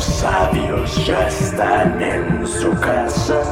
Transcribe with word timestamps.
monos 0.00 0.04
sabios 0.04 1.06
ya 1.06 1.28
están 1.28 2.02
en 2.02 2.46
su 2.46 2.70
casa. 2.80 3.42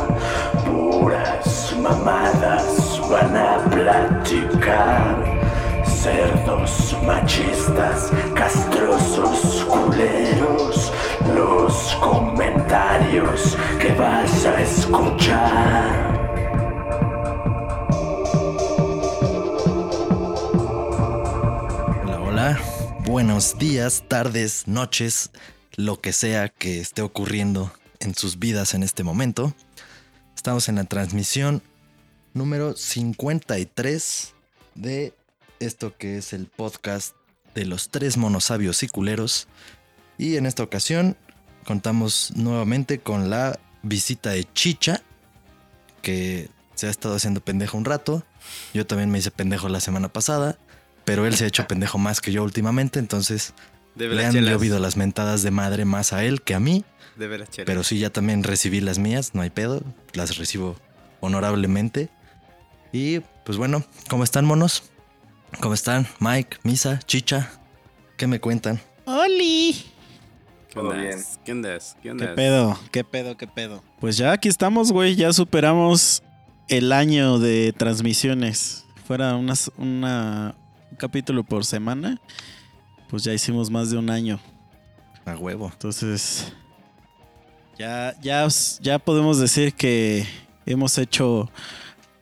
Puras 0.65 1.75
mamadas 1.81 3.01
van 3.11 3.37
a 3.37 3.59
platicar. 3.71 5.39
Cerdos 5.85 6.97
machistas, 7.05 8.11
castrosos 8.35 9.65
culeros. 9.67 10.93
Los 11.35 11.95
comentarios 12.01 13.57
que 13.79 13.93
vas 13.93 14.47
a 14.47 14.61
escuchar. 14.61 16.09
Hola, 22.05 22.21
hola. 22.21 22.59
Buenos 23.05 23.59
días, 23.59 24.03
tardes, 24.09 24.67
noches, 24.67 25.31
lo 25.79 26.01
que 26.01 26.13
sea 26.13 26.49
que 26.49 26.81
esté 26.81 27.03
ocurriendo 27.03 27.73
en 28.01 28.17
sus 28.17 28.41
vidas 28.41 28.75
en 28.75 28.83
este 28.83 29.05
momento. 29.05 29.55
Estamos 30.35 30.69
en 30.69 30.75
la 30.75 30.85
transmisión 30.85 31.63
número 32.35 32.77
53 32.77 34.35
de 34.75 35.15
esto 35.61 35.97
que 35.97 36.19
es 36.19 36.33
el 36.33 36.47
podcast 36.47 37.15
de 37.55 37.65
los 37.65 37.91
tres 37.91 38.17
monosabios 38.17 38.83
y 38.83 38.89
culeros. 38.89 39.47
Y 40.19 40.35
en 40.35 40.47
esta 40.47 40.65
ocasión 40.65 41.17
contamos 41.65 42.33
nuevamente 42.35 42.99
con 42.99 43.31
la 43.31 43.61
visita 43.85 44.31
de 44.31 44.53
Chicha, 44.53 45.01
que 46.03 46.51
se 46.75 46.89
ha 46.89 46.91
estado 46.91 47.15
haciendo 47.15 47.41
pendejo 47.41 47.79
un 47.79 47.85
rato. 47.85 48.25
Yo 48.75 48.85
también 48.85 49.11
me 49.11 49.19
hice 49.19 49.31
pendejo 49.31 49.69
la 49.69 49.79
semana 49.79 50.09
pasada, 50.09 50.59
pero 51.05 51.25
él 51.25 51.37
se 51.37 51.45
ha 51.45 51.49
hecho 51.49 51.69
pendejo 51.69 51.99
más 51.99 52.21
que 52.21 52.33
yo 52.33 52.43
últimamente, 52.43 52.99
entonces 52.99 53.55
Debe 53.99 54.15
le 54.15 54.23
las 54.23 54.27
han 54.27 54.33
chelas. 54.41 54.51
llovido 54.55 54.79
las 54.79 54.97
mentadas 54.97 55.43
de 55.43 55.51
madre 55.51 55.85
más 55.85 56.13
a 56.13 56.25
él 56.25 56.41
que 56.43 56.55
a 56.55 56.61
mí. 56.61 56.85
Debe 57.17 57.37
las 57.39 57.51
chelas. 57.51 57.67
Pero 57.67 57.83
sí, 57.83 57.99
ya 57.99 58.11
también 58.11 58.45
recibí 58.45 58.81
las 58.81 58.99
mías, 58.99 59.35
no 59.35 59.43
hay 59.43 59.51
pedo, 59.51 59.83
las 60.15 60.37
recibo 60.39 60.77
honorablemente. 61.21 62.09
Y 62.93 63.21
pues 63.45 63.59
bueno, 63.59 63.85
¿cómo 64.09 64.25
están 64.25 64.45
monos? 64.45 64.85
¿Cómo 65.61 65.75
están? 65.75 66.07
Mike, 66.21 66.59
Misa, 66.63 66.99
Chicha, 67.01 67.51
¿qué 68.17 68.27
me 68.27 68.41
cuentan? 68.41 68.81
¡Oli! 69.05 69.85
¿Qué 70.73 70.79
onda? 70.79 70.95
¿Qué 71.45 71.53
onda? 71.53 71.79
¿Qué 72.03 72.33
pedo? 72.35 72.79
¿Qué 72.93 73.05
pedo? 73.05 73.37
¿Qué 73.37 73.47
pedo? 73.47 73.83
Pues 74.01 74.17
ya 74.17 74.33
aquí 74.33 74.49
estamos, 74.49 74.93
güey. 74.93 75.17
Ya 75.17 75.33
superamos 75.33 76.23
el 76.69 76.93
año 76.93 77.39
de 77.39 77.73
transmisiones. 77.77 78.85
Fuera 79.07 79.35
unas- 79.37 79.73
una, 79.79 80.55
un 80.91 80.97
capítulo 80.99 81.43
por 81.43 81.65
semana. 81.65 82.21
Pues 83.09 83.25
ya 83.25 83.33
hicimos 83.33 83.71
más 83.71 83.91
de 83.91 83.99
un 83.99 84.11
año. 84.11 84.39
A 85.25 85.37
huevo. 85.37 85.71
Entonces, 85.73 86.53
ya, 87.79 88.15
ya, 88.21 88.47
ya 88.81 88.99
podemos 88.99 89.39
decir 89.39 89.75
que 89.75 90.27
hemos 90.67 90.99
hecho 90.99 91.51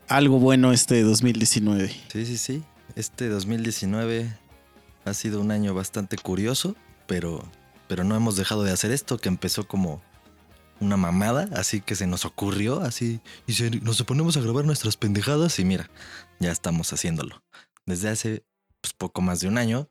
algo 0.09 0.39
bueno 0.39 0.73
este 0.73 1.03
2019. 1.03 1.89
Sí, 2.13 2.27
sí, 2.27 2.39
sí. 2.39 2.63
Este 2.95 3.29
2019 3.29 4.37
ha 5.05 5.15
sido 5.15 5.41
un 5.41 5.51
año 5.51 5.75
bastante 5.75 6.17
curioso, 6.17 6.75
pero, 7.07 7.45
pero 7.89 8.05
no 8.05 8.17
hemos 8.17 8.37
dejado 8.37 8.65
de 8.65 8.73
hacer 8.73 8.91
esto 8.91 9.19
que 9.19 9.29
empezó 9.29 9.67
como 9.69 10.03
una 10.81 10.97
mamada, 10.97 11.49
así 11.55 11.81
que 11.81 11.95
se 11.95 12.07
nos 12.07 12.25
ocurrió, 12.25 12.81
así, 12.83 13.21
y 13.47 13.55
se- 13.55 13.71
nos 13.71 14.03
ponemos 14.03 14.37
a 14.37 14.41
grabar 14.41 14.65
nuestras 14.67 14.97
pendejadas 14.97 15.59
y 15.59 15.65
mira, 15.65 15.89
ya 16.39 16.51
estamos 16.53 16.93
haciéndolo. 16.93 17.43
Desde 17.87 18.09
hace 18.11 18.45
pues, 18.83 18.93
poco 18.93 19.23
más 19.23 19.41
de 19.41 19.49
un 19.49 19.57
año, 19.59 19.89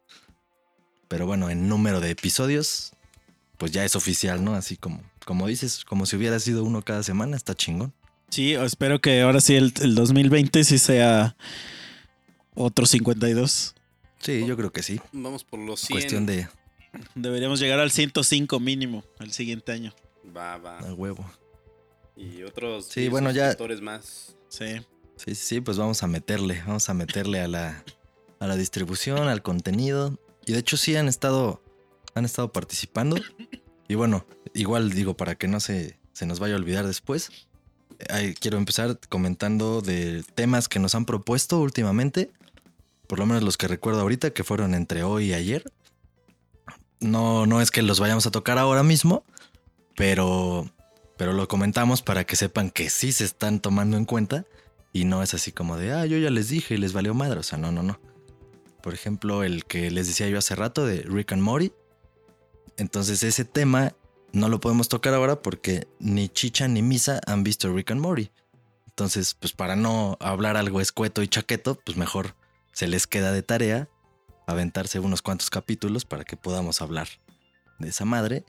pero 1.16 1.26
bueno, 1.26 1.50
en 1.50 1.70
número 1.70 2.02
de 2.02 2.10
episodios, 2.10 2.92
pues 3.58 3.72
ya 3.72 3.86
es 3.86 3.96
oficial, 3.96 4.44
¿no? 4.44 4.54
Así 4.54 4.76
como, 4.76 5.02
como 5.24 5.48
dices, 5.48 5.86
como 5.86 6.06
si 6.06 6.18
hubiera 6.18 6.42
sido 6.42 6.62
uno 6.66 6.82
cada 6.82 7.04
semana, 7.04 7.38
está 7.38 7.56
chingón. 7.56 7.94
Sí, 8.28 8.54
espero 8.54 9.00
que 9.00 9.22
ahora 9.22 9.40
sí 9.40 9.56
el, 9.56 9.74
el 9.80 9.96
2020 9.96 10.62
sí 10.66 10.78
sea 10.78 11.38
otro 12.54 12.86
52. 12.86 13.76
Sí, 14.20 14.46
yo 14.46 14.58
creo 14.58 14.74
que 14.74 14.84
sí. 14.84 15.00
Vamos 15.14 15.46
por 15.46 15.58
los 15.62 15.80
100. 15.80 15.96
Cuestión 15.98 16.26
de 16.26 16.50
Deberíamos 17.16 17.62
llegar 17.62 17.80
al 17.80 17.92
105 17.92 18.60
mínimo 18.60 19.06
el 19.22 19.32
siguiente 19.32 19.72
año. 19.72 19.96
Va, 20.36 20.58
va. 20.58 20.80
a 20.80 20.94
huevo. 20.94 21.24
Y 22.18 22.44
otros 22.44 22.88
Sí, 22.88 23.00
10 23.00 23.12
bueno, 23.12 23.32
ya- 23.32 23.56
más. 23.82 24.36
Sí. 24.50 24.66
Sí, 25.16 25.34
sí, 25.34 25.36
sí, 25.36 25.62
pues 25.62 25.78
vamos 25.78 26.04
a 26.04 26.08
meterle, 26.08 26.62
vamos 26.68 26.90
a 26.90 26.94
meterle 26.94 27.40
a 27.40 27.48
la, 27.48 27.86
a 28.42 28.48
la 28.48 28.58
distribución, 28.58 29.30
al 29.30 29.42
contenido. 29.42 30.20
Y 30.46 30.54
de 30.54 30.60
hecho 30.60 30.78
sí 30.78 30.96
han 30.96 31.08
estado, 31.08 31.62
han 32.14 32.26
estado 32.26 32.52
participando. 32.52 33.18
Y 33.88 33.96
bueno, 33.96 34.26
igual 34.54 34.92
digo, 34.92 35.16
para 35.16 35.36
que 35.36 35.48
no 35.48 35.60
se, 35.60 35.98
se 36.14 36.26
nos 36.26 36.40
vaya 36.40 36.56
a 36.56 36.58
olvidar 36.58 36.88
después, 36.88 37.32
eh, 38.00 38.36
quiero 38.40 38.58
empezar 38.58 39.00
comentando 39.10 39.82
de 39.82 40.24
temas 40.36 40.68
que 40.68 40.80
nos 40.80 40.96
han 40.96 41.06
propuesto 41.06 41.60
últimamente. 41.60 42.32
Por 43.08 43.20
lo 43.20 43.26
menos 43.26 43.44
los 43.44 43.58
que 43.58 43.68
recuerdo 43.68 44.02
ahorita, 44.02 44.32
que 44.32 44.44
fueron 44.44 44.74
entre 44.74 45.04
hoy 45.04 45.28
y 45.28 45.34
ayer. 45.34 45.64
No, 47.00 47.46
no 47.46 47.62
es 47.62 47.72
que 47.72 47.82
los 47.82 48.00
vayamos 48.00 48.26
a 48.26 48.32
tocar 48.32 48.58
ahora 48.58 48.82
mismo, 48.82 49.24
pero, 49.96 50.70
pero 51.18 51.34
lo 51.34 51.48
comentamos 51.48 52.02
para 52.02 52.24
que 52.24 52.36
sepan 52.36 52.72
que 52.72 52.90
sí 52.90 53.12
se 53.12 53.26
están 53.26 53.60
tomando 53.60 53.98
en 53.98 54.06
cuenta 54.06 54.46
y 54.92 55.06
no 55.06 55.22
es 55.22 55.34
así 55.34 55.52
como 55.52 55.78
de, 55.78 55.92
ah, 55.92 56.06
yo 56.06 56.18
ya 56.18 56.30
les 56.30 56.50
dije 56.50 56.76
y 56.76 56.78
les 56.78 56.94
valió 56.94 57.14
madre. 57.14 57.40
O 57.40 57.44
sea, 57.44 57.58
no, 57.58 57.72
no, 57.72 57.84
no. 57.84 58.00
Por 58.86 58.94
ejemplo, 58.94 59.44
el 59.44 59.66
que 59.66 59.90
les 59.90 60.06
decía 60.06 60.30
yo 60.30 60.38
hace 60.38 60.54
rato 60.54 60.86
de 60.86 61.02
Rick 61.02 61.32
and 61.32 61.42
Morty. 61.42 61.74
Entonces 62.78 63.24
ese 63.24 63.44
tema 63.44 63.96
no 64.32 64.48
lo 64.48 64.60
podemos 64.60 64.90
tocar 64.90 65.16
ahora 65.16 65.42
porque 65.42 65.88
ni 65.98 66.30
Chicha 66.30 66.68
ni 66.68 66.84
Misa 66.84 67.20
han 67.26 67.44
visto 67.44 67.74
Rick 67.74 67.90
and 67.90 68.02
Morty. 68.02 68.30
Entonces, 68.86 69.34
pues 69.34 69.54
para 69.54 69.76
no 69.76 70.18
hablar 70.20 70.56
algo 70.56 70.82
escueto 70.82 71.24
y 71.24 71.28
chaqueto, 71.28 71.80
pues 71.84 71.98
mejor 71.98 72.36
se 72.74 72.86
les 72.88 73.08
queda 73.08 73.32
de 73.32 73.42
tarea 73.42 73.90
aventarse 74.46 75.00
unos 75.00 75.24
cuantos 75.24 75.50
capítulos 75.50 76.06
para 76.06 76.24
que 76.24 76.38
podamos 76.38 76.80
hablar 76.80 77.08
de 77.80 77.90
esa 77.90 78.06
madre. 78.06 78.46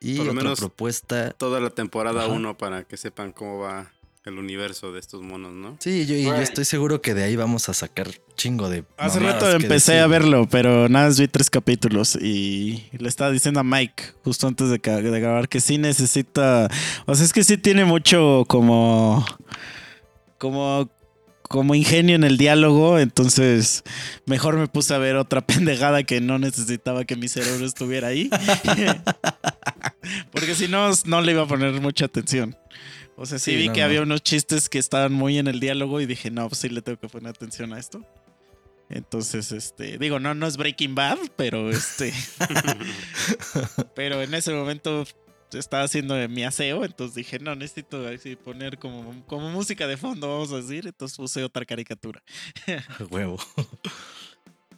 Y 0.00 0.16
Por 0.16 0.24
lo 0.24 0.32
otra 0.32 0.44
menos 0.44 0.60
propuesta 0.60 1.32
Toda 1.32 1.60
la 1.60 1.68
temporada 1.68 2.24
Ajá. 2.24 2.32
1 2.32 2.56
para 2.56 2.84
que 2.84 2.96
sepan 2.96 3.32
cómo 3.32 3.58
va 3.58 3.92
el 4.24 4.38
universo 4.38 4.90
de 4.92 5.00
estos 5.00 5.22
monos, 5.22 5.52
¿no? 5.52 5.76
Sí, 5.80 6.06
yo, 6.06 6.14
y 6.14 6.22
yo 6.24 6.30
Güey. 6.30 6.42
estoy 6.42 6.64
seguro 6.64 7.02
que 7.02 7.12
de 7.12 7.24
ahí 7.24 7.36
vamos 7.36 7.68
a 7.68 7.74
sacar 7.74 8.08
chingo 8.36 8.70
de. 8.70 8.84
Hace 8.96 9.20
rato 9.20 9.50
empecé 9.50 9.92
decir. 9.92 10.02
a 10.02 10.06
verlo, 10.06 10.48
pero 10.50 10.88
nada 10.88 11.06
más 11.08 11.20
vi 11.20 11.28
tres 11.28 11.50
capítulos 11.50 12.16
y 12.16 12.84
le 12.96 13.08
estaba 13.08 13.30
diciendo 13.30 13.60
a 13.60 13.64
Mike 13.64 14.02
justo 14.24 14.46
antes 14.46 14.70
de 14.70 14.78
grabar 14.78 15.48
que 15.48 15.60
sí 15.60 15.76
necesita, 15.78 16.68
o 17.06 17.14
sea, 17.14 17.24
es 17.24 17.32
que 17.34 17.44
sí 17.44 17.58
tiene 17.58 17.84
mucho 17.84 18.44
como, 18.48 19.26
como, 20.38 20.90
como 21.42 21.74
ingenio 21.74 22.16
en 22.16 22.24
el 22.24 22.38
diálogo, 22.38 22.98
entonces 22.98 23.82
mejor 24.24 24.56
me 24.56 24.68
puse 24.68 24.94
a 24.94 24.98
ver 24.98 25.16
otra 25.16 25.40
pendejada 25.46 26.02
que 26.02 26.22
no 26.22 26.38
necesitaba 26.38 27.04
que 27.04 27.16
mi 27.16 27.28
cerebro 27.28 27.66
estuviera 27.66 28.08
ahí, 28.08 28.30
porque 30.32 30.54
si 30.54 30.66
no, 30.68 30.90
no 31.04 31.20
le 31.20 31.32
iba 31.32 31.42
a 31.42 31.46
poner 31.46 31.78
mucha 31.82 32.06
atención. 32.06 32.56
O 33.16 33.26
sea, 33.26 33.38
sí, 33.38 33.52
Sí, 33.52 33.56
vi 33.56 33.66
no, 33.68 33.72
que 33.74 33.80
no. 33.80 33.86
había 33.86 34.02
unos 34.02 34.22
chistes 34.22 34.68
que 34.68 34.78
estaban 34.78 35.12
muy 35.12 35.38
en 35.38 35.46
el 35.46 35.60
diálogo 35.60 36.00
y 36.00 36.06
dije, 36.06 36.30
no, 36.30 36.48
pues 36.48 36.60
sí 36.60 36.68
le 36.68 36.82
tengo 36.82 36.98
que 36.98 37.08
poner 37.08 37.30
atención 37.30 37.72
a 37.72 37.78
esto. 37.78 38.04
Entonces, 38.90 39.50
este, 39.52 39.98
digo, 39.98 40.18
no, 40.20 40.34
no 40.34 40.46
es 40.46 40.56
Breaking 40.56 40.94
Bad, 40.94 41.18
pero 41.36 41.70
este, 41.70 42.12
pero 43.94 44.22
en 44.22 44.34
ese 44.34 44.52
momento 44.52 45.04
estaba 45.52 45.84
haciendo 45.84 46.16
mi 46.28 46.44
aseo, 46.44 46.84
entonces 46.84 47.14
dije, 47.14 47.38
no, 47.38 47.54
necesito 47.54 48.06
así 48.08 48.36
poner 48.36 48.78
como, 48.78 49.24
como 49.26 49.50
música 49.50 49.86
de 49.86 49.96
fondo, 49.96 50.28
vamos 50.28 50.52
a 50.52 50.56
decir, 50.56 50.86
entonces 50.86 51.16
puse 51.16 51.44
otra 51.44 51.64
caricatura. 51.64 52.22
Huevo. 53.10 53.38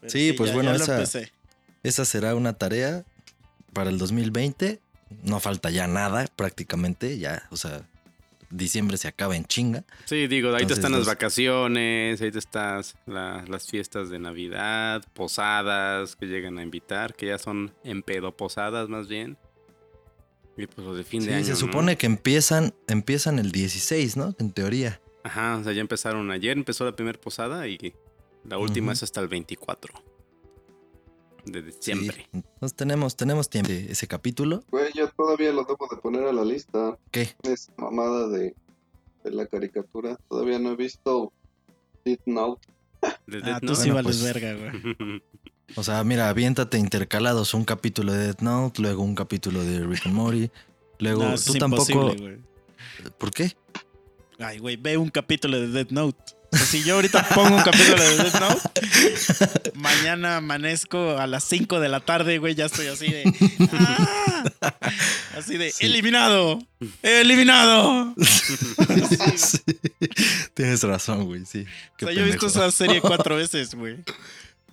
Pero 0.00 0.10
Sí, 0.10 0.32
pues 0.34 0.52
bueno, 0.52 0.70
lo 0.72 0.76
esa-. 0.76 1.22
Esa 1.82 2.04
será 2.04 2.34
una 2.34 2.52
tarea 2.52 3.04
para 3.72 3.90
el 3.90 3.98
2020. 3.98 4.80
No 5.22 5.40
falta 5.40 5.70
ya 5.70 5.86
nada, 5.86 6.26
prácticamente. 6.36 7.18
Ya, 7.18 7.46
o 7.50 7.56
sea, 7.56 7.88
diciembre 8.50 8.96
se 8.96 9.08
acaba 9.08 9.36
en 9.36 9.44
chinga. 9.44 9.84
Sí, 10.04 10.26
digo, 10.26 10.54
ahí 10.54 10.66
te 10.66 10.72
están 10.74 10.92
las 10.92 11.00
los- 11.00 11.06
vacaciones, 11.08 12.20
ahí 12.20 12.30
te 12.30 12.38
estás 12.38 12.96
la- 13.06 13.44
las 13.48 13.66
fiestas 13.68 14.08
de 14.10 14.18
Navidad, 14.18 15.02
posadas 15.14 16.16
que 16.16 16.26
llegan 16.26 16.58
a 16.58 16.62
invitar, 16.62 17.14
que 17.14 17.26
ya 17.26 17.38
son 17.38 17.74
en 17.84 18.02
pedo 18.02 18.36
posadas 18.36 18.88
más 18.88 19.08
bien. 19.08 19.36
Y 20.56 20.66
pues 20.66 20.86
los 20.86 20.96
de 20.96 21.04
fin 21.04 21.20
Sí, 21.20 21.28
de 21.28 21.34
año. 21.34 21.44
se 21.44 21.50
¿no? 21.50 21.56
supone 21.56 21.96
que 21.98 22.06
empiezan, 22.06 22.72
empiezan 22.88 23.38
el 23.38 23.52
16, 23.52 24.16
¿no? 24.16 24.34
En 24.38 24.52
teoría. 24.52 25.00
Ajá, 25.22 25.56
o 25.56 25.64
sea, 25.64 25.72
ya 25.72 25.80
empezaron 25.80 26.30
ayer, 26.30 26.56
empezó 26.56 26.84
la 26.84 26.92
primera 26.96 27.20
posada 27.20 27.66
y 27.68 27.94
la 28.48 28.58
última 28.58 28.92
es 28.92 29.02
hasta 29.02 29.20
el 29.20 29.28
24 29.28 29.92
de 31.46 31.60
Sí. 31.60 31.66
diciembre. 31.92 32.28
Entonces 32.32 32.76
tenemos, 32.76 33.16
tenemos 33.16 33.48
tiempo 33.48 33.70
de 33.70 33.90
ese 33.92 34.06
capítulo. 34.06 34.62
Güey, 34.70 34.92
yo 34.94 35.08
todavía 35.10 35.52
lo 35.52 35.64
debo 35.64 35.86
de 35.90 35.96
poner 35.96 36.24
a 36.24 36.32
la 36.32 36.44
lista. 36.44 36.98
¿Qué? 37.10 37.34
Es 37.44 37.70
mamada 37.76 38.28
de, 38.28 38.54
de 39.24 39.30
la 39.30 39.46
caricatura. 39.46 40.16
Todavía 40.28 40.58
no 40.58 40.72
he 40.72 40.76
visto 40.76 41.32
Death 42.04 42.20
Note. 42.26 42.66
De 43.26 43.40
Ah, 43.44 43.60
tú 43.60 43.74
sí 43.74 43.90
Bueno, 43.90 43.94
vales 44.08 44.18
pues- 44.20 44.34
verga, 44.34 44.54
güey. 44.54 45.22
O 45.74 45.82
sea, 45.82 46.02
mira, 46.04 46.28
aviéntate 46.28 46.78
intercalados 46.78 47.52
un 47.54 47.64
capítulo 47.64 48.12
de 48.12 48.26
Death 48.26 48.40
Note, 48.40 48.80
luego 48.82 49.02
un 49.02 49.14
capítulo 49.16 49.64
de 49.64 49.84
Rick 49.84 50.06
and 50.06 50.14
Morty. 50.14 50.50
Luego, 51.00 51.24
No, 51.24 51.30
tú 51.30 51.52
es 51.52 51.58
tampoco. 51.58 52.14
¿Por 53.18 53.30
qué? 53.32 53.52
Ay, 54.38 54.58
güey, 54.58 54.76
ve 54.76 54.96
un 54.96 55.08
capítulo 55.10 55.58
de 55.60 55.68
Death 55.68 55.90
Note. 55.90 56.35
Si 56.52 56.82
yo 56.84 56.94
ahorita 56.96 57.28
pongo 57.34 57.56
un 57.56 57.62
capítulo 57.62 58.02
de 58.02 58.16
Death 58.16 58.40
Note, 58.40 59.72
mañana 59.74 60.36
amanezco 60.38 61.18
a 61.18 61.26
las 61.26 61.44
5 61.44 61.80
de 61.80 61.88
la 61.88 62.00
tarde, 62.00 62.38
güey, 62.38 62.54
ya 62.54 62.66
estoy 62.66 62.86
así 62.86 63.08
de. 63.08 63.24
¡Ah! 63.72 64.44
Así 65.36 65.58
de, 65.58 65.70
Sí. 65.70 65.84
eliminado, 65.86 66.58
eliminado. 67.02 68.14
Sí. 69.36 69.58
Tienes 70.54 70.82
razón, 70.82 71.24
güey, 71.26 71.44
sí. 71.46 71.66
O 72.00 72.04
sea, 72.06 72.12
yo 72.12 72.22
he 72.22 72.24
visto 72.24 72.46
esa 72.46 72.70
serie 72.70 73.00
cuatro 73.00 73.36
veces, 73.36 73.74
güey. 73.74 73.96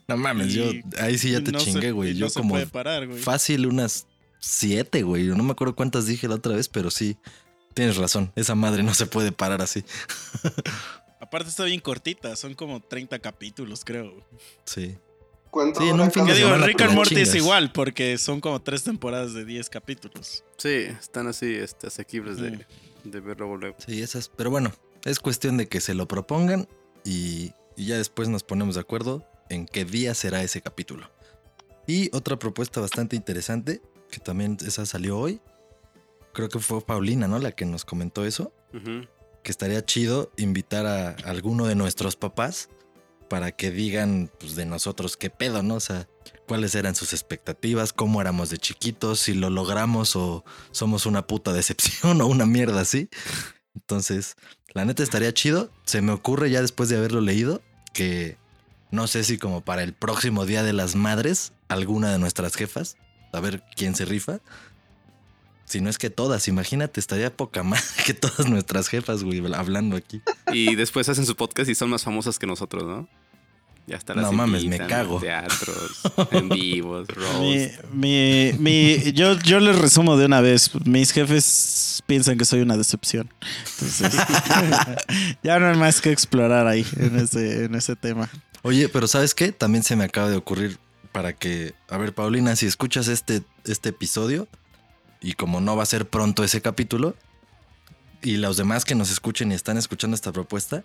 No 0.07 0.17
mames, 0.17 0.53
yo 0.53 0.65
ahí 0.99 1.17
sí 1.17 1.31
ya 1.31 1.41
te 1.43 1.51
No 1.51 1.59
se- 1.59 1.65
chingué, 1.65 1.91
güey. 1.91 2.13
Yo 2.15 2.25
no 2.25 2.29
se 2.29 2.39
como 2.39 2.51
puede 2.55 2.67
parar, 2.67 3.07
güey. 3.07 3.19
fácil 3.21 3.65
unas 3.67 4.05
siete, 4.39 5.01
güey. 5.03 5.23
No 5.25 5.43
me 5.43 5.51
acuerdo 5.51 5.75
cuántas 5.75 6.05
dije 6.05 6.27
la 6.27 6.35
otra 6.35 6.55
vez, 6.55 6.67
pero 6.69 6.91
sí. 6.91 7.17
Tienes 7.73 7.97
razón, 7.97 8.31
esa 8.35 8.53
madre 8.53 8.83
no 8.83 8.93
se 8.93 9.05
puede 9.07 9.31
parar 9.31 9.61
así. 9.63 9.83
Aparte 11.33 11.49
está 11.49 11.63
bien 11.63 11.79
cortita, 11.79 12.35
son 12.35 12.53
como 12.53 12.79
30 12.79 13.17
capítulos, 13.17 13.83
creo. 13.83 14.23
Sí. 14.65 14.95
¿Cuánto 15.49 15.81
Sí, 15.81 15.89
en 15.89 15.99
un 15.99 16.11
fin 16.11 16.25
de 16.25 16.35
digo, 16.35 16.49
semana 16.49 16.67
Rick 16.67 16.81
and 16.81 16.93
Morty 16.93 17.19
es 17.19 17.33
igual, 17.33 17.71
porque 17.71 18.19
son 18.19 18.39
como 18.39 18.61
tres 18.61 18.83
temporadas 18.83 19.33
de 19.33 19.43
10 19.43 19.67
capítulos. 19.71 20.43
Sí, 20.59 20.69
están 20.69 21.25
así 21.25 21.55
este, 21.55 21.87
asequibles 21.87 22.37
de, 22.37 22.67
de 23.03 23.19
ver 23.19 23.39
luego 23.39 23.57
luego. 23.57 23.77
Sí, 23.83 24.03
esas. 24.03 24.29
Pero 24.29 24.51
bueno, 24.51 24.71
es 25.05 25.19
cuestión 25.19 25.57
de 25.57 25.67
que 25.67 25.81
se 25.81 25.95
lo 25.95 26.07
propongan 26.07 26.67
y, 27.03 27.51
y 27.75 27.87
ya 27.87 27.97
después 27.97 28.29
nos 28.29 28.43
ponemos 28.43 28.75
de 28.75 28.81
acuerdo 28.81 29.25
en 29.49 29.65
qué 29.65 29.85
día 29.85 30.13
será 30.13 30.43
ese 30.43 30.61
capítulo. 30.61 31.09
Y 31.87 32.15
otra 32.15 32.37
propuesta 32.37 32.79
bastante 32.79 33.15
interesante, 33.15 33.81
que 34.11 34.19
también 34.19 34.57
esa 34.63 34.85
salió 34.85 35.17
hoy. 35.17 35.41
Creo 36.31 36.47
que 36.49 36.59
fue 36.59 36.79
Paulina, 36.81 37.27
¿no? 37.27 37.39
La 37.39 37.53
que 37.53 37.65
nos 37.65 37.85
comentó 37.85 38.23
eso. 38.23 38.53
Ujú. 38.71 39.07
Que 39.43 39.51
estaría 39.51 39.85
chido 39.85 40.31
invitar 40.37 40.85
a 40.85 41.09
alguno 41.25 41.65
de 41.65 41.75
nuestros 41.75 42.15
papás 42.15 42.69
para 43.29 43.51
que 43.51 43.71
digan 43.71 44.31
pues, 44.39 44.55
de 44.55 44.65
nosotros 44.65 45.17
qué 45.17 45.29
pedo, 45.29 45.63
¿no? 45.63 45.75
O 45.75 45.79
sea, 45.79 46.07
cuáles 46.47 46.75
eran 46.75 46.95
sus 46.95 47.13
expectativas, 47.13 47.93
cómo 47.93 48.21
éramos 48.21 48.49
de 48.49 48.57
chiquitos, 48.57 49.19
si 49.19 49.33
lo 49.33 49.49
logramos 49.49 50.15
o 50.15 50.43
somos 50.71 51.05
una 51.05 51.25
puta 51.25 51.51
decepción 51.51 52.21
o 52.21 52.27
una 52.27 52.45
mierda 52.45 52.81
así. 52.81 53.09
Entonces, 53.75 54.35
la 54.73 54.85
neta 54.85 55.03
estaría 55.03 55.33
chido. 55.33 55.71
Se 55.85 56.01
me 56.01 56.11
ocurre 56.11 56.49
ya 56.49 56.61
después 56.61 56.89
de 56.89 56.97
haberlo 56.97 57.21
leído 57.21 57.61
que 57.93 58.37
no 58.91 59.07
sé 59.07 59.23
si 59.23 59.37
como 59.37 59.61
para 59.61 59.83
el 59.83 59.93
próximo 59.93 60.45
Día 60.45 60.61
de 60.61 60.73
las 60.73 60.95
Madres, 60.95 61.53
alguna 61.67 62.11
de 62.11 62.19
nuestras 62.19 62.55
jefas, 62.55 62.97
a 63.31 63.39
ver 63.39 63.63
quién 63.75 63.95
se 63.95 64.05
rifa. 64.05 64.41
Si 65.65 65.81
no 65.81 65.89
es 65.89 65.97
que 65.97 66.09
todas, 66.09 66.47
imagínate, 66.47 66.99
estaría 66.99 67.35
poca 67.35 67.63
madre 67.63 67.83
que 68.05 68.13
todas 68.13 68.47
nuestras 68.47 68.87
jefas, 68.87 69.23
güey, 69.23 69.41
hablando 69.53 69.95
aquí. 69.95 70.21
Y 70.51 70.75
después 70.75 71.09
hacen 71.09 71.25
su 71.25 71.35
podcast 71.35 71.69
y 71.69 71.75
son 71.75 71.89
más 71.89 72.03
famosas 72.03 72.37
que 72.39 72.47
nosotros, 72.47 72.83
¿no? 72.83 73.07
Ya 73.85 73.97
está 73.97 74.13
No 74.13 74.31
mames, 74.31 74.63
me 74.63 74.77
cago. 74.77 75.19
Teatros, 75.19 76.03
en 76.31 76.47
vivos, 76.47 77.05
mi, 77.91 78.53
mi- 78.57 79.11
yo, 79.11 79.37
yo 79.39 79.59
les 79.59 79.77
resumo 79.77 80.15
de 80.15 80.25
una 80.25 80.39
vez. 80.39 80.71
Mis 80.85 81.11
jefes 81.11 82.01
piensan 82.07 82.37
que 82.37 82.45
soy 82.45 82.61
una 82.61 82.77
decepción. 82.77 83.29
Entonces, 83.73 84.13
ya 85.43 85.59
no 85.59 85.67
hay 85.67 85.75
más 85.77 85.99
que 85.99 86.11
explorar 86.11 86.65
ahí 86.67 86.85
en 86.97 87.17
ese, 87.19 87.65
en 87.65 87.75
ese 87.75 87.97
tema. 87.97 88.29
Oye, 88.61 88.87
pero 88.87 89.07
¿sabes 89.07 89.35
qué? 89.35 89.51
También 89.51 89.83
se 89.83 89.97
me 89.97 90.05
acaba 90.05 90.29
de 90.29 90.37
ocurrir 90.37 90.77
para 91.11 91.33
que, 91.33 91.73
a 91.89 91.97
ver, 91.97 92.13
Paulina, 92.13 92.55
si 92.55 92.65
escuchas 92.65 93.09
este, 93.09 93.43
este 93.65 93.89
episodio 93.89 94.47
y 95.23 95.33
como 95.33 95.59
no 95.61 95.75
va 95.75 95.81
a 95.83 95.87
ser 95.87 96.07
pronto 96.07 96.43
ese 96.43 96.61
capítulo, 96.61 97.15
y 98.21 98.37
los 98.37 98.55
demás 98.57 98.85
que 98.85 98.93
nos 98.95 99.09
escuchen 99.11 99.51
y 99.51 99.55
están 99.55 99.77
escuchando 99.77 100.15
esta 100.15 100.31
propuesta, 100.31 100.83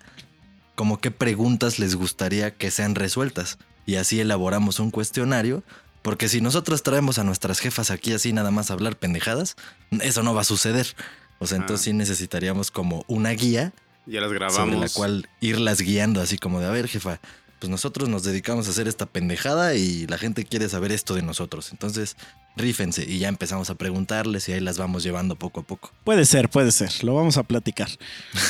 como 0.74 1.00
qué 1.00 1.10
preguntas 1.10 1.78
les 1.78 1.94
gustaría 1.94 2.52
que 2.54 2.70
sean 2.70 2.94
resueltas. 2.94 3.58
Y 3.86 3.96
así 3.96 4.20
elaboramos 4.20 4.80
un 4.80 4.90
cuestionario, 4.90 5.62
porque 6.02 6.28
si 6.28 6.40
nosotros 6.40 6.82
traemos 6.82 7.18
a 7.18 7.24
nuestras 7.24 7.58
jefas 7.60 7.90
aquí 7.90 8.12
así 8.12 8.32
nada 8.32 8.50
más 8.50 8.70
a 8.70 8.74
hablar 8.74 8.96
pendejadas, 8.96 9.56
eso 10.00 10.22
no 10.22 10.34
va 10.34 10.40
a 10.42 10.44
suceder. 10.44 10.94
O 11.40 11.46
sea, 11.46 11.58
entonces 11.58 11.84
Ah. 11.84 11.90
sí 11.90 11.92
necesitaríamos 11.92 12.70
como 12.70 13.04
una 13.08 13.30
guía 13.30 13.72
Ya 14.06 14.20
las 14.20 14.28
sobre 14.30 14.38
grabamos. 14.38 14.80
la 14.80 14.88
cual 14.88 15.28
irlas 15.40 15.80
guiando, 15.80 16.20
así 16.20 16.38
como 16.38 16.60
de, 16.60 16.66
a 16.66 16.70
ver, 16.70 16.88
jefa, 16.88 17.20
pues 17.58 17.70
nosotros 17.70 18.08
nos 18.08 18.22
dedicamos 18.24 18.66
a 18.66 18.70
hacer 18.70 18.88
esta 18.88 19.06
pendejada 19.06 19.74
y 19.74 20.06
la 20.06 20.18
gente 20.18 20.44
quiere 20.44 20.68
saber 20.68 20.92
esto 20.92 21.14
de 21.14 21.22
nosotros. 21.22 21.70
Entonces, 21.72 22.16
rífense 22.56 23.04
y 23.04 23.18
ya 23.18 23.28
empezamos 23.28 23.70
a 23.70 23.74
preguntarles 23.74 24.48
y 24.48 24.52
ahí 24.52 24.60
las 24.60 24.78
vamos 24.78 25.02
llevando 25.02 25.36
poco 25.36 25.60
a 25.60 25.62
poco. 25.64 25.90
Puede 26.04 26.24
ser, 26.24 26.48
puede 26.48 26.72
ser. 26.72 27.04
Lo 27.04 27.14
vamos 27.14 27.36
a 27.36 27.42
platicar. 27.42 27.88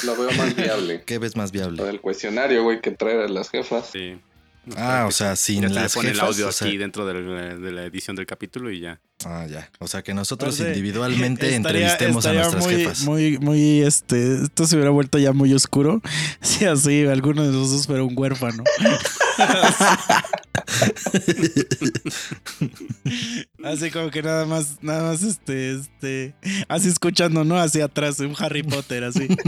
Lo 0.05 0.17
veo 0.17 0.31
más 0.33 0.55
viable. 0.55 1.03
¿Qué 1.07 1.19
ves 1.19 1.37
más 1.37 1.51
Lo 1.51 1.61
viable? 1.61 1.85
del 1.85 2.01
cuestionario, 2.01 2.63
güey, 2.63 2.81
que 2.81 2.91
traer 2.91 3.21
a 3.21 3.29
las 3.29 3.51
jefas. 3.51 3.89
Sí. 3.93 4.19
Ah, 4.77 5.07
o 5.09 5.11
sea, 5.11 5.37
sin 5.37 5.63
ya 5.63 5.69
se 5.69 5.75
le 5.75 5.81
las 5.83 5.95
pone 5.95 6.09
el 6.11 6.15
jefas, 6.15 6.29
audio 6.31 6.49
o 6.49 6.53
sea- 6.53 6.69
aquí 6.69 6.77
dentro 6.77 7.07
de 7.07 7.15
la, 7.15 7.55
de 7.57 7.73
la 7.73 7.85
edición 7.85 8.17
del 8.17 8.27
capítulo 8.27 8.71
y 8.71 8.81
ya. 8.81 9.01
Ah, 9.25 9.47
ya. 9.51 9.71
O 9.81 9.89
sea, 9.89 10.03
que 10.03 10.15
nosotros 10.15 10.59
individualmente 10.61 11.55
estaría- 11.57 11.57
entrevistemos 11.89 12.27
a 12.27 12.33
nuestras 12.35 12.65
muy, 12.65 12.75
jefas. 12.77 13.01
Muy, 13.03 13.39
muy, 13.39 13.81
este, 13.83 14.43
esto 14.45 14.67
se 14.67 14.77
hubiera 14.77 14.91
vuelto 14.91 15.19
ya 15.19 15.33
muy 15.33 15.53
oscuro. 15.55 16.01
Si 16.41 16.65
así 16.65 17.05
alguno 17.07 17.43
de 17.45 17.53
los 17.53 17.71
dos 17.71 17.87
fuera 17.87 18.03
un 18.03 18.15
huérfano. 18.19 18.65
así 23.65 23.91
como 23.91 24.11
que 24.11 24.23
nada 24.23 24.45
más, 24.47 24.79
nada 24.83 25.11
más, 25.11 25.23
este, 25.23 25.75
este, 25.75 26.35
así 26.69 26.89
escuchando, 26.89 27.45
¿no? 27.45 27.57
Hacia 27.59 27.85
atrás, 27.87 28.19
un 28.21 28.35
Harry 28.39 28.63
Potter, 28.63 29.05
así. 29.05 29.29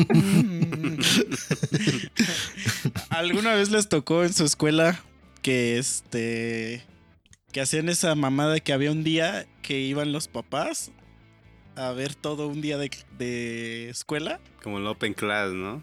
¿Alguna 3.10 3.54
vez 3.54 3.70
les 3.70 3.88
tocó 3.88 4.22
en 4.24 4.32
su 4.32 4.44
escuela 4.44 5.00
que, 5.42 5.78
este, 5.78 6.82
que 7.52 7.60
hacían 7.60 7.88
esa 7.88 8.14
mamada 8.14 8.60
que 8.60 8.72
había 8.72 8.90
un 8.92 9.04
día 9.04 9.46
que 9.62 9.78
iban 9.80 10.12
los 10.12 10.28
papás 10.28 10.90
a 11.76 11.92
ver 11.92 12.14
todo 12.14 12.48
un 12.48 12.60
día 12.60 12.76
de, 12.78 12.90
de 13.18 13.88
escuela. 13.88 14.40
Como 14.62 14.78
el 14.78 14.86
Open 14.86 15.14
Class, 15.14 15.52
¿no? 15.52 15.82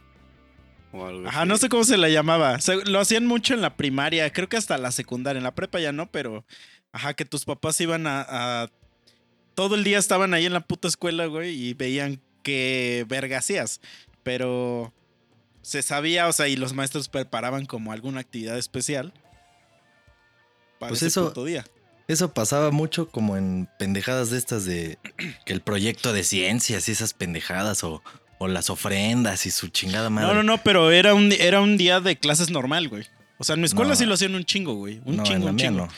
O 0.91 1.05
algo 1.05 1.27
Ajá, 1.27 1.41
así. 1.41 1.50
no 1.50 1.58
sé 1.58 1.70
cómo 1.70 1.84
se 1.84 1.98
la 1.98 2.10
llamaba. 2.10 2.60
Se- 2.62 2.86
lo 2.86 3.00
hacían 3.00 3.25
mucho 3.25 3.53
en 3.53 3.62
la 3.62 3.75
primaria, 3.75 4.31
creo 4.31 4.48
que 4.50 4.58
hasta 4.58 4.77
la 4.77 4.91
secundaria. 4.91 5.38
En 5.39 5.43
la 5.43 5.55
prepa 5.55 5.79
ya 5.79 5.91
no, 5.91 6.10
pero. 6.12 6.46
Ajá, 6.91 7.13
que 7.13 7.25
tus 7.25 7.46
papás 7.46 7.79
iban 7.81 8.08
a. 8.08 8.25
a- 8.27 8.70
todo 9.55 9.75
el 9.75 9.84
día 9.84 9.98
estaban 9.98 10.34
ahí 10.34 10.46
en 10.46 10.53
la 10.53 10.60
puta 10.62 10.88
escuela, 10.88 11.25
güey, 11.25 11.51
y 11.53 11.74
veían 11.74 12.22
qué 12.43 13.05
verga 13.08 13.39
hacías. 13.39 13.81
Pero. 14.24 14.93
Se 15.62 15.81
sabía, 15.81 16.27
o 16.27 16.34
sea, 16.34 16.48
y 16.48 16.55
los 16.55 16.74
maestros 16.74 17.10
preparaban 17.10 17.65
como 17.65 17.91
alguna 17.91 18.22
actividad 18.22 18.58
especial. 18.58 19.13
Para 20.79 20.89
Pues 20.89 21.01
ese 21.01 21.07
eso- 21.07 21.27
puto 21.29 21.46
día. 21.46 21.65
Eso 22.07 22.34
pasaba 22.34 22.72
mucho 22.72 23.10
como 23.10 23.36
en 23.36 23.67
pendejadas 23.77 24.29
de 24.29 24.38
estas 24.38 24.63
de 24.63 24.98
que 25.46 25.51
el 25.51 25.60
proyecto 25.62 26.13
de 26.13 26.24
ciencias 26.24 26.88
y 26.88 26.93
esas 26.93 27.13
pendejadas 27.13 27.84
o, 27.84 28.01
o 28.38 28.48
las 28.48 28.69
ofrendas 28.69 29.46
y 29.46 29.51
su 29.51 29.67
chingada 29.67 30.10
madre. 30.10 30.27
No, 30.29 30.34
no, 30.36 30.43
no, 30.43 30.57
pero 30.63 30.91
era 30.91 31.13
un, 31.13 31.34
era 31.34 31.60
un 31.60 31.77
día 31.77 32.00
de 32.00 32.15
clases 32.17 32.50
normal, 32.50 32.88
güey. 32.88 33.05
O 33.39 33.43
sea, 33.43 33.55
en 33.55 33.60
mi 33.62 33.65
escuela 33.65 33.89
No. 33.89 33.96
sí 33.98 34.05
lo 34.05 34.13
hacían 34.13 34.36
un 34.36 34.46
chingo, 34.46 34.75
güey. 34.75 35.01
Un 35.03 35.17
No, 35.17 35.24
chingo, 35.24 35.48
un 35.48 35.57
chingo. 35.57 35.77
no. 35.88 35.89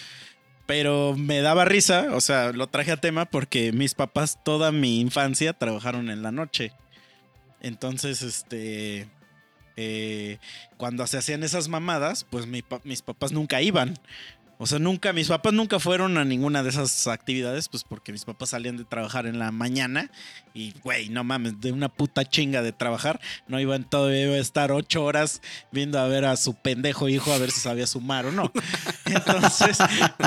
Pero 0.66 1.16
me 1.16 1.42
daba 1.42 1.64
risa, 1.66 2.08
o 2.14 2.22
sea, 2.22 2.54
lo 2.54 2.66
traje 2.68 2.92
a 2.92 2.98
tema 2.98 3.26
porque 3.26 3.72
mis 3.72 3.94
papás 3.94 4.40
toda 4.44 4.72
mi 4.72 5.00
infancia 5.00 5.54
trabajaron 5.54 6.10
en 6.10 6.24
la 6.24 6.32
noche. 6.32 6.72
Entonces, 7.62 8.22
este, 8.22 9.08
eh, 9.78 10.38
cuando 10.78 11.06
se 11.08 11.18
hacían 11.18 11.44
esas 11.44 11.68
mamadas, 11.68 12.26
pues 12.30 12.48
mi 12.48 12.64
mis 12.84 13.02
papás 13.02 13.32
nunca 13.32 13.62
iban. 13.62 13.98
O 14.62 14.68
sea, 14.68 14.78
nunca, 14.78 15.14
mis 15.14 15.30
papás 15.30 15.54
nunca 15.54 15.80
fueron 15.80 16.18
a 16.18 16.26
ninguna 16.26 16.64
de 16.64 16.70
esas 16.70 17.08
actividades, 17.08 17.70
pues 17.70 17.86
porque 17.86 18.12
mis 18.12 18.26
papás 18.26 18.50
salían 18.50 18.76
de 18.76 18.84
trabajar 18.84 19.26
en 19.26 19.40
la 19.40 19.52
mañana 19.54 20.12
y, 20.54 20.74
güey, 20.84 21.08
no 21.08 21.24
mames, 21.24 21.62
de 21.62 21.72
una 21.72 21.88
puta 21.88 22.26
chinga 22.26 22.62
de 22.62 22.74
trabajar, 22.74 23.22
no 23.48 23.62
iban 23.62 23.90
todavía 23.90 24.24
iba 24.26 24.36
a 24.36 24.40
estar 24.40 24.74
ocho 24.74 25.06
horas 25.06 25.42
viendo 25.72 25.98
a 25.98 26.08
ver 26.10 26.26
a 26.26 26.36
su 26.36 26.56
pendejo 26.56 27.08
hijo 27.08 27.32
a 27.32 27.38
ver 27.38 27.52
si 27.52 27.62
sabía 27.62 27.88
sumar 27.88 28.26
o 28.26 28.34
no. 28.34 28.52
Entonces, 29.06 29.78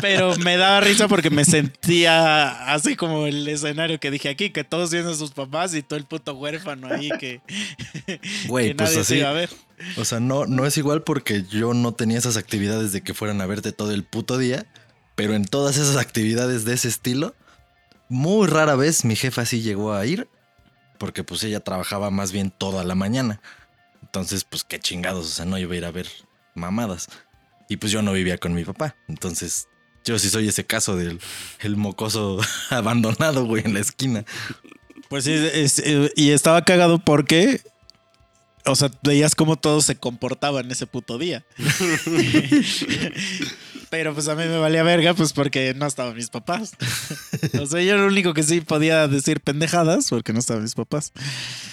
pero 0.01 0.35
me 0.39 0.57
daba 0.57 0.81
risa 0.81 1.09
porque 1.09 1.29
me 1.29 1.45
sentía 1.45 2.73
así 2.73 2.97
como 2.97 3.27
el 3.27 3.47
escenario 3.47 4.01
que 4.01 4.11
dije 4.11 4.31
aquí, 4.31 4.49
que 4.49 4.65
todos 4.65 4.91
viendo 4.91 5.11
a 5.11 5.15
sus 5.15 5.33
papás 5.33 5.75
y 5.75 5.83
todo 5.83 5.99
el 5.99 6.07
puto 6.07 6.33
huérfano 6.35 6.87
ahí 6.89 7.11
que, 7.21 7.43
Güey, 8.49 8.69
que 8.69 8.75
pues 8.77 8.91
nadie 8.91 8.95
se 8.95 9.01
así. 9.01 9.19
iba 9.19 9.29
a 9.29 9.35
ver. 9.35 9.51
O 9.97 10.05
sea, 10.05 10.21
no, 10.21 10.47
no 10.47 10.67
es 10.67 10.77
igual 10.77 11.03
porque 11.03 11.45
yo 11.45 11.75
no 11.75 11.93
tenía 11.93 12.19
esas 12.19 12.37
actividades 12.37 12.93
de 12.93 13.03
que 13.03 13.15
fueran 13.15 13.41
a 13.41 13.47
verte 13.47 13.73
todo 13.73 13.93
el 13.93 14.05
puto 14.05 14.39
día, 14.39 14.67
pero 15.15 15.35
en 15.35 15.45
todas 15.45 15.77
esas 15.77 15.97
actividades 15.97 16.65
de 16.65 16.75
ese 16.75 16.89
estilo, 16.89 17.35
muy 18.09 18.47
rara 18.47 18.77
vez 18.77 19.05
mi 19.05 19.17
jefa 19.17 19.45
sí 19.47 19.63
llegó 19.63 19.95
a 19.95 20.05
ir, 20.07 20.29
porque 20.99 21.25
pues 21.25 21.43
ella 21.45 21.61
trabajaba 21.61 22.11
más 22.11 22.33
bien 22.33 22.51
toda 22.51 22.85
la 22.85 22.95
mañana. 22.95 23.41
Entonces, 24.03 24.45
pues 24.45 24.65
qué 24.65 24.79
chingados, 24.79 25.27
o 25.27 25.31
sea, 25.31 25.45
no 25.45 25.59
iba 25.59 25.75
a 25.75 25.77
ir 25.77 25.85
a 25.85 25.91
ver 25.91 26.07
mamadas. 26.55 27.09
Y 27.69 27.77
pues 27.77 27.93
yo 27.93 28.03
no 28.03 28.13
vivía 28.13 28.39
con 28.39 28.55
mi 28.55 28.65
papá, 28.65 28.97
entonces 29.09 29.69
Yo 30.05 30.19
sí 30.19 30.29
soy 30.29 30.49
ese 30.49 30.65
caso 30.65 30.97
del 30.97 31.21
el 31.61 31.77
mocoso 31.77 32.41
abandonado, 32.71 33.45
güey, 33.47 33.65
en 33.65 33.75
la 33.75 33.81
esquina. 33.81 34.25
Pues 35.09 35.25
sí, 35.25 35.35
y 36.17 36.31
estaba 36.31 36.63
cagado 36.65 36.99
porque, 36.99 37.61
o 38.65 38.77
sea, 38.77 38.91
veías 39.03 39.35
cómo 39.35 39.57
todos 39.57 39.85
se 39.85 39.97
comportaban 39.97 40.71
ese 40.71 40.87
puto 40.87 41.19
día. 41.19 41.45
Pero 43.91 44.15
pues 44.15 44.29
a 44.29 44.35
mí 44.35 44.45
me 44.45 44.59
valía 44.59 44.83
verga, 44.83 45.13
pues 45.13 45.35
porque 45.35 45.75
no 45.75 45.87
estaban 45.87 46.17
mis 46.17 46.31
papás. 46.31 46.73
O 47.61 47.67
sea, 47.67 47.83
yo 47.83 47.95
era 47.95 48.03
el 48.03 48.11
único 48.11 48.33
que 48.33 48.43
sí 48.43 48.63
podía 48.63 49.07
decir 49.07 49.41
pendejadas 49.41 50.09
porque 50.09 50.33
no 50.33 50.39
estaban 50.39 50.63
mis 50.63 50.75
papás. 50.75 51.13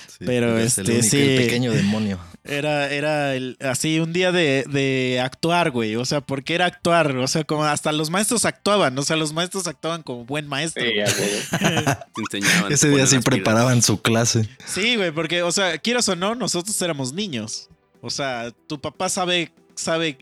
Sí, 0.08 0.26
Pero, 0.26 0.58
el 0.58 0.66
este, 0.66 0.82
único, 0.82 1.04
sí. 1.04 1.22
El 1.22 1.44
pequeño 1.44 1.72
demonio. 1.72 2.20
Era, 2.46 2.90
era 2.92 3.36
el- 3.36 3.58
así 3.60 4.00
un 4.00 4.14
día 4.14 4.32
de, 4.32 4.64
de 4.70 5.20
actuar, 5.24 5.72
güey. 5.72 5.96
O 5.98 6.06
sea, 6.06 6.22
porque 6.22 6.56
era 6.56 6.66
actuar. 6.66 7.16
O 7.18 7.28
sea, 7.28 7.44
como 7.44 7.64
hasta 7.66 7.92
los 7.92 8.10
maestros 8.10 8.46
actuaban. 8.46 8.98
O 8.98 9.02
sea, 9.04 9.18
los 9.18 9.34
maestros 9.34 9.68
actuaban 9.68 10.04
como 10.04 10.26
buen 10.26 10.48
maestro. 10.48 10.84
Sí, 10.84 10.92
enseñaban. 12.18 12.72
Ese 12.72 12.90
día 12.90 13.06
sí 13.06 13.20
preparaban 13.20 13.82
su 13.82 14.02
clase. 14.02 14.48
Sí, 14.66 14.96
güey, 14.96 15.12
porque, 15.12 15.44
o 15.44 15.52
sea, 15.52 15.78
quieras 15.78 16.08
o 16.10 16.16
no, 16.16 16.36
nosotros 16.36 16.82
éramos 16.82 17.14
niños. 17.14 17.70
O 18.02 18.10
sea, 18.10 18.52
tu 18.68 18.80
papá 18.80 19.10
sabe, 19.10 19.52
sabe 19.76 20.18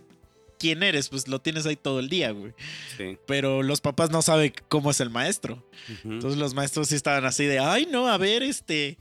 quién 0.60 0.84
eres, 0.84 1.10
pues 1.10 1.28
lo 1.28 1.40
tienes 1.40 1.66
ahí 1.66 1.76
todo 1.76 2.00
el 2.00 2.10
día, 2.10 2.32
güey. 2.32 2.54
Sí. 2.98 3.18
Pero 3.26 3.64
los 3.64 3.82
papás 3.82 4.10
no 4.10 4.22
saben 4.22 4.54
cómo 4.68 4.92
es 4.92 5.00
el 5.00 5.10
maestro. 5.10 5.66
Entonces 6.04 6.40
los 6.40 6.54
maestros 6.54 6.90
sí 6.90 6.96
estaban 6.96 7.26
así 7.26 7.46
de, 7.46 7.60
ay, 7.60 7.88
no, 7.92 8.08
a 8.08 8.18
ver, 8.18 8.44
este, 8.44 8.98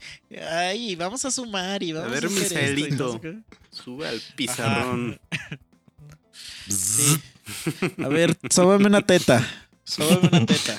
ay, 0.51 0.95
vamos 0.95 1.25
a 1.25 1.31
sumar 1.31 1.83
y 1.83 1.93
vamos 1.93 2.09
a, 2.09 2.13
ver, 2.13 2.25
hacer 2.25 2.79
esto", 2.79 2.87
y 2.87 2.91
no 2.91 3.19
sé. 3.19 3.37
Sube 3.71 4.07
al 4.07 4.21
pizarrón. 4.35 5.19
Sí. 6.67 7.19
A 8.03 8.07
ver, 8.07 8.37
sóbame 8.49 8.87
una 8.87 9.01
teta. 9.01 9.45
Sóbame 9.83 10.27
una 10.27 10.45
teta. 10.45 10.77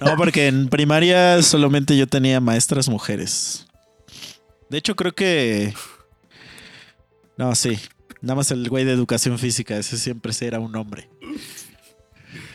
No, 0.00 0.16
porque 0.16 0.46
en 0.46 0.68
primaria 0.68 1.42
solamente 1.42 1.96
yo 1.96 2.06
tenía 2.06 2.40
maestras 2.40 2.88
mujeres. 2.88 3.66
De 4.68 4.78
hecho, 4.78 4.94
creo 4.94 5.14
que. 5.14 5.74
No, 7.36 7.54
sí. 7.54 7.78
Nada 8.20 8.34
más 8.34 8.50
el 8.50 8.68
güey 8.68 8.84
de 8.84 8.92
educación 8.92 9.38
física, 9.38 9.76
ese 9.76 9.96
siempre 9.96 10.32
era 10.40 10.58
un 10.58 10.74
hombre. 10.74 11.08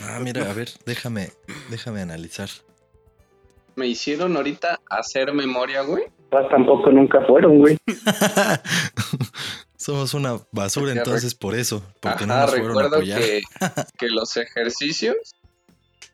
Ah, 0.01 0.19
mira, 0.21 0.49
a 0.49 0.53
ver, 0.53 0.69
déjame, 0.85 1.31
déjame 1.69 2.01
analizar. 2.01 2.49
Me 3.75 3.87
hicieron 3.87 4.35
ahorita 4.35 4.81
hacer 4.89 5.33
memoria, 5.33 5.81
güey. 5.81 6.03
Papás 6.29 6.51
tampoco 6.51 6.91
nunca 6.91 7.25
fueron, 7.25 7.59
güey. 7.59 7.77
Somos 9.77 10.13
una 10.13 10.39
basura 10.51 10.87
Porque 10.87 10.99
entonces 10.99 11.35
por 11.35 11.55
eso, 11.55 11.83
porque 11.99 12.25
no 12.25 12.35
nos 12.35 12.49
fueron 12.51 12.65
a 12.65 12.69
recuerdo 12.69 12.95
apoyar. 12.97 13.19
que, 13.19 13.41
que 13.97 14.09
los 14.09 14.37
ejercicios, 14.37 15.15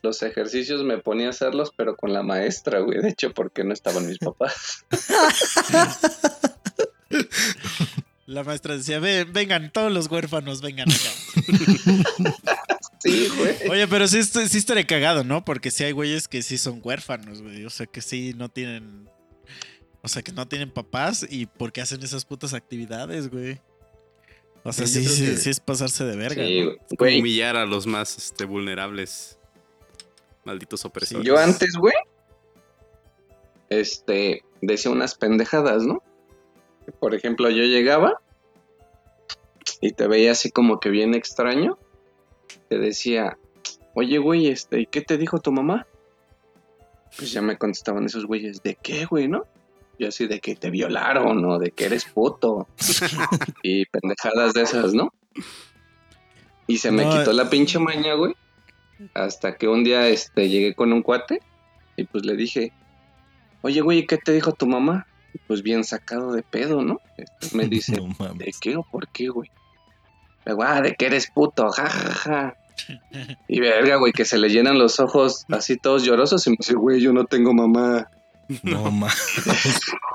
los 0.02 0.22
ejercicios 0.22 0.82
me 0.82 0.98
ponía 0.98 1.28
a 1.28 1.30
hacerlos, 1.30 1.72
pero 1.76 1.96
con 1.96 2.12
la 2.12 2.22
maestra, 2.22 2.80
güey. 2.80 3.00
De 3.00 3.10
hecho, 3.10 3.32
porque 3.32 3.64
no 3.64 3.72
estaban 3.72 4.06
mis 4.06 4.18
papás. 4.18 4.84
La 8.30 8.44
maestra 8.44 8.76
decía, 8.76 9.00
"Ven, 9.00 9.32
vengan, 9.32 9.72
todos 9.72 9.90
los 9.92 10.06
huérfanos, 10.08 10.60
vengan 10.62 10.88
acá. 10.90 11.10
Sí, 13.02 13.28
güey. 13.34 13.68
Oye, 13.70 13.88
pero 13.88 14.06
sí, 14.06 14.22
sí 14.22 14.58
estaría 14.58 14.86
cagado, 14.86 15.24
¿no? 15.24 15.42
Porque 15.42 15.70
sí 15.70 15.84
hay 15.84 15.92
güeyes 15.92 16.28
que 16.28 16.42
sí 16.42 16.58
son 16.58 16.80
huérfanos, 16.84 17.40
güey. 17.40 17.64
O 17.64 17.70
sea, 17.70 17.86
que 17.86 18.02
sí 18.02 18.34
no 18.36 18.50
tienen. 18.50 19.08
O 20.02 20.08
sea, 20.08 20.20
que 20.20 20.32
no 20.32 20.46
tienen 20.46 20.70
papás 20.70 21.26
y 21.28 21.46
porque 21.46 21.80
hacen 21.80 22.02
esas 22.02 22.26
putas 22.26 22.52
actividades, 22.52 23.30
güey. 23.30 23.58
O 24.64 24.72
sea, 24.74 24.86
Sí, 24.86 25.02
que- 25.06 25.50
es 25.50 25.60
pasarse 25.60 26.04
de 26.04 26.14
verga. 26.14 26.44
Sí, 26.44 26.60
¿no? 26.60 26.66
güey. 26.66 26.76
Como 26.76 26.86
Güey, 26.98 27.20
humillar 27.20 27.56
a 27.56 27.64
los 27.64 27.86
más 27.86 28.18
este, 28.18 28.44
vulnerables. 28.44 29.38
Malditos 30.44 30.84
opresores. 30.84 31.26
Yo 31.26 31.38
antes, 31.38 31.72
güey, 31.76 31.94
este, 33.70 34.44
decía 34.60 34.90
unas 34.90 35.14
pendejadas, 35.14 35.84
¿no? 35.84 36.02
Por 36.98 37.14
ejemplo, 37.14 37.50
yo 37.50 37.64
llegaba 37.64 38.20
y 39.80 39.92
te 39.92 40.06
veía 40.08 40.32
así 40.32 40.50
como 40.50 40.80
que 40.80 40.90
bien 40.90 41.14
extraño. 41.14 41.78
Te 42.68 42.78
decía, 42.78 43.38
oye, 43.94 44.18
güey, 44.18 44.48
este, 44.48 44.80
¿y 44.80 44.86
qué 44.86 45.00
te 45.00 45.18
dijo 45.18 45.38
tu 45.40 45.52
mamá? 45.52 45.86
Pues 47.16 47.32
ya 47.32 47.42
me 47.42 47.58
contestaban 47.58 48.04
esos 48.04 48.26
güeyes, 48.26 48.62
¿de 48.62 48.76
qué, 48.80 49.04
güey, 49.06 49.28
no? 49.28 49.44
Yo 49.98 50.08
así 50.08 50.26
de 50.26 50.40
que 50.40 50.54
te 50.54 50.70
violaron 50.70 51.44
o 51.44 51.58
de 51.58 51.72
que 51.72 51.86
eres 51.86 52.04
puto. 52.04 52.68
y 53.62 53.84
pendejadas 53.86 54.54
de 54.54 54.62
esas, 54.62 54.94
¿no? 54.94 55.12
Y 56.66 56.78
se 56.78 56.90
me 56.90 57.04
No, 57.04 57.10
quitó 57.10 57.32
eh. 57.32 57.34
la 57.34 57.50
pinche 57.50 57.78
maña, 57.78 58.14
güey. 58.14 58.34
Hasta 59.14 59.56
que 59.56 59.66
un 59.66 59.82
día 59.82 60.08
este, 60.08 60.48
llegué 60.48 60.74
con 60.74 60.92
un 60.92 61.02
cuate 61.02 61.40
y 61.96 62.04
pues 62.04 62.24
le 62.24 62.36
dije, 62.36 62.72
oye, 63.62 63.80
güey, 63.80 64.06
¿qué 64.06 64.18
te 64.18 64.32
dijo 64.32 64.52
tu 64.52 64.66
mamá? 64.66 65.06
Pues 65.46 65.62
bien 65.62 65.84
sacado 65.84 66.32
de 66.32 66.42
pedo, 66.42 66.82
¿no? 66.82 67.00
Me 67.52 67.66
dice, 67.66 67.92
No. 68.18 68.34
¿de 68.34 68.52
qué 68.60 68.76
o 68.76 68.82
por 68.84 69.08
qué, 69.08 69.28
güey? 69.28 69.50
Le 70.44 70.52
digo, 70.52 70.62
ah, 70.62 70.80
de 70.80 70.94
que 70.94 71.06
eres 71.06 71.30
puto, 71.30 71.68
jajaja. 71.70 72.54
Y 73.46 73.60
verga, 73.60 73.96
güey, 73.96 74.10
que 74.12 74.24
se 74.24 74.38
le 74.38 74.48
llenan 74.48 74.78
los 74.78 75.00
ojos 75.00 75.44
así 75.50 75.76
todos 75.76 76.02
llorosos 76.02 76.46
y 76.46 76.50
me 76.50 76.56
dice, 76.58 76.74
güey, 76.74 76.98
yo 77.00 77.12
no 77.12 77.26
tengo 77.26 77.52
mamá. 77.52 78.08
No 78.62 78.82
mames. 78.90 79.14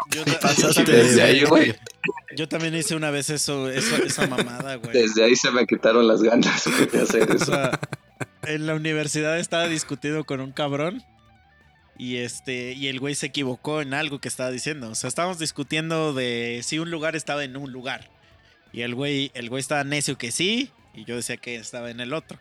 Yo, 0.10 0.24
yo 0.26 0.84
de 0.84 0.92
Desde 0.92 1.22
ahí, 1.22 1.34
verga. 1.42 1.50
güey, 1.50 1.76
yo 2.36 2.48
también 2.50 2.74
hice 2.76 2.96
una 2.96 3.12
vez 3.12 3.30
eso, 3.30 3.70
eso- 3.70 3.98
esa 4.04 4.26
mamada, 4.28 4.76
güey. 4.78 4.94
desde 4.94 5.24
ahí 5.24 5.36
se 5.36 5.52
me 5.52 5.66
quitaron 5.68 6.08
las 6.08 6.24
ganas 6.24 6.64
de 6.92 7.02
hacer 7.02 7.30
O 7.32 7.36
eso. 7.36 7.46
sea, 7.46 7.80
en 8.44 8.66
la 8.66 8.74
universidad 8.74 9.38
estaba 9.38 9.68
discutiendo 9.68 10.24
con 10.26 10.42
un 10.42 10.52
cabrón 10.52 11.04
y 11.98 12.18
este 12.18 12.74
y 12.74 12.88
el 12.88 13.00
güey 13.00 13.16
se 13.16 13.28
equivocó 13.28 13.82
en 13.82 13.94
algo 13.94 14.20
que 14.20 14.28
estaba 14.28 14.52
diciendo. 14.52 14.90
O 14.90 14.96
sea, 14.96 15.08
estábamos 15.08 15.40
discutiendo 15.40 16.14
de 16.14 16.62
si 16.64 16.80
un 16.80 16.92
lugar 16.92 17.16
estaba 17.16 17.44
en 17.44 17.56
un 17.58 17.72
lugar. 17.72 18.10
Y 18.74 18.82
el 18.82 18.94
güey 18.96 19.32
el 19.34 19.50
güey 19.50 19.62
estaba 19.62 19.84
necio 19.84 20.18
que 20.18 20.32
sí 20.32 20.72
y 20.94 21.06
yo 21.06 21.16
decía 21.16 21.38
que 21.38 21.56
estaba 21.56 21.90
en 21.92 22.00
el 22.02 22.14
otro. 22.14 22.38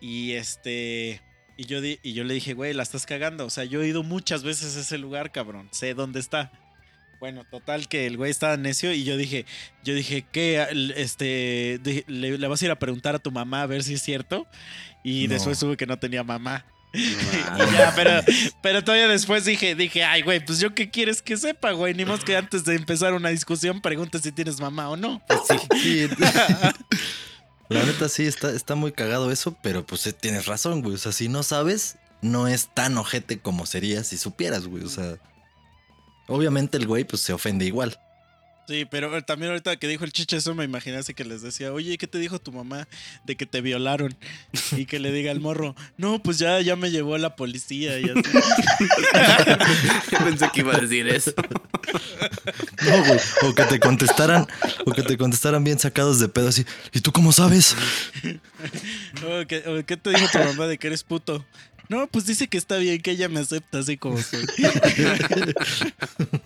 Y 0.00 0.32
este 0.32 1.20
y 1.56 1.66
yo 1.66 1.80
di- 1.80 2.00
y 2.02 2.14
yo 2.14 2.24
le 2.24 2.34
dije, 2.34 2.54
"Güey, 2.54 2.72
la 2.74 2.82
estás 2.82 3.06
cagando." 3.06 3.46
O 3.46 3.50
sea, 3.50 3.64
yo 3.64 3.82
he 3.82 3.88
ido 3.88 4.02
muchas 4.02 4.42
veces 4.42 4.76
a 4.76 4.80
ese 4.80 4.98
lugar, 4.98 5.30
cabrón. 5.30 5.68
Sé 5.70 5.94
dónde 5.94 6.18
está. 6.18 6.50
Bueno, 7.20 7.44
total 7.48 7.86
que 7.86 8.06
el 8.08 8.16
güey 8.16 8.32
estaba 8.32 8.56
necio 8.56 8.92
y 8.92 9.04
yo 9.04 9.16
dije, 9.16 9.46
yo 9.84 9.94
dije, 9.94 10.24
¿qué? 10.32 10.66
Este, 10.96 11.78
le, 12.08 12.36
le 12.36 12.48
vas 12.48 12.60
a 12.60 12.64
ir 12.64 12.70
a 12.72 12.78
preguntar 12.80 13.14
a 13.14 13.20
tu 13.20 13.30
mamá 13.30 13.62
a 13.62 13.66
ver 13.66 13.84
si 13.84 13.94
es 13.94 14.02
cierto. 14.02 14.48
Y 15.04 15.28
No. 15.28 15.34
después 15.34 15.56
supe 15.56 15.76
que 15.76 15.86
no 15.86 16.00
tenía 16.00 16.24
mamá. 16.24 16.66
Y 16.94 17.16
ya, 17.72 17.92
pero, 17.96 18.20
pero 18.60 18.84
todavía 18.84 19.08
después 19.08 19.44
dije, 19.44 19.74
dije, 19.74 20.04
ay, 20.04 20.22
güey, 20.22 20.44
pues 20.44 20.58
yo 20.60 20.74
qué 20.74 20.90
quieres 20.90 21.22
que 21.22 21.36
sepa, 21.36 21.72
güey. 21.72 21.94
Ni 21.94 22.04
más 22.04 22.22
que 22.22 22.36
antes 22.36 22.64
de 22.64 22.74
empezar 22.74 23.14
una 23.14 23.30
discusión 23.30 23.80
pregunte 23.80 24.18
si 24.18 24.32
tienes 24.32 24.60
mamá 24.60 24.90
o 24.90 24.96
no. 24.96 25.22
Sí. 25.82 26.08
La 27.68 27.84
neta 27.84 28.08
sí, 28.08 28.26
está, 28.26 28.50
está 28.50 28.74
muy 28.74 28.92
cagado 28.92 29.30
eso, 29.30 29.56
pero 29.62 29.86
pues 29.86 30.06
eh, 30.06 30.12
tienes 30.12 30.46
razón, 30.46 30.82
güey. 30.82 30.94
O 30.94 30.98
sea, 30.98 31.12
si 31.12 31.28
no 31.28 31.42
sabes, 31.42 31.96
no 32.20 32.46
es 32.46 32.68
tan 32.74 32.98
ojete 32.98 33.38
como 33.38 33.64
sería 33.64 34.04
si 34.04 34.18
supieras, 34.18 34.66
güey. 34.66 34.84
O 34.84 34.90
sea, 34.90 35.16
obviamente 36.28 36.76
el 36.76 36.86
güey 36.86 37.04
pues 37.04 37.22
se 37.22 37.32
ofende 37.32 37.64
igual. 37.64 37.98
Sí, 38.68 38.86
pero 38.88 39.22
también 39.24 39.50
ahorita 39.50 39.76
que 39.76 39.88
dijo 39.88 40.04
el 40.04 40.12
chiche 40.12 40.36
eso 40.36 40.54
me 40.54 40.64
imaginé 40.64 40.96
así 40.96 41.14
que 41.14 41.24
les 41.24 41.42
decía, 41.42 41.72
oye, 41.72 41.98
¿qué 41.98 42.06
te 42.06 42.18
dijo 42.18 42.38
tu 42.38 42.52
mamá 42.52 42.86
de 43.24 43.36
que 43.36 43.44
te 43.44 43.60
violaron? 43.60 44.16
Y 44.76 44.86
que 44.86 45.00
le 45.00 45.10
diga 45.10 45.32
al 45.32 45.40
morro, 45.40 45.74
no, 45.96 46.22
pues 46.22 46.38
ya, 46.38 46.60
ya 46.60 46.76
me 46.76 46.90
llevó 46.90 47.18
la 47.18 47.34
policía 47.34 47.98
y 47.98 48.04
así. 48.04 48.22
Pensé 50.24 50.48
que 50.52 50.60
iba 50.60 50.76
a 50.76 50.80
decir 50.80 51.08
eso. 51.08 51.32
No, 52.84 53.04
güey. 53.04 53.20
O 53.42 53.54
que 53.54 53.64
te 53.64 53.80
contestaran, 53.80 54.46
o 54.86 54.92
que 54.92 55.02
te 55.02 55.18
contestaran 55.18 55.64
bien 55.64 55.78
sacados 55.78 56.20
de 56.20 56.28
pedo 56.28 56.48
así. 56.48 56.64
¿Y 56.92 57.00
tú 57.00 57.12
cómo 57.12 57.32
sabes? 57.32 57.76
O 59.24 59.46
¿qué, 59.46 59.64
o 59.66 59.84
qué 59.84 59.96
te 59.96 60.10
dijo 60.10 60.26
tu 60.30 60.38
mamá 60.38 60.66
de 60.66 60.78
que 60.78 60.86
eres 60.86 61.02
puto? 61.02 61.44
No, 61.88 62.06
pues 62.06 62.26
dice 62.26 62.48
que 62.48 62.56
está 62.56 62.76
bien, 62.76 63.02
que 63.02 63.10
ella 63.10 63.28
me 63.28 63.40
acepta 63.40 63.80
así 63.80 63.96
como 63.96 64.22
soy. 64.22 64.46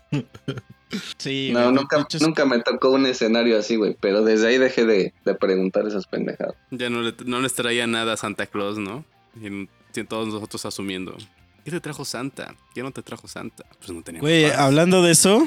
Sí, 1.27 1.51
No, 1.53 1.63
güey, 1.65 1.75
nunca, 1.75 2.07
nunca 2.21 2.45
me 2.47 2.61
tocó 2.61 2.91
un 2.91 3.05
escenario 3.07 3.59
así, 3.59 3.77
güey. 3.77 3.97
Pero 4.01 4.23
desde 4.23 4.47
ahí 4.49 4.59
dejé 4.59 4.85
de, 4.85 5.13
de 5.25 5.35
preguntar 5.35 5.87
esas 5.87 6.07
pendejadas. 6.07 6.55
Ya 6.71 6.89
no, 6.89 7.03
le, 7.03 7.15
no 7.25 7.41
les 7.41 7.55
traía 7.55 7.87
nada 7.87 8.13
a 8.13 8.17
Santa 8.17 8.47
Claus, 8.47 8.79
¿no? 8.79 9.05
Y, 9.43 9.69
y 9.99 10.05
todos 10.05 10.29
nosotros 10.29 10.65
asumiendo. 10.67 11.17
¿Qué 11.65 11.73
te 11.73 11.81
trajo 11.81 12.05
Santa? 12.05 12.55
¿Qué 12.75 12.83
no 12.85 12.93
te 12.93 13.03
trajo 13.03 13.27
Santa? 13.27 13.65
Pues 13.81 13.91
no 13.91 14.01
tenía 14.03 14.21
Güey, 14.21 14.45
papás. 14.45 14.61
hablando 14.61 15.03
de 15.03 15.11
eso, 15.11 15.45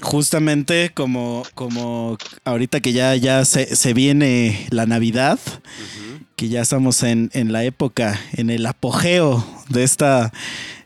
justamente 0.00 0.90
como, 0.94 1.42
como 1.54 2.16
ahorita 2.44 2.80
que 2.80 2.94
ya, 2.94 3.14
ya 3.16 3.44
se, 3.44 3.76
se 3.76 3.92
viene 3.92 4.66
la 4.70 4.86
Navidad, 4.86 5.38
que 6.36 6.48
ya 6.48 6.62
estamos 6.62 7.02
en, 7.02 7.30
en 7.34 7.52
la 7.52 7.64
época, 7.64 8.18
en 8.32 8.48
el 8.48 8.64
apogeo 8.64 9.44
de 9.68 9.82
esta 9.82 10.32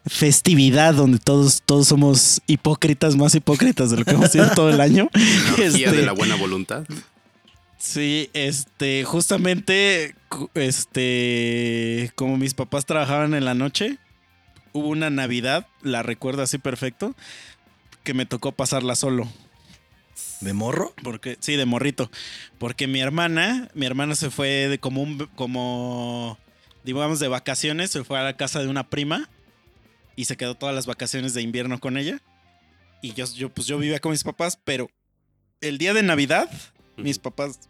festividad 0.06 0.94
donde 0.94 1.18
todos, 1.18 1.62
todos 1.64 1.88
somos 1.88 2.42
hipócritas, 2.46 3.16
más 3.16 3.34
hipócritas 3.34 3.90
de 3.90 3.98
lo 3.98 4.04
que 4.04 4.12
hemos 4.12 4.30
sido 4.30 4.50
todo 4.50 4.70
el 4.70 4.80
año. 4.80 5.08
Este, 5.58 5.90
de 5.90 6.02
la 6.02 6.12
buena 6.12 6.36
voluntad. 6.36 6.84
Sí, 7.78 8.30
este, 8.32 9.04
justamente, 9.04 10.14
este, 10.54 12.12
como 12.14 12.36
mis 12.36 12.54
papás 12.54 12.86
trabajaban 12.86 13.34
en 13.34 13.44
la 13.44 13.54
noche, 13.54 13.98
hubo 14.72 14.88
una 14.88 15.10
Navidad, 15.10 15.66
la 15.82 16.02
recuerdo 16.02 16.42
así 16.42 16.58
perfecto, 16.58 17.14
que 18.02 18.14
me 18.14 18.26
tocó 18.26 18.52
pasarla 18.52 18.96
solo. 18.96 19.28
¿De 20.40 20.52
morro? 20.52 20.94
Porque, 21.02 21.36
sí, 21.40 21.56
de 21.56 21.64
morrito. 21.64 22.10
Porque 22.58 22.86
mi 22.86 23.00
hermana, 23.00 23.68
mi 23.74 23.86
hermana 23.86 24.14
se 24.14 24.30
fue 24.30 24.68
de 24.68 24.78
como 24.78 25.02
un, 25.02 25.28
como, 25.34 26.38
digamos, 26.84 27.20
de 27.20 27.28
vacaciones, 27.28 27.90
se 27.90 28.04
fue 28.04 28.18
a 28.18 28.22
la 28.22 28.36
casa 28.36 28.60
de 28.60 28.68
una 28.68 28.88
prima 28.88 29.28
y 30.16 30.24
se 30.26 30.36
quedó 30.36 30.54
todas 30.54 30.74
las 30.74 30.86
vacaciones 30.86 31.34
de 31.34 31.42
invierno 31.42 31.78
con 31.80 31.96
ella. 31.96 32.20
Y 33.02 33.12
yo, 33.12 33.26
yo 33.34 33.50
pues 33.50 33.66
yo 33.66 33.78
vivía 33.78 34.00
con 34.00 34.12
mis 34.12 34.24
papás, 34.24 34.58
pero 34.64 34.90
el 35.60 35.78
día 35.78 35.94
de 35.94 36.02
Navidad, 36.02 36.50
mis 36.96 37.18
papás 37.18 37.68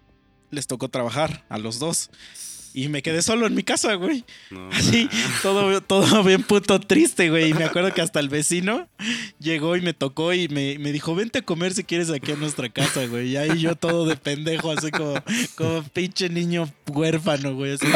les 0.51 0.67
tocó 0.67 0.89
trabajar 0.89 1.45
a 1.49 1.59
los 1.59 1.79
dos. 1.79 2.11
Y 2.77 2.89
me 2.89 3.03
quedé 3.03 3.23
solo 3.23 3.47
en 3.47 3.55
mi 3.55 3.63
casa, 3.63 3.95
güey. 3.95 4.25
No, 4.51 4.69
Así, 4.73 5.09
todo, 5.43 5.81
todo 5.81 6.25
bien 6.25 6.43
puto 6.43 6.81
triste, 6.81 7.31
güey. 7.31 7.51
Y 7.51 7.55
me 7.55 7.63
acuerdo 7.63 7.95
que 7.95 8.03
hasta 8.03 8.19
el 8.19 8.29
vecino 8.29 8.89
llegó 9.39 9.77
y 9.77 9.81
me 9.81 9.95
tocó 9.95 10.33
y 10.35 10.49
me, 10.49 10.77
me 10.81 10.91
dijo, 10.91 11.15
vente 11.15 11.39
a 11.39 11.43
comer 11.43 11.73
si 11.73 11.85
quieres 11.85 12.11
aquí 12.11 12.33
a 12.33 12.37
nuestra 12.37 12.69
casa, 12.71 13.07
güey. 13.07 13.29
Y 13.29 13.37
ahí 13.37 13.61
yo 13.61 13.77
todo 13.77 14.07
de 14.07 14.17
pendejo, 14.17 14.73
así 14.73 14.91
como, 14.91 15.15
como 15.55 15.85
pinche 15.85 16.29
niño 16.29 16.69
huérfano, 16.89 17.55
güey. 17.55 17.75
Así, 17.75 17.87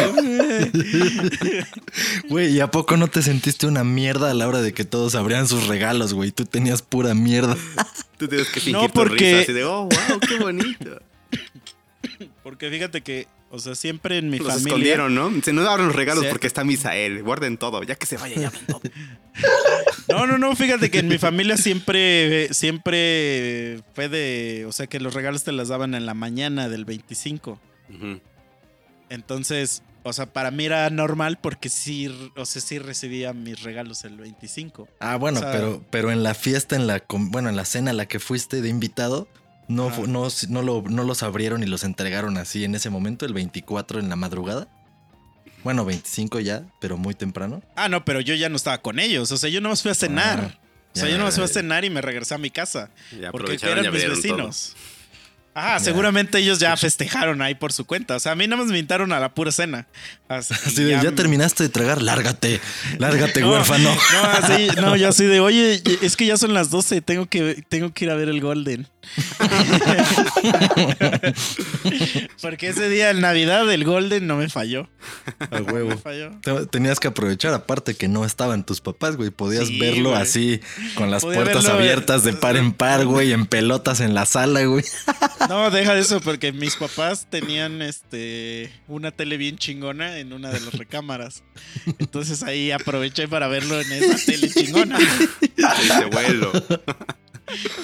Güey, 2.28 2.52
¿y 2.52 2.60
a 2.60 2.70
poco 2.70 2.96
no 2.96 3.08
te 3.08 3.22
sentiste 3.22 3.66
una 3.66 3.82
mierda 3.84 4.30
a 4.30 4.34
la 4.34 4.46
hora 4.46 4.60
de 4.62 4.72
que 4.72 4.84
todos 4.84 5.14
abrían 5.16 5.48
sus 5.48 5.66
regalos, 5.66 6.14
güey? 6.14 6.30
Tú 6.30 6.44
tenías 6.44 6.82
pura 6.82 7.14
mierda. 7.14 7.56
Tú 8.18 8.28
tienes 8.28 8.48
que 8.48 8.60
fingir 8.60 8.74
No, 8.74 8.86
tu 8.86 8.92
porque- 8.94 9.24
risa 9.32 9.42
así 9.42 9.52
de, 9.52 9.64
oh, 9.64 9.82
wow, 9.88 10.20
qué 10.20 10.36
bonito. 10.38 11.00
Porque 12.42 12.70
fíjate 12.70 13.02
que, 13.02 13.26
o 13.50 13.58
sea, 13.58 13.74
siempre 13.74 14.18
en 14.18 14.28
mi 14.30 14.38
Los 14.38 14.48
familia... 14.48 14.68
escondieron, 14.68 15.14
¿no? 15.14 15.32
Se 15.42 15.52
no 15.52 15.62
abren 15.68 15.86
los 15.86 15.96
regalos 15.96 16.24
Sí. 16.24 16.30
porque 16.30 16.46
está 16.46 16.64
Misael. 16.64 17.22
Guarden 17.22 17.56
todo, 17.56 17.82
ya 17.82 17.94
que 17.94 18.06
se 18.06 18.16
vaya, 18.16 18.36
ya 18.40 18.50
todo. 18.66 18.80
No, 20.08 20.26
no, 20.26 20.38
no, 20.38 20.56
fíjate 20.56 20.90
que 20.90 20.98
en 21.00 21.08
mi 21.08 21.18
familia 21.18 21.56
siempre, 21.56 22.52
siempre 22.54 23.80
fue 23.94 24.08
de, 24.08 24.64
o 24.66 24.72
sea, 24.72 24.86
que 24.86 25.00
los 25.00 25.14
regalos 25.14 25.44
te 25.44 25.52
las 25.52 25.68
daban 25.68 25.94
en 25.94 26.06
la 26.06 26.14
mañana 26.14 26.68
del 26.68 26.84
25. 26.86 27.60
Ujú. 27.94 28.20
Entonces, 29.10 29.82
o 30.02 30.12
sea, 30.12 30.26
para 30.26 30.50
mí 30.50 30.64
era 30.64 30.88
normal 30.90 31.38
porque 31.40 31.68
sí, 31.68 32.08
o 32.36 32.44
sea, 32.46 32.60
sí 32.62 32.78
recibía 32.78 33.32
mis 33.32 33.62
regalos 33.62 34.04
el 34.04 34.16
25. 34.16 34.88
Ah, 35.00 35.16
bueno, 35.16 35.38
O 35.38 35.42
sea- 35.42 35.52
pero, 35.52 35.82
pero 35.90 36.10
en 36.10 36.22
la 36.22 36.34
fiesta, 36.34 36.74
en 36.76 36.86
la, 36.86 37.02
bueno, 37.08 37.48
en 37.48 37.56
la 37.56 37.64
cena 37.64 37.90
a 37.90 37.94
la 37.94 38.06
que 38.06 38.18
fuiste 38.18 38.60
de 38.60 38.68
invitado, 38.68 39.28
no, 39.68 39.90
no, 40.06 40.28
no, 40.48 40.62
lo- 40.62 40.82
no 40.88 41.04
los 41.04 41.22
abrieron 41.22 41.62
y 41.62 41.66
los 41.66 41.84
entregaron 41.84 42.36
así 42.38 42.64
en 42.64 42.74
ese 42.74 42.90
momento, 42.90 43.26
el 43.26 43.34
24 43.34 44.00
en 44.00 44.08
la 44.08 44.16
madrugada. 44.16 44.66
Bueno, 45.64 45.84
25 45.84 46.40
ya, 46.40 46.62
pero 46.80 46.96
muy 46.96 47.14
temprano. 47.14 47.62
Ah, 47.76 47.88
no, 47.88 48.04
pero 48.04 48.20
yo 48.20 48.34
ya 48.34 48.48
no 48.48 48.56
estaba 48.56 48.78
con 48.78 48.98
ellos. 49.00 49.30
O 49.32 49.36
sea, 49.36 49.50
yo 49.50 49.60
nomás 49.60 49.82
fui 49.82 49.90
a 49.90 49.94
cenar. 49.94 50.58
o 50.94 50.98
sea, 50.98 51.04
ya, 51.06 51.10
yo 51.12 51.18
nomás 51.18 51.34
fui 51.34 51.44
a 51.44 51.48
cenar 51.48 51.84
y 51.84 51.90
me 51.90 52.00
regresé 52.00 52.34
a 52.34 52.38
mi 52.38 52.50
casa. 52.50 52.90
Ya 53.20 53.30
Porque 53.32 53.54
eran 53.62 53.78
mis 53.80 53.86
abrieron 53.88 54.14
todo. 54.22 54.22
vecinos. 54.22 54.76
Ajá, 55.54 55.78
Ya. 55.78 55.80
seguramente 55.80 56.38
ellos 56.38 56.60
ya 56.60 56.76
festejaron 56.76 57.42
ahí 57.42 57.56
por 57.56 57.72
su 57.72 57.84
cuenta. 57.84 58.14
O 58.16 58.20
sea, 58.20 58.32
a 58.32 58.34
mí 58.36 58.46
nada 58.46 58.62
más 58.62 58.70
me 58.70 58.78
invitaron 58.78 59.12
a 59.12 59.18
la 59.18 59.34
pura 59.34 59.50
cena. 59.50 59.88
Así, 60.28 60.54
Así 60.64 60.84
de, 60.84 60.92
ya, 60.92 61.10
terminaste 61.12 61.64
de 61.64 61.68
tragar, 61.70 62.00
lárgate, 62.02 62.60
lárgate, 62.98 63.40
No, 63.42 63.50
huérfano. 63.50 63.90
No, 64.12 64.24
así, 64.28 64.68
no, 64.80 64.94
yo 64.96 65.08
así 65.08 65.24
de, 65.24 65.40
oye, 65.40 65.82
es 66.02 66.16
que 66.16 66.24
ya 66.24 66.36
son 66.36 66.54
las 66.54 66.70
12, 66.70 67.00
tengo 67.00 67.26
que, 67.26 67.64
tengo 67.68 67.92
que 67.92 68.04
ir 68.04 68.10
a 68.12 68.14
ver 68.14 68.28
el 68.28 68.40
Golden. 68.40 68.86
Porque 72.40 72.68
ese 72.68 72.88
día 72.88 73.10
en 73.10 73.20
Navidad 73.20 73.70
el 73.72 73.84
Golden 73.84 74.26
no 74.26 74.36
me 74.36 74.48
falló. 74.48 74.88
A 75.50 75.60
No 75.60 75.64
huevo. 75.72 75.90
me 75.90 75.96
falló. 75.96 76.30
Te- 76.42 76.66
Tenías 76.66 77.00
que 77.00 77.08
aprovechar, 77.08 77.54
aparte 77.54 77.94
que 77.94 78.08
no 78.08 78.24
estaban 78.24 78.64
tus 78.64 78.80
papás, 78.80 79.16
güey. 79.16 79.30
Podías 79.30 79.68
Sí, 79.68 79.78
verlo 79.78 80.10
güey. 80.10 80.22
así, 80.22 80.60
con 80.94 81.10
las 81.10 81.22
Podía 81.22 81.42
puertas 81.42 81.64
verlo, 81.64 81.78
abiertas 81.78 82.24
de 82.24 82.32
par 82.32 82.56
en 82.56 82.72
par, 82.72 83.04
güey, 83.06 83.32
en 83.32 83.46
pelotas 83.46 84.00
en 84.00 84.14
la 84.14 84.26
sala, 84.26 84.64
güey. 84.64 84.84
No, 85.48 85.70
deja 85.70 85.94
de 85.94 86.00
eso, 86.00 86.20
porque 86.20 86.52
mis 86.52 86.76
papás 86.76 87.26
tenían 87.30 87.82
este 87.82 88.72
una 88.86 89.10
tele 89.10 89.36
bien 89.36 89.56
chingona 89.58 90.18
en 90.18 90.32
una 90.32 90.50
de 90.50 90.60
las 90.60 90.74
recámaras. 90.74 91.42
Entonces 91.98 92.42
ahí 92.42 92.70
aproveché 92.70 93.28
para 93.28 93.48
verlo 93.48 93.80
en 93.80 93.92
esa 93.92 94.24
tele 94.24 94.48
chingona. 94.50 94.98
Ese 95.58 96.04
vuelo. 96.06 96.52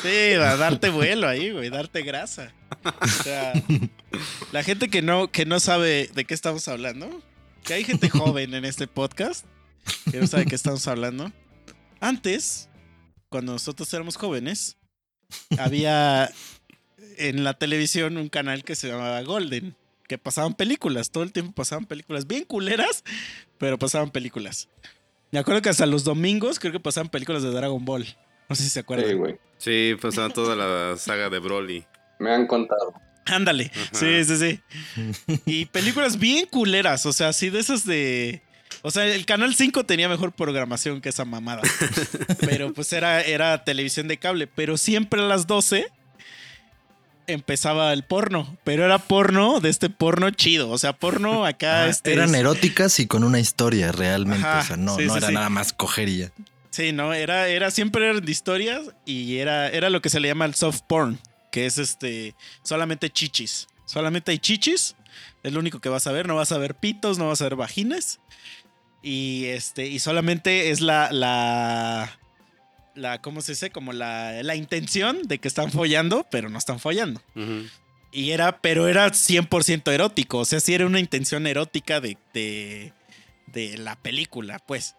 Sí, 0.02 0.32
a 0.34 0.56
darte 0.56 0.90
vuelo 0.90 1.28
ahí, 1.28 1.50
güey, 1.50 1.70
darte 1.70 2.02
grasa. 2.02 2.52
O 2.84 3.22
sea, 3.22 3.52
la 4.52 4.62
gente 4.62 4.88
que 4.88 5.02
no, 5.02 5.30
que 5.30 5.46
no 5.46 5.60
sabe 5.60 6.10
de 6.14 6.24
qué 6.24 6.34
estamos 6.34 6.68
hablando, 6.68 7.22
que 7.62 7.74
hay 7.74 7.84
gente 7.84 8.10
joven 8.10 8.54
en 8.54 8.64
este 8.64 8.86
podcast 8.86 9.46
que 10.10 10.20
no 10.20 10.26
sabe 10.26 10.44
de 10.44 10.50
qué 10.50 10.54
estamos 10.54 10.86
hablando. 10.88 11.32
Antes, 12.00 12.68
cuando 13.28 13.52
nosotros 13.52 13.92
éramos 13.92 14.16
jóvenes, 14.16 14.76
había 15.58 16.30
en 17.16 17.44
la 17.44 17.54
televisión 17.54 18.16
un 18.16 18.28
canal 18.28 18.64
que 18.64 18.76
se 18.76 18.88
llamaba 18.88 19.22
Golden, 19.22 19.76
que 20.08 20.18
pasaban 20.18 20.54
películas, 20.54 21.10
todo 21.10 21.24
el 21.24 21.32
tiempo 21.32 21.52
pasaban 21.52 21.86
películas 21.86 22.26
bien 22.26 22.44
culeras, 22.44 23.04
pero 23.58 23.78
pasaban 23.78 24.10
películas. 24.10 24.68
Me 25.30 25.38
acuerdo 25.38 25.62
que 25.62 25.70
hasta 25.70 25.86
los 25.86 26.04
domingos 26.04 26.58
creo 26.58 26.72
que 26.72 26.80
pasaban 26.80 27.08
películas 27.08 27.42
de 27.42 27.50
Dragon 27.50 27.84
Ball. 27.84 28.06
No 28.48 28.54
sé 28.54 28.62
si 28.62 28.70
se 28.70 28.80
acuerdan. 28.80 29.16
Güey. 29.18 29.38
Sí, 29.64 29.96
pasaba 29.98 30.28
toda 30.28 30.54
la 30.54 30.98
saga 30.98 31.30
de 31.30 31.38
Broly. 31.38 31.86
Me 32.18 32.34
han 32.34 32.46
contado. 32.46 32.92
Ándale. 33.24 33.70
Ajá. 33.74 33.88
Sí, 33.92 34.22
sí, 34.26 34.36
sí. 34.36 34.60
Y 35.46 35.64
películas 35.64 36.18
bien 36.18 36.44
culeras, 36.46 37.06
o 37.06 37.14
sea, 37.14 37.28
así 37.28 37.48
de 37.48 37.60
esas 37.60 37.86
de... 37.86 38.42
O 38.82 38.90
sea, 38.90 39.06
el 39.06 39.24
Canal 39.24 39.54
5 39.54 39.84
tenía 39.84 40.10
mejor 40.10 40.32
programación 40.32 41.00
que 41.00 41.08
esa 41.08 41.24
mamada. 41.24 41.62
Pero 42.40 42.74
pues 42.74 42.92
era, 42.92 43.22
era 43.22 43.64
televisión 43.64 44.06
de 44.06 44.18
cable. 44.18 44.46
Pero 44.46 44.76
siempre 44.76 45.22
a 45.22 45.24
las 45.24 45.46
12 45.46 45.86
empezaba 47.26 47.90
el 47.94 48.02
porno. 48.02 48.58
Pero 48.64 48.84
era 48.84 48.98
porno 48.98 49.60
de 49.60 49.70
este 49.70 49.88
porno 49.88 50.28
chido. 50.30 50.68
O 50.68 50.76
sea, 50.76 50.92
porno 50.92 51.46
acá... 51.46 51.84
Ah, 51.84 51.88
este, 51.88 52.12
Eran 52.12 52.34
es- 52.34 52.40
eróticas 52.40 53.00
y 53.00 53.06
con 53.06 53.24
una 53.24 53.40
historia 53.40 53.92
realmente. 53.92 54.46
Ajá, 54.46 54.60
o 54.60 54.64
sea, 54.64 54.76
no, 54.76 54.96
sí, 54.96 55.06
no 55.06 55.12
sí, 55.14 55.18
era 55.18 55.28
sí. 55.28 55.34
nada 55.34 55.48
más 55.48 55.72
cogería. 55.72 56.30
Sí, 56.74 56.90
no, 56.90 57.14
era, 57.14 57.46
era 57.46 57.70
siempre 57.70 58.04
eran 58.04 58.24
de 58.24 58.32
historias 58.32 58.82
y 59.06 59.36
era, 59.36 59.68
era 59.68 59.90
lo 59.90 60.02
que 60.02 60.10
se 60.10 60.18
le 60.18 60.26
llama 60.26 60.44
el 60.44 60.56
soft 60.56 60.80
porn, 60.88 61.20
que 61.52 61.66
es 61.66 61.78
este 61.78 62.34
solamente 62.64 63.10
chichis. 63.10 63.68
Solamente 63.84 64.32
hay 64.32 64.40
chichis, 64.40 64.96
es 65.44 65.52
lo 65.52 65.60
único 65.60 65.80
que 65.80 65.88
vas 65.88 66.08
a 66.08 66.10
ver, 66.10 66.26
no 66.26 66.34
vas 66.34 66.50
a 66.50 66.58
ver 66.58 66.74
pitos, 66.74 67.16
no 67.16 67.28
vas 67.28 67.40
a 67.40 67.44
ver 67.44 67.54
vagines. 67.54 68.18
Y 69.04 69.44
este, 69.44 69.86
y 69.86 70.00
solamente 70.00 70.70
es 70.70 70.80
la, 70.80 71.12
la, 71.12 72.18
la, 72.96 73.22
¿cómo 73.22 73.40
se 73.40 73.52
dice? 73.52 73.70
Como 73.70 73.92
la, 73.92 74.42
la 74.42 74.56
intención 74.56 75.22
de 75.28 75.38
que 75.38 75.46
están 75.46 75.70
follando, 75.70 76.26
pero 76.28 76.48
no 76.48 76.58
están 76.58 76.80
follando. 76.80 77.22
Y 78.10 78.32
era, 78.32 78.60
pero 78.60 78.88
era 78.88 79.06
100% 79.06 79.92
erótico. 79.92 80.38
O 80.38 80.44
sea, 80.44 80.58
sí 80.58 80.74
era 80.74 80.86
una 80.86 80.98
intención 80.98 81.46
erótica 81.46 82.00
de, 82.00 82.18
de, 82.32 82.92
de 83.46 83.78
la 83.78 83.94
película, 83.94 84.58
pues. 84.58 84.96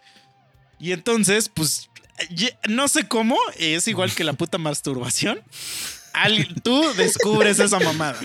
Y 0.79 0.91
entonces, 0.91 1.49
pues, 1.49 1.89
no 2.67 2.87
sé 2.87 3.07
cómo, 3.07 3.37
es 3.57 3.87
igual 3.87 4.13
que 4.13 4.23
la 4.23 4.33
puta 4.33 4.57
masturbación. 4.57 5.41
Tú 6.63 6.93
descubres 6.95 7.59
esa 7.59 7.79
mamada. 7.79 8.19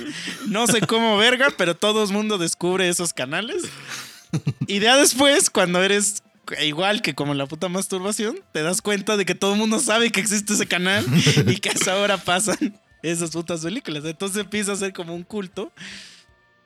No 0.46 0.66
sé 0.66 0.80
cómo, 0.82 1.16
verga, 1.16 1.48
pero 1.56 1.76
todo 1.76 2.04
el 2.04 2.10
mundo 2.12 2.38
descubre 2.38 2.88
esos 2.88 3.12
canales. 3.12 3.64
Y 4.66 4.78
ya 4.78 4.96
después, 4.96 5.50
cuando 5.50 5.82
eres 5.82 6.22
igual 6.62 7.02
que 7.02 7.14
como 7.14 7.34
la 7.34 7.46
puta 7.46 7.68
masturbación, 7.68 8.38
te 8.52 8.62
das 8.62 8.82
cuenta 8.82 9.16
de 9.16 9.24
que 9.24 9.34
todo 9.34 9.52
el 9.52 9.58
mundo 9.58 9.78
sabe 9.80 10.10
que 10.10 10.20
existe 10.20 10.54
ese 10.54 10.66
canal 10.66 11.04
y 11.46 11.56
que 11.56 11.70
a 11.70 11.72
esa 11.72 11.96
hora 11.96 12.16
pasan 12.18 12.78
esas 13.02 13.30
putas 13.30 13.60
películas. 13.60 14.04
Entonces 14.04 14.38
empieza 14.38 14.72
a 14.72 14.76
ser 14.76 14.92
como 14.92 15.14
un 15.14 15.22
culto. 15.22 15.72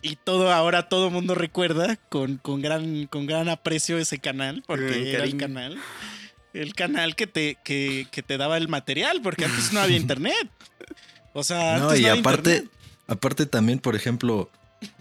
Y 0.05 0.17
todo 0.17 0.53
ahora 0.53 0.91
todo 0.91 1.07
el 1.07 1.15
mundo 1.15 1.35
recuerda 1.35 1.97
con, 2.11 2.37
con, 2.37 2.61
gran, 2.61 3.07
con 3.07 3.25
gran 3.27 3.49
aprecio 3.49 3.97
ese 3.97 4.19
canal, 4.19 4.63
porque 4.67 5.15
era 5.15 5.25
el 5.25 5.39
canal. 5.39 5.79
El 6.53 6.75
canal 6.75 7.17
que 7.17 7.27
te, 7.27 7.57
que, 7.65 8.07
que 8.11 8.23
te 8.23 8.37
daba 8.37 8.59
el 8.59 8.69
material, 8.69 9.23
porque 9.23 9.47
antes 9.47 9.73
no 9.73 9.81
había 9.81 9.97
internet. 10.05 10.51
O 11.33 11.43
sea, 11.43 11.79
No, 11.79 11.85
antes 11.89 12.01
y 12.01 12.03
no 12.03 12.09
había 12.11 12.21
aparte, 12.21 12.51
internet. 12.57 12.73
aparte 13.07 13.47
también, 13.47 13.79
por 13.79 13.97
ejemplo, 13.97 14.51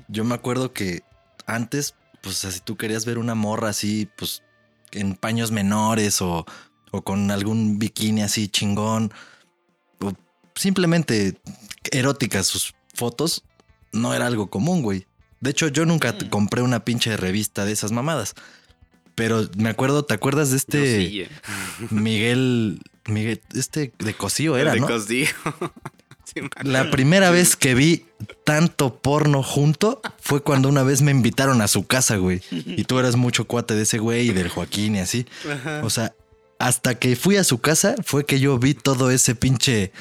yo 0.08 0.24
me 0.24 0.36
acuerdo 0.36 0.72
que 0.72 1.04
antes, 1.48 1.96
pues 2.22 2.38
si 2.38 2.62
tú 2.62 2.78
querías 2.78 3.06
ver 3.06 3.18
una 3.18 3.36
morra 3.36 3.70
así, 3.70 4.08
pues 4.16 4.42
en 4.92 5.16
paños 5.16 5.52
menores 5.52 6.22
o, 6.22 6.46
o 6.92 7.02
con 7.02 7.30
algún 7.30 7.78
bikini 7.78 8.22
así 8.22 8.48
chingón, 8.48 9.12
o 10.00 10.14
simplemente 10.56 11.38
eróticas 11.92 12.48
sus 12.48 12.74
fotos, 12.94 13.44
no 13.94 14.14
era 14.14 14.28
algo 14.28 14.50
común, 14.50 14.82
güey. 14.82 15.08
De 15.40 15.50
hecho, 15.52 15.68
yo 15.70 15.86
nunca 15.86 16.14
Mm. 16.14 16.30
compré 16.30 16.62
una 16.62 16.84
pinche 16.86 17.16
revista 17.18 17.66
de 17.66 17.72
esas 17.72 17.92
mamadas. 17.92 18.34
Pero 19.16 19.48
me 19.58 19.70
acuerdo, 19.70 20.04
¿te 20.06 20.14
acuerdas 20.16 20.50
de 20.52 20.58
este 20.58 21.00
sí, 21.08 21.22
eh. 21.22 21.30
Miguel, 21.92 22.82
Miguel, 23.08 23.42
este 23.54 23.94
de 24.00 24.14
Cosío 24.14 24.58
era, 24.58 24.74
de 24.74 24.80
¿no? 24.80 24.88
Sí, 26.26 26.40
acuerdo. 26.40 26.72
La 26.72 26.90
primera 26.90 27.30
vez 27.30 27.56
que 27.56 27.76
vi 27.76 28.06
tanto 28.46 29.02
porno 29.02 29.44
junto 29.44 30.02
fue 30.20 30.42
cuando 30.42 30.70
una 30.70 30.82
vez 30.84 31.02
me 31.02 31.12
invitaron 31.12 31.62
a 31.62 31.68
su 31.68 31.86
casa, 31.86 32.16
güey. 32.16 32.42
Y 32.50 32.86
tú 32.86 32.98
eras 32.98 33.16
mucho 33.18 33.46
cuate 33.46 33.76
de 33.76 33.84
ese 33.84 34.00
güey 34.00 34.30
y 34.30 34.34
del 34.34 34.50
Joaquín 34.50 34.96
y 34.96 35.00
así. 35.00 35.26
O 35.84 35.90
sea, 35.90 36.16
hasta 36.60 36.96
que 36.98 37.16
fui 37.18 37.36
a 37.36 37.44
su 37.44 37.60
casa 37.60 37.96
fue 38.04 38.26
que 38.26 38.40
yo 38.40 38.58
vi 38.58 38.74
todo 38.74 39.12
ese 39.12 39.36
pinche 39.36 39.92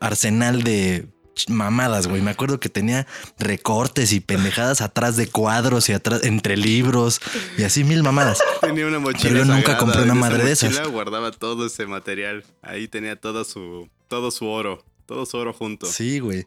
arsenal 0.00 0.62
de 0.64 1.06
mamadas, 1.48 2.06
güey. 2.06 2.22
Me 2.22 2.30
acuerdo 2.30 2.60
que 2.60 2.68
tenía 2.68 3.06
recortes 3.38 4.12
y 4.12 4.20
pendejadas 4.20 4.80
atrás 4.80 5.16
de 5.16 5.28
cuadros 5.28 5.88
y 5.88 5.92
atrás 5.92 6.24
entre 6.24 6.56
libros 6.56 7.20
y 7.56 7.64
así 7.64 7.84
mil 7.84 8.02
mamadas. 8.02 8.38
Tenía 8.60 8.86
una 8.86 8.98
mochila. 8.98 9.22
Pero 9.22 9.36
yo 9.36 9.44
nunca 9.44 9.72
sagrada. 9.72 9.78
compré 9.78 10.02
una 10.02 10.14
madre 10.14 10.44
de 10.44 10.52
esas. 10.52 10.88
guardaba 10.88 11.30
todo 11.30 11.66
ese 11.66 11.86
material. 11.86 12.44
Ahí 12.62 12.88
tenía 12.88 13.16
todo 13.16 13.44
su, 13.44 13.88
todo 14.08 14.30
su 14.30 14.46
oro. 14.46 14.84
Todo 15.06 15.24
su 15.24 15.38
oro 15.38 15.52
junto. 15.52 15.86
Sí, 15.86 16.18
güey. 16.18 16.44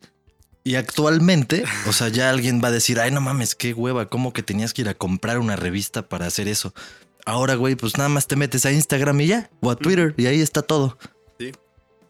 Y 0.63 0.75
actualmente, 0.75 1.63
o 1.87 1.93
sea, 1.93 2.09
ya 2.09 2.29
alguien 2.29 2.61
va 2.63 2.67
a 2.67 2.71
decir, 2.71 2.99
ay, 2.99 3.09
no 3.09 3.19
mames, 3.19 3.55
qué 3.55 3.73
hueva, 3.73 4.09
¿cómo 4.09 4.31
que 4.31 4.43
tenías 4.43 4.73
que 4.73 4.83
ir 4.83 4.89
a 4.89 4.93
comprar 4.93 5.39
una 5.39 5.55
revista 5.55 6.07
para 6.07 6.27
hacer 6.27 6.47
eso? 6.47 6.73
Ahora, 7.25 7.55
güey, 7.55 7.75
pues 7.75 7.97
nada 7.97 8.09
más 8.09 8.27
te 8.27 8.35
metes 8.35 8.65
a 8.67 8.71
Instagram 8.71 9.21
y 9.21 9.27
ya, 9.27 9.49
o 9.61 9.71
a 9.71 9.75
Twitter, 9.75 10.13
y 10.17 10.27
ahí 10.27 10.39
está 10.39 10.61
todo. 10.61 10.99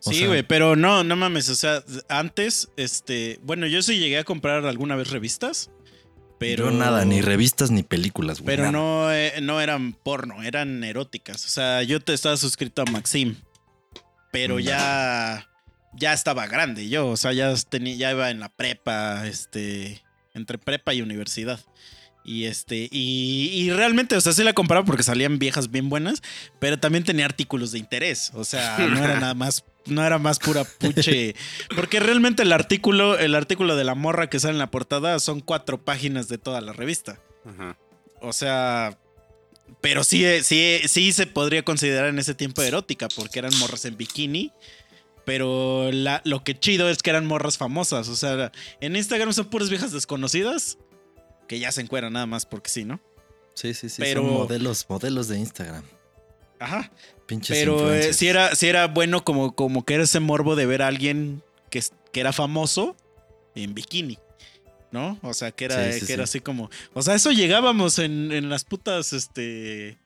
Sí, 0.01 0.25
güey, 0.25 0.43
pero 0.43 0.75
no, 0.75 1.03
no 1.03 1.15
mames. 1.15 1.47
O 1.49 1.55
sea, 1.55 1.83
antes, 2.09 2.69
este. 2.75 3.39
Bueno, 3.43 3.67
yo 3.67 3.81
sí 3.81 3.99
llegué 3.99 4.17
a 4.17 4.23
comprar 4.23 4.65
alguna 4.65 4.95
vez 4.95 5.09
revistas. 5.11 5.69
Pero. 6.39 6.65
Yo 6.65 6.77
nada, 6.77 7.05
ni 7.05 7.21
revistas 7.21 7.69
ni 7.69 7.83
películas, 7.83 8.39
güey. 8.41 8.47
Pero 8.57 8.63
nada. 8.63 8.71
no, 8.71 9.13
eh, 9.13 9.33
no 9.41 9.61
eran 9.61 9.93
porno, 9.93 10.41
eran 10.41 10.83
eróticas. 10.83 11.45
O 11.45 11.49
sea, 11.49 11.83
yo 11.83 11.99
te 11.99 12.13
estaba 12.13 12.35
suscrito 12.37 12.81
a 12.81 12.85
Maxim. 12.85 13.35
Pero 14.31 14.55
Mm. 14.55 14.59
ya. 14.61 15.47
Ya 15.93 16.13
estaba 16.13 16.47
grande 16.47 16.87
yo. 16.89 17.07
O 17.09 17.17
sea, 17.17 17.33
ya, 17.33 17.53
tenía, 17.69 17.95
ya 17.95 18.11
iba 18.11 18.29
en 18.31 18.39
la 18.39 18.49
prepa. 18.49 19.27
Este. 19.27 20.01
Entre 20.33 20.57
prepa 20.57 20.93
y 20.95 21.01
universidad. 21.03 21.59
Y 22.23 22.45
este. 22.45 22.87
Y, 22.91 23.49
y 23.53 23.69
realmente, 23.71 24.15
o 24.15 24.21
sea, 24.21 24.31
sí 24.33 24.43
la 24.43 24.53
compraba 24.53 24.85
porque 24.85 25.03
salían 25.03 25.37
viejas 25.37 25.69
bien 25.69 25.89
buenas. 25.89 26.23
Pero 26.59 26.79
también 26.79 27.03
tenía 27.03 27.25
artículos 27.25 27.71
de 27.71 27.79
interés. 27.79 28.31
O 28.33 28.45
sea, 28.45 28.77
no 28.79 29.03
era 29.03 29.19
nada 29.19 29.33
más. 29.35 29.63
No 29.87 30.05
era 30.05 30.19
más 30.19 30.37
pura 30.39 30.63
puche. 30.63 31.35
Porque 31.75 31.99
realmente 31.99 32.43
el 32.43 32.51
artículo, 32.53 33.17
el 33.17 33.33
artículo 33.35 33.75
de 33.75 33.83
la 33.83 33.95
morra 33.95 34.29
que 34.29 34.39
sale 34.39 34.53
en 34.53 34.59
la 34.59 34.69
portada 34.71 35.17
son 35.19 35.39
cuatro 35.39 35.83
páginas 35.83 36.27
de 36.27 36.37
toda 36.37 36.61
la 36.61 36.71
revista. 36.73 37.19
Ajá. 37.45 37.77
O 38.21 38.31
sea, 38.33 38.97
pero 39.81 40.03
sí, 40.03 40.23
sí, 40.43 40.79
sí 40.87 41.11
se 41.13 41.25
podría 41.25 41.63
considerar 41.63 42.09
en 42.09 42.19
ese 42.19 42.35
tiempo 42.35 42.61
erótica, 42.61 43.07
porque 43.15 43.39
eran 43.39 43.57
morras 43.57 43.85
en 43.85 43.97
bikini. 43.97 44.51
Pero 45.25 45.91
la- 45.91 46.21
lo 46.25 46.43
que 46.43 46.57
chido 46.59 46.89
es 46.89 47.01
que 47.03 47.09
eran 47.11 47.25
morras 47.25 47.57
famosas. 47.57 48.07
O 48.09 48.15
sea, 48.15 48.51
en 48.81 48.95
Instagram 48.95 49.33
son 49.33 49.45
puras 49.49 49.69
viejas 49.69 49.91
desconocidas 49.91 50.77
que 51.47 51.59
ya 51.59 51.71
se 51.71 51.81
encueran 51.81 52.13
nada 52.13 52.25
más 52.25 52.45
porque 52.45 52.69
sí, 52.69 52.85
¿no? 52.85 52.99
Sí, 53.55 53.73
sí, 53.73 53.89
sí. 53.89 54.01
pero- 54.01 54.21
Son 54.21 54.31
modelos, 54.33 54.85
modelos 54.89 55.27
de 55.27 55.37
Instagram. 55.39 55.83
Ajá. 56.61 56.91
Pinches 57.25 57.57
Pero 57.57 57.91
eh, 57.91 58.13
sí, 58.13 58.27
era, 58.27 58.55
sí 58.55 58.67
era 58.67 58.85
bueno 58.87 59.23
como, 59.23 59.55
como 59.55 59.83
que 59.83 59.95
era 59.95 60.03
ese 60.03 60.19
morbo 60.19 60.55
de 60.55 60.67
ver 60.67 60.83
a 60.83 60.87
alguien 60.87 61.41
que, 61.71 61.83
que 62.13 62.19
era 62.19 62.33
famoso 62.33 62.95
en 63.55 63.73
bikini. 63.73 64.19
¿No? 64.91 65.17
O 65.23 65.33
sea, 65.33 65.51
que 65.51 65.65
era, 65.65 65.91
Sí, 65.91 66.01
sí, 66.01 66.05
que 66.05 66.13
era 66.13 66.27
sí. 66.27 66.37
así 66.37 66.41
como. 66.41 66.69
O 66.93 67.01
sea, 67.01 67.15
eso 67.15 67.31
llegábamos 67.31 67.97
en, 67.97 68.31
en 68.31 68.49
las 68.49 68.63
putas, 68.65 69.13
este. 69.13 69.97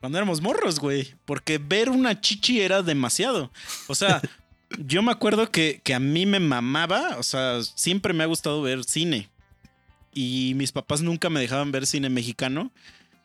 Cuando 0.00 0.18
éramos 0.18 0.40
morros, 0.40 0.78
güey. 0.78 1.14
Porque 1.24 1.58
ver 1.58 1.88
una 1.88 2.20
chichi 2.20 2.60
era 2.60 2.82
demasiado. 2.82 3.50
O 3.88 3.94
sea, 3.94 4.20
yo 4.78 5.02
me 5.02 5.10
acuerdo 5.10 5.50
que, 5.50 5.80
que 5.82 5.94
a 5.94 5.98
mí 5.98 6.26
me 6.26 6.40
mamaba. 6.40 7.16
O 7.18 7.22
sea, 7.22 7.62
siempre 7.62 8.12
me 8.12 8.22
ha 8.22 8.26
gustado 8.26 8.60
ver 8.62 8.84
cine. 8.84 9.30
Y 10.12 10.52
mis 10.56 10.70
papás 10.72 11.00
nunca 11.00 11.30
me 11.30 11.40
dejaban 11.40 11.72
ver 11.72 11.86
cine 11.86 12.10
mexicano. 12.10 12.70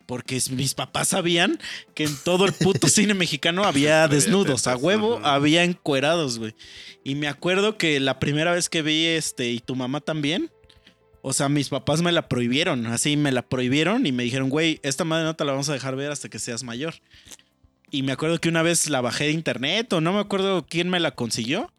Porque 0.07 0.41
mis 0.51 0.73
papás 0.73 1.09
sabían 1.09 1.59
que 1.93 2.05
en 2.05 2.17
todo 2.23 2.45
el 2.45 2.53
puto 2.53 2.87
cine 2.87 3.13
mexicano 3.13 3.65
había 3.65 4.07
desnudos. 4.07 4.65
A 4.65 4.75
huevo 4.75 5.19
había 5.23 5.63
encuerados, 5.63 6.39
güey. 6.39 6.55
Y 7.03 7.15
me 7.15 7.27
acuerdo 7.27 7.77
que 7.77 7.99
la 7.99 8.17
primera 8.17 8.53
vez 8.53 8.69
que 8.69 8.81
vi 8.81 9.05
este, 9.05 9.51
y 9.51 9.59
tu 9.59 9.75
mamá 9.75 10.01
también. 10.01 10.49
O 11.21 11.33
sea, 11.33 11.49
mis 11.49 11.69
papás 11.69 12.01
me 12.01 12.13
la 12.13 12.29
prohibieron. 12.29 12.87
Así 12.87 13.17
me 13.17 13.33
la 13.33 13.41
prohibieron 13.41 14.05
y 14.05 14.13
me 14.13 14.23
dijeron, 14.23 14.49
güey, 14.49 14.79
esta 14.81 15.03
madre 15.03 15.25
no 15.25 15.35
te 15.35 15.43
la 15.43 15.51
vamos 15.51 15.67
a 15.67 15.73
dejar 15.73 15.95
ver 15.97 16.09
hasta 16.11 16.29
que 16.29 16.39
seas 16.39 16.63
mayor. 16.63 16.95
Y 17.91 18.03
me 18.03 18.13
acuerdo 18.13 18.39
que 18.39 18.49
una 18.49 18.61
vez 18.61 18.89
la 18.89 19.01
bajé 19.01 19.25
de 19.25 19.31
internet 19.31 19.91
o 19.93 20.01
no 20.01 20.13
me 20.13 20.19
acuerdo 20.19 20.65
quién 20.67 20.89
me 20.89 20.99
la 21.01 21.11
consiguió. 21.11 21.71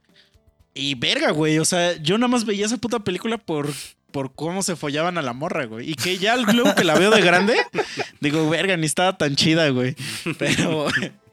Y 0.75 0.95
verga, 0.95 1.31
güey. 1.31 1.59
O 1.59 1.65
sea, 1.65 1.97
yo 1.97 2.19
nada 2.19 2.29
más 2.29 2.45
veía 2.45 2.67
esa 2.67 2.77
puta 2.77 3.01
película 3.01 3.39
por, 3.39 3.69
por 4.11 4.35
cómo 4.35 4.63
se 4.63 4.77
follaban 4.77 5.19
a 5.19 5.23
la 5.23 5.33
morra, 5.33 5.67
güey. 5.67 5.91
Y 5.91 5.95
que 5.95 6.19
ya 6.19 6.37
luego 6.37 6.75
que 6.75 6.85
la 6.85 6.99
veo 6.99 7.11
de 7.11 7.21
grande, 7.21 7.57
digo, 8.21 8.49
verga, 8.49 8.77
ni 8.77 8.87
estaba 8.87 9.17
tan 9.19 9.37
chida, 9.37 9.69
güey. 9.71 9.95
Pero, 10.39 10.87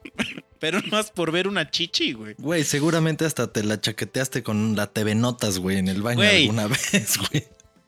pero 0.60 0.82
no 0.82 0.88
más 0.90 1.12
por 1.12 1.32
ver 1.32 1.48
una 1.48 1.70
chichi, 1.72 2.14
güey. 2.14 2.36
Güey, 2.38 2.64
seguramente 2.64 3.26
hasta 3.26 3.52
te 3.52 3.64
la 3.64 3.80
chaqueteaste 3.80 4.44
con 4.44 4.76
la 4.76 4.88
TV 4.88 5.16
Notas, 5.16 5.60
güey, 5.60 5.78
en 5.78 5.88
el 5.88 6.02
baño 6.02 6.18
Güey. 6.18 6.44
alguna 6.44 6.68
vez, 6.92 7.18
güey. 7.18 7.46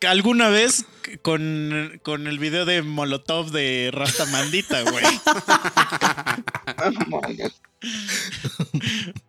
Alguna 0.07 0.49
vez 0.49 0.85
con, 1.23 1.99
con 2.03 2.27
el 2.27 2.37
video 2.37 2.65
de 2.65 2.83
Molotov 2.83 3.49
de 3.49 3.89
Rasta 3.91 4.25
Mandita, 4.27 4.83
güey. 4.83 5.03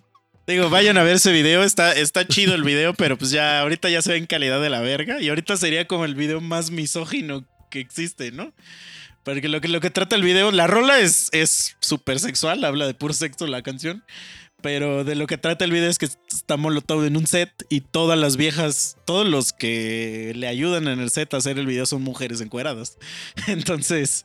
Digo, 0.49 0.71
vayan 0.71 0.97
a 0.97 1.03
ver 1.03 1.17
ese 1.17 1.31
video, 1.31 1.63
está, 1.63 1.93
está 1.93 2.27
chido 2.27 2.55
el 2.55 2.63
video, 2.63 2.95
pero 2.95 3.19
pues 3.19 3.31
ya 3.31 3.61
ahorita 3.61 3.91
ya 3.91 4.01
se 4.01 4.13
ve 4.13 4.17
en 4.17 4.25
calidad 4.25 4.63
de 4.63 4.71
la 4.71 4.81
verga 4.81 5.21
y 5.21 5.29
ahorita 5.29 5.59
sería 5.59 5.87
como 5.87 6.07
el 6.07 6.15
video 6.15 6.41
más 6.41 6.71
misógino 6.71 7.45
que 7.71 7.81
existe, 7.81 8.33
¿no? 8.33 8.55
Porque 9.25 9.47
lo 9.51 9.61
que, 9.61 9.69
lo 9.69 9.83
que 9.83 9.91
trata 9.91 10.17
el 10.17 10.23
video, 10.23 10.51
la 10.51 10.67
rola 10.67 11.01
es 11.01 11.29
es 11.33 11.77
súper 11.81 12.19
sexual, 12.19 12.65
habla 12.65 12.87
de 12.87 12.95
puro 12.95 13.13
sexo 13.13 13.47
la 13.47 13.61
canción, 13.61 14.03
pero 14.63 15.05
de 15.05 15.17
lo 15.17 15.27
que 15.27 15.37
trata 15.37 15.67
el 15.67 15.71
video 15.71 15.91
es 15.91 15.99
que 15.99 16.07
está 16.07 16.57
Molotov 16.57 17.05
en 17.05 17.19
un 17.19 17.27
set 17.27 17.53
y 17.69 17.83
todas 17.83 18.19
las 18.19 18.39
viejas, 18.39 18.97
todos 19.05 19.29
los 19.29 19.53
que 19.53 20.33
le 20.35 20.49
ayudan 20.49 20.89
en 20.89 20.99
el 20.99 21.11
set 21.11 21.35
a 21.35 21.37
hacer 21.37 21.59
el 21.59 21.67
video 21.67 21.85
son 21.85 22.01
mujeres 22.01 22.41
encueradas. 22.41 22.97
Entonces, 23.49 24.25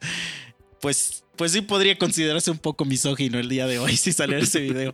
pues, 0.79 1.22
pues 1.35 1.51
sí 1.51 1.61
podría 1.61 1.97
considerarse 1.97 2.51
un 2.51 2.59
poco 2.59 2.85
misógino 2.85 3.39
el 3.39 3.49
día 3.49 3.67
de 3.67 3.79
hoy 3.79 3.97
si 3.97 4.13
saliera 4.13 4.43
ese 4.43 4.59
video. 4.59 4.93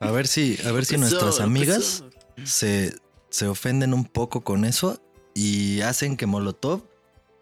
A 0.00 0.10
ver 0.10 0.26
si, 0.26 0.58
a 0.64 0.72
ver 0.72 0.84
si 0.84 0.98
nuestras 0.98 1.40
amigas 1.40 2.04
se, 2.44 2.94
se 3.30 3.46
ofenden 3.46 3.94
un 3.94 4.04
poco 4.04 4.42
con 4.42 4.64
eso 4.64 5.02
y 5.34 5.80
hacen 5.80 6.16
que 6.16 6.26
Molotov 6.26 6.82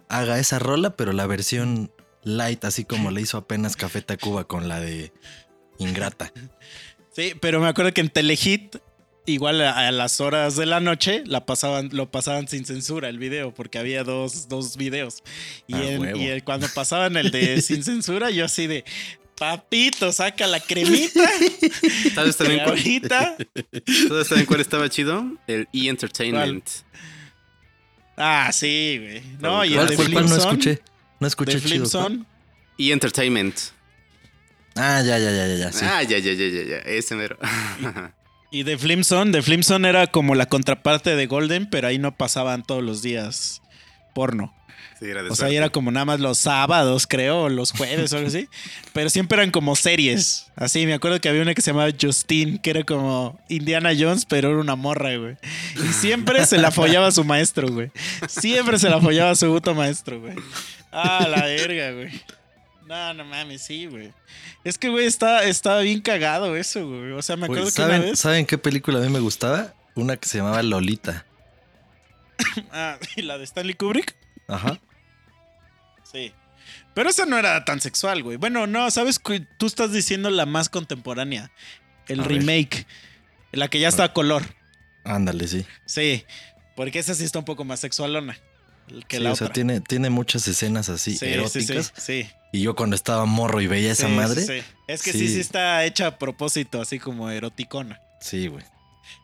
haga 0.09 0.39
esa 0.39 0.59
rola, 0.59 0.97
pero 0.97 1.13
la 1.13 1.27
versión 1.27 1.93
light, 2.23 2.65
así 2.65 2.85
como 2.85 3.11
le 3.11 3.21
hizo 3.21 3.39
apenas 3.39 3.77
Café 3.77 4.03
Tacuba 4.03 4.45
con 4.45 4.69
la 4.69 4.81
de 4.81 5.13
Ingrata. 5.79 6.33
Sí, 7.11 7.35
pero 7.41 7.61
me 7.61 7.69
acuerdo 7.69 7.93
que 7.93 8.01
en 8.01 8.11
Telehit, 8.11 8.77
igual 9.29 9.61
a, 9.63 9.87
a 9.89 9.93
las 9.93 10.21
horas 10.21 10.57
de 10.57 10.67
la 10.67 10.81
noche, 10.81 11.23
la 11.27 11.47
pasaban, 11.47 11.91
lo 11.93 12.11
pasaban 12.11 12.49
sin 12.49 12.65
censura 12.65 13.09
el 13.09 13.19
video, 13.19 13.53
porque 13.55 13.79
había 13.79 14.03
dos, 14.05 14.49
dos 14.49 14.77
videos. 14.77 15.23
Y, 15.67 15.75
Ah, 15.75 15.85
en- 15.85 16.01
huevo. 16.01 16.19
y 16.19 16.27
el- 16.27 16.45
cuando 16.45 16.67
pasaban 16.69 17.17
el 17.17 17.31
de 17.31 17.61
sin 17.63 17.85
censura, 17.85 18.31
yo 18.31 18.45
así 18.45 18.67
de, 18.67 18.85
papito, 19.39 20.11
saca 20.13 20.47
la 20.47 20.59
cremita. 20.61 21.21
¿Sabes 22.15 22.37
también 22.37 22.61
cuál. 22.65 22.79
¿sabes 24.09 24.29
también 24.29 24.47
cuál 24.47 24.61
estaba 24.61 24.89
chido? 24.89 25.25
El 25.47 25.69
E-Entertainment. 25.73 26.67
Ah, 28.17 28.51
sí, 28.53 28.99
güey. 29.01 29.23
No, 29.39 29.65
y 29.65 29.69
el 29.69 29.75
¿Cuál, 29.77 29.89
de 29.89 29.97
cuál, 29.97 30.13
cuál? 30.13 30.29
No 30.29 30.37
escuché. 30.37 30.83
No 31.21 31.27
escuché 31.29 31.61
De 31.61 31.61
chido. 31.61 31.89
¿cuál? 31.89 32.07
Flimson. 32.07 32.27
E-Entertainment. 32.79 33.57
Ah, 34.75 35.03
ya, 35.05 35.19
ya, 35.19 35.31
ya, 35.31 35.47
ya, 35.47 35.55
ya. 35.57 35.73
Sí. 35.73 35.85
Ah, 35.85 36.03
ya, 36.03 36.19
ya, 36.19 36.33
ya, 36.33 36.47
ya, 36.49 36.63
ya. 36.63 36.77
Ese 36.79 37.15
mero. 37.15 37.39
Y 38.51 38.63
de 38.63 38.79
Flimson, 38.79 39.31
de 39.31 39.43
Flimson 39.43 39.85
era 39.85 40.07
como 40.07 40.35
la 40.35 40.47
contraparte 40.47 41.15
de 41.17 41.27
Golden, 41.27 41.67
pero 41.69 41.89
ahí 41.89 41.99
no 41.99 42.17
pasaban 42.17 42.63
todos 42.63 42.83
los 42.83 43.03
días 43.03 43.61
porno. 44.15 44.55
Sí, 44.99 45.05
era 45.05 45.23
de 45.23 45.29
O 45.29 45.31
sea, 45.31 45.37
suerte. 45.37 45.53
ahí 45.53 45.57
era 45.59 45.69
como 45.69 45.93
nada 45.93 46.07
más 46.07 46.19
los 46.19 46.39
sábados, 46.39 47.07
creo, 47.07 47.49
los 47.49 47.71
jueves 47.73 48.13
o 48.13 48.17
algo 48.17 48.29
así. 48.29 48.49
Pero 48.93 49.11
siempre 49.11 49.37
eran 49.39 49.53
como 49.53 49.77
series. 49.77 50.47
Así, 50.57 50.87
me 50.87 50.95
acuerdo 50.95 51.21
que 51.21 51.29
había 51.29 51.43
una 51.43 51.55
que 51.55 51.63
se 51.63 51.71
llamaba 51.71 51.93
Justine, 52.01 52.59
que 52.61 52.71
era 52.71 52.83
como 52.83 53.39
Indiana 53.49 53.91
Jones, 53.97 54.25
pero 54.25 54.49
era 54.51 54.59
una 54.59 54.75
morra, 54.75 55.15
güey. 55.17 55.37
Y 55.77 55.93
siempre 55.93 56.45
se 56.47 56.59
la 56.59 56.73
follaba 56.73 57.07
a 57.07 57.13
su 57.13 57.23
maestro, 57.23 57.69
güey. 57.69 57.93
Siempre 58.29 58.77
se 58.81 58.89
la 58.89 59.01
follaba 59.01 59.31
a 59.31 59.37
su 59.37 59.47
puto 59.47 59.73
maestro, 59.73 60.21
güey. 60.21 60.35
Ah, 60.91 61.29
la 61.31 61.43
verga, 61.45 61.93
güey. 61.93 62.11
No, 62.89 63.13
no 63.13 63.25
mames, 63.27 63.61
sí, 63.61 63.85
güey. 63.85 64.15
Es 64.65 64.79
que, 64.79 64.89
güey, 64.89 65.05
está, 65.05 65.45
estaba 65.45 65.81
bien 65.81 66.01
cagado 66.01 66.57
eso, 66.57 66.89
güey. 66.89 67.13
O 67.13 67.21
sea, 67.21 67.37
me 67.37 67.45
acuerdo 67.45 67.65
que 67.65 67.83
una 67.83 67.91
¿saben, 67.91 68.03
vez. 68.03 68.19
¿Saben 68.19 68.47
qué 68.47 68.57
película 68.57 68.99
a 68.99 69.03
mí 69.03 69.11
me 69.11 69.21
gustaba? 69.21 69.75
Una 69.95 70.17
que 70.17 70.27
se 70.27 70.39
llamaba 70.39 70.63
Lolita. 70.63 71.27
Ah, 72.73 72.99
¿y 73.17 73.23
la 73.23 73.37
de 73.37 73.45
Stanley 73.45 73.75
Kubrick? 73.75 74.15
Ajá. 74.47 74.81
Sí. 76.05 76.33
Pero 76.95 77.11
esa 77.11 77.27
no 77.27 77.37
era 77.37 77.65
tan 77.65 77.81
sexual, 77.81 78.23
güey. 78.23 78.37
Bueno, 78.37 78.67
no, 78.67 78.91
sabes 78.91 79.19
que 79.19 79.41
tú 79.59 79.67
estás 79.67 79.93
diciendo 79.93 80.31
la 80.31 80.47
más 80.47 80.69
contemporánea. 80.69 81.51
El 82.07 82.21
A 82.21 82.23
ver. 82.23 82.39
remake. 82.39 82.87
La 83.53 83.69
que 83.69 83.81
ya 83.81 83.89
está 83.89 84.05
a 84.05 84.13
color. 84.13 84.45
Ándale, 85.05 85.49
sí. 85.49 85.67
Sí. 85.85 86.25
Porque 86.77 87.01
esa 87.01 87.15
sí 87.15 87.25
está 87.25 87.41
un 87.41 87.45
poco 87.45 87.65
más 87.65 87.81
sexualona 87.81 88.39
que 89.09 89.19
Sí, 89.19 89.23
la 89.23 89.33
o 89.33 89.37
sea, 89.37 89.47
otra. 89.47 89.55
tiene, 89.55 89.81
tiene 89.81 90.11
muchas 90.11 90.47
escenas 90.49 90.89
así 90.89 91.13
sí, 91.13 91.19
sí, 91.19 91.27
eróticas. 91.27 91.93
sí, 91.97 92.23
sí. 92.25 92.31
Y 92.53 92.63
yo 92.63 92.75
cuando 92.75 92.97
estaba 92.97 93.25
morro 93.27 93.61
y 93.61 93.67
veía 93.67 93.93
esa 93.93 94.09
Sí, 94.09 94.13
madre, 94.15 94.41
sí, 94.41 94.47
sí, 94.47 94.61
sí. 94.61 94.65
Es 94.87 95.03
que 95.03 95.13
sí. 95.13 95.19
Sí. 95.29 95.35
sí, 95.35 95.41
está 95.41 95.85
hecha 95.85 96.07
a 96.09 96.19
propósito, 96.19 96.81
así 96.81 96.99
como 96.99 97.29
eroticona. 97.31 98.01
güey. 98.33 98.65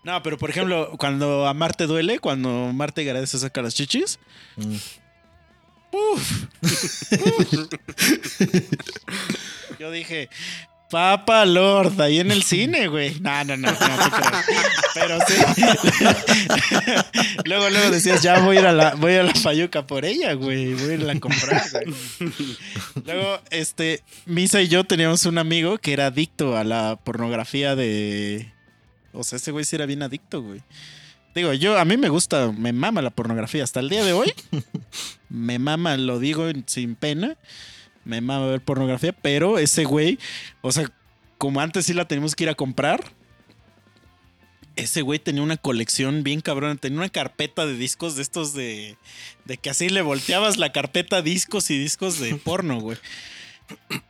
No, 0.02 0.22
pero 0.22 0.38
por 0.38 0.50
ejemplo, 0.50 0.92
cuando 0.98 1.46
a 1.46 1.54
Marte 1.54 1.86
duele, 1.86 2.18
cuando 2.18 2.72
Marte 2.72 3.04
Gareda 3.04 3.26
se 3.26 3.38
saca 3.38 3.62
las 3.62 3.74
chichis, 3.74 4.18
Mm. 4.56 4.76
¡Uf! 5.92 6.44
Yo 9.78 9.90
dije, 9.90 10.28
Papa 10.94 11.44
Lord, 11.44 12.00
ahí 12.00 12.20
en 12.20 12.30
el 12.30 12.42
cine, 12.44 12.86
güey. 12.86 13.18
No, 13.18 13.42
no, 13.42 13.56
no, 13.56 13.68
no. 13.68 13.78
Pero 14.94 15.18
sí. 15.26 15.34
luego, 17.44 17.68
luego 17.68 17.90
decías, 17.90 18.22
ya 18.22 18.38
voy 18.38 18.58
a 18.58 18.60
ir 18.60 18.66
a 18.66 18.72
la, 18.72 18.94
voy 18.94 19.14
a 19.14 19.24
la 19.24 19.34
Fayuca 19.34 19.88
por 19.88 20.04
ella, 20.04 20.34
güey. 20.34 20.72
Voy 20.74 20.90
a 20.90 20.94
irla 20.94 21.12
a 21.14 21.18
comprar, 21.18 21.64
güey. 21.72 21.86
Luego, 23.04 23.40
este, 23.50 24.04
Misa 24.26 24.62
y 24.62 24.68
yo 24.68 24.84
teníamos 24.84 25.26
un 25.26 25.38
amigo 25.38 25.78
que 25.78 25.94
era 25.94 26.06
adicto 26.06 26.56
a 26.56 26.62
la 26.62 26.96
pornografía 27.02 27.74
de. 27.74 28.52
O 29.12 29.24
sea, 29.24 29.38
ese 29.38 29.50
güey 29.50 29.64
sí 29.64 29.74
era 29.74 29.86
bien 29.86 30.04
adicto, 30.04 30.42
güey. 30.42 30.62
Digo, 31.34 31.52
yo, 31.54 31.76
a 31.76 31.84
mí 31.84 31.96
me 31.96 32.08
gusta, 32.08 32.52
me 32.56 32.72
mama 32.72 33.02
la 33.02 33.10
pornografía. 33.10 33.64
Hasta 33.64 33.80
el 33.80 33.88
día 33.88 34.04
de 34.04 34.12
hoy, 34.12 34.32
me 35.28 35.58
mama, 35.58 35.96
lo 35.96 36.20
digo 36.20 36.48
sin 36.66 36.94
pena, 36.94 37.36
me 38.04 38.20
mama 38.20 38.46
ver 38.46 38.60
pornografía, 38.60 39.12
pero 39.12 39.58
ese 39.58 39.84
güey, 39.84 40.18
o 40.60 40.72
sea, 40.72 40.90
como 41.38 41.60
antes 41.60 41.86
sí 41.86 41.94
la 41.94 42.06
teníamos 42.06 42.34
que 42.34 42.44
ir 42.44 42.50
a 42.50 42.54
comprar, 42.54 43.02
ese 44.76 45.02
güey 45.02 45.18
tenía 45.18 45.42
una 45.42 45.56
colección 45.56 46.22
bien 46.22 46.40
cabrona, 46.40 46.76
tenía 46.76 46.98
una 46.98 47.08
carpeta 47.08 47.66
de 47.66 47.76
discos 47.76 48.16
de 48.16 48.22
estos 48.22 48.54
de, 48.54 48.96
de 49.44 49.56
que 49.56 49.70
así 49.70 49.88
le 49.88 50.02
volteabas 50.02 50.56
la 50.56 50.72
carpeta 50.72 51.22
discos 51.22 51.70
y 51.70 51.78
discos 51.78 52.18
de 52.18 52.34
porno, 52.36 52.80
güey. 52.80 52.98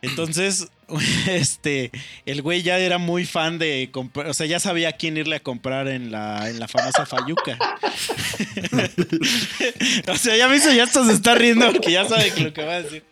Entonces, 0.02 0.68
este, 1.28 1.92
el 2.26 2.42
güey 2.42 2.62
ya 2.62 2.78
era 2.78 2.98
muy 2.98 3.24
fan 3.24 3.58
de 3.58 3.88
comprar, 3.92 4.28
o 4.28 4.34
sea, 4.34 4.46
ya 4.46 4.58
sabía 4.58 4.90
a 4.90 4.92
quién 4.92 5.16
irle 5.16 5.36
a 5.36 5.40
comprar 5.40 5.88
en 5.88 6.10
la, 6.10 6.50
en 6.50 6.58
la 6.58 6.66
famosa 6.66 7.06
Fayuca. 7.06 7.56
o 10.08 10.16
sea, 10.16 10.36
ya 10.36 10.48
me 10.48 10.56
hizo, 10.56 10.72
ya 10.72 10.84
hasta 10.84 11.04
se 11.04 11.12
está 11.12 11.34
riendo 11.34 11.70
porque 11.72 11.92
ya 11.92 12.08
sabe 12.08 12.32
lo 12.40 12.52
que 12.52 12.64
va 12.64 12.74
a 12.74 12.82
decir. 12.82 13.04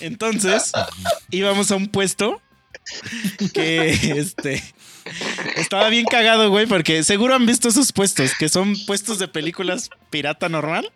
Entonces, 0.00 0.72
íbamos 1.30 1.70
a 1.70 1.76
un 1.76 1.88
puesto 1.88 2.40
que, 3.52 3.90
este, 4.16 4.62
estaba 5.56 5.88
bien 5.88 6.04
cagado, 6.06 6.50
güey, 6.50 6.66
porque 6.66 7.04
seguro 7.04 7.34
han 7.34 7.46
visto 7.46 7.68
esos 7.68 7.92
puestos, 7.92 8.32
que 8.38 8.48
son 8.48 8.74
puestos 8.86 9.18
de 9.18 9.28
películas 9.28 9.90
pirata 10.10 10.48
normal, 10.48 10.90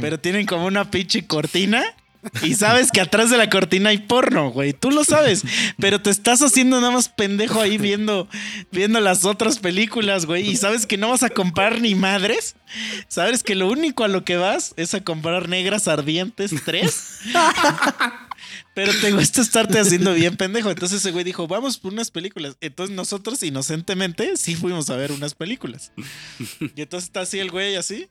pero 0.00 0.18
tienen 0.18 0.46
como 0.46 0.66
una 0.66 0.90
pinche 0.90 1.26
cortina. 1.26 1.84
Y 2.42 2.54
sabes 2.54 2.90
que 2.90 3.00
atrás 3.00 3.30
de 3.30 3.36
la 3.36 3.50
cortina 3.50 3.90
hay 3.90 3.98
porno, 3.98 4.50
güey. 4.50 4.72
Tú 4.72 4.90
lo 4.90 5.04
sabes. 5.04 5.42
Pero 5.78 6.00
te 6.00 6.10
estás 6.10 6.42
haciendo 6.42 6.80
nada 6.80 6.92
más 6.92 7.08
pendejo 7.08 7.60
ahí 7.60 7.78
viendo, 7.78 8.28
viendo 8.72 9.00
las 9.00 9.24
otras 9.24 9.58
películas, 9.58 10.26
güey. 10.26 10.48
Y 10.48 10.56
sabes 10.56 10.86
que 10.86 10.96
no 10.96 11.10
vas 11.10 11.22
a 11.22 11.30
comprar 11.30 11.80
ni 11.80 11.94
madres. 11.94 12.56
Sabes 13.08 13.42
que 13.42 13.54
lo 13.54 13.68
único 13.68 14.04
a 14.04 14.08
lo 14.08 14.24
que 14.24 14.36
vas 14.36 14.74
es 14.76 14.94
a 14.94 15.02
comprar 15.02 15.48
negras 15.48 15.88
ardientes 15.88 16.52
3. 16.64 17.18
Pero 18.74 18.92
te 19.00 19.10
gusta 19.12 19.40
estarte 19.40 19.78
haciendo 19.78 20.12
bien 20.12 20.36
pendejo. 20.36 20.70
Entonces 20.70 21.00
ese 21.00 21.10
güey 21.10 21.24
dijo, 21.24 21.46
vamos 21.46 21.78
por 21.78 21.92
unas 21.92 22.10
películas. 22.10 22.56
Entonces 22.60 22.94
nosotros 22.94 23.42
inocentemente 23.42 24.36
sí 24.36 24.54
fuimos 24.54 24.90
a 24.90 24.96
ver 24.96 25.12
unas 25.12 25.34
películas. 25.34 25.92
Y 26.60 26.82
entonces 26.82 27.08
está 27.08 27.20
así 27.20 27.38
el 27.38 27.50
güey 27.50 27.76
así. 27.76 28.08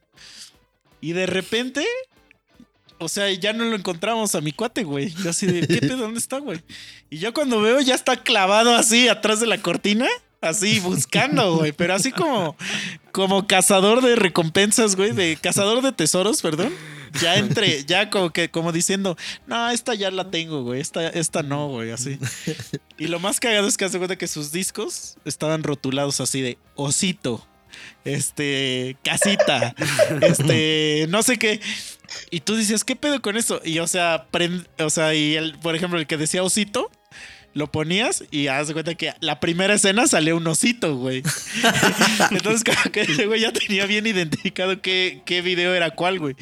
Y 1.01 1.13
de 1.13 1.27
repente, 1.27 1.85
o 2.99 3.09
sea, 3.09 3.31
ya 3.31 3.53
no 3.53 3.65
lo 3.65 3.75
encontramos 3.75 4.35
a 4.35 4.41
mi 4.41 4.51
cuate, 4.51 4.83
güey. 4.83 5.09
Yo 5.23 5.29
así 5.29 5.45
de, 5.45 5.67
¿qué 5.67 5.79
pedo? 5.79 5.97
¿Dónde 5.97 6.19
está, 6.19 6.39
güey? 6.39 6.61
Y 7.09 7.17
yo 7.19 7.33
cuando 7.33 7.61
veo 7.61 7.79
ya 7.81 7.95
está 7.95 8.17
clavado 8.17 8.75
así 8.75 9.07
atrás 9.07 9.39
de 9.39 9.47
la 9.47 9.57
cortina. 9.57 10.07
Así 10.41 10.79
buscando, 10.79 11.57
güey. 11.57 11.71
Pero 11.71 11.95
así 11.95 12.11
como, 12.11 12.55
como 13.11 13.47
cazador 13.47 14.01
de 14.01 14.15
recompensas, 14.15 14.95
güey. 14.95 15.11
De 15.11 15.37
cazador 15.41 15.81
de 15.81 15.91
tesoros, 15.91 16.41
perdón. 16.41 16.71
Ya 17.19 17.37
entre, 17.37 17.83
ya 17.85 18.09
como 18.09 18.29
que, 18.31 18.49
como 18.49 18.71
diciendo, 18.71 19.17
no, 19.47 19.69
esta 19.69 19.95
ya 19.95 20.11
la 20.11 20.29
tengo, 20.29 20.63
güey. 20.63 20.81
Esta, 20.81 21.07
esta 21.07 21.41
no, 21.41 21.69
güey. 21.69 21.91
Así. 21.91 22.19
Y 22.97 23.07
lo 23.07 23.19
más 23.19 23.39
cagado 23.39 23.67
es 23.67 23.77
que 23.77 23.85
hace 23.85 23.97
cuenta 23.97 24.17
que 24.17 24.27
sus 24.27 24.51
discos 24.51 25.17
estaban 25.25 25.63
rotulados 25.63 26.21
así 26.21 26.41
de 26.41 26.57
osito. 26.75 27.45
Este, 28.05 28.95
casita, 29.03 29.75
este, 30.21 31.07
no 31.09 31.23
sé 31.23 31.37
qué. 31.37 31.59
Y 32.31 32.41
tú 32.41 32.55
dices, 32.55 32.83
¿qué 32.83 32.95
pedo 32.95 33.21
con 33.21 33.37
eso? 33.37 33.61
Y 33.63 33.79
o 33.79 33.87
sea, 33.87 34.27
prend- 34.31 34.67
o 34.79 34.89
sea, 34.89 35.13
y 35.15 35.35
el, 35.35 35.57
por 35.59 35.75
ejemplo, 35.75 35.99
el 35.99 36.07
que 36.07 36.17
decía 36.17 36.43
osito, 36.43 36.91
lo 37.53 37.71
ponías 37.71 38.23
y 38.31 38.47
haz 38.47 38.67
de 38.67 38.73
cuenta 38.73 38.95
que 38.95 39.13
la 39.21 39.39
primera 39.39 39.73
escena 39.75 40.07
salió 40.07 40.35
un 40.35 40.45
osito, 40.47 40.97
güey. 40.97 41.23
Entonces, 42.31 42.63
como 42.65 42.91
que 42.91 43.01
ese 43.01 43.25
güey 43.27 43.41
ya 43.41 43.53
tenía 43.53 43.85
bien 43.85 44.05
identificado 44.07 44.81
qué, 44.81 45.21
qué 45.25 45.41
video 45.41 45.73
era 45.73 45.91
cuál, 45.91 46.19
güey. 46.19 46.35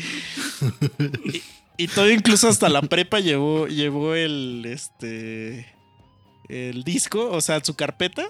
Y, 1.32 1.44
y 1.78 1.88
todo 1.88 2.10
incluso 2.10 2.48
hasta 2.48 2.68
la 2.70 2.82
prepa 2.82 3.20
llevó, 3.20 3.68
llevó 3.68 4.16
el, 4.16 4.66
este, 4.66 5.68
el 6.50 6.84
disco, 6.84 7.30
o 7.32 7.42
sea, 7.42 7.64
su 7.64 7.76
carpeta. 7.76 8.30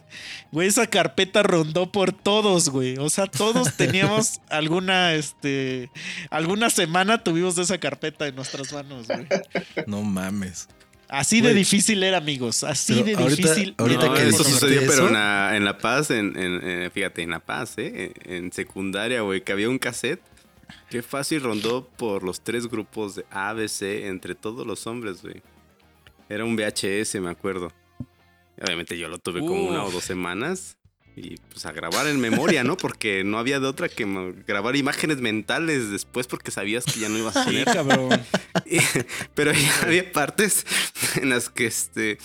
Güey, 0.51 0.67
esa 0.67 0.87
carpeta 0.87 1.43
rondó 1.43 1.91
por 1.91 2.11
todos, 2.13 2.69
güey. 2.69 2.97
O 2.97 3.09
sea, 3.09 3.25
todos 3.27 3.73
teníamos 3.77 4.39
alguna, 4.49 5.13
este, 5.13 5.89
alguna 6.29 6.69
semana 6.69 7.23
tuvimos 7.23 7.55
de 7.55 7.63
esa 7.63 7.77
carpeta 7.79 8.27
en 8.27 8.35
nuestras 8.35 8.71
manos, 8.73 9.07
güey. 9.07 9.27
No 9.87 10.01
mames. 10.03 10.67
Así 11.09 11.37
de 11.41 11.49
Güey. 11.49 11.55
difícil 11.55 12.01
era, 12.01 12.17
amigos. 12.17 12.63
Así 12.63 12.93
Pero 13.03 13.05
de 13.05 13.23
ahorita- 13.23 13.35
difícil. 13.53 13.75
ahorita 13.77 14.05
No, 14.07 14.13
que 14.15 14.21
era 14.21 14.29
eso 14.29 14.43
sucedió, 14.43 14.81
pero 14.87 15.07
en 15.09 15.13
la, 15.13 15.51
en 15.55 15.63
La 15.65 15.77
Paz, 15.77 16.09
en, 16.09 16.35
en- 16.39 16.67
en- 16.67 16.91
fíjate, 16.91 17.21
en 17.21 17.29
La 17.29 17.39
Paz, 17.39 17.75
¿eh? 17.77 18.13
En 18.25 18.51
secundaria, 18.51 19.21
güey, 19.21 19.43
que 19.43 19.51
había 19.51 19.69
un 19.69 19.77
cassette 19.77 20.21
que 20.89 21.03
fácil 21.03 21.41
rondó 21.41 21.87
por 21.87 22.23
los 22.23 22.41
tres 22.41 22.67
grupos 22.67 23.13
de 23.15 23.25
A, 23.29 23.53
B, 23.53 23.67
C, 23.69 24.07
entre 24.07 24.33
todos 24.33 24.65
los 24.65 24.87
hombres, 24.87 25.21
güey. 25.21 25.43
Era 26.29 26.45
un 26.45 26.55
VHS, 26.55 27.19
me 27.19 27.29
acuerdo. 27.29 27.71
Obviamente 28.61 28.97
yo 28.97 29.07
lo 29.09 29.17
tuve 29.17 29.39
como 29.41 29.63
una 29.69 29.83
o 29.83 29.91
dos 29.91 30.03
semanas. 30.03 30.77
Y 31.15 31.37
pues 31.37 31.63
a 31.67 31.71
grabar 31.71 32.07
en 32.07 32.19
memoria, 32.19 32.63
¿no? 32.63 32.75
Porque 32.75 33.23
no 33.23 33.37
había 33.37 33.59
de 33.59 33.67
otra 33.67 33.87
que 33.87 34.03
grabar 34.47 34.75
imágenes 34.75 35.17
mentales 35.21 35.91
después 35.91 36.25
porque 36.25 36.49
sabías 36.49 36.85
que 36.85 36.99
ya 36.99 37.07
no 37.07 37.19
ibas 37.19 37.35
a 37.37 37.43
Sí, 37.43 37.51
tener. 37.51 37.65
cabrón. 37.65 38.09
Y- 38.65 38.79
pero 39.35 39.51
ya 39.51 39.81
había 39.83 40.11
partes 40.11 40.65
en 41.21 41.29
las 41.29 41.49
que 41.49 41.67
este 41.67 42.17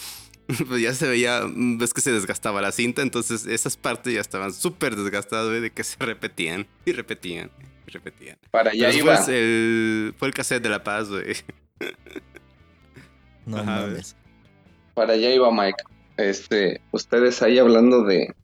pues 0.66 0.80
ya 0.80 0.94
se 0.94 1.06
veía, 1.06 1.42
mm, 1.46 1.76
ves 1.76 1.92
que 1.92 2.00
se 2.00 2.10
desgastaba 2.12 2.62
la 2.62 2.72
cinta, 2.72 3.02
entonces 3.02 3.44
esas 3.44 3.76
partes 3.76 4.14
ya 4.14 4.22
estaban 4.22 4.54
súper 4.54 4.96
desgastadas, 4.96 5.48
güey, 5.48 5.60
de 5.60 5.70
que 5.70 5.84
se 5.84 5.96
repetían 6.02 6.66
y 6.86 6.92
repetían 6.92 7.50
y 7.86 7.90
repetían. 7.90 8.38
Para 8.50 8.70
allá 8.70 8.90
iba. 8.90 9.18
fue 9.18 9.38
el, 9.38 10.14
fue 10.18 10.28
el 10.28 10.32
cassette 10.34 10.62
de 10.62 10.70
La 10.70 10.82
Paz, 10.82 11.10
güey. 11.10 11.36
No 13.44 13.58
Ajá, 13.58 13.82
mames. 13.82 14.16
Para 14.94 15.12
allá 15.12 15.30
iba 15.34 15.50
Mike. 15.52 15.82
Este, 16.18 16.82
ustedes 16.92 17.40
ahí 17.42 17.58
hablando 17.58 18.02
de 18.04 18.34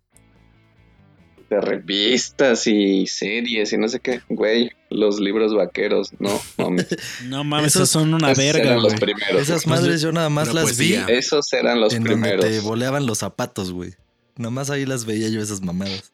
de 1.50 1.60
revistas 1.60 2.66
y 2.66 3.06
series 3.06 3.72
y 3.74 3.76
no 3.76 3.86
sé 3.88 4.00
qué, 4.00 4.22
güey, 4.30 4.70
los 4.88 5.20
libros 5.20 5.54
vaqueros, 5.54 6.12
no, 6.18 6.40
mames. 6.56 6.86
No 7.24 7.44
mames, 7.44 7.66
Esos- 7.76 7.82
esos 7.82 7.90
son 7.90 8.14
una 8.14 8.32
Esos 8.32 8.42
verga, 8.44 8.70
eran 8.70 8.82
los 8.82 8.94
primeros. 8.94 9.42
Esas 9.42 9.64
güey. 9.66 9.76
madres 9.78 10.00
yo 10.00 10.10
nada 10.10 10.30
más 10.30 10.48
Una 10.48 10.62
las 10.62 10.78
vi. 10.78 10.94
Esos 11.08 11.52
eran 11.52 11.80
los 11.82 11.92
en 11.92 12.02
donde 12.04 12.18
primeros. 12.20 12.44
te 12.46 12.60
boleaban 12.60 13.04
los 13.06 13.18
zapatos, 13.18 13.72
güey. 13.72 13.92
Nada 14.36 14.50
más 14.50 14.70
ahí 14.70 14.86
las 14.86 15.04
veía 15.04 15.28
yo 15.28 15.42
esas 15.42 15.60
mamadas. 15.60 16.12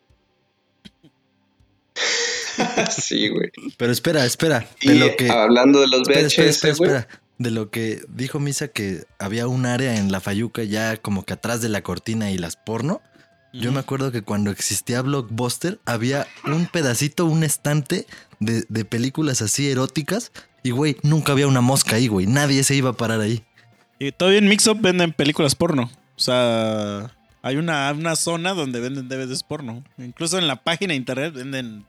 sí, 2.90 3.29
güey. 3.29 3.51
Pero 3.77 3.92
espera, 3.92 4.25
espera. 4.25 4.66
Y 4.81 4.88
De 4.88 4.94
lo 4.96 5.16
que. 5.16 5.31
hablando 5.31 5.81
de 5.81 5.87
los 5.88 6.01
Espera, 6.03 6.20
espera, 6.27 6.49
VHS, 6.49 6.55
espera, 6.57 6.75
güey. 6.77 6.90
espera. 6.90 7.20
De 7.40 7.50
lo 7.50 7.70
que 7.70 8.03
dijo 8.09 8.38
Misa 8.38 8.68
que 8.68 9.05
había 9.18 9.48
un 9.48 9.64
área 9.64 9.96
en 9.96 10.12
la 10.12 10.20
Fayuca 10.20 10.62
ya 10.62 10.98
como 10.98 11.24
que 11.24 11.33
atrás 11.33 11.62
de 11.62 11.70
la 11.70 11.83
cortina 11.83 12.31
y 12.31 12.37
las 12.37 12.57
porno. 12.57 13.00
Yo 13.53 13.72
me 13.72 13.81
acuerdo 13.81 14.12
que 14.12 14.22
cuando 14.22 14.50
existía 14.50 15.03
Blockbuster 15.03 15.81
había 15.85 16.26
un 16.44 16.66
pedacito, 16.66 17.24
un 17.24 17.42
estante 17.42 18.07
de, 18.38 18.64
de 18.68 18.85
películas 18.85 19.40
así 19.42 19.68
eróticas. 19.68 20.33
Y 20.62 20.70
güey, 20.70 20.98
nunca 21.03 21.33
había 21.33 21.48
una 21.48 21.62
mosca 21.62 21.96
ahí, 21.96 22.09
güey. 22.09 22.26
Nadie 22.26 22.62
se 22.62 22.76
iba 22.76 22.90
a 22.90 22.92
parar 22.92 23.20
ahí. 23.20 23.42
Y 23.98 24.12
todavía 24.12 24.38
en 24.38 24.48
Mixup 24.48 24.81
venden 24.81 25.12
películas 25.12 25.55
porno. 25.55 25.90
O 26.16 26.20
sea, 26.20 27.11
hay 27.42 27.57
una, 27.57 27.90
una 27.92 28.16
zona 28.16 28.53
donde 28.53 28.81
venden 28.81 29.09
DVDs 29.09 29.42
porno. 29.42 29.83
Incluso 29.98 30.38
en 30.38 30.46
la 30.46 30.57
página 30.57 30.92
de 30.92 30.96
internet 30.96 31.35
venden 31.35 31.87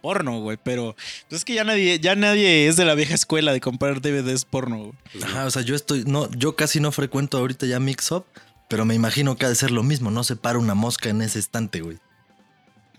porno, 0.00 0.40
güey. 0.40 0.58
Pero 0.62 0.96
pues 1.28 1.40
es 1.40 1.44
que 1.44 1.54
ya 1.54 1.64
nadie, 1.64 1.98
ya 2.00 2.14
nadie 2.14 2.66
es 2.68 2.76
de 2.76 2.84
la 2.84 2.94
vieja 2.94 3.14
escuela 3.14 3.52
de 3.52 3.60
comprar 3.60 4.00
DVDs 4.00 4.44
porno. 4.44 4.92
Ajá, 5.22 5.46
o 5.46 5.50
sea, 5.50 5.62
yo 5.62 5.74
estoy, 5.74 6.04
no, 6.06 6.30
yo 6.32 6.56
casi 6.56 6.80
no 6.80 6.92
frecuento 6.92 7.38
ahorita 7.38 7.66
ya 7.66 7.80
Mix 7.80 8.10
Up, 8.12 8.24
pero 8.68 8.84
me 8.84 8.94
imagino 8.94 9.36
que 9.36 9.46
ha 9.46 9.48
de 9.48 9.54
ser 9.54 9.70
lo 9.70 9.82
mismo, 9.82 10.10
no 10.10 10.24
se 10.24 10.36
para 10.36 10.58
una 10.58 10.74
mosca 10.74 11.08
en 11.08 11.22
ese 11.22 11.38
estante, 11.38 11.80
güey. 11.80 11.98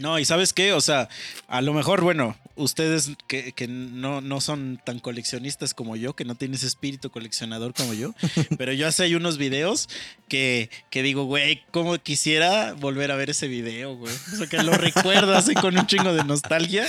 No, 0.01 0.19
y 0.19 0.25
sabes 0.25 0.51
qué, 0.53 0.73
o 0.73 0.81
sea, 0.81 1.07
a 1.47 1.61
lo 1.61 1.73
mejor, 1.73 2.01
bueno, 2.01 2.35
ustedes 2.55 3.11
que, 3.27 3.53
que 3.53 3.67
no, 3.67 4.19
no 4.21 4.41
son 4.41 4.79
tan 4.83 4.99
coleccionistas 4.99 5.73
como 5.73 5.95
yo, 5.95 6.15
que 6.15 6.25
no 6.25 6.35
tienen 6.35 6.55
ese 6.55 6.67
espíritu 6.67 7.09
coleccionador 7.11 7.73
como 7.73 7.93
yo, 7.93 8.13
pero 8.57 8.73
yo 8.73 8.87
hace 8.87 9.03
hay 9.03 9.15
unos 9.15 9.37
videos 9.37 9.89
que, 10.27 10.69
que 10.89 11.03
digo, 11.03 11.25
güey, 11.25 11.61
cómo 11.71 11.97
quisiera 11.97 12.73
volver 12.73 13.11
a 13.11 13.15
ver 13.15 13.29
ese 13.29 13.47
video, 13.47 13.95
güey. 13.95 14.13
O 14.33 14.35
sea, 14.37 14.47
que 14.47 14.61
lo 14.63 14.73
recuerdo 14.73 15.35
así 15.35 15.53
con 15.53 15.77
un 15.77 15.85
chingo 15.87 16.13
de 16.13 16.23
nostalgia. 16.23 16.85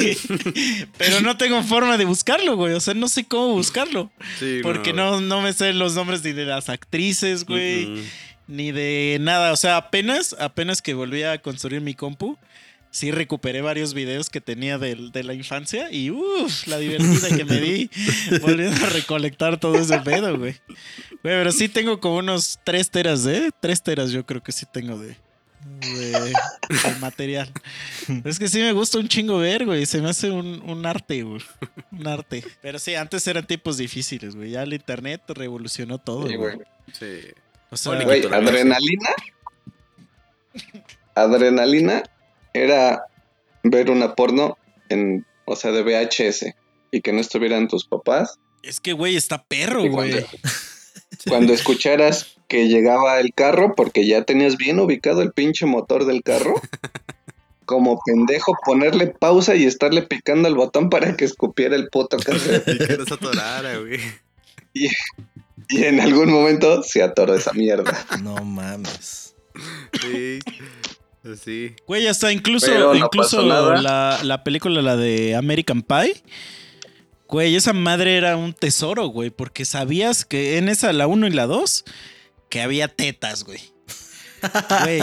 Y- 0.00 0.86
pero 0.98 1.20
no 1.20 1.36
tengo 1.36 1.62
forma 1.62 1.96
de 1.98 2.04
buscarlo, 2.04 2.56
güey. 2.56 2.74
O 2.74 2.80
sea, 2.80 2.94
no 2.94 3.08
sé 3.08 3.24
cómo 3.24 3.52
buscarlo. 3.54 4.10
Sí, 4.38 4.60
Porque 4.62 4.92
no, 4.92 5.20
no 5.20 5.40
me 5.42 5.52
sé 5.52 5.72
los 5.72 5.94
nombres 5.94 6.22
ni 6.24 6.32
de 6.32 6.44
las 6.44 6.68
actrices, 6.68 7.44
güey. 7.44 8.04
Ni 8.50 8.72
de 8.72 9.18
nada. 9.20 9.52
O 9.52 9.56
sea, 9.56 9.76
apenas, 9.76 10.34
apenas 10.38 10.82
que 10.82 10.94
volví 10.94 11.22
a 11.22 11.40
construir 11.40 11.80
mi 11.80 11.94
compu, 11.94 12.36
sí 12.90 13.10
recuperé 13.12 13.60
varios 13.62 13.94
videos 13.94 14.28
que 14.30 14.40
tenía 14.40 14.76
del- 14.76 15.12
de, 15.12 15.22
la 15.22 15.32
infancia 15.34 15.90
y 15.92 16.10
uff, 16.10 16.66
la 16.66 16.78
divertida 16.78 17.36
que 17.36 17.44
me 17.44 17.60
di 17.60 17.90
volviendo 18.42 18.84
a 18.84 18.88
recolectar 18.90 19.58
todo 19.60 19.76
ese 19.76 19.98
pedo, 20.00 20.36
güey. 20.38 20.56
Güey, 21.10 21.18
pero 21.22 21.52
sí 21.52 21.68
tengo 21.68 22.00
como 22.00 22.16
unos 22.16 22.58
3 22.64 22.90
teras, 22.90 23.24
¿eh? 23.26 23.50
3 23.60 23.82
teras 23.82 24.10
yo 24.10 24.26
creo 24.26 24.42
que 24.42 24.50
sí 24.52 24.66
tengo 24.72 24.98
de, 24.98 25.16
de, 25.80 26.10
de 26.10 26.94
material. 27.00 27.48
Pero 28.06 28.28
es 28.28 28.38
que 28.38 28.48
sí 28.48 28.58
me 28.58 28.72
gusta 28.72 28.98
un 28.98 29.06
chingo 29.06 29.38
ver, 29.38 29.66
güey. 29.66 29.86
Se 29.86 30.00
me 30.00 30.08
hace 30.10 30.30
un, 30.30 30.60
un 30.68 30.84
arte, 30.86 31.22
güey. 31.22 31.42
Un 31.92 32.06
arte. 32.08 32.42
Pero 32.62 32.78
sí, 32.80 32.94
antes 32.96 33.24
eran 33.28 33.46
tipos 33.46 33.76
difíciles, 33.76 34.34
güey. 34.34 34.50
Ya 34.52 34.62
el 34.64 34.72
internet 34.72 35.20
revolucionó 35.28 35.98
todo, 35.98 36.26
Sí, 36.26 36.34
güey. 36.34 36.56
güey. 36.56 36.66
Sí. 36.98 37.28
O 37.70 37.76
sea, 37.76 38.02
Güey, 38.02 38.26
adrenalina. 38.26 39.10
Adrenalina 41.14 42.02
era 42.52 43.04
ver 43.62 43.90
una 43.90 44.14
porno 44.14 44.58
en, 44.88 45.26
o 45.44 45.56
sea, 45.56 45.70
de 45.70 45.82
VHS 45.82 46.54
y 46.90 47.00
que 47.00 47.12
no 47.12 47.20
estuvieran 47.20 47.68
tus 47.68 47.84
papás. 47.84 48.38
Es 48.62 48.80
que, 48.80 48.92
güey, 48.92 49.16
está 49.16 49.44
perro, 49.44 49.80
güey. 49.88 49.90
cuando, 49.92 50.26
cuando 51.28 51.52
escucharas 51.52 52.36
que 52.48 52.68
llegaba 52.68 53.20
el 53.20 53.32
carro, 53.32 53.74
porque 53.76 54.06
ya 54.06 54.24
tenías 54.24 54.56
bien 54.56 54.80
ubicado 54.80 55.22
el 55.22 55.32
pinche 55.32 55.66
motor 55.66 56.04
del 56.04 56.22
carro, 56.22 56.54
como 57.64 58.00
pendejo 58.04 58.56
ponerle 58.64 59.06
pausa 59.06 59.54
y 59.54 59.64
estarle 59.64 60.02
picando 60.02 60.48
al 60.48 60.56
botón 60.56 60.90
para 60.90 61.16
que 61.16 61.24
escupiera 61.24 61.76
el 61.76 61.88
puto 61.88 62.18
cassette. 62.18 62.66
Y 62.74 62.78
que 62.78 62.96
no 62.98 63.06
se 63.06 63.14
atorara, 63.14 63.78
güey. 63.78 64.00
Y 64.74 64.88
en 65.68 66.00
algún 66.00 66.30
momento 66.30 66.82
se 66.82 67.02
atoró 67.02 67.34
esa 67.34 67.52
mierda. 67.52 68.06
No 68.22 68.36
mames. 68.36 69.34
Sí. 70.00 70.38
Sí. 71.42 71.76
Güey, 71.86 72.06
hasta 72.06 72.32
incluso, 72.32 72.72
no 72.72 72.94
incluso 72.94 73.42
la, 73.42 74.20
la 74.22 74.44
película, 74.44 74.80
la 74.80 74.96
de 74.96 75.36
American 75.36 75.82
Pie. 75.82 76.22
Güey, 77.28 77.54
esa 77.54 77.72
madre 77.72 78.16
era 78.16 78.36
un 78.36 78.52
tesoro, 78.52 79.06
güey, 79.06 79.30
porque 79.30 79.64
sabías 79.64 80.24
que 80.24 80.58
en 80.58 80.68
esa, 80.68 80.92
la 80.92 81.06
1 81.06 81.28
y 81.28 81.30
la 81.30 81.46
2, 81.46 81.84
que 82.48 82.60
había 82.60 82.88
tetas, 82.88 83.44
güey. 83.44 83.60
Güey, 84.84 85.02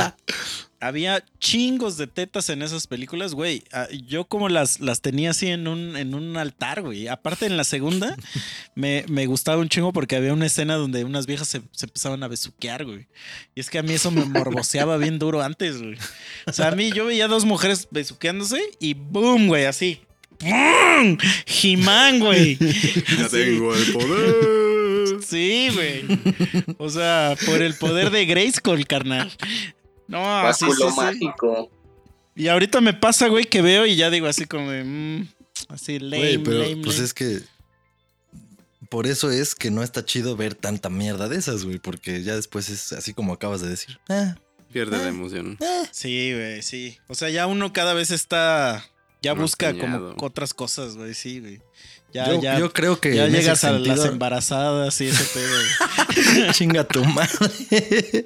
había 0.79 1.23
chingos 1.39 1.97
de 1.97 2.07
tetas 2.07 2.49
en 2.49 2.61
esas 2.61 2.87
películas, 2.87 3.33
güey. 3.33 3.63
Ah, 3.71 3.87
Yo 4.07 4.25
como 4.25 4.49
las, 4.49 4.79
las 4.79 5.01
tenía 5.01 5.31
así 5.31 5.47
en 5.47 5.67
un, 5.67 5.95
en 5.97 6.13
un 6.13 6.37
altar, 6.37 6.81
güey. 6.81 7.07
Aparte 7.07 7.45
en 7.45 7.57
la 7.57 7.63
segunda, 7.63 8.15
me, 8.75 9.03
me 9.07 9.25
gustaba 9.25 9.61
un 9.61 9.69
chingo 9.69 9.93
porque 9.93 10.15
había 10.15 10.33
una 10.33 10.45
escena 10.45 10.75
donde 10.75 11.03
unas 11.03 11.25
viejas 11.25 11.47
se, 11.47 11.61
se 11.71 11.85
empezaban 11.85 12.23
a 12.23 12.27
besuquear, 12.27 12.85
güey. 12.85 13.07
Y 13.55 13.59
es 13.59 13.69
que 13.69 13.79
a 13.79 13.83
mí 13.83 13.93
eso 13.93 14.11
me 14.11 14.25
morboseaba 14.25 14.97
bien 14.97 15.19
duro 15.19 15.41
antes, 15.41 15.81
güey. 15.81 15.97
O 16.45 16.53
sea, 16.53 16.67
a 16.69 16.75
mí 16.75 16.91
yo 16.91 17.05
veía 17.05 17.27
dos 17.27 17.45
mujeres 17.45 17.87
besuqueándose 17.91 18.61
y 18.79 18.93
boom, 18.93 19.47
güey, 19.47 19.65
así. 19.65 20.01
¡Bum! 20.39 21.17
Jimán, 21.47 22.19
güey. 22.19 22.57
Ya 23.17 23.27
tengo 23.29 23.73
el 23.75 23.91
poder. 23.91 24.35
Sí, 25.25 25.69
güey. 25.73 26.05
O 26.77 26.89
sea, 26.89 27.35
por 27.45 27.61
el 27.61 27.73
poder 27.73 28.11
de 28.11 28.25
Grayskull, 28.25 28.85
carnal. 28.85 29.31
No, 30.07 30.53
sí, 30.53 30.65
sí, 30.65 30.65
Báculo 30.71 30.89
sí. 30.91 30.95
mágico. 30.97 31.71
Y 32.35 32.47
ahorita 32.49 32.81
me 32.81 32.93
pasa, 32.93 33.27
güey, 33.27 33.45
que 33.45 33.61
veo 33.61 33.85
y 33.85 33.95
ya 33.95 34.09
digo 34.09 34.27
así 34.27 34.45
como 34.45 34.69
de, 34.71 34.83
mm, 34.83 35.27
así 35.69 35.99
lame, 35.99 36.17
Güey, 36.17 36.37
pero 36.39 36.59
lame, 36.59 36.77
pues 36.83 36.95
lame. 36.97 37.05
es 37.05 37.13
que. 37.13 37.39
Por 38.89 39.05
eso 39.07 39.31
es 39.31 39.53
que 39.53 39.69
no 39.69 39.83
está 39.83 40.05
chido 40.05 40.37
ver 40.37 40.55
tanta 40.55 40.89
mierda 40.89 41.27
de 41.27 41.37
esas, 41.37 41.65
güey. 41.65 41.77
Porque 41.79 42.23
ya 42.23 42.35
después 42.35 42.69
es 42.69 42.93
así 42.93 43.13
como 43.13 43.33
acabas 43.33 43.61
de 43.61 43.69
decir. 43.69 43.99
Ah, 44.07 44.35
Pierde 44.71 44.97
la 44.97 45.07
emoción. 45.07 45.57
Sí, 45.91 46.31
güey, 46.33 46.61
sí. 46.61 46.97
O 47.07 47.15
sea, 47.15 47.29
ya 47.29 47.47
uno 47.47 47.73
cada 47.73 47.93
vez 47.93 48.11
está, 48.11 48.85
ya 49.21 49.33
Más 49.33 49.41
busca 49.41 49.73
como 49.77 50.13
otras 50.21 50.53
cosas, 50.53 50.95
güey, 50.95 51.13
sí, 51.13 51.39
güey. 51.39 51.61
Ya, 52.13 52.27
yo, 52.31 52.41
ya, 52.41 52.59
yo 52.59 52.71
creo 52.71 52.99
que. 53.01 53.15
ya 53.15 53.27
llegas 53.27 53.63
a 53.63 53.71
las 53.73 54.05
embarazadas 54.05 55.01
y 55.01 55.07
ese 55.07 55.23
pedo. 55.33 55.57
Chinga 56.53 56.83
tu 56.83 57.03
madre. 57.05 58.25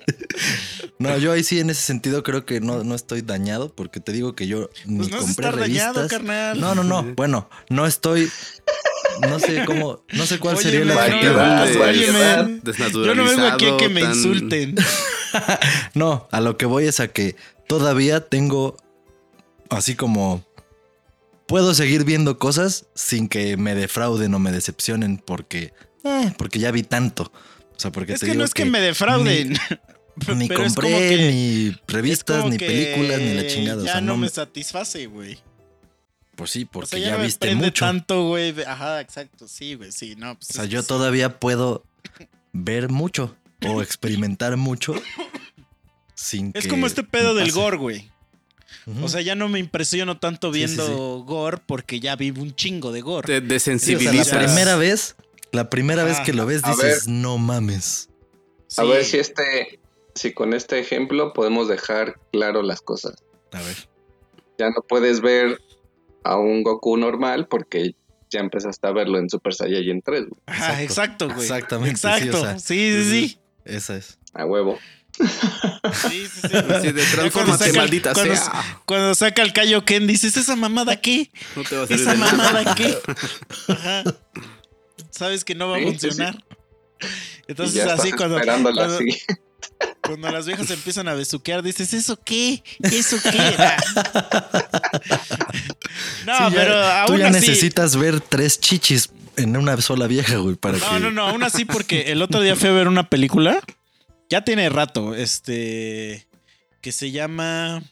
No, 0.99 1.17
yo 1.17 1.31
ahí 1.31 1.43
sí 1.43 1.59
en 1.59 1.69
ese 1.69 1.81
sentido 1.81 2.23
creo 2.23 2.45
que 2.45 2.61
no, 2.61 2.83
no 2.83 2.95
estoy 2.95 3.21
dañado 3.21 3.73
porque 3.73 3.99
te 3.99 4.11
digo 4.11 4.35
que 4.35 4.47
yo 4.47 4.69
ni 4.85 4.97
Pues 4.99 5.09
no 5.11 5.17
compré 5.19 5.45
dañado, 5.51 5.93
revistas. 6.01 6.07
carnal. 6.09 6.59
No, 6.59 6.75
no, 6.75 6.83
no. 6.83 7.03
Bueno, 7.15 7.49
no 7.69 7.85
estoy. 7.87 8.29
No 9.27 9.39
sé 9.39 9.65
cómo. 9.65 10.03
No 10.13 10.25
sé 10.25 10.39
cuál 10.39 10.55
Oye, 10.55 10.69
sería 10.71 10.93
adjetivo. 10.93 11.39
Desnaturalizado. 12.63 13.05
Yo 13.05 13.15
no 13.15 13.25
vengo 13.25 13.47
aquí 13.47 13.65
a 13.67 13.77
que 13.77 13.89
me 13.89 14.01
tan- 14.01 14.11
insulten. 14.13 14.75
No, 15.93 16.27
a 16.31 16.41
lo 16.41 16.57
que 16.57 16.65
voy 16.65 16.87
es 16.87 16.99
a 16.99 17.07
que 17.07 17.37
todavía 17.65 18.19
tengo 18.27 18.75
así 19.69 19.95
como 19.95 20.45
puedo 21.47 21.73
seguir 21.73 22.03
viendo 22.03 22.37
cosas 22.37 22.87
sin 22.95 23.29
que 23.29 23.55
me 23.55 23.73
defrauden 23.73 24.33
o 24.33 24.39
me 24.39 24.51
decepcionen 24.51 25.17
porque 25.19 25.73
eh, 26.03 26.33
porque 26.37 26.59
ya 26.59 26.71
vi 26.71 26.83
tanto. 26.83 27.31
O 27.81 27.89
sea, 27.89 27.91
porque 27.91 28.13
Es 28.13 28.19
te 28.19 28.27
que 28.27 28.35
no 28.35 28.43
es 28.43 28.53
que, 28.53 28.63
me 28.65 28.79
defrauden. 28.79 29.49
ni 29.49 29.55
es 30.45 30.51
compré 30.51 30.71
como 30.91 30.97
que- 30.99 31.31
ni 31.31 31.77
revistas 31.87 32.45
ni 32.45 32.59
películas 32.59 33.19
ni 33.19 33.33
la 33.33 33.47
chingada, 33.47 33.81
o 33.81 33.85
Ya 33.85 33.93
sea, 33.93 34.01
no 34.01 34.13
no 34.13 34.17
me 34.17 34.29
satisface, 34.29 35.07
güey. 35.07 35.39
pues 36.35 36.51
sí, 36.51 36.63
O 36.65 36.71
porque 36.71 36.89
sea, 36.89 36.99
ya, 36.99 37.05
ya, 37.05 37.11
no 37.13 37.17
me 37.19 37.25
viste 37.25 37.55
mucho. 37.55 37.85
tanto, 37.85 38.27
güey. 38.27 38.53
Ajá, 38.67 39.01
exacto. 39.01 39.47
Sí, 39.47 39.73
güey, 39.73 39.91
sí. 39.91 40.15
No, 40.15 40.35
pues 40.37 40.51
O 40.51 40.53
sea, 40.53 40.65
yo 40.65 40.81
sí. 40.83 40.87
todavía 40.87 41.39
puedo 41.39 41.83
ver 42.53 42.89
mucho 42.89 43.35
o 43.67 43.81
experimentar 43.81 44.57
mucho 44.57 44.93
sin 46.15 46.51
Es 46.53 46.65
que 46.65 46.69
como 46.69 46.85
este 46.85 47.03
pedo 47.03 47.33
del 47.33 47.51
gore, 47.51 47.77
güey. 47.77 48.11
O 49.01 49.07
sea, 49.09 49.21
ya 49.21 49.35
no 49.35 49.47
me 49.49 49.59
impresiono 49.59 50.17
tanto 50.19 50.51
Sí, 50.53 50.59
sí, 50.59 50.65
viendo 50.65 50.85
sí. 50.87 50.93
gore 51.25 51.57
porque 51.65 51.99
ya 51.99 52.15
vi 52.15 52.29
un 52.31 52.55
chingo 52.55 52.91
de 52.91 53.01
gore. 53.01 53.27
Te 53.27 53.33
Sí, 53.33 53.37
o 53.37 53.39
sea, 53.41 53.47
desensibilizas. 53.49 54.33
la 54.33 54.39
primera 54.45 54.75
vez, 54.75 55.15
la 55.51 55.69
primera 55.69 56.03
vez 56.03 56.17
Ah, 56.19 56.23
que 56.23 56.33
lo 56.33 56.45
ves 56.45 56.61
dices, 56.63 57.07
no 57.07 57.37
mames. 57.37 58.09
A 58.77 58.83
Sí. 58.83 58.87
ver 58.87 59.03
si 59.05 59.17
este, 59.17 59.79
si 60.15 60.33
con 60.33 60.53
este 60.53 60.79
ejemplo 60.79 61.33
podemos 61.33 61.67
dejar 61.67 62.19
claro 62.31 62.61
las 62.61 62.81
cosas. 62.81 63.15
A 63.51 63.61
ver. 63.61 63.75
Ya 64.57 64.69
no 64.69 64.81
puedes 64.87 65.21
ver 65.21 65.59
a 66.23 66.37
un 66.37 66.63
Goku 66.63 66.97
normal 66.97 67.47
porque 67.47 67.95
ya 68.29 68.39
empezaste 68.39 68.87
a 68.87 68.91
verlo 68.91 69.17
en 69.19 69.29
Super 69.29 69.53
Saiyajin 69.53 70.01
3, 70.01 70.21
güey. 70.29 70.41
Ajá, 70.45 70.81
exacto, 70.83 71.27
güey. 71.27 71.41
Exactamente, 71.41 71.97
sí, 71.99 72.07
Exacto. 72.07 72.37
o 72.37 72.41
sea, 72.45 72.59
sí, 72.59 73.03
sí, 73.03 73.09
sí. 73.09 73.39
Esa 73.65 73.97
es. 73.97 74.17
A 74.33 74.45
huevo. 74.45 74.77
Sí, 75.17 75.27
sí, 75.27 76.27
sí. 76.29 76.47
Sí, 76.47 76.91
de 76.93 77.69
el- 77.69 77.75
maldita 77.75 78.13
cuando- 78.13 78.35
sea. 78.35 78.81
Cuando 78.85 79.15
saca 79.15 79.41
el 79.41 79.51
Kaio 79.51 79.83
Ken, 79.83 80.07
dices, 80.07 80.37
¿esa 80.37 80.55
mamada 80.55 81.01
qué? 81.01 81.29
No 81.57 81.63
te 81.63 81.75
va 81.75 81.83
a 81.83 81.87
salir 81.87 82.01
¿Esa 82.01 82.15
mamada 82.15 82.75
qué? 82.75 82.97
Ajá. 83.67 84.03
Sabes 85.21 85.45
que 85.45 85.53
no 85.53 85.69
va 85.69 85.77
a 85.77 85.79
Sí, 85.79 85.85
sí, 85.85 85.91
funcionar. 85.91 86.43
Entonces, 87.47 87.75
ya 87.85 87.93
así 87.93 88.11
cuando, 88.11 88.39
cuando, 90.01 90.31
las 90.31 90.47
viejas 90.47 90.71
empiezan 90.71 91.07
a 91.07 91.13
besuquear, 91.13 91.61
dices, 91.61 91.93
¿eso 91.93 92.19
qué? 92.23 92.63
¿Eso 92.81 93.17
qué? 93.21 93.37
No, 96.25 96.49
ya- 96.49 96.55
pero 96.55 96.73
Tú 96.73 97.11
aún 97.13 97.19
ya 97.19 97.27
así. 97.27 97.33
necesitas 97.39 97.95
ver 97.95 98.19
tres 98.19 98.59
chichis 98.59 99.11
en 99.35 99.55
una 99.57 99.79
sola 99.81 100.07
vieja, 100.07 100.37
güey, 100.37 100.55
para 100.55 100.77
No, 100.79 100.89
que... 100.89 100.99
no, 100.99 101.11
no, 101.11 101.27
aún 101.27 101.43
así, 101.43 101.65
porque 101.65 102.11
el 102.11 102.21
otro 102.23 102.41
día 102.41 102.55
fui 102.55 102.69
a 102.69 102.73
ver 102.73 102.87
una 102.87 103.09
película. 103.09 103.59
Ya 104.29 104.43
tiene 104.43 104.69
rato, 104.69 105.13
este. 105.13 106.27
Que 106.81 106.91
se 106.91 107.11
llama. 107.11 107.83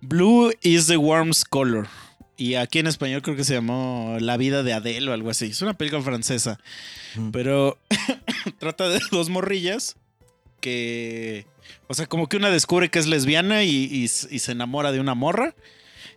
Blue 0.00 0.52
is 0.62 0.86
the 0.86 0.96
Warm's 0.96 1.44
Color. 1.44 1.86
Y 2.38 2.54
aquí 2.54 2.78
en 2.78 2.86
español 2.86 3.20
creo 3.20 3.36
que 3.36 3.42
se 3.44 3.52
llamó 3.54 4.16
La 4.20 4.36
vida 4.38 4.62
de 4.62 4.72
Adele 4.72 5.10
o 5.10 5.12
algo 5.12 5.28
así. 5.28 5.46
Es 5.46 5.60
una 5.60 5.74
película 5.74 6.00
francesa. 6.02 6.58
Mm. 7.16 7.30
Pero 7.32 7.76
trata 8.58 8.88
de 8.88 9.00
dos 9.10 9.28
morrillas 9.28 9.96
que. 10.60 11.46
O 11.88 11.94
sea, 11.94 12.06
como 12.06 12.28
que 12.28 12.36
una 12.36 12.50
descubre 12.50 12.90
que 12.90 12.98
es 12.98 13.06
lesbiana 13.06 13.64
y, 13.64 13.70
y- 13.70 14.04
y 14.04 14.08
se 14.38 14.52
enamora 14.52 14.92
de 14.92 15.00
una 15.00 15.14
morra. 15.14 15.54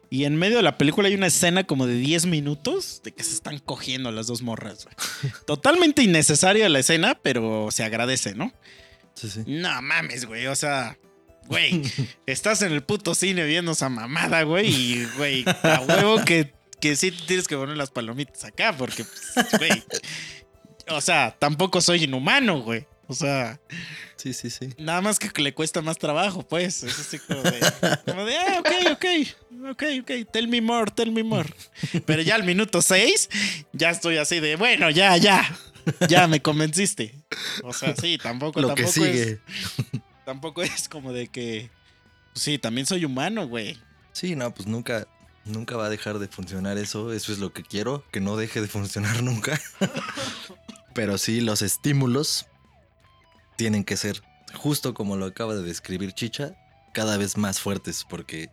Y 0.09 0.25
en 0.25 0.35
medio 0.35 0.57
de 0.57 0.63
la 0.63 0.77
película 0.77 1.07
hay 1.07 1.15
una 1.15 1.27
escena 1.27 1.63
como 1.63 1.87
de 1.87 1.95
10 1.95 2.25
minutos 2.25 3.01
de 3.03 3.13
que 3.13 3.23
se 3.23 3.33
están 3.33 3.59
cogiendo 3.59 4.11
las 4.11 4.27
dos 4.27 4.41
morras. 4.41 4.87
Totalmente 5.47 6.03
innecesaria 6.03 6.67
la 6.69 6.79
escena, 6.79 7.17
pero 7.21 7.69
se 7.71 7.83
agradece, 7.85 8.35
¿no? 8.35 8.51
Sí, 9.15 9.29
sí. 9.29 9.43
No 9.47 9.81
mames, 9.81 10.25
güey. 10.25 10.47
O 10.47 10.55
sea, 10.55 10.97
güey, 11.47 11.81
estás 12.25 12.61
en 12.61 12.71
el 12.71 12.83
puto 12.83 13.15
cine 13.15 13.43
viendo 13.45 13.71
esa 13.73 13.89
mamada, 13.89 14.43
güey, 14.43 14.67
y, 14.69 15.05
güey, 15.17 15.45
a 15.63 15.81
huevo 15.81 16.23
que, 16.25 16.53
que 16.79 16.95
sí 16.95 17.11
tienes 17.11 17.47
que 17.47 17.57
poner 17.57 17.77
las 17.77 17.91
palomitas 17.91 18.43
acá, 18.43 18.75
porque, 18.77 19.05
pues, 19.05 19.47
güey, 19.57 19.83
o 20.89 21.01
sea, 21.01 21.35
tampoco 21.37 21.81
soy 21.81 22.03
inhumano, 22.03 22.61
güey. 22.61 22.85
O 23.07 23.13
sea, 23.13 23.59
Sí, 24.15 24.33
sí, 24.33 24.49
sí. 24.49 24.69
nada 24.77 25.01
más 25.01 25.19
que 25.19 25.41
le 25.41 25.53
cuesta 25.53 25.81
más 25.81 25.97
trabajo, 25.97 26.47
pues. 26.47 26.83
Es 26.83 26.97
así 26.97 27.19
como 27.19 27.41
de, 27.41 27.59
como 28.05 28.23
de, 28.23 28.37
ah, 28.37 28.59
ok, 28.59 28.91
ok, 28.91 29.05
ok, 29.71 29.83
ok, 30.01 30.31
tell 30.31 30.47
me 30.47 30.61
more, 30.61 30.89
tell 30.91 31.11
me 31.11 31.23
more. 31.23 31.49
Pero 32.05 32.21
ya 32.21 32.35
al 32.35 32.43
minuto 32.43 32.81
6, 32.81 33.29
ya 33.73 33.89
estoy 33.89 34.15
así 34.17 34.39
de, 34.39 34.55
bueno, 34.55 34.89
ya, 34.91 35.17
ya, 35.17 35.57
ya 36.07 36.27
me 36.27 36.41
convenciste. 36.41 37.15
O 37.63 37.73
sea, 37.73 37.95
sí, 37.97 38.17
tampoco, 38.17 38.61
Lo 38.61 38.75
que 38.75 38.83
tampoco 38.83 39.05
es, 39.05 39.19
sigue. 39.19 39.39
Tampoco 40.25 40.61
es 40.63 40.89
como 40.89 41.13
de 41.13 41.27
que, 41.27 41.69
pues 42.33 42.43
sí, 42.43 42.57
también 42.57 42.85
soy 42.85 43.05
humano, 43.05 43.47
güey. 43.47 43.77
Sí, 44.13 44.35
no, 44.35 44.53
pues 44.53 44.67
nunca, 44.67 45.07
nunca 45.45 45.77
va 45.77 45.85
a 45.85 45.89
dejar 45.89 46.19
de 46.19 46.27
funcionar 46.27 46.77
eso. 46.77 47.13
Eso 47.13 47.31
es 47.31 47.39
lo 47.39 47.53
que 47.53 47.63
quiero, 47.63 48.03
que 48.11 48.19
no 48.19 48.37
deje 48.37 48.61
de 48.61 48.67
funcionar 48.67 49.23
nunca. 49.23 49.59
Pero 50.93 51.17
sí, 51.17 51.41
los 51.41 51.61
estímulos 51.61 52.47
tienen 53.55 53.83
que 53.83 53.97
ser, 53.97 54.21
justo 54.55 54.93
como 54.93 55.15
lo 55.15 55.25
acaba 55.25 55.55
de 55.55 55.63
describir 55.63 56.13
Chicha, 56.13 56.55
cada 56.93 57.17
vez 57.17 57.37
más 57.37 57.59
fuertes, 57.59 58.05
porque 58.09 58.49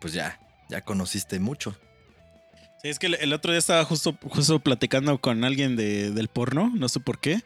pues 0.00 0.12
ya, 0.12 0.40
ya 0.68 0.80
conociste 0.80 1.38
mucho. 1.38 1.76
Sí, 2.82 2.88
es 2.88 2.98
que 2.98 3.06
el, 3.06 3.32
otro 3.32 3.52
día 3.52 3.60
estaba 3.60 3.84
justo, 3.84 4.18
justo 4.28 4.58
platicando 4.58 5.20
con 5.20 5.44
alguien 5.44 5.76
de, 5.76 6.10
del 6.10 6.26
porno, 6.26 6.72
no 6.74 6.88
sé 6.88 6.98
por 6.98 7.20
qué. 7.20 7.44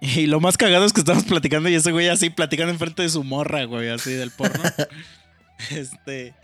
Y 0.00 0.26
lo 0.26 0.40
más 0.40 0.56
cagado 0.56 0.86
es 0.86 0.92
que 0.92 1.00
estábamos 1.00 1.26
platicando 1.26 1.68
y 1.68 1.74
ese 1.74 1.92
güey 1.92 2.08
así 2.08 2.30
platicando 2.30 2.72
enfrente 2.72 3.02
de 3.02 3.10
su 3.10 3.22
morra, 3.22 3.64
güey, 3.64 3.90
así 3.90 4.12
del 4.12 4.30
porno. 4.30 4.62
este. 5.70 6.34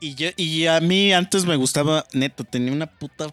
Y, 0.00 0.14
yo, 0.14 0.28
y 0.36 0.66
a 0.66 0.80
mí 0.80 1.12
antes 1.14 1.46
me 1.46 1.56
gustaba, 1.56 2.04
neto, 2.12 2.44
tenía 2.44 2.72
una 2.72 2.86
puta 2.86 3.32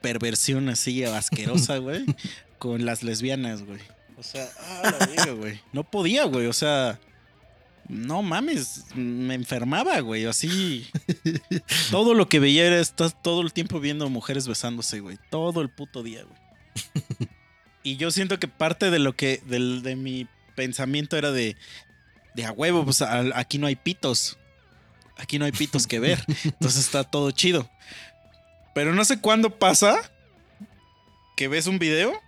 perversión 0.00 0.70
así 0.70 1.04
asquerosa, 1.04 1.76
güey, 1.78 2.06
con 2.58 2.86
las 2.86 3.02
lesbianas, 3.02 3.62
güey. 3.62 3.80
O 4.16 4.22
sea, 4.22 4.48
ah, 4.60 4.94
la 4.98 5.06
verga, 5.06 5.32
güey. 5.32 5.60
No 5.72 5.84
podía, 5.84 6.24
güey, 6.24 6.46
o 6.46 6.52
sea. 6.52 6.98
No 7.88 8.20
mames, 8.22 8.84
me 8.96 9.34
enfermaba, 9.34 10.00
güey, 10.00 10.24
así. 10.24 10.88
Todo 11.92 12.14
lo 12.14 12.28
que 12.28 12.40
veía 12.40 12.66
era 12.66 12.80
estar 12.80 13.12
todo 13.12 13.42
el 13.42 13.52
tiempo 13.52 13.78
viendo 13.78 14.08
mujeres 14.08 14.48
besándose, 14.48 14.98
güey. 14.98 15.18
Todo 15.30 15.60
el 15.60 15.70
puto 15.70 16.02
día, 16.02 16.24
güey. 16.24 17.28
Y 17.86 17.96
yo 17.98 18.10
siento 18.10 18.40
que 18.40 18.48
parte 18.48 18.90
de 18.90 18.98
lo 18.98 19.14
que, 19.14 19.40
del, 19.46 19.82
de 19.82 19.94
mi 19.94 20.26
pensamiento 20.56 21.16
era 21.16 21.30
de, 21.30 21.56
de 22.34 22.44
a 22.44 22.50
huevo, 22.50 22.84
pues 22.84 23.00
a- 23.00 23.38
aquí 23.38 23.58
no 23.58 23.68
hay 23.68 23.76
pitos. 23.76 24.36
Aquí 25.16 25.38
no 25.38 25.44
hay 25.44 25.52
pitos 25.52 25.86
que 25.86 26.00
ver. 26.00 26.18
Entonces 26.44 26.84
está 26.84 27.04
todo 27.04 27.30
chido. 27.30 27.70
Pero 28.74 28.92
no 28.92 29.04
sé 29.04 29.20
cuándo 29.20 29.56
pasa 29.60 29.94
que 31.36 31.46
ves 31.46 31.68
un 31.68 31.78
video 31.78 32.20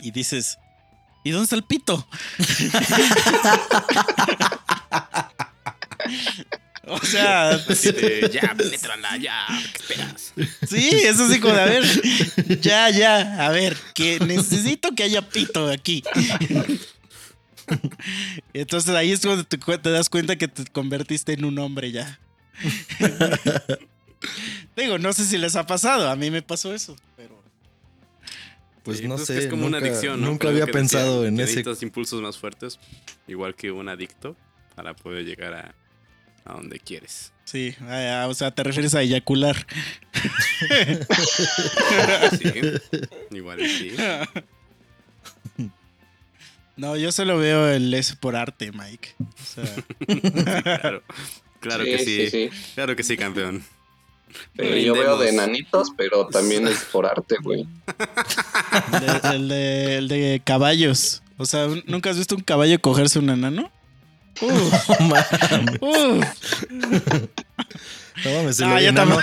y 0.00 0.10
dices, 0.10 0.58
¿y 1.22 1.30
dónde 1.30 1.44
está 1.44 1.54
el 1.54 1.62
pito? 1.62 2.04
o 6.90 6.98
sea, 7.04 7.50
Así 7.50 7.92
ya, 8.32 8.54
pétrala, 8.56 9.16
ya, 9.18 9.46
¿qué 9.72 9.82
esperas? 9.82 10.32
Sí, 10.68 10.88
eso 11.04 11.28
sí, 11.28 11.40
como 11.40 11.54
de, 11.54 11.60
a 11.60 11.64
ver, 11.66 11.84
ya, 12.60 12.90
ya, 12.90 13.46
a 13.46 13.50
ver, 13.50 13.76
que 13.94 14.20
necesito 14.20 14.94
que 14.94 15.02
haya 15.02 15.28
pito 15.28 15.68
aquí. 15.68 16.02
Entonces 18.54 18.94
ahí 18.94 19.12
es 19.12 19.20
cuando 19.20 19.44
te, 19.44 19.58
te 19.58 19.90
das 19.90 20.08
cuenta 20.08 20.36
que 20.36 20.48
te 20.48 20.64
convertiste 20.66 21.34
en 21.34 21.44
un 21.44 21.58
hombre 21.58 21.92
ya. 21.92 22.18
Digo, 24.76 24.98
no 24.98 25.12
sé 25.12 25.26
si 25.26 25.36
les 25.36 25.54
ha 25.56 25.66
pasado, 25.66 26.08
a 26.08 26.16
mí 26.16 26.30
me 26.30 26.40
pasó 26.42 26.74
eso, 26.74 26.96
pero... 27.16 27.36
Pues 28.82 28.98
Sí, 28.98 29.06
no 29.06 29.16
es 29.16 29.26
sé. 29.26 29.38
es 29.38 29.46
como 29.48 29.64
nunca, 29.64 29.78
una 29.78 29.86
adicción, 29.86 30.20
¿no? 30.20 30.28
Nunca 30.28 30.48
había 30.48 30.66
pensado 30.66 31.26
en 31.26 31.34
ese. 31.34 31.42
Necesitas 31.42 31.82
impulsos 31.82 32.22
más 32.22 32.38
fuertes, 32.38 32.78
igual 33.26 33.54
que 33.54 33.70
un 33.70 33.90
adicto, 33.90 34.34
para 34.74 34.94
poder 34.94 35.26
llegar 35.26 35.52
a, 35.52 35.74
a 36.48 36.54
donde 36.54 36.80
quieres. 36.80 37.32
Sí, 37.44 37.74
ah, 37.88 38.26
o 38.28 38.34
sea, 38.34 38.50
te 38.50 38.62
refieres 38.64 38.94
a 38.94 39.02
eyacular. 39.02 39.56
Sí, 42.38 42.52
igual 43.30 43.58
sí. 43.60 43.92
No, 46.76 46.96
yo 46.96 47.10
solo 47.12 47.38
veo 47.38 47.68
el 47.68 47.92
S 47.94 48.16
por 48.16 48.36
arte, 48.36 48.70
Mike. 48.72 49.14
O 49.20 49.44
sea, 49.44 49.64
Claro, 50.80 51.02
claro 51.60 51.84
que 51.84 51.98
sí. 51.98 52.50
Claro 52.74 52.96
que 52.96 53.02
sí, 53.02 53.16
campeón. 53.16 53.64
Sí, 54.58 54.84
yo 54.84 54.92
veo 54.94 55.16
de 55.18 55.30
enanitos, 55.30 55.90
pero 55.96 56.26
también 56.28 56.68
es 56.68 56.84
por 56.92 57.06
arte, 57.06 57.36
güey. 57.42 57.66
el 58.92 59.00
de, 59.00 59.28
el 59.36 59.48
de- 59.48 59.96
el 59.98 60.08
de 60.08 60.42
caballos. 60.44 61.22
O 61.38 61.46
sea, 61.46 61.66
¿nunca 61.86 62.10
has 62.10 62.18
visto 62.18 62.34
un 62.36 62.42
caballo 62.42 62.80
cogerse 62.80 63.18
un 63.18 63.30
enano? 63.30 63.70
Uf, 64.40 64.88
No 65.00 65.08
mames. 65.08 65.78
uf. 65.80 66.24
No 68.24 68.32
mames, 68.32 68.58
el 68.58 68.68
yo 68.68 68.78
enano, 68.78 69.18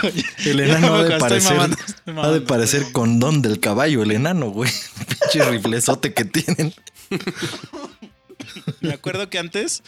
el 0.46 0.60
enano 0.62 0.96
ha 0.96 1.04
de 1.04 1.18
parecer, 1.20 1.52
mamando, 1.58 2.22
ha 2.24 2.32
de 2.32 2.40
parecer 2.42 2.92
condón 2.94 3.42
del 3.42 3.60
caballo, 3.60 4.04
el 4.04 4.12
enano, 4.12 4.52
güey. 4.52 4.72
Pinche 5.32 5.50
riflezote 5.50 6.14
que 6.14 6.24
tienen. 6.24 6.74
Me 8.80 8.94
acuerdo 8.94 9.30
que 9.30 9.38
antes, 9.38 9.84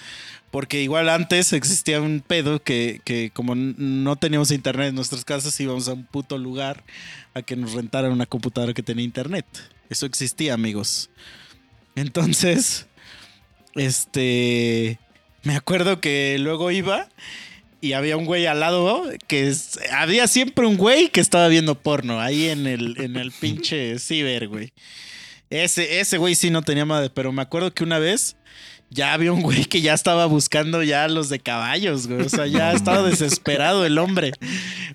porque 0.52 0.82
igual 0.82 1.08
antes 1.08 1.54
existía 1.54 2.02
un 2.02 2.20
pedo 2.26 2.62
que, 2.62 3.00
que 3.06 3.32
como 3.34 3.56
no 3.56 4.18
teníamos 4.18 4.52
internet 4.52 4.90
en 4.90 4.96
nuestras 4.96 5.24
casas, 5.24 5.58
íbamos 5.62 5.88
a 5.88 5.94
un 5.94 6.06
puto 6.06 6.38
lugar 6.38 6.84
a 7.34 7.42
que 7.42 7.56
nos 7.56 7.74
rentaran 7.74 8.12
una 8.12 8.26
computadora 8.26 8.74
que 8.74 8.84
tenía 8.84 9.06
internet. 9.06 9.46
Eso 9.90 10.06
existía, 10.06 10.54
amigos. 10.54 11.10
Entonces, 11.96 12.88
este, 13.76 15.00
me 15.48 15.56
acuerdo 15.56 16.02
que 16.02 16.36
luego 16.40 16.72
iba 16.72 17.08
y 17.80 17.94
había 17.94 18.18
un 18.18 18.26
güey 18.26 18.46
al 18.48 18.60
lado 18.60 19.10
que 19.28 19.48
es- 19.48 19.80
había 19.92 20.28
siempre 20.28 20.66
un 20.66 20.76
güey 20.78 21.08
que 21.08 21.22
estaba 21.22 21.48
viendo 21.48 21.76
porno 21.82 22.20
ahí 22.20 22.50
en 22.50 22.68
el, 22.68 23.00
en 23.00 23.16
el 23.16 23.32
pinche 23.40 23.98
ciber, 23.98 24.50
güey. 24.50 24.74
Ese, 25.50 26.02
ese 26.02 26.18
güey 26.18 26.36
sí 26.36 26.50
no 26.50 26.62
tenía 26.64 26.84
madre, 26.86 27.10
pero 27.10 27.32
me 27.32 27.42
acuerdo 27.42 27.74
que 27.74 27.86
una 27.86 28.00
vez 28.00 28.36
ya 28.90 29.14
había 29.14 29.34
un 29.34 29.42
güey 29.42 29.66
que 29.66 29.82
ya 29.82 29.94
estaba 29.94 30.26
buscando 30.26 30.82
ya 30.82 31.08
los 31.08 31.30
de 31.30 31.40
caballos, 31.40 32.08
güey. 32.08 32.22
O 32.22 32.30
sea, 32.30 32.48
ya 32.48 32.72
estaba 32.72 33.04
desesperado 33.04 33.86
el 33.86 33.98
hombre. 33.98 34.32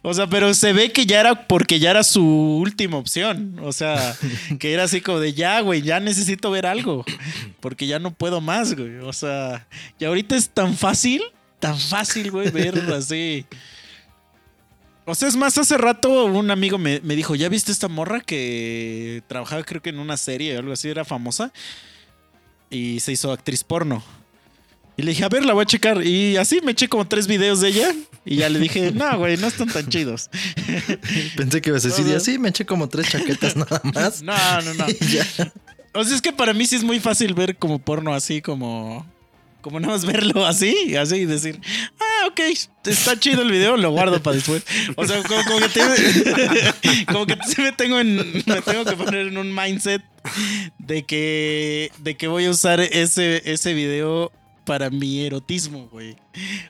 O 0.03 0.15
sea, 0.15 0.27
pero 0.27 0.55
se 0.55 0.73
ve 0.73 0.93
que 0.93 1.07
ya 1.07 1.21
era 1.21 1.47
porque 1.47 1.79
ya 1.79 1.91
era 1.91 2.03
su 2.03 2.25
última 2.25 2.97
opción. 2.97 3.59
O 3.63 3.73
sea, 3.73 4.17
que 4.59 4.73
era 4.73 4.85
así 4.85 5.01
como 5.01 5.21
de 5.21 5.35
ya, 5.35 5.61
güey, 5.61 5.83
ya 5.83 6.01
necesito 6.01 6.51
ver 6.51 6.67
algo. 6.67 7.05
Porque 7.61 7.87
ya 7.87 7.99
no 7.99 8.15
puedo 8.15 8.41
más, 8.41 8.75
güey. 8.75 8.97
O 8.99 9.13
sea, 9.13 9.67
y 9.99 10.05
ahorita 10.05 10.37
es 10.37 10.49
tan 10.49 10.75
fácil, 10.75 11.23
tan 11.61 11.79
fácil, 11.79 12.31
güey, 12.31 12.51
ver 12.51 12.79
así. 12.93 13.45
O 15.05 15.15
sea, 15.15 15.29
es 15.29 15.37
más, 15.37 15.59
hace 15.59 15.77
rato 15.77 16.27
un 16.27 16.51
amigo 16.51 16.79
me, 16.79 17.01
me 17.01 17.17
dijo, 17.17 17.35
¿ya 17.35 17.49
viste 17.49 17.73
esta 17.73 17.89
morra 17.89 18.21
que 18.21 19.23
trabajaba 19.27 19.65
creo 19.65 19.83
que 19.83 19.91
en 19.91 19.99
una 19.99 20.17
serie 20.17 20.57
o 20.57 20.61
algo 20.61 20.73
así, 20.73 20.89
era 20.89 21.05
famosa? 21.05 21.53
Y 22.73 23.01
se 23.01 23.13
hizo 23.13 23.31
actriz 23.31 23.63
porno. 23.63 24.03
Y 24.97 25.03
le 25.03 25.11
dije, 25.13 25.25
a 25.25 25.29
ver, 25.29 25.45
la 25.45 25.55
voy 25.55 25.63
a 25.63 25.67
checar. 25.67 26.05
Y 26.05 26.37
así 26.37 26.61
me 26.63 26.73
eché 26.73 26.89
como 26.89 27.07
tres 27.07 27.27
videos 27.27 27.61
de 27.61 27.69
ella. 27.69 27.95
Y 28.25 28.37
ya 28.37 28.49
le 28.49 28.59
dije, 28.59 28.93
no, 28.95 29.19
güey, 29.19 29.37
no 29.37 29.47
están 29.47 29.69
tan 29.69 29.87
chidos. 29.89 30.31
Pensé 31.37 31.61
que 31.61 31.71
ibas 31.71 31.85
a 31.85 31.89
decir, 31.89 32.07
y 32.07 32.13
así 32.13 32.39
me 32.39 32.49
eché 32.49 32.67
como 32.67 32.89
tres 32.89 33.09
chaquetas 33.09 33.57
nada 33.57 33.81
más. 33.95 34.23
No, 34.23 34.35
no, 34.63 34.75
no. 34.75 34.87
O 35.95 36.05
sea, 36.05 36.17
es 36.17 36.23
que 36.23 36.33
para 36.33 36.55
mí 36.55 36.67
sí 36.67 36.77
es 36.77 36.85
muy 36.85 37.01
fácil 37.01 37.35
ver 37.35 37.57
como 37.57 37.79
porno 37.79 38.15
así, 38.15 38.41
como. 38.41 39.07
Como 39.63 39.81
nada 39.81 39.95
más 39.95 40.05
verlo 40.05 40.45
así, 40.45 40.97
así 40.97 41.17
y 41.17 41.25
decir, 41.27 41.61
ah, 42.01 42.27
ok, 42.29 42.41
está 42.85 43.19
chido 43.19 43.43
el 43.43 43.51
video, 43.51 43.77
lo 43.77 43.91
guardo 43.93 44.23
para 44.23 44.37
después. 44.37 44.65
O 44.97 45.07
sea, 45.07 45.23
como, 45.23 45.43
como 45.45 45.59
que 45.61 45.69
te- 45.69 47.05
como 47.13 47.27
que 47.27 47.37
sí 47.47 47.63
me 47.63 47.73
tengo 47.73 47.99
en, 48.01 48.17
me 48.47 48.61
tengo 48.63 48.85
que 48.85 48.97
poner 48.97 49.29
en 49.29 49.39
un 49.39 49.55
mindset 49.55 50.03
de 50.79 51.05
que, 51.05 51.91
de 51.99 52.17
que 52.17 52.29
voy 52.29 52.45
a 52.47 52.51
usar 52.51 52.81
ese, 52.81 53.43
ese 53.51 53.73
video 53.75 54.31
para 54.65 54.91
mi 54.91 55.25
erotismo, 55.25 55.89
güey. 55.91 56.17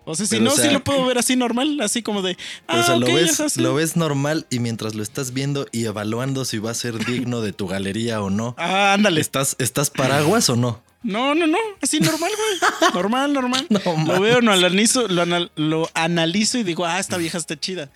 O 0.04 0.14
sea, 0.14 0.24
si 0.26 0.36
Pero, 0.36 0.44
no, 0.44 0.52
o 0.52 0.54
sea- 0.56 0.66
sí 0.66 0.72
lo 0.72 0.82
puedo 0.82 1.04
ver 1.04 1.18
así 1.18 1.36
normal, 1.36 1.78
así 1.82 2.02
como 2.02 2.22
de, 2.22 2.36
ah, 2.66 2.80
o 2.80 2.82
sea, 2.82 2.96
lo, 2.96 3.06
ves, 3.06 3.56
lo 3.58 3.74
ves 3.74 3.96
normal 3.96 4.46
y 4.50 4.60
mientras 4.60 4.94
lo 4.94 5.02
estás 5.02 5.32
viendo 5.34 5.66
y 5.72 5.84
evaluando 5.84 6.44
si 6.46 6.58
va 6.58 6.70
a 6.70 6.74
ser 6.74 7.04
digno 7.04 7.40
de 7.42 7.52
tu 7.52 7.66
galería 7.68 8.22
o 8.22 8.30
no. 8.30 8.54
Ah, 8.58 8.94
ándale. 8.94 9.20
¿Estás, 9.20 9.56
¿Estás 9.58 9.90
paraguas 9.90 10.48
o 10.48 10.56
no? 10.56 10.82
No, 11.02 11.34
no, 11.34 11.46
no, 11.46 11.58
así 11.80 11.98
normal, 12.00 12.30
güey. 12.36 12.92
Normal, 12.94 13.32
normal. 13.32 13.66
No 13.70 14.04
lo 14.14 14.20
veo, 14.20 14.40
lo 14.40 14.52
analizo, 14.52 15.08
lo, 15.08 15.22
anal- 15.22 15.50
lo 15.56 15.90
analizo 15.94 16.58
y 16.58 16.62
digo, 16.62 16.86
ah, 16.86 17.00
esta 17.00 17.16
vieja 17.16 17.38
está 17.38 17.58
chida. 17.58 17.90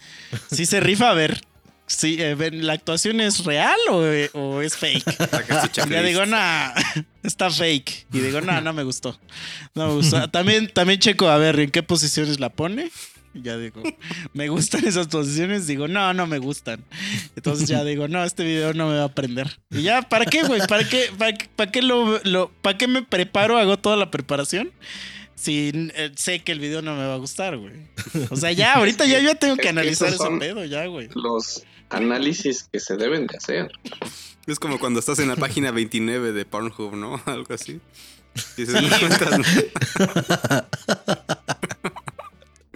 Si 0.51 0.67
se 0.67 0.81
rifa, 0.81 1.11
a 1.11 1.15
ver. 1.15 1.41
sí, 1.87 2.17
eh, 2.19 2.37
¿la 2.53 2.73
actuación 2.73 3.21
es 3.21 3.45
real 3.45 3.79
o, 3.91 4.05
eh, 4.05 4.29
o 4.33 4.61
es 4.61 4.77
fake? 4.77 5.05
Ya 5.89 6.03
digo, 6.03 6.27
nah, 6.27 6.73
está 7.23 7.49
fake. 7.51 8.07
Y 8.13 8.19
digo, 8.19 8.41
no, 8.41 8.61
no 8.61 8.73
me 8.73 8.83
gustó. 8.83 9.19
No 9.75 9.87
me 9.89 9.95
gustó. 9.95 10.29
También, 10.31 10.69
también 10.73 10.99
checo, 10.99 11.29
a 11.29 11.39
ver, 11.39 11.61
¿en 11.61 11.71
qué 11.71 11.83
posiciones 11.85 12.41
la 12.41 12.49
pone? 12.51 12.91
Ya 13.43 13.57
digo, 13.59 13.82
¿me 14.32 14.49
gustan 14.49 14.84
esas 14.87 15.09
posiciones? 15.09 15.66
Digo, 15.66 15.89
no, 15.89 16.12
no 16.14 16.26
me 16.26 16.39
gustan. 16.39 16.82
Entonces 17.37 17.68
ya 17.68 17.84
digo, 17.84 18.09
no, 18.09 18.24
este 18.24 18.45
video 18.45 18.72
no 18.74 18.89
me 18.89 18.97
va 18.97 19.03
a 19.03 19.07
aprender. 19.07 19.59
Y 19.70 19.82
ya, 19.82 20.03
¿para 20.03 20.24
qué, 20.26 20.43
güey? 20.43 20.61
¿Para 20.66 20.89
qué, 20.89 21.11
para, 21.18 21.32
qué- 21.37 21.49
para 21.55 21.70
qué 21.70 21.82
lo, 21.82 22.20
lo- 22.24 22.51
para 22.62 22.76
qué 22.78 22.87
me 22.89 23.03
preparo? 23.03 23.57
Hago 23.59 23.78
toda 23.78 23.97
la 23.97 24.11
preparación. 24.11 24.70
Si 25.34 25.70
eh, 25.74 26.12
sé 26.16 26.41
que 26.43 26.53
el 26.53 26.61
video 26.61 26.80
no 26.82 26.97
me 26.97 27.07
va 27.07 27.14
a 27.14 27.18
gustar, 27.18 27.57
güey. 27.59 27.74
O 28.30 28.37
sea, 28.37 28.53
ya, 28.53 28.74
ahorita 28.74 29.05
ya, 29.05 29.20
ya 29.20 29.34
tengo 29.34 29.57
que 29.57 29.68
analizar 29.68 30.09
esos 30.09 30.20
ese 30.26 30.39
pedo, 30.39 30.64
ya, 30.64 30.87
güey. 30.87 31.09
Los 31.14 31.62
análisis 31.91 32.68
que 32.72 32.80
se 32.80 32.97
deben 32.97 33.26
de 33.26 33.37
hacer. 33.37 33.70
Es 34.47 34.59
como 34.59 34.78
cuando 34.78 34.99
estás 35.01 35.18
en 35.18 35.28
la 35.28 35.37
página 35.37 35.70
29 35.72 36.32
de 36.32 36.45
Pornhub, 36.47 36.95
¿no? 36.97 37.20
Algo 37.26 37.53
así. 37.53 37.80
Y 38.57 38.64
dices, 38.64 38.82
no 38.82 38.89
cuentas, 38.99 39.41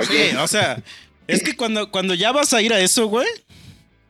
Sí, 0.07 0.37
o 0.37 0.49
sea, 0.49 0.83
es 1.27 1.43
que 1.43 1.57
cuando, 1.57 1.91
cuando 1.91 2.15
ya 2.15 2.33
vas 2.33 2.53
a 2.53 2.63
ir 2.63 2.73
a 2.73 2.81
eso, 2.81 3.07
güey, 3.07 3.29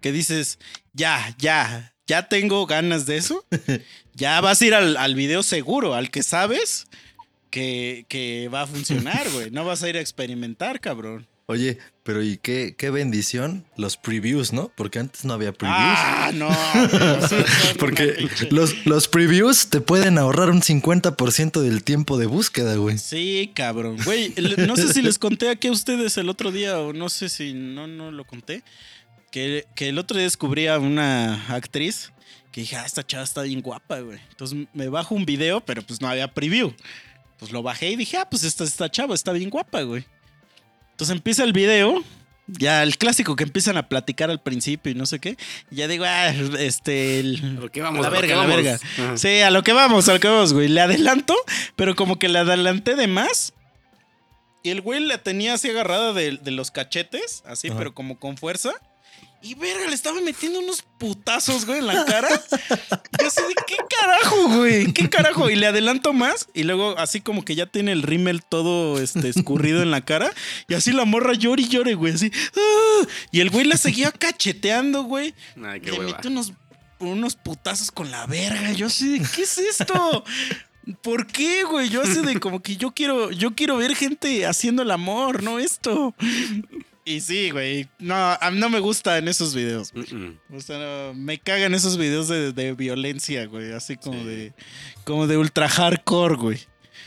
que 0.01 0.13
dices, 0.13 0.59
ya, 0.93 1.35
ya, 1.39 1.95
ya 2.07 2.29
tengo 2.29 2.67
ganas 2.67 3.07
de 3.07 3.17
eso, 3.17 3.45
ya 4.15 4.41
vas 4.41 4.61
a 4.63 4.67
ir 4.67 4.75
al, 4.75 4.97
al 4.97 5.15
video 5.15 5.43
seguro, 5.43 5.95
al 5.95 6.11
que 6.11 6.23
sabes 6.23 6.87
que, 7.51 8.07
que 8.09 8.49
va 8.49 8.63
a 8.63 8.67
funcionar, 8.67 9.29
güey. 9.31 9.51
No 9.51 9.65
vas 9.65 9.83
a 9.83 9.89
ir 9.89 9.97
a 9.97 10.01
experimentar, 10.01 10.81
cabrón. 10.81 11.27
Oye, 11.51 11.79
pero 12.05 12.23
¿y 12.23 12.37
qué, 12.37 12.77
qué 12.79 12.91
bendición? 12.91 13.67
Los 13.77 13.97
previews, 13.97 14.53
¿no? 14.53 14.71
Porque 14.77 15.01
antes 15.01 15.25
no 15.25 15.35
había 15.35 15.53
previews. 15.53 15.81
Ah, 15.83 16.31
no. 16.33 16.49
Porque 17.81 18.29
los, 18.51 18.87
los 18.87 19.09
previews 19.09 19.69
te 19.69 19.81
pueden 19.81 20.17
ahorrar 20.17 20.51
un 20.51 20.63
50% 20.63 21.61
del 21.61 21.83
tiempo 21.83 22.19
de 22.19 22.27
búsqueda, 22.27 22.77
güey. 22.77 22.99
Sí, 22.99 23.51
cabrón. 23.53 23.97
Güey, 24.05 24.33
no 24.59 24.77
sé 24.77 24.93
si 24.93 25.03
les 25.03 25.19
conté 25.19 25.49
aquí 25.49 25.67
a 25.67 25.73
ustedes 25.73 26.17
el 26.19 26.29
otro 26.29 26.53
día 26.53 26.79
o 26.79 26.93
no 26.93 27.09
sé 27.09 27.29
si 27.29 27.53
no, 27.53 27.89
no 27.89 28.13
lo 28.13 28.25
conté. 28.25 28.63
Que, 29.33 29.67
que 29.75 29.89
el 29.89 29.99
otro 29.99 30.19
día 30.19 30.27
descubrí 30.27 30.69
a 30.69 30.79
una 30.79 31.47
actriz 31.49 32.13
que 32.53 32.61
dije, 32.61 32.77
ah, 32.77 32.85
esta 32.87 33.05
chava 33.05 33.25
está 33.25 33.43
bien 33.43 33.61
guapa, 33.61 33.99
güey. 33.99 34.21
Entonces 34.31 34.69
me 34.73 34.89
bajo 34.89 35.17
un 35.17 35.25
video, 35.25 35.61
pero 35.63 35.83
pues 35.83 36.01
no 36.01 36.07
había 36.07 36.33
preview. 36.33 36.73
Pues 37.41 37.51
lo 37.51 37.65
bajé 37.65 37.91
y 37.91 37.97
dije, 37.97 38.19
ah, 38.19 38.31
pues 38.31 38.45
esta, 38.45 38.63
esta 38.63 38.89
chava 38.89 39.17
está 39.17 39.33
bien 39.33 39.51
guapa, 39.51 39.83
güey. 39.83 40.05
Entonces 41.01 41.17
empieza 41.17 41.45
el 41.45 41.55
video. 41.55 42.05
Ya 42.47 42.83
el 42.83 42.99
clásico 42.99 43.35
que 43.35 43.45
empiezan 43.45 43.79
a 43.79 43.89
platicar 43.89 44.29
al 44.29 44.43
principio 44.43 44.93
y 44.93 44.95
no 44.95 45.07
sé 45.07 45.19
qué. 45.19 45.39
Y 45.71 45.77
ya 45.77 45.89
digo, 45.89 46.05
ah, 46.07 46.29
este. 46.59 47.21
el- 47.21 47.57
¿Por 47.59 47.71
qué 47.71 47.81
vamos? 47.81 48.05
a 48.05 48.11
la 48.11 48.17
¿Por 48.17 48.21
qué 48.27 48.35
verga, 48.35 48.43
a 48.43 48.47
la 48.47 48.55
vamos? 48.55 48.65
verga. 48.65 48.81
Ajá. 49.07 49.17
Sí, 49.17 49.41
a 49.41 49.51
lo 49.51 49.63
que 49.63 49.73
vamos, 49.73 50.09
a 50.11 50.13
lo 50.13 50.21
que 50.21 50.29
vamos, 50.29 50.53
güey. 50.53 50.69
Le 50.69 50.83
adelanto, 50.83 51.35
pero 51.75 51.97
como 51.97 52.19
que 52.19 52.29
le 52.29 52.39
adelanté 52.41 52.97
de 52.97 53.07
más. 53.07 53.55
Y 54.63 54.69
el 54.69 54.83
güey 54.83 55.01
la 55.01 55.17
tenía 55.23 55.55
así 55.55 55.71
agarrada 55.71 56.13
de, 56.13 56.33
de 56.37 56.51
los 56.51 56.71
cachetes, 56.71 57.43
así, 57.47 57.69
Ajá. 57.69 57.79
pero 57.79 57.95
como 57.95 58.19
con 58.19 58.37
fuerza. 58.37 58.73
Y 59.43 59.55
verga, 59.55 59.87
le 59.87 59.95
estaba 59.95 60.21
metiendo 60.21 60.61
unos 60.61 60.83
putazos, 60.99 61.65
güey, 61.65 61.79
en 61.79 61.87
la 61.87 62.05
cara. 62.05 62.29
Yo 63.19 63.27
así 63.27 63.41
de, 63.41 63.55
¿qué 63.67 63.77
carajo, 63.99 64.49
güey? 64.57 64.93
¿Qué 64.93 65.09
carajo? 65.09 65.49
Y 65.49 65.57
le 65.57 65.67
adelanto 65.67 66.13
más. 66.13 66.49
Y 66.53 66.65
luego, 66.65 66.99
así 66.99 67.23
como 67.23 67.43
que 67.45 67.55
ya 67.55 67.65
tiene 67.65 67.93
el 67.93 68.03
rímel 68.03 68.43
todo 68.45 69.01
este, 69.01 69.29
escurrido 69.31 69.83
en 69.83 69.91
la 69.91 70.03
cara. 70.05 70.31
Y 70.69 70.75
así 70.75 70.93
la 70.93 71.07
morra 71.07 71.33
llora 71.33 71.63
y 71.63 71.69
llore, 71.69 71.95
güey, 71.95 72.13
así. 72.15 72.31
¡ah! 72.55 73.07
Y 73.33 73.41
el 73.41 73.49
güey 73.49 73.65
la 73.65 73.79
seguía 73.79 74.13
cacheteando, 74.13 75.05
güey. 75.05 75.35
Ay, 75.65 75.81
qué 75.81 75.93
Le 75.93 75.99
hueva. 76.01 76.13
mete 76.17 76.29
unos, 76.29 76.53
unos 76.99 77.35
putazos 77.37 77.91
con 77.91 78.11
la 78.11 78.27
verga. 78.27 78.73
Yo 78.73 78.89
así 78.89 79.19
de, 79.19 79.27
¿qué 79.35 79.43
es 79.43 79.57
esto? 79.57 80.23
¿Por 81.03 81.27
qué, 81.27 81.65
güey? 81.65 81.89
Yo 81.89 82.03
así 82.03 82.21
de 82.21 82.39
como 82.41 82.61
que 82.61 82.77
yo 82.77 82.91
quiero, 82.91 83.31
yo 83.31 83.55
quiero 83.55 83.79
ver 83.79 83.95
gente 83.97 84.45
haciendo 84.45 84.83
el 84.83 84.91
amor, 84.91 85.43
no 85.43 85.59
esto. 85.59 86.15
Y 87.11 87.21
sí, 87.21 87.51
güey. 87.51 87.89
No, 87.99 88.15
a 88.17 88.51
mí 88.51 88.59
no 88.59 88.69
me 88.69 88.79
gustan 88.81 89.27
esos 89.29 89.55
videos. 89.55 89.93
O 90.53 90.61
sea, 90.61 90.79
no, 90.79 91.15
me 91.15 91.39
cagan 91.39 91.75
esos 91.75 91.97
videos 91.97 92.29
de, 92.29 92.53
de 92.53 92.73
violencia, 92.75 93.47
güey. 93.47 93.73
Así 93.73 93.97
como 93.97 94.21
Sí. 94.21 94.25
de. 94.29 94.53
Como 95.05 95.27
de 95.27 95.37
ultra 95.37 95.69
hardcore, 95.69 96.37
güey. 96.37 96.59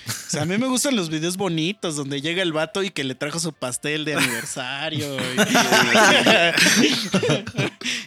O 0.06 0.12
sea, 0.30 0.42
a 0.42 0.46
mí 0.46 0.58
me 0.58 0.68
gustan 0.68 0.98
los 0.98 1.10
videos 1.10 1.38
bonitos 1.38 1.96
donde 1.96 2.20
llega 2.20 2.42
el 2.42 2.52
vato 2.52 2.84
y 2.84 2.90
que 2.90 3.06
le 3.06 3.16
trajo 3.16 3.40
su 3.40 3.54
pastel 3.54 4.04
de 4.04 4.16
aniversario. 4.16 5.16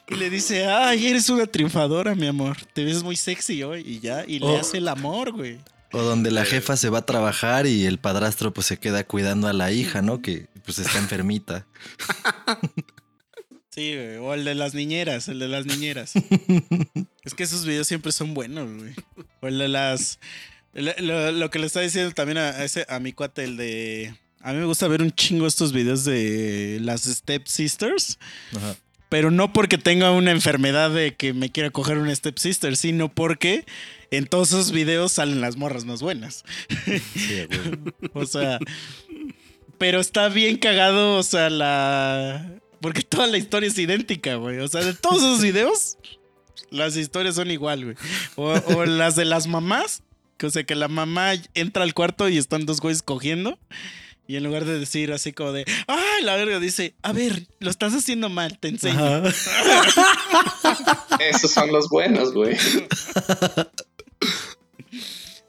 y, 0.09 0.12
y 0.12 0.16
le 0.16 0.28
dice, 0.30 0.66
ay, 0.66 1.07
eres 1.07 1.28
una 1.30 1.47
triunfadora, 1.47 2.14
mi 2.14 2.26
amor. 2.26 2.57
Te 2.74 2.84
ves 2.84 3.03
muy 3.03 3.16
sexy 3.16 3.62
hoy. 3.62 3.82
Y 3.86 4.01
ya, 4.01 4.24
y 4.26 4.38
le 4.40 4.47
Oh. 4.47 4.59
hace 4.61 4.78
el 4.78 4.88
amor, 4.88 5.32
güey. 5.32 5.59
O 5.97 6.03
donde 6.03 6.30
la 6.30 6.44
jefa 6.44 6.76
se 6.76 6.90
va 6.90 6.99
a 6.99 7.07
trabajar 7.07 7.66
y 7.66 7.86
el 7.86 7.99
padrastro 7.99 8.53
pues 8.53 8.66
se 8.66 8.76
queda 8.76 9.05
cuidando 9.05 9.49
a 9.49 9.55
la 9.55 9.72
hija, 9.72 10.03
¿no? 10.03 10.20
Que 10.20 10.47
pues 10.64 10.78
está 10.78 10.99
enfermita. 10.99 11.66
Sí, 13.70 13.94
güey. 13.94 14.16
O 14.16 14.32
el 14.32 14.47
de 14.47 14.55
las 14.55 14.72
niñeras, 14.72 15.28
el 15.28 15.38
de 15.38 15.49
las 15.49 15.66
niñeras. 15.66 16.14
es 17.24 17.34
que 17.34 17.42
esos 17.42 17.66
videos 17.66 17.86
siempre 17.86 18.11
son 18.11 18.32
buenos, 18.32 18.72
güey. 18.72 18.94
O 19.42 19.49
el 19.49 19.59
de 19.59 19.68
las. 19.68 20.18
Lo, 20.72 21.51
que 21.51 21.59
le 21.59 21.66
está 21.66 21.80
diciendo 21.80 22.11
también 22.12 22.38
a, 22.38 22.49
a 22.49 22.64
ese, 22.64 22.86
a 22.88 22.99
mi 23.01 23.12
cuate, 23.12 23.44
el 23.44 23.59
de. 23.59 24.14
A 24.40 24.55
mí 24.55 24.61
me 24.61 24.64
gusta 24.64 24.88
ver 24.88 25.03
un 25.03 25.12
chingo 25.12 25.47
estos 25.47 25.74
videos 25.74 26.07
de 26.07 26.78
las 26.80 27.03
Step 27.03 27.47
Sisters. 27.47 28.18
Ajá. 28.57 28.76
Pero 29.11 29.30
no 29.30 29.53
porque 29.53 29.76
tenga 29.76 30.11
una 30.11 30.30
enfermedad 30.30 30.90
de 30.90 31.14
que 31.14 31.34
me 31.34 31.51
quiera 31.51 31.68
coger 31.68 31.99
una 31.99 32.14
Step 32.14 32.38
Sister, 32.38 32.78
sino 32.78 33.12
porque 33.12 33.66
en 34.11 34.27
todos 34.27 34.49
esos 34.49 34.73
videos 34.73 35.13
salen 35.13 35.41
las 35.41 35.57
morras 35.57 35.85
más 35.85 36.03
buenas. 36.03 36.45
Sí, 37.15 37.47
güey. 37.47 37.95
O 38.15 38.27
sea, 38.27 38.59
pero 39.79 40.01
está 40.01 40.29
bien 40.29 40.57
cagado, 40.57 41.17
o 41.17 41.23
sea, 41.23 41.51
la... 41.51 42.61
Porque 42.81 43.03
toda 43.03 43.27
la 43.27 43.39
historia 43.39 43.69
es 43.69 43.79
idéntica, 43.79 44.37
güey. 44.37 44.59
O 44.59 44.69
sea, 44.69 44.83
de 44.83 44.95
todos 44.95 45.19
esos 45.19 45.43
videos, 45.43 45.99
las 46.71 46.97
historias 46.97 47.35
son 47.35 47.51
igual, 47.51 47.85
güey. 47.85 47.97
O, 48.37 48.53
o 48.77 48.85
las 48.85 49.17
de 49.17 49.25
las 49.25 49.47
mamás, 49.47 50.03
que 50.37 50.47
o 50.47 50.51
sea, 50.51 50.65
que 50.65 50.75
la 50.75 50.89
mamá 50.89 51.33
entra 51.55 51.83
al 51.83 51.95
cuarto 51.95 52.29
y 52.29 52.39
están 52.39 52.67
dos 52.67 52.81
güeyes 52.81 53.03
cogiendo. 53.03 53.59
Y 54.29 54.37
en 54.37 54.45
lugar 54.45 54.65
de 54.65 54.79
decir 54.79 55.13
así 55.13 55.33
como 55.33 55.53
de, 55.53 55.65
¡ay, 55.87 56.25
la 56.25 56.35
verga! 56.35 56.59
Dice, 56.59 56.95
a 57.03 57.13
ver, 57.13 57.47
lo 57.61 57.71
estás 57.71 57.95
haciendo 57.95 58.29
mal, 58.29 58.59
te 58.59 58.69
enseño. 58.69 59.23
Esos 61.21 61.53
son 61.53 61.71
los 61.71 61.89
buenos, 61.89 62.33
güey. 62.33 62.57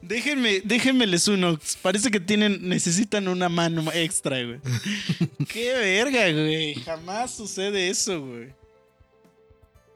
Déjenme, 0.07 0.61
déjenmeles 0.63 1.27
uno. 1.27 1.59
Parece 1.81 2.09
que 2.09 2.19
tienen, 2.19 2.69
necesitan 2.69 3.27
una 3.27 3.49
mano 3.49 3.91
extra, 3.93 4.41
güey. 4.43 4.59
Qué 5.49 5.73
verga, 5.73 6.31
güey. 6.31 6.75
Jamás 6.75 7.35
sucede 7.35 7.89
eso, 7.89 8.21
güey. 8.21 8.53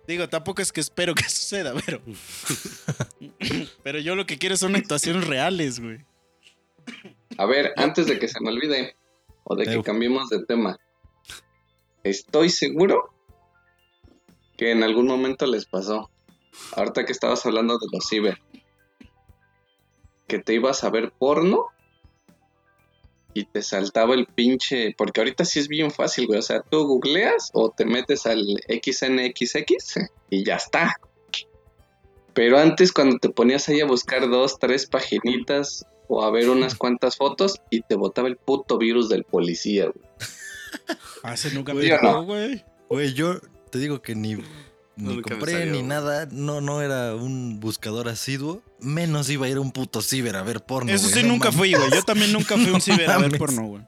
Digo, 0.07 0.28
tampoco 0.28 0.62
es 0.62 0.72
que 0.74 0.82
espero 0.82 1.16
que 1.16 1.24
suceda, 1.30 1.74
pero. 1.86 2.01
pero 3.84 3.99
yo 3.99 4.16
lo 4.16 4.26
que 4.26 4.38
quiero 4.38 4.57
son 4.57 4.76
actuaciones 4.76 5.26
reales, 5.28 5.80
güey. 5.80 5.99
A 7.38 7.45
ver, 7.45 7.72
antes 7.78 8.07
de 8.07 8.20
que 8.20 8.28
se 8.28 8.41
me 8.41 8.49
olvide, 8.49 8.95
o 9.45 9.55
de 9.55 9.66
que 9.66 9.82
cambiemos 9.82 10.30
de 10.30 10.45
tema, 10.45 10.78
estoy 12.03 12.49
seguro 12.49 13.14
que 14.57 14.72
en 14.72 14.84
algún 14.84 15.07
momento 15.07 15.47
les 15.47 15.66
pasó. 15.66 16.09
Ahorita 16.74 17.05
que 17.05 17.14
estabas 17.14 17.45
hablando 17.45 17.80
de 17.80 17.88
los 17.93 18.05
ciber, 18.07 18.41
que 20.32 20.39
te 20.39 20.53
ibas 20.53 20.86
a 20.86 20.89
ver 20.89 21.11
porno 21.11 21.65
y 23.34 23.43
te 23.43 23.61
saltaba 23.61 24.13
el 24.13 24.27
pinche. 24.27 24.95
Porque 24.97 25.19
ahorita 25.19 25.43
sí 25.43 25.59
es 25.59 25.67
bien 25.67 25.91
fácil, 25.91 26.25
güey. 26.25 26.39
O 26.39 26.41
sea, 26.41 26.61
tú 26.61 26.88
googleas 26.88 27.49
o 27.51 27.69
te 27.69 27.84
metes 27.84 28.25
al 28.25 28.41
XNXX 28.69 29.99
y 30.29 30.45
ya 30.45 30.55
está. 30.55 30.95
Pero 32.34 32.57
antes, 32.57 32.93
cuando 32.93 33.17
te 33.17 33.27
ponías 33.27 33.67
ahí 33.67 33.82
a 33.82 33.86
buscar 33.86 34.29
dos, 34.29 34.57
tres 34.57 34.86
paginitas 34.86 35.86
o 36.07 36.23
a 36.23 36.32
ver 36.32 36.49
unas 36.49 36.75
cuantas 36.75 37.17
fotos 37.17 37.59
y 37.69 37.82
te 37.82 37.95
botaba 37.95 38.29
el 38.29 38.38
puto 38.38 38.77
virus 38.77 39.09
del 39.09 39.25
policía, 39.25 39.88
güey. 39.88 40.05
Hace 41.23 41.51
nunca 41.51 41.73
Pues 41.73 41.89
me 41.89 42.21
güey. 42.21 42.63
Güey, 42.88 43.13
yo 43.13 43.41
te 43.69 43.79
digo 43.79 44.01
que 44.01 44.15
ni, 44.15 44.38
ni 45.01 45.15
Nunca 45.15 45.31
compré 45.35 45.65
ni 45.65 45.81
nada. 45.83 46.27
No, 46.31 46.61
no 46.61 46.81
era 46.81 47.15
un 47.15 47.59
buscador 47.59 48.07
asiduo. 48.09 48.61
Menos 48.79 49.29
iba 49.29 49.45
a 49.45 49.49
ir 49.49 49.57
a 49.57 49.61
un 49.61 49.71
puto 49.71 50.01
ciber 50.01 50.35
a 50.35 50.43
ver 50.43 50.63
porno. 50.65 50.91
Eso 50.91 51.07
sí 51.09 51.21
no 51.23 51.29
nunca 51.29 51.45
mames. 51.51 51.57
fui, 51.57 51.73
güey. 51.73 51.91
Yo 51.91 52.03
también 52.03 52.31
nunca 52.31 52.55
fui 52.55 52.67
a 52.69 52.73
un 52.73 52.81
ciber 52.81 53.09
a 53.09 53.17
ver 53.17 53.37
porno, 53.37 53.63
güey. 53.63 53.83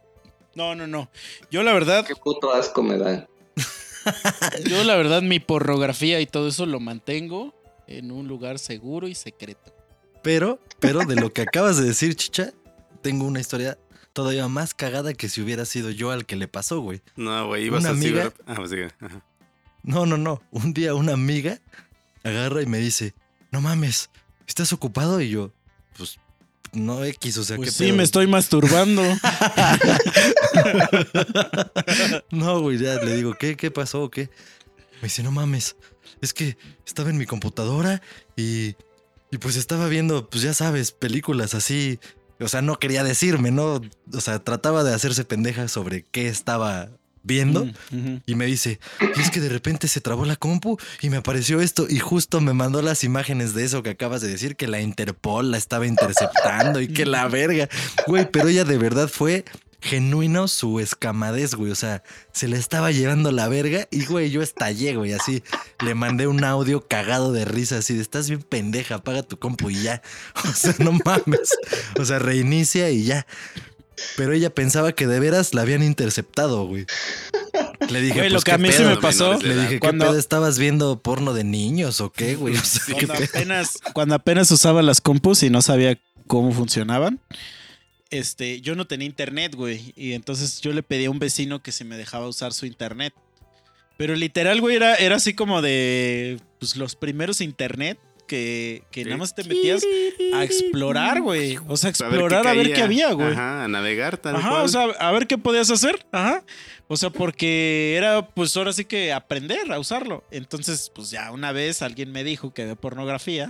No, 0.55 0.75
no, 0.75 0.87
no. 0.87 1.09
Yo 1.51 1.63
la 1.63 1.73
verdad, 1.73 2.05
Qué 2.05 2.15
puto 2.15 2.53
asco 2.53 2.83
me 2.83 2.97
da. 2.97 3.27
yo 4.65 4.83
la 4.83 4.95
verdad 4.95 5.21
mi 5.21 5.39
pornografía 5.39 6.19
y 6.21 6.25
todo 6.27 6.47
eso 6.47 6.65
lo 6.65 6.79
mantengo 6.79 7.53
en 7.87 8.11
un 8.11 8.27
lugar 8.27 8.59
seguro 8.59 9.07
y 9.07 9.15
secreto. 9.15 9.73
Pero, 10.21 10.59
pero 10.79 10.99
de 11.05 11.15
lo 11.15 11.31
que 11.33 11.41
acabas 11.41 11.77
de 11.77 11.83
decir, 11.85 12.15
chicha, 12.15 12.51
tengo 13.01 13.25
una 13.25 13.39
historia 13.39 13.77
todavía 14.13 14.47
más 14.47 14.73
cagada 14.73 15.13
que 15.13 15.27
si 15.27 15.41
hubiera 15.41 15.65
sido 15.65 15.89
yo 15.89 16.11
al 16.11 16.25
que 16.25 16.35
le 16.35 16.47
pasó, 16.47 16.79
güey. 16.81 17.01
No, 17.15 17.47
güey, 17.47 17.65
ibas 17.65 17.81
Una 17.81 17.89
al 17.89 17.95
amiga- 17.97 18.21
ciber. 18.31 18.33
Ah, 18.45 18.53
pues 18.55 18.69
sí. 18.69 18.77
Ajá. 18.99 19.25
No, 19.83 20.05
no, 20.05 20.17
no. 20.17 20.41
Un 20.51 20.73
día 20.73 20.93
una 20.95 21.13
amiga 21.13 21.59
agarra 22.23 22.61
y 22.61 22.65
me 22.65 22.79
dice, 22.79 23.13
no 23.51 23.61
mames, 23.61 24.09
¿estás 24.47 24.71
ocupado? 24.73 25.19
Y 25.21 25.29
yo, 25.29 25.51
pues, 25.97 26.17
no 26.71 27.03
X, 27.03 27.37
o 27.37 27.43
sea, 27.43 27.57
Pues 27.57 27.69
¿qué 27.69 27.75
sí, 27.75 27.83
pedo? 27.85 27.97
me 27.97 28.03
estoy 28.03 28.27
masturbando. 28.27 29.03
No, 32.31 32.59
güey, 32.61 32.77
ya 32.77 32.95
le 32.95 33.15
digo, 33.15 33.33
¿qué, 33.35 33.55
qué 33.55 33.71
pasó 33.71 34.09
qué? 34.09 34.29
Me 35.01 35.03
dice, 35.07 35.23
no 35.23 35.31
mames, 35.31 35.75
es 36.21 36.33
que 36.33 36.57
estaba 36.85 37.09
en 37.09 37.17
mi 37.17 37.25
computadora 37.25 38.01
y, 38.35 38.75
y 39.31 39.37
pues 39.39 39.55
estaba 39.55 39.87
viendo, 39.87 40.29
pues 40.29 40.43
ya 40.43 40.53
sabes, 40.53 40.91
películas 40.91 41.53
así. 41.53 41.99
O 42.39 42.47
sea, 42.47 42.61
no 42.61 42.79
quería 42.79 43.03
decirme, 43.03 43.51
¿no? 43.51 43.81
O 44.13 44.21
sea, 44.21 44.39
trataba 44.43 44.83
de 44.83 44.93
hacerse 44.93 45.23
pendeja 45.25 45.67
sobre 45.67 46.03
qué 46.03 46.27
estaba 46.27 46.89
viendo. 47.23 47.65
Mm. 47.91 48.17
Y 48.25 48.35
me 48.35 48.45
dice, 48.45 48.79
y 49.15 49.19
es 49.19 49.31
que 49.31 49.39
de 49.39 49.49
repente 49.49 49.87
se 49.87 50.01
trabó 50.01 50.25
la 50.25 50.35
compu 50.35 50.77
y 51.01 51.09
me 51.09 51.17
apareció 51.17 51.61
esto 51.61 51.87
y 51.89 51.99
justo 51.99 52.41
me 52.41 52.53
mandó 52.53 52.81
las 52.81 53.03
imágenes 53.03 53.53
de 53.53 53.63
eso 53.63 53.81
que 53.81 53.91
acabas 53.91 54.21
de 54.21 54.27
decir, 54.27 54.55
que 54.55 54.67
la 54.67 54.81
Interpol 54.81 55.51
la 55.51 55.57
estaba 55.57 55.87
interceptando 55.87 56.81
y 56.81 56.87
que 56.87 57.05
la 57.05 57.27
verga. 57.27 57.69
Güey, 58.05 58.29
pero 58.29 58.49
ella 58.49 58.65
de 58.65 58.77
verdad 58.77 59.07
fue 59.07 59.45
genuino 59.83 60.47
su 60.47 60.79
escamadez, 60.79 61.55
güey. 61.55 61.71
O 61.71 61.75
sea, 61.75 62.03
se 62.31 62.47
le 62.47 62.57
estaba 62.57 62.91
llevando 62.91 63.31
la 63.31 63.49
verga 63.49 63.87
y, 63.91 64.05
güey, 64.05 64.31
yo 64.31 64.41
estallé, 64.41 64.95
güey. 64.95 65.13
Así 65.13 65.43
le 65.83 65.93
mandé 65.93 66.25
un 66.27 66.43
audio 66.43 66.87
cagado 66.87 67.33
de 67.33 67.45
risa, 67.45 67.77
así 67.77 67.93
de 67.93 68.01
estás 68.01 68.29
bien 68.29 68.41
pendeja, 68.41 68.95
apaga 68.95 69.23
tu 69.23 69.37
compu 69.37 69.69
y 69.69 69.83
ya. 69.83 70.01
O 70.49 70.53
sea, 70.53 70.75
no 70.79 70.93
mames. 70.93 71.55
O 71.99 72.05
sea, 72.05 72.19
reinicia 72.19 72.89
y 72.89 73.03
ya. 73.03 73.25
Pero 74.17 74.33
ella 74.33 74.49
pensaba 74.49 74.91
que 74.93 75.07
de 75.07 75.19
veras 75.19 75.53
la 75.53 75.61
habían 75.61 75.83
interceptado, 75.83 76.65
güey. 76.67 76.85
Le 77.89 78.01
dije, 78.01 78.19
Güey, 78.19 78.29
lo 78.29 78.35
pues, 78.35 78.43
que 78.43 78.51
¿qué 78.51 78.55
a 78.55 78.57
mí 78.57 78.71
se 78.71 78.79
pedo? 78.79 78.89
me 78.89 78.97
pasó. 78.97 79.39
Le 79.41 79.55
dije, 79.55 79.79
Cuando- 79.79 80.05
¿qué 80.05 80.09
pedo 80.11 80.19
estabas 80.19 80.57
viendo 80.59 80.99
porno 81.01 81.33
de 81.33 81.43
niños 81.43 82.01
o 82.01 82.11
qué, 82.11 82.35
güey? 82.35 82.55
O 82.57 82.63
sea, 82.63 82.95
¿qué 82.97 83.05
Cuando 83.07 83.25
apenas, 83.25 83.77
cuando 83.93 84.15
apenas 84.15 84.51
usaba 84.51 84.81
las 84.81 85.01
compus 85.01 85.43
y 85.43 85.49
no 85.49 85.61
sabía 85.61 85.97
cómo 86.27 86.51
funcionaban, 86.53 87.19
este, 88.09 88.61
yo 88.61 88.75
no 88.75 88.85
tenía 88.85 89.07
internet, 89.07 89.55
güey. 89.55 89.93
Y 89.95 90.13
entonces 90.13 90.61
yo 90.61 90.71
le 90.73 90.83
pedí 90.83 91.05
a 91.05 91.11
un 91.11 91.19
vecino 91.19 91.61
que 91.61 91.71
si 91.71 91.83
me 91.83 91.97
dejaba 91.97 92.27
usar 92.27 92.53
su 92.53 92.65
internet. 92.65 93.13
Pero 93.97 94.15
literal, 94.15 94.59
güey, 94.61 94.75
era, 94.75 94.95
era 94.95 95.15
así 95.17 95.33
como 95.33 95.61
de 95.61 96.39
pues, 96.59 96.75
los 96.77 96.95
primeros 96.95 97.41
internet 97.41 97.97
que, 98.27 98.83
que 98.91 99.05
nada 99.05 99.17
más 99.17 99.35
te 99.35 99.43
metías 99.43 99.83
a 100.33 100.43
explorar, 100.43 101.21
güey. 101.21 101.57
O 101.67 101.77
sea, 101.77 101.89
explorar 101.89 102.47
a 102.47 102.53
ver 102.53 102.73
qué, 102.73 102.81
había, 102.81 103.11
güey. 103.13 103.31
Ajá, 103.31 103.65
a 103.65 103.67
navegar 103.67 104.17
tal 104.17 104.35
Ajá, 104.35 104.49
cual. 104.49 104.61
o 104.63 104.67
sea, 104.67 104.83
a 104.83 105.11
ver 105.11 105.27
qué 105.27 105.37
podías 105.37 105.69
hacer. 105.69 106.05
Ajá. 106.11 106.43
O 106.87 106.97
sea, 106.97 107.09
porque 107.09 107.95
era, 107.95 108.27
pues 108.27 108.55
ahora 108.57 108.73
sí 108.73 108.85
que 108.85 109.13
aprender 109.13 109.71
a 109.71 109.79
usarlo. 109.79 110.23
Entonces, 110.31 110.91
pues 110.93 111.09
ya 111.09 111.31
una 111.31 111.51
vez 111.51 111.81
alguien 111.81 112.11
me 112.11 112.23
dijo 112.23 112.53
que 112.53 112.65
ve 112.65 112.75
pornografía 112.75 113.47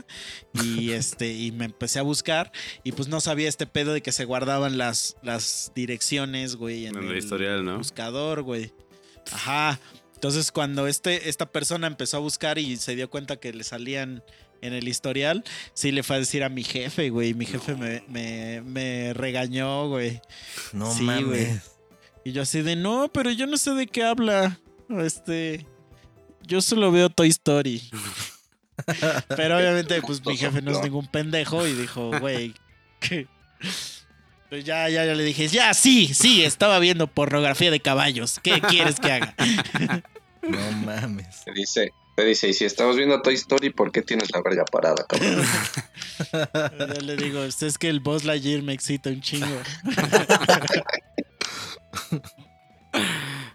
y 0.63 0.91
este, 0.91 1.33
y 1.33 1.51
me 1.51 1.65
empecé 1.65 1.99
a 1.99 2.03
buscar 2.03 2.51
y 2.83 2.91
pues 2.91 3.07
no 3.07 3.19
sabía 3.21 3.49
este 3.49 3.65
pedo 3.65 3.93
de 3.93 4.01
que 4.01 4.11
se 4.11 4.25
guardaban 4.25 4.77
las, 4.77 5.17
las 5.23 5.71
direcciones, 5.75 6.55
güey, 6.55 6.85
en 6.85 6.95
el 6.95 7.17
historial, 7.17 7.65
¿no? 7.65 7.77
buscador, 7.79 8.43
güey. 8.43 8.71
Ajá. 9.31 9.79
Entonces, 10.23 10.53
cuando 10.53 10.87
este, 10.87 11.27
esta 11.27 11.51
persona 11.51 11.87
empezó 11.87 12.15
a 12.15 12.21
buscar 12.21 12.57
y 12.57 12.77
se 12.77 12.95
dio 12.95 13.09
cuenta 13.09 13.35
que 13.35 13.51
le 13.51 13.65
salían 13.65 14.23
en 14.65 14.73
el 14.73 14.87
historial, 14.87 15.43
sí 15.73 15.91
le 15.91 16.03
fue 16.03 16.15
a 16.15 16.19
decir 16.19 16.43
a 16.43 16.49
mi 16.49 16.63
jefe, 16.63 17.09
güey. 17.09 17.29
y 17.29 17.33
Mi 17.33 17.45
jefe 17.45 17.75
me, 17.75 18.03
me, 18.07 18.61
me 18.61 19.13
regañó, 19.13 19.87
güey. 19.89 20.21
No 20.71 20.91
Sí, 20.93 21.03
mames. 21.03 21.25
güey. 21.25 21.47
Y 22.25 22.31
yo 22.31 22.41
así 22.43 22.61
de, 22.61 22.75
no, 22.75 23.09
pero 23.13 23.31
yo 23.31 23.45
no 23.47 23.57
sé 23.57 23.71
de 23.71 23.87
qué 23.87 24.03
habla. 24.03 24.59
Este, 24.99 25.65
yo 26.43 26.61
solo 26.61 26.91
veo 26.91 27.09
Toy 27.09 27.29
Story. 27.29 27.81
pero 29.35 29.57
obviamente, 29.57 30.01
pues 30.01 30.25
mi 30.25 30.37
jefe 30.37 30.61
no 30.61 30.71
es 30.71 30.81
ningún 30.81 31.07
pendejo 31.07 31.67
y 31.67 31.73
dijo, 31.73 32.11
güey, 32.19 32.53
que... 32.99 33.27
Pues 34.49 34.65
ya, 34.65 34.87
ya, 34.87 35.03
ya 35.03 35.15
le 35.15 35.23
dije, 35.23 35.47
ya, 35.47 35.73
sí, 35.73 36.13
sí, 36.13 36.43
estaba 36.43 36.77
viendo 36.77 37.07
pornografía 37.07 37.71
de 37.71 37.79
caballos. 37.79 38.39
¿Qué 38.43 38.61
quieres 38.61 38.99
que 38.99 39.11
haga? 39.11 39.35
No 40.43 40.71
mames. 40.85 41.45
Te 41.45 41.53
dice, 41.53 41.91
te 42.15 42.25
dice, 42.25 42.49
y 42.49 42.53
si 42.53 42.65
estabas 42.65 42.95
viendo 42.95 43.21
Toy 43.21 43.35
Story, 43.35 43.69
¿por 43.71 43.91
qué 43.91 44.01
tienes 44.01 44.31
la 44.31 44.41
verga 44.41 44.65
parada, 44.65 45.05
cabrón? 45.07 45.43
Yo 46.93 47.01
le 47.01 47.15
digo, 47.17 47.43
es 47.43 47.77
que 47.77 47.89
el 47.89 47.99
Boss 47.99 48.23
Lightyear 48.23 48.61
me 48.61 48.73
excita 48.73 49.09
un 49.09 49.21
chingo. 49.21 49.47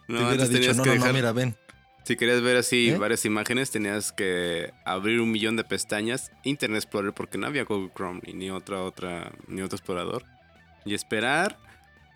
No, 0.09 0.18
hubiera 0.18 0.30
antes 0.30 0.48
dicho, 0.48 0.61
tenías 0.61 0.76
no, 0.76 0.82
que 0.82 0.88
no, 0.90 0.94
no, 0.96 1.00
dejar- 1.02 1.14
mira, 1.14 1.32
ven. 1.32 1.56
Si 2.04 2.16
querías 2.16 2.40
ver 2.40 2.56
así 2.56 2.88
¿Eh? 2.90 2.96
varias 2.96 3.26
imágenes, 3.26 3.70
tenías 3.70 4.12
que 4.12 4.72
abrir 4.86 5.20
un 5.20 5.30
millón 5.30 5.56
de 5.56 5.64
pestañas, 5.64 6.32
Internet 6.42 6.78
Explorer, 6.84 7.12
porque 7.12 7.36
no 7.36 7.46
había 7.46 7.64
Google 7.64 7.92
Chrome 7.94 8.22
ni 8.32 8.50
otra, 8.50 8.82
otra, 8.82 9.30
ni 9.46 9.61
otro 9.61 9.76
explorador. 9.76 10.24
Y 10.86 10.94
esperar 10.94 11.59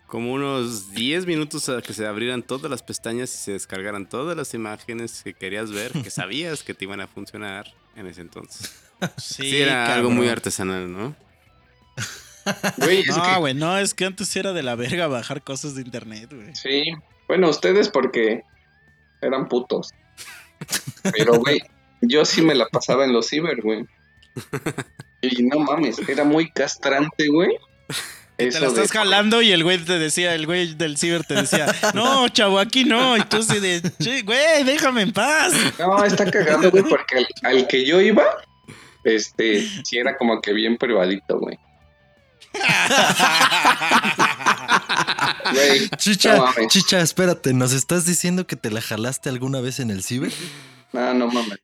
como 0.07 0.31
unos 0.33 0.91
10 0.93 1.25
minutos 1.25 1.69
a 1.69 1.81
que 1.81 1.93
se 1.93 2.05
abrieran 2.05 2.43
todas 2.43 2.69
las 2.69 2.83
pestañas 2.83 3.33
y 3.33 3.37
se 3.37 3.51
descargaran 3.53 4.07
todas 4.07 4.37
las 4.37 4.53
imágenes 4.53 5.21
que 5.23 5.33
querías 5.33 5.71
ver, 5.71 5.91
que 5.91 6.09
sabías 6.11 6.63
que 6.63 6.73
te 6.73 6.85
iban 6.85 7.01
a 7.01 7.07
funcionar 7.07 7.73
en 7.95 8.07
ese 8.07 8.21
entonces. 8.21 8.73
Sí, 9.17 9.43
Sí, 9.49 9.61
era 9.61 9.93
algo 9.93 10.09
muy 10.11 10.27
artesanal, 10.29 10.91
¿no? 10.91 11.15
Es 12.77 13.07
No, 13.15 13.23
que- 13.23 13.35
güey, 13.39 13.53
no, 13.53 13.77
es 13.77 13.93
que 13.93 14.05
antes 14.05 14.35
era 14.35 14.51
de 14.53 14.63
la 14.63 14.75
verga 14.75 15.07
bajar 15.07 15.41
cosas 15.43 15.75
de 15.75 15.81
internet, 15.81 16.29
güey. 16.33 16.53
Sí. 16.55 16.83
Bueno, 17.27 17.49
ustedes 17.49 17.87
porque 17.89 18.43
eran 19.21 19.47
putos. 19.47 19.91
Pero, 21.13 21.35
güey, 21.39 21.61
yo 22.01 22.25
sí 22.25 22.41
me 22.41 22.53
la 22.53 22.67
pasaba 22.67 23.05
en 23.05 23.13
los 23.13 23.27
ciber, 23.29 23.61
güey. 23.61 23.85
Y 25.21 25.43
no 25.43 25.59
mames, 25.59 25.99
era 26.09 26.25
muy 26.25 26.51
castrante, 26.51 27.29
güey. 27.29 27.57
Te 28.37 28.59
la 28.59 28.67
estás 28.67 28.91
jalando 28.91 29.41
y 29.41 29.51
el 29.51 29.63
güey 29.63 29.77
te 29.77 29.99
decía, 29.99 30.33
el 30.35 30.45
güey 30.45 30.73
del 30.73 30.97
ciber 30.97 31.23
te 31.23 31.35
decía, 31.35 31.73
no, 31.93 32.27
chavo, 32.29 32.59
aquí 32.59 32.83
no. 32.83 33.15
Y 33.17 33.21
tú 33.25 33.37
así 33.37 33.59
de, 33.59 33.81
"Che, 34.01 34.21
güey, 34.23 34.63
déjame 34.63 35.03
en 35.03 35.13
paz. 35.13 35.53
No, 35.79 36.03
está 36.03 36.29
cagando, 36.29 36.71
güey, 36.71 36.83
porque 36.83 37.17
al, 37.17 37.27
al 37.43 37.67
que 37.67 37.85
yo 37.85 38.01
iba, 38.01 38.23
este, 39.03 39.67
sí 39.83 39.97
era 39.97 40.17
como 40.17 40.41
que 40.41 40.51
bien 40.53 40.77
privadito, 40.77 41.39
güey. 41.39 41.57
Güey, 45.51 45.89
Chicha, 45.97 46.37
no 46.37 46.67
chicha, 46.67 46.99
espérate, 47.01 47.53
¿nos 47.53 47.73
estás 47.73 48.05
diciendo 48.05 48.47
que 48.47 48.55
te 48.55 48.69
la 48.71 48.81
jalaste 48.81 49.29
alguna 49.29 49.59
vez 49.61 49.79
en 49.79 49.91
el 49.91 50.03
ciber? 50.03 50.31
No, 50.93 51.13
no 51.13 51.27
mames. 51.27 51.59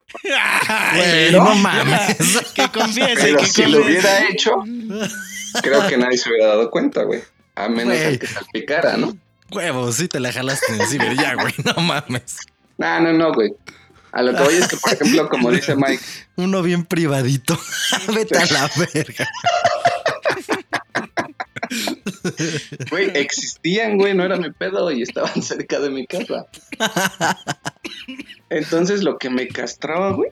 No 1.32 1.56
mames. 1.56 2.18
que 2.56 2.68
confiese, 2.70 3.16
Pero 3.22 3.38
que 3.38 3.46
si 3.46 3.66
lo 3.66 3.78
confiese. 3.80 4.00
hubiera 4.00 4.28
hecho, 4.30 4.52
creo 5.62 5.88
que 5.88 5.98
nadie 5.98 6.18
se 6.18 6.30
hubiera 6.30 6.48
dado 6.48 6.70
cuenta, 6.72 7.04
güey. 7.04 7.22
A 7.56 7.70
menos 7.70 7.96
que 8.18 8.28
salpicara, 8.28 8.98
¿no? 8.98 9.16
Huevos, 9.52 9.96
sí 9.96 10.08
te 10.08 10.20
la 10.20 10.32
jalaste 10.32 10.74
en 10.74 10.82
el 10.82 10.88
ciber, 10.88 11.16
ya, 11.16 11.36
güey, 11.36 11.54
no 11.64 11.82
mames. 11.82 12.38
No, 12.78 13.00
no, 13.00 13.14
no, 13.14 13.34
güey. 13.34 13.54
A 14.12 14.24
lo 14.24 14.34
que 14.34 14.42
voy 14.42 14.56
es 14.56 14.68
que, 14.68 14.78
por 14.78 14.94
ejemplo, 14.94 15.30
como 15.30 15.52
dice 15.52 15.76
Mike, 15.76 16.04
Uno 16.36 16.64
bien 16.64 16.84
privadito. 16.84 17.60
Vete 18.14 18.38
a 18.38 18.46
la 18.46 18.72
verga. 18.76 19.30
Güey, 22.90 23.10
existían, 23.16 23.98
güey, 23.98 24.14
no 24.14 24.24
era 24.24 24.38
mi 24.38 24.52
pedo 24.52 24.92
y 24.92 25.02
estaban 25.02 25.42
cerca 25.42 25.80
de 25.80 25.90
mi 25.90 26.06
casa. 26.06 26.46
Entonces, 28.50 29.04
lo 29.04 29.18
que 29.18 29.30
me 29.30 29.48
castraba, 29.48 30.12
güey, 30.14 30.32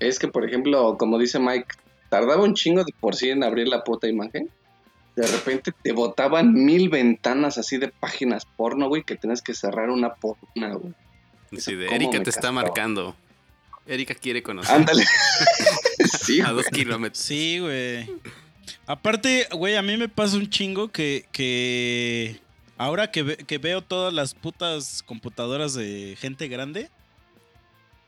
es 0.00 0.18
que, 0.18 0.28
por 0.28 0.46
ejemplo, 0.46 0.96
como 0.98 1.18
dice 1.18 1.38
Mike, 1.38 1.68
tardaba 2.08 2.42
un 2.42 2.54
chingo 2.54 2.84
de 2.84 2.92
por 2.98 3.16
sí 3.16 3.30
en 3.30 3.44
abrir 3.44 3.68
la 3.68 3.84
puta 3.84 4.08
imagen. 4.08 4.50
De 5.14 5.26
repente 5.26 5.72
te 5.82 5.92
botaban 5.92 6.52
mil 6.52 6.90
ventanas 6.90 7.56
así 7.56 7.78
de 7.78 7.88
páginas 7.88 8.44
porno, 8.44 8.88
güey, 8.88 9.02
que 9.02 9.16
tenías 9.16 9.40
que 9.40 9.54
cerrar 9.54 9.88
una 9.88 10.14
por 10.14 10.36
una, 10.54 10.74
güey. 10.74 10.92
Sí, 11.56 11.74
de 11.74 11.86
¿Cómo 11.86 11.96
Erika 11.96 12.22
te 12.22 12.30
está 12.30 12.52
marcando. 12.52 13.16
Erika 13.86 14.14
quiere 14.14 14.42
conocer 14.42 14.74
Ándale. 14.74 15.04
sí, 16.20 16.40
a 16.40 16.50
güey. 16.50 16.56
dos 16.56 16.66
kilómetros. 16.66 17.22
Sí, 17.22 17.60
güey. 17.60 18.10
Aparte, 18.86 19.48
güey, 19.52 19.74
a 19.76 19.82
mí 19.82 19.96
me 19.96 20.08
pasa 20.08 20.36
un 20.36 20.48
chingo 20.48 20.88
que, 20.88 21.26
que 21.32 22.38
ahora 22.78 23.10
que, 23.10 23.22
ve- 23.22 23.36
que 23.36 23.58
veo 23.58 23.82
todas 23.82 24.14
las 24.14 24.34
putas 24.34 25.02
computadoras 25.04 25.74
de 25.74 26.16
gente 26.20 26.46
grande, 26.48 26.88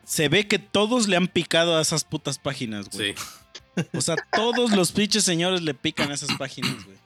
se 0.05 0.29
ve 0.29 0.47
que 0.47 0.59
todos 0.59 1.09
le 1.09 1.17
han 1.17 1.27
picado 1.29 1.77
a 1.77 1.81
esas 1.83 2.05
putas 2.05 2.39
páginas, 2.39 2.89
güey. 2.91 3.15
Sí. 3.15 3.85
O 3.93 4.01
sea, 4.01 4.17
todos 4.33 4.71
los 4.73 4.93
pinches 4.93 5.25
señores 5.25 5.63
le 5.63 5.75
pican 5.75 6.11
a 6.11 6.15
esas 6.15 6.37
páginas, 6.39 6.85
güey. 6.85 6.97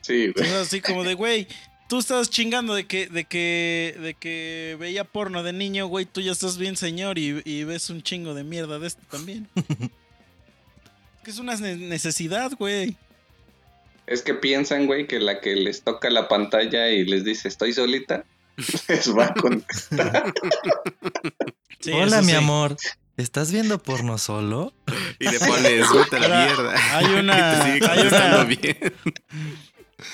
Sí, 0.00 0.32
güey. 0.34 0.46
Sea, 0.48 0.60
así 0.62 0.80
como 0.80 1.04
de, 1.04 1.14
güey, 1.14 1.46
tú 1.88 1.98
estabas 1.98 2.28
chingando 2.30 2.74
de 2.74 2.86
que, 2.86 3.06
de 3.06 3.24
que, 3.24 3.96
de 4.00 4.14
que 4.14 4.76
veía 4.80 5.04
porno 5.04 5.42
de 5.42 5.52
niño, 5.52 5.86
güey, 5.86 6.04
tú 6.06 6.20
ya 6.20 6.32
estás 6.32 6.56
bien 6.58 6.76
señor 6.76 7.18
y, 7.18 7.40
y 7.44 7.64
ves 7.64 7.88
un 7.90 8.02
chingo 8.02 8.34
de 8.34 8.44
mierda 8.44 8.78
de 8.78 8.86
esto 8.86 9.02
también. 9.10 9.46
que 11.24 11.30
es 11.32 11.38
una 11.38 11.56
ne- 11.56 11.76
necesidad, 11.76 12.52
güey. 12.58 12.96
Es 14.06 14.22
que 14.22 14.34
piensan, 14.34 14.86
güey, 14.86 15.06
que 15.06 15.18
la 15.18 15.40
que 15.40 15.56
les 15.56 15.82
toca 15.82 16.10
la 16.10 16.28
pantalla 16.28 16.90
y 16.90 17.04
les 17.04 17.24
dice 17.24 17.48
estoy 17.48 17.72
solita, 17.72 18.24
les 18.88 19.16
va 19.16 19.26
a 19.26 19.34
contestar. 19.34 20.32
Sí, 21.80 21.90
Hola, 21.92 22.22
mi 22.22 22.30
sí. 22.30 22.34
amor. 22.36 22.76
¿Estás 23.18 23.52
viendo 23.52 23.78
porno 23.82 24.16
solo? 24.16 24.72
Y 25.18 25.28
le 25.28 25.38
pones, 25.38 25.86
vete 25.92 26.16
a 26.16 26.20
la 26.20 26.46
mierda. 26.46 26.96
hay 26.96 27.04
una- 27.06 27.36
Y 27.76 27.80
te 27.80 27.86
sigue 27.86 27.86
hay 27.90 28.06
una- 28.06 28.44
bien. 28.44 28.78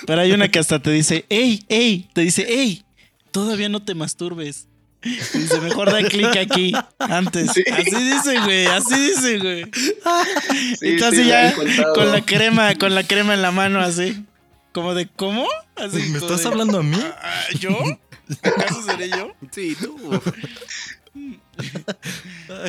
Pero 0.05 0.21
hay 0.21 0.33
una 0.33 0.49
que 0.51 0.59
hasta 0.59 0.81
te 0.83 0.91
dice, 0.91 1.27
ey, 1.29 1.65
ey, 1.69 2.09
te 2.13 2.23
dice, 2.23 2.43
ey, 2.53 2.85
todavía 3.31 3.69
no 3.69 3.85
te 3.85 3.95
masturbes. 3.95 4.67
Y 5.03 5.39
dice, 5.39 5.61
mejor 5.61 5.91
da 5.91 6.03
clic 6.03 6.37
aquí 6.37 6.73
antes. 6.99 7.53
Sí. 7.53 7.63
Así 7.73 7.97
dice, 8.05 8.39
güey, 8.41 8.67
así 8.67 8.95
dice, 9.01 9.39
güey. 9.39 9.65
Sí, 10.79 10.89
Entonces 10.89 11.25
sí, 11.25 11.29
ya 11.29 11.55
con 11.95 12.11
la 12.13 12.21
crema, 12.25 12.75
con 12.75 12.95
la 12.95 13.03
crema 13.05 13.35
en 13.35 13.43
la 13.43 13.51
mano 13.51 13.81
así. 13.81 14.25
Como 14.73 14.95
de, 14.95 15.07
¿cómo? 15.09 15.47
Así, 15.77 15.97
¿Me 16.11 16.19
estás 16.19 16.43
de, 16.43 16.49
hablando 16.49 16.79
a 16.79 16.83
mí? 16.83 16.99
"Ah, 17.01 17.45
¿Yo? 17.59 17.71
¿Acaso 18.43 18.83
seré 18.83 19.09
yo? 19.09 19.33
Sí, 19.51 19.77
tú. 19.81 19.97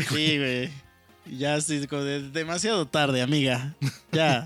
Sí, 0.10 0.38
güey. 0.38 0.70
Ya 1.38 1.56
así, 1.56 1.86
como 1.88 2.04
de 2.04 2.30
demasiado 2.30 2.88
tarde, 2.88 3.22
amiga. 3.22 3.76
Ya. 4.12 4.46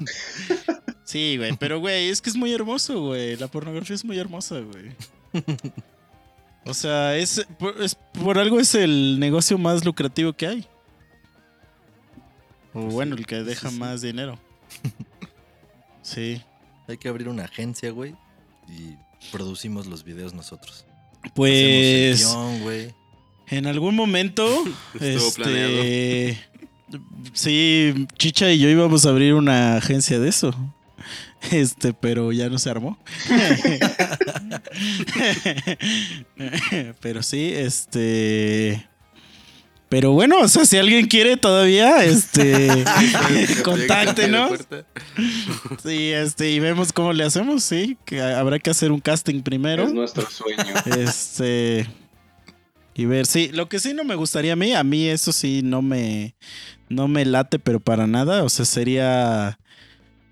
Sí, 1.03 1.37
güey. 1.37 1.55
Pero, 1.57 1.79
güey, 1.79 2.09
es 2.09 2.21
que 2.21 2.29
es 2.29 2.35
muy 2.35 2.51
hermoso, 2.53 2.99
güey. 2.99 3.37
La 3.37 3.47
pornografía 3.47 3.95
es 3.95 4.03
muy 4.03 4.19
hermosa, 4.19 4.59
güey. 4.59 4.91
O 6.65 6.73
sea, 6.73 7.15
es 7.15 7.45
por, 7.59 7.81
es- 7.81 7.95
por 7.95 8.37
algo 8.39 8.59
es 8.59 8.73
el 8.75 9.19
negocio 9.19 9.57
más 9.57 9.85
lucrativo 9.85 10.33
que 10.33 10.47
hay. 10.47 10.67
O 12.73 12.81
bueno, 12.81 13.15
el 13.15 13.25
que 13.25 13.43
deja 13.43 13.69
sí, 13.69 13.73
sí. 13.75 13.79
más 13.79 14.01
dinero. 14.01 14.39
Sí. 16.01 16.39
Hay 16.87 16.97
que 16.99 17.09
abrir 17.09 17.27
una 17.29 17.45
agencia, 17.45 17.89
güey. 17.89 18.13
Y 18.69 18.95
producimos 19.31 19.87
los 19.87 20.03
videos 20.03 20.35
nosotros. 20.35 20.85
Pues 21.33 22.19
guion, 22.19 22.61
güey. 22.61 22.93
en 23.47 23.65
algún 23.65 23.95
momento, 23.95 24.45
Estuvo 24.99 25.27
este, 25.47 26.37
sí, 27.33 28.05
Chicha 28.19 28.51
y 28.51 28.59
yo 28.59 28.69
íbamos 28.69 29.07
a 29.07 29.09
abrir 29.09 29.33
una 29.33 29.77
agencia 29.77 30.19
de 30.19 30.29
eso. 30.29 30.53
Este, 31.51 31.93
pero 31.93 32.31
ya 32.31 32.49
no 32.49 32.57
se 32.57 32.69
armó. 32.69 32.97
pero 37.01 37.23
sí, 37.23 37.51
este. 37.53 38.87
Pero 39.87 40.11
bueno, 40.11 40.41
o 40.41 40.47
sea, 40.47 40.65
si 40.65 40.77
alguien 40.77 41.07
quiere 41.07 41.37
todavía, 41.37 42.03
este, 42.03 42.69
contacte, 43.63 44.27
¿no? 44.27 44.49
Sí, 45.83 46.11
este, 46.11 46.51
y 46.51 46.59
vemos 46.59 46.91
cómo 46.91 47.13
le 47.13 47.23
hacemos, 47.23 47.63
sí, 47.63 47.97
que 48.03 48.21
habrá 48.21 48.59
que 48.59 48.71
hacer 48.71 48.91
un 48.91 48.99
casting 48.99 49.41
primero. 49.41 49.83
Es 49.83 49.93
nuestro 49.93 50.27
sueño. 50.29 50.73
Este. 50.97 51.87
Y 52.95 53.05
ver, 53.05 53.25
sí, 53.25 53.49
lo 53.53 53.69
que 53.69 53.79
sí 53.79 53.93
no 53.93 54.03
me 54.03 54.15
gustaría 54.15 54.53
a 54.53 54.55
mí, 54.55 54.73
a 54.73 54.83
mí 54.83 55.07
eso 55.07 55.31
sí 55.31 55.61
no 55.63 55.81
me. 55.81 56.35
No 56.87 57.07
me 57.07 57.25
late, 57.25 57.59
pero 57.59 57.79
para 57.79 58.07
nada. 58.07 58.43
O 58.43 58.49
sea, 58.49 58.65
sería. 58.65 59.59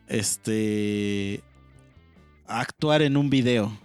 Este. 0.07 1.41
Actuar 2.47 3.01
en 3.01 3.17
un 3.17 3.29
video. 3.29 3.77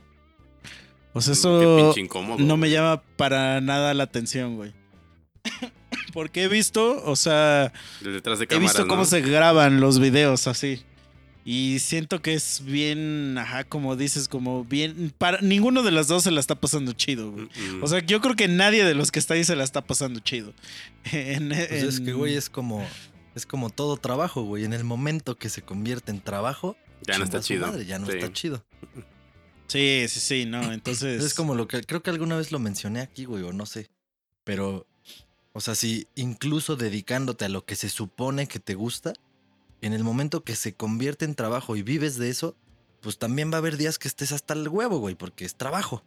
O 1.13 1.21
sea, 1.21 1.33
Qué 1.33 1.39
eso 1.39 1.77
pinche 1.87 2.01
incómodo. 2.01 2.39
no 2.39 2.57
me 2.57 2.71
llama 2.71 3.03
para 3.17 3.61
nada 3.61 3.95
la 3.95 4.05
atención, 4.05 4.57
güey. 4.57 4.73
Porque 6.13 6.45
he 6.45 6.49
visto, 6.49 7.03
o 7.05 7.17
sea, 7.17 7.73
Desde 8.01 8.13
detrás 8.13 8.39
de 8.39 8.45
he 8.45 8.49
cámara, 8.49 8.65
visto 8.65 8.87
cómo 8.87 9.03
¿no? 9.03 9.05
se 9.05 9.21
graban 9.21 9.81
los 9.81 9.99
videos 10.01 10.47
así. 10.47 10.83
Y 11.45 11.79
siento 11.79 12.21
que 12.21 12.35
es 12.35 12.63
bien, 12.63 13.37
ajá, 13.39 13.65
como 13.65 13.97
dices, 13.97 14.29
como 14.29 14.65
bien. 14.65 15.15
Para, 15.17 15.41
ninguno 15.41 15.83
de 15.83 15.93
los 15.93 16.07
dos 16.09 16.25
se 16.25 16.31
la 16.31 16.41
está 16.41 16.57
pasando 16.57 16.93
chido, 16.93 17.31
güey. 17.33 17.47
Mm, 17.47 17.79
mm. 17.79 17.83
O 17.83 17.87
sea, 17.87 18.01
yo 18.05 18.21
creo 18.21 18.37
que 18.37 18.49
nadie 18.49 18.85
de 18.85 18.95
los 18.95 19.11
que 19.11 19.19
está 19.19 19.33
ahí 19.35 19.45
se 19.45 19.57
la 19.57 19.65
está 19.65 19.81
pasando 19.87 20.21
chido. 20.21 20.53
En- 21.13 21.49
Pues 21.49 21.71
es 21.83 22.01
que, 22.01 22.13
güey, 22.13 22.35
es 22.37 22.51
como. 22.51 22.87
Es 23.39 23.47
como 23.47 23.71
todo 23.71 23.97
trabajo, 23.97 24.43
güey. 24.43 24.65
En 24.65 24.73
el 24.73 24.83
momento 24.83 25.37
que 25.37 25.49
se 25.49 25.63
convierte 25.63 26.11
en 26.11 26.21
trabajo, 26.21 26.77
ya 27.07 27.17
no 27.19 27.25
está 27.25 27.41
chido. 27.41 27.69
madre, 27.69 27.87
ya 27.87 27.99
no 28.01 28.07
Sí. 28.07 28.13
está 28.15 28.33
chido. 28.33 28.65
Sí, 29.69 30.07
sí, 30.09 30.21
sí, 30.21 30.45
no. 30.45 30.61
Entonces. 30.73 31.23
Es 31.23 31.35
como 31.35 31.55
lo 31.55 31.69
que 31.69 31.83
creo 31.83 32.03
que 32.03 32.11
alguna 32.11 32.37
vez 32.37 32.51
lo 32.53 32.59
mencioné 32.59 33.01
aquí, 33.01 33.25
güey, 33.27 33.45
o 33.45 33.53
no 33.53 33.65
sé. 33.65 33.89
Pero, 34.45 34.87
o 35.53 35.61
sea, 35.61 35.75
si 35.77 36.09
incluso 36.17 36.75
dedicándote 36.77 37.45
a 37.45 37.49
lo 37.49 37.65
que 37.65 37.77
se 37.77 37.89
supone 37.89 38.49
que 38.49 38.59
te 38.59 38.75
gusta, 38.75 39.13
en 39.81 39.93
el 39.93 40.03
momento 40.03 40.43
que 40.43 40.57
se 40.57 40.73
convierte 40.75 41.25
en 41.25 41.35
trabajo 41.37 41.77
y 41.77 41.83
vives 41.83 42.17
de 42.19 42.31
eso, 42.31 42.57
pues 43.01 43.19
también 43.19 43.53
va 43.53 43.55
a 43.55 43.59
haber 43.59 43.77
días 43.77 43.99
que 43.99 44.09
estés 44.09 44.33
hasta 44.33 44.55
el 44.55 44.69
huevo, 44.69 44.99
güey, 44.99 45.15
porque 45.15 45.45
es 45.45 45.55
trabajo. 45.55 46.03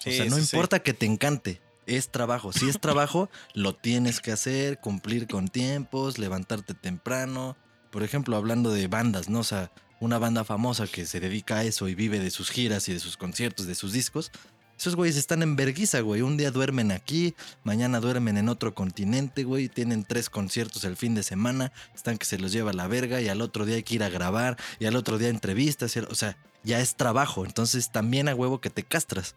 Sí, 0.00 0.10
o 0.10 0.12
sea, 0.12 0.24
no 0.26 0.36
sí, 0.36 0.44
sí. 0.44 0.54
importa 0.56 0.80
que 0.80 0.92
te 0.92 1.06
encante, 1.06 1.62
es 1.86 2.10
trabajo. 2.10 2.52
Si 2.52 2.68
es 2.68 2.80
trabajo, 2.80 3.30
lo 3.54 3.74
tienes 3.74 4.20
que 4.20 4.32
hacer, 4.32 4.78
cumplir 4.80 5.26
con 5.26 5.48
tiempos, 5.48 6.18
levantarte 6.18 6.74
temprano. 6.74 7.56
Por 7.90 8.02
ejemplo, 8.02 8.36
hablando 8.36 8.70
de 8.70 8.88
bandas, 8.88 9.28
¿no? 9.28 9.40
O 9.40 9.44
sea, 9.44 9.70
una 10.00 10.18
banda 10.18 10.44
famosa 10.44 10.86
que 10.86 11.06
se 11.06 11.20
dedica 11.20 11.56
a 11.56 11.64
eso 11.64 11.88
y 11.88 11.94
vive 11.94 12.18
de 12.18 12.30
sus 12.30 12.50
giras 12.50 12.88
y 12.88 12.92
de 12.92 13.00
sus 13.00 13.16
conciertos, 13.16 13.66
de 13.66 13.74
sus 13.74 13.92
discos. 13.92 14.30
Esos 14.78 14.94
güeyes 14.94 15.16
están 15.16 15.42
en 15.42 15.56
verguiza, 15.56 16.00
güey. 16.00 16.20
Un 16.20 16.36
día 16.36 16.50
duermen 16.50 16.92
aquí, 16.92 17.34
mañana 17.64 17.98
duermen 17.98 18.36
en 18.36 18.50
otro 18.50 18.74
continente, 18.74 19.44
güey. 19.44 19.68
Tienen 19.70 20.04
tres 20.04 20.28
conciertos 20.28 20.84
el 20.84 20.96
fin 20.96 21.14
de 21.14 21.22
semana, 21.22 21.72
están 21.94 22.18
que 22.18 22.26
se 22.26 22.38
los 22.38 22.52
lleva 22.52 22.72
a 22.72 22.74
la 22.74 22.86
verga 22.86 23.22
y 23.22 23.28
al 23.28 23.40
otro 23.40 23.64
día 23.64 23.76
hay 23.76 23.82
que 23.82 23.94
ir 23.94 24.02
a 24.02 24.10
grabar 24.10 24.58
y 24.78 24.84
al 24.84 24.96
otro 24.96 25.16
día 25.16 25.28
entrevistas. 25.28 25.96
o 25.96 26.14
sea, 26.14 26.36
ya 26.62 26.80
es 26.80 26.96
trabajo. 26.96 27.46
Entonces 27.46 27.90
también 27.90 28.28
a 28.28 28.34
huevo 28.34 28.60
que 28.60 28.68
te 28.68 28.82
castras. 28.82 29.34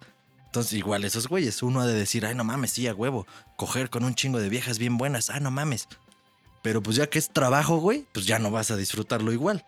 Entonces, 0.49 0.73
igual 0.73 1.03
esos 1.05 1.27
güeyes, 1.27 1.61
uno 1.61 1.79
ha 1.81 1.85
de 1.87 1.93
decir, 1.93 2.25
ay, 2.25 2.33
no 2.33 2.43
mames, 2.43 2.71
sí, 2.71 2.87
a 2.87 2.93
huevo. 2.95 3.27
Coger 3.55 3.89
con 3.91 4.03
un 4.03 4.15
chingo 4.15 4.39
de 4.39 4.49
viejas 4.49 4.79
bien 4.79 4.97
buenas, 4.97 5.29
ah, 5.29 5.39
no 5.39 5.51
mames. 5.51 5.87
Pero 6.63 6.81
pues 6.81 6.97
ya 6.97 7.07
que 7.07 7.19
es 7.19 7.29
trabajo, 7.29 7.77
güey, 7.77 8.05
pues 8.13 8.25
ya 8.25 8.39
no 8.39 8.49
vas 8.51 8.71
a 8.71 8.75
disfrutarlo 8.75 9.31
igual. 9.31 9.63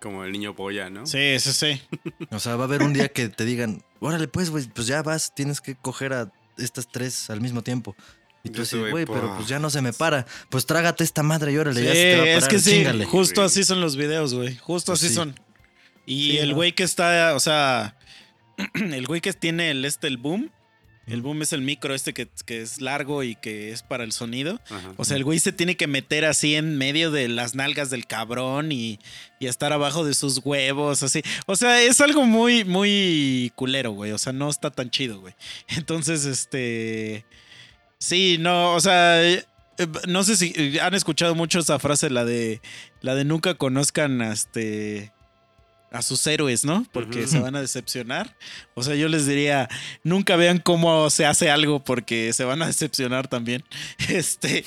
Como 0.00 0.24
el 0.24 0.32
niño 0.32 0.54
polla, 0.54 0.90
¿no? 0.90 1.06
Sí, 1.06 1.38
sí, 1.40 1.52
sí. 1.52 1.82
O 2.30 2.38
sea, 2.38 2.56
va 2.56 2.64
a 2.64 2.66
haber 2.66 2.82
un 2.82 2.92
día 2.92 3.08
que 3.08 3.28
te 3.28 3.44
digan, 3.44 3.82
órale, 4.00 4.28
pues, 4.28 4.50
güey, 4.50 4.66
pues 4.66 4.86
ya 4.86 5.02
vas, 5.02 5.34
tienes 5.34 5.60
que 5.60 5.74
coger 5.76 6.12
a 6.12 6.30
estas 6.58 6.88
tres 6.88 7.30
al 7.30 7.40
mismo 7.40 7.62
tiempo. 7.62 7.96
Y 8.44 8.50
tú 8.50 8.66
soy, 8.66 8.90
güey, 8.90 9.06
pero 9.06 9.20
pues. 9.22 9.32
pues 9.36 9.48
ya 9.48 9.58
no 9.60 9.70
se 9.70 9.80
me 9.80 9.92
para. 9.92 10.26
Pues 10.50 10.66
trágate 10.66 11.04
esta 11.04 11.22
madre 11.22 11.52
y 11.52 11.56
órale, 11.58 11.80
Sí, 11.80 11.86
ya 11.86 11.92
se 11.94 12.02
te 12.02 12.16
va 12.16 12.22
a 12.22 12.26
es 12.26 12.34
parar, 12.36 12.50
que 12.50 12.58
sí, 12.58 12.70
chíngale. 12.70 13.04
justo 13.06 13.42
así 13.42 13.64
son 13.64 13.80
los 13.80 13.96
videos, 13.96 14.34
güey. 14.34 14.56
Justo 14.56 14.92
Pues 14.92 15.00
así 15.00 15.08
sí. 15.08 15.14
son. 15.14 15.38
Y 16.04 16.32
Sí, 16.32 16.38
el 16.38 16.50
¿no? 16.50 16.56
güey 16.56 16.72
que 16.74 16.82
está, 16.82 17.34
o 17.36 17.40
sea, 17.40 17.96
el 18.74 19.06
güey 19.06 19.20
que 19.20 19.32
tiene 19.32 19.70
el 19.70 19.84
este, 19.84 20.06
el 20.08 20.16
boom. 20.16 20.50
El 21.08 21.20
boom 21.20 21.42
es 21.42 21.52
el 21.52 21.62
micro 21.62 21.96
este 21.96 22.14
que, 22.14 22.28
que 22.46 22.62
es 22.62 22.80
largo 22.80 23.24
y 23.24 23.34
que 23.34 23.72
es 23.72 23.82
para 23.82 24.04
el 24.04 24.12
sonido. 24.12 24.60
Ajá. 24.70 24.92
O 24.96 25.04
sea, 25.04 25.16
el 25.16 25.24
güey 25.24 25.40
se 25.40 25.50
tiene 25.50 25.76
que 25.76 25.88
meter 25.88 26.24
así 26.24 26.54
en 26.54 26.78
medio 26.78 27.10
de 27.10 27.26
las 27.28 27.56
nalgas 27.56 27.90
del 27.90 28.06
cabrón 28.06 28.70
y, 28.70 29.00
y 29.40 29.46
estar 29.48 29.72
abajo 29.72 30.04
de 30.04 30.14
sus 30.14 30.38
huevos, 30.44 31.02
así. 31.02 31.22
O 31.46 31.56
sea, 31.56 31.82
es 31.82 32.00
algo 32.00 32.24
muy, 32.24 32.64
muy 32.64 33.50
culero, 33.56 33.90
güey. 33.90 34.12
O 34.12 34.18
sea, 34.18 34.32
no 34.32 34.48
está 34.48 34.70
tan 34.70 34.90
chido, 34.90 35.20
güey. 35.20 35.34
Entonces, 35.76 36.24
este... 36.24 37.26
Sí, 37.98 38.36
no, 38.38 38.72
o 38.74 38.80
sea... 38.80 39.28
eh, 39.28 39.44
No 40.06 40.22
sé 40.22 40.36
si 40.36 40.52
eh, 40.54 40.78
han 40.80 40.94
escuchado 40.94 41.34
mucho 41.34 41.58
esa 41.58 41.80
frase, 41.80 42.10
la 42.10 42.24
de... 42.24 42.60
La 43.00 43.16
de 43.16 43.24
nunca 43.24 43.54
conozcan 43.54 44.22
este... 44.22 45.10
A 45.92 46.00
sus 46.00 46.26
héroes, 46.26 46.64
¿no? 46.64 46.86
Porque 46.90 47.26
se 47.26 47.38
van 47.38 47.54
a 47.54 47.60
decepcionar. 47.60 48.34
O 48.74 48.82
sea, 48.82 48.94
yo 48.94 49.08
les 49.08 49.26
diría, 49.26 49.68
nunca 50.02 50.36
vean 50.36 50.58
cómo 50.58 51.10
se 51.10 51.26
hace 51.26 51.50
algo 51.50 51.84
porque 51.84 52.32
se 52.32 52.44
van 52.44 52.62
a 52.62 52.66
decepcionar 52.66 53.28
también. 53.28 53.62
Este, 54.08 54.64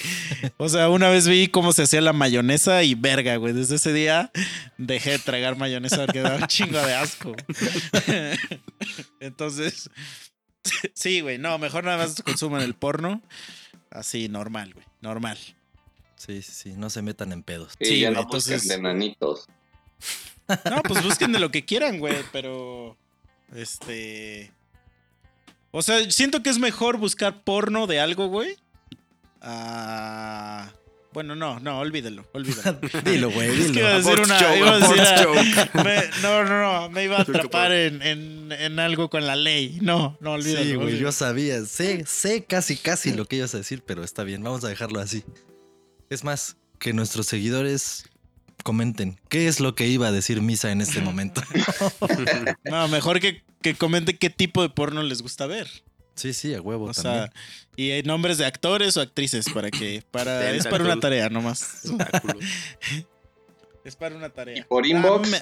o 0.57 0.69
sea, 0.69 0.89
una 0.89 1.09
vez 1.09 1.28
vi 1.28 1.47
cómo 1.47 1.73
se 1.73 1.84
hacía 1.84 2.01
la 2.01 2.13
mayonesa 2.13 2.84
y 2.84 2.93
verga, 2.93 3.38
güey. 3.38 3.53
Desde 3.53 3.76
ese 3.78 3.91
día 3.91 4.32
dejé 4.78 5.11
de 5.11 5.19
tragar 5.19 5.57
mayonesa 5.57 6.05
porque 6.05 6.21
daba 6.21 6.36
un 6.38 6.47
chingo 6.47 6.78
de 6.80 6.93
asco. 6.93 7.36
Entonces, 9.19 9.89
sí, 10.93 11.21
güey, 11.21 11.38
no, 11.38 11.57
mejor 11.57 11.84
nada 11.84 11.97
más 11.97 12.21
consuman 12.21 12.61
el 12.61 12.76
porno. 12.76 13.21
Así, 13.89 14.30
normal, 14.30 14.73
güey, 14.73 14.86
normal. 15.01 15.38
Sí, 16.17 16.41
sí, 16.41 16.51
sí, 16.53 16.73
no 16.78 16.89
se 16.89 17.01
metan 17.01 17.32
en 17.32 17.43
pedos. 17.43 17.73
Sí, 17.80 17.86
Sí, 17.86 17.99
ya 17.99 18.09
güey, 18.09 18.15
no 18.15 18.21
entonces- 18.23 18.67
de 18.67 18.80
nanitos. 18.82 19.47
No, 20.69 20.81
pues 20.83 21.03
busquen 21.03 21.31
de 21.31 21.39
lo 21.39 21.51
que 21.51 21.65
quieran, 21.65 21.99
güey, 21.99 22.17
pero. 22.31 22.95
Este. 23.55 24.51
O 25.71 25.81
sea, 25.81 26.09
siento 26.11 26.41
que 26.43 26.49
es 26.49 26.57
mejor 26.59 26.97
buscar 26.97 27.43
porno 27.43 27.87
de 27.87 27.99
algo, 27.99 28.27
güey. 28.27 28.55
Bueno, 31.13 31.33
no, 31.33 31.59
no, 31.61 31.79
olvídelo, 31.79 32.27
olvídelo. 32.33 32.77
Dilo, 33.05 33.31
güey, 33.31 33.49
Es 33.49 33.71
que 33.71 33.71
dilo. 33.71 33.79
iba 33.79 33.89
a 33.89 33.97
decir 33.99 34.19
una. 34.19 34.37
joke, 34.39 34.57
iba 34.57 34.71
a 34.75 34.79
decir 34.79 35.01
abort 35.01 35.75
a- 35.75 35.83
me- 35.83 36.03
no, 36.21 36.43
no, 36.43 36.61
no, 36.81 36.89
me 36.89 37.03
iba 37.05 37.17
a 37.17 37.21
atrapar 37.21 37.71
en, 37.71 38.01
en, 38.01 38.51
en 38.51 38.79
algo 38.79 39.09
con 39.09 39.25
la 39.25 39.37
ley. 39.37 39.77
No, 39.81 40.17
no, 40.19 40.33
olvídalo. 40.33 40.65
Sí, 40.65 40.75
güey, 40.75 40.97
yo 40.97 41.13
sabía. 41.13 41.63
Sé, 41.63 42.03
sé 42.05 42.43
casi, 42.43 42.75
casi 42.75 43.13
lo 43.13 43.25
que 43.25 43.37
ibas 43.37 43.55
a 43.55 43.59
decir, 43.59 43.81
pero 43.85 44.03
está 44.03 44.23
bien, 44.25 44.43
vamos 44.43 44.65
a 44.65 44.67
dejarlo 44.67 44.99
así. 44.99 45.23
Es 46.09 46.25
más, 46.25 46.57
que 46.79 46.91
nuestros 46.91 47.27
seguidores 47.27 48.09
comenten 48.66 49.20
qué 49.30 49.47
es 49.47 49.59
lo 49.59 49.76
que 49.76 49.88
iba 49.88 50.07
a 50.07 50.11
decir 50.11 50.41
Misa 50.41 50.72
en 50.72 50.82
este 50.82 50.99
momento. 50.99 51.41
No, 52.66 52.88
mejor 52.88 53.20
que, 53.20 53.43
que 53.61 53.76
comente 53.76 54.18
qué 54.18 54.30
tipo 54.32 54.61
de 54.63 54.70
porno 54.70 55.03
les 55.03 55.22
gusta 55.22 55.45
ver. 55.45 55.68
Sí, 56.16 56.34
sí, 56.34 56.53
a 56.55 56.61
huevo 56.61 56.86
O 56.86 56.93
también. 56.93 57.26
sea, 57.26 57.34
y 57.76 57.91
hay 57.91 58.01
nombres 58.03 58.38
de 58.39 58.45
actores 58.45 58.97
o 58.97 59.01
actrices 59.01 59.45
para 59.53 59.70
que 59.70 60.01
para 60.11 60.49
es 60.51 60.66
para 60.66 60.84
una 60.84 60.99
tarea 60.99 61.30
nomás. 61.30 61.82
Tentáculo. 61.84 62.39
Es 63.84 63.95
para 63.95 64.16
una 64.16 64.30
tarea. 64.30 64.57
Y 64.57 64.61
por 64.63 64.84
Ah, 64.84 64.88
inbox. 64.88 65.30
me- 65.30 65.38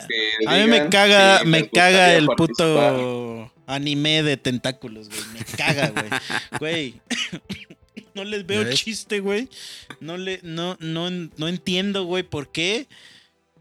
A 0.48 0.58
mí 0.58 0.68
me 0.70 0.90
caga, 0.90 1.40
si 1.40 1.46
me 1.48 1.70
caga 1.70 2.14
el 2.14 2.26
participar. 2.26 2.94
puto 2.98 3.54
anime 3.68 4.22
de 4.22 4.36
tentáculos, 4.36 5.08
güey. 5.08 5.22
Me 5.34 5.46
caga, 5.58 5.90
güey. 5.92 6.10
Güey. 6.60 7.02
No 8.16 8.24
les 8.26 8.46
veo 8.46 8.72
chiste, 8.74 9.22
güey. 9.22 9.50
No 10.00 10.18
le, 10.18 10.40
no, 10.44 10.78
no, 10.80 11.10
no 11.10 11.48
entiendo, 11.48 12.04
güey, 12.04 12.22
por 12.24 12.52
qué. 12.52 12.88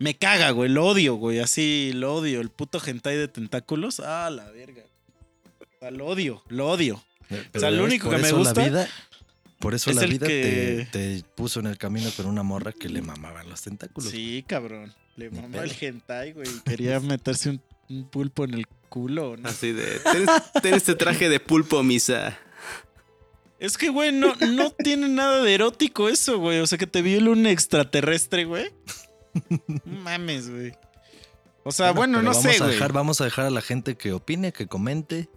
Me 0.02 0.14
caga, 0.16 0.50
güey. 0.50 0.68
Lo 0.68 0.86
odio, 0.86 1.14
güey. 1.14 1.38
Así 1.38 1.92
lo 1.94 2.14
odio. 2.16 2.40
El 2.40 2.50
puto 2.50 2.80
hentai 2.84 3.16
de 3.16 3.28
tentáculos. 3.28 4.00
Ah, 4.00 4.30
la 4.30 4.50
verga. 4.50 4.82
O 5.60 5.78
sea, 5.78 5.90
lo 5.90 6.06
odio, 6.06 6.42
lo 6.48 6.68
odio. 6.68 7.02
Pero 7.28 7.42
o 7.54 7.60
sea, 7.60 7.70
lo 7.70 7.84
único 7.84 8.10
que 8.10 8.18
me 8.18 8.26
eso 8.26 8.36
gusta 8.38 8.60
La 8.60 8.68
vida, 8.68 8.88
por 9.58 9.74
eso 9.74 9.90
es 9.90 9.96
la 9.96 10.02
el 10.02 10.10
vida 10.10 10.26
que- 10.26 10.88
te, 10.90 11.18
te 11.20 11.24
puso 11.34 11.60
en 11.60 11.66
el 11.66 11.78
camino 11.78 12.10
con 12.16 12.26
una 12.26 12.42
morra 12.42 12.72
que 12.72 12.88
le 12.88 13.00
mamaban 13.00 13.48
los 13.48 13.62
tentáculos. 13.62 14.10
Sí, 14.10 14.44
cabrón. 14.46 14.92
Le 15.16 15.30
Ni 15.30 15.40
mama 15.40 15.58
el 15.62 15.74
hentai, 15.80 16.32
güey. 16.32 16.48
Quería 16.64 16.98
meterse 17.00 17.50
un, 17.50 17.62
un 17.88 18.08
pulpo 18.08 18.44
en 18.44 18.54
el 18.54 18.66
culo, 18.88 19.36
¿no? 19.36 19.48
Así 19.48 19.72
de. 19.72 20.00
Ten, 20.00 20.26
ten 20.62 20.74
este 20.74 20.94
traje 20.94 21.28
de 21.28 21.38
pulpo, 21.40 21.82
misa. 21.82 22.38
Es 23.58 23.78
que, 23.78 23.88
güey, 23.90 24.10
no, 24.12 24.34
no 24.34 24.70
tiene 24.72 25.08
nada 25.08 25.40
de 25.42 25.54
erótico 25.54 26.08
eso, 26.08 26.38
güey. 26.38 26.58
O 26.58 26.66
sea, 26.66 26.76
que 26.78 26.86
te 26.88 27.00
viole 27.00 27.30
un 27.30 27.46
extraterrestre, 27.46 28.44
güey. 28.44 28.70
Mames, 29.84 30.50
güey. 30.50 30.72
O 31.64 31.70
sea, 31.72 31.92
bueno, 31.92 32.22
no 32.22 32.30
vamos 32.30 32.42
sé, 32.42 32.62
a 32.62 32.66
güey. 32.66 32.78
Vamos 32.92 33.20
a 33.20 33.24
dejar 33.24 33.46
a 33.46 33.50
la 33.50 33.62
gente 33.62 33.96
que 33.96 34.12
opine, 34.12 34.52
que 34.52 34.66
comente. 34.66 35.28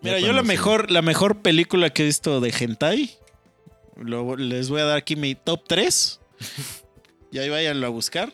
Mira, 0.00 0.18
yo 0.18 0.32
la 0.32 0.42
mejor, 0.42 0.90
la 0.90 1.02
mejor 1.02 1.42
película 1.42 1.90
que 1.90 2.02
he 2.02 2.06
visto 2.06 2.40
de 2.40 2.50
hentai, 2.50 3.16
lo- 3.96 4.36
les 4.36 4.68
voy 4.68 4.80
a 4.80 4.84
dar 4.84 4.96
aquí 4.96 5.14
mi 5.14 5.36
top 5.36 5.62
3. 5.68 6.20
y 7.30 7.38
ahí 7.38 7.48
váyanlo 7.48 7.86
a 7.86 7.90
buscar. 7.90 8.32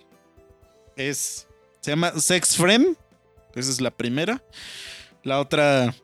Es, 0.96 1.46
se 1.80 1.90
llama 1.90 2.12
Sex 2.18 2.57
Friend. 2.57 2.96
Esa 3.55 3.70
es 3.70 3.80
la 3.82 3.90
primera. 3.90 4.42
La 5.22 5.40
otra, 5.40 5.94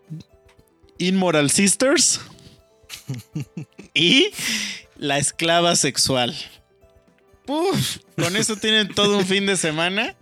Immoral 0.98 1.50
Sisters. 1.50 2.20
y 3.94 4.30
La 4.96 5.16
Esclava 5.18 5.74
Sexual. 5.76 6.34
Puf, 7.46 7.98
con 8.16 8.36
eso 8.36 8.56
tienen 8.56 8.88
todo 8.88 9.18
un 9.18 9.26
fin 9.26 9.46
de 9.46 9.56
semana 9.56 10.14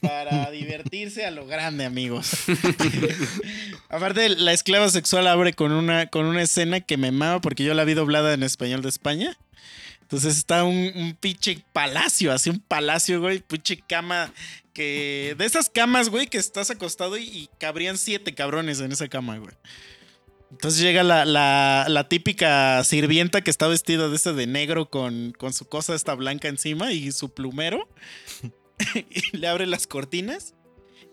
para 0.00 0.50
divertirse 0.50 1.24
a 1.24 1.30
lo 1.30 1.46
grande, 1.46 1.84
amigos. 1.84 2.30
Aparte, 3.88 4.28
la 4.28 4.52
esclava 4.52 4.88
sexual 4.88 5.26
abre 5.26 5.52
con 5.52 5.72
una, 5.72 6.06
con 6.06 6.26
una 6.26 6.42
escena 6.42 6.80
que 6.80 6.96
me 6.96 7.10
mama 7.10 7.40
porque 7.40 7.64
yo 7.64 7.74
la 7.74 7.84
vi 7.84 7.94
doblada 7.94 8.34
en 8.34 8.42
español 8.42 8.82
de 8.82 8.88
España. 8.88 9.36
Entonces 10.02 10.36
está 10.38 10.64
un, 10.64 10.92
un 10.94 11.16
pinche 11.20 11.62
palacio, 11.72 12.32
así 12.32 12.50
un 12.50 12.60
palacio, 12.60 13.20
güey, 13.20 13.40
pinche 13.40 13.78
cama 13.86 14.32
que... 14.72 15.34
De 15.36 15.44
esas 15.44 15.68
camas, 15.68 16.08
güey, 16.08 16.28
que 16.28 16.38
estás 16.38 16.70
acostado 16.70 17.18
y, 17.18 17.24
y 17.24 17.50
cabrían 17.58 17.98
siete 17.98 18.34
cabrones 18.34 18.80
en 18.80 18.92
esa 18.92 19.08
cama, 19.08 19.36
güey. 19.38 19.54
Entonces 20.50 20.80
llega 20.80 21.02
la, 21.02 21.24
la- 21.24 22.08
típica 22.08 22.82
sirvienta 22.84 23.42
que 23.42 23.50
está 23.50 23.66
vestida 23.68 24.08
de 24.08 24.16
ese 24.16 24.32
de 24.32 24.46
negro 24.46 24.88
con, 24.88 25.32
con 25.38 25.52
su 25.52 25.66
cosa 25.66 25.94
esta 25.94 26.14
blanca 26.14 26.48
encima 26.48 26.92
y 26.92 27.12
su 27.12 27.32
plumero. 27.34 27.88
le 29.32 29.46
abre 29.48 29.66
las 29.66 29.86
cortinas 29.86 30.54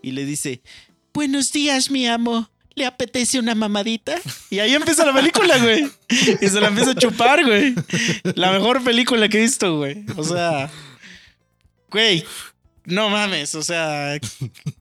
y 0.01 0.11
le 0.11 0.25
dice, 0.25 0.61
Buenos 1.13 1.51
días, 1.51 1.91
mi 1.91 2.07
amo. 2.07 2.49
¿Le 2.77 2.85
apetece 2.85 3.39
una 3.39 3.55
mamadita? 3.55 4.17
Y 4.49 4.59
ahí 4.59 4.73
empieza 4.73 5.05
la 5.05 5.13
película, 5.13 5.57
güey. 5.59 5.89
Y 6.09 6.49
se 6.49 6.59
la 6.59 6.67
empieza 6.67 6.91
a 6.91 6.95
chupar, 6.95 7.45
güey. 7.45 7.73
La 8.35 8.51
mejor 8.51 8.83
película 8.83 9.29
que 9.29 9.37
he 9.37 9.41
visto, 9.41 9.77
güey. 9.77 10.03
O 10.17 10.23
sea, 10.25 10.69
güey, 11.89 12.25
no 12.83 13.09
mames. 13.09 13.55
O 13.55 13.63
sea, 13.63 14.19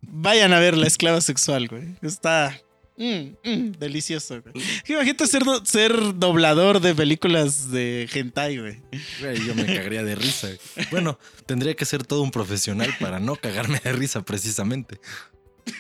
vayan 0.03 0.53
a 0.53 0.59
ver 0.59 0.77
La 0.77 0.89
Esclava 0.89 1.21
Sexual, 1.21 1.69
güey. 1.69 1.85
Está 2.03 2.61
mm, 2.97 3.49
mm, 3.49 3.73
delicioso, 3.79 4.43
güey. 4.43 4.65
Imagínate 4.89 5.27
ser, 5.27 5.45
do- 5.45 5.65
ser 5.65 5.93
doblador 6.15 6.81
de 6.81 6.95
películas 6.95 7.71
de 7.71 8.09
hentai, 8.13 8.59
güey. 8.59 8.83
Güey, 9.21 9.47
yo 9.47 9.55
me 9.55 9.67
cagaría 9.67 10.03
de 10.05 10.15
risa. 10.15 10.49
Bueno, 10.91 11.19
tendría 11.47 11.75
que 11.75 11.85
ser 11.85 12.05
todo 12.05 12.23
un 12.23 12.31
profesional 12.31 12.95
para 13.01 13.21
no 13.21 13.37
cagarme 13.37 13.81
de 13.83 13.93
risa 13.93 14.25
precisamente. 14.25 15.01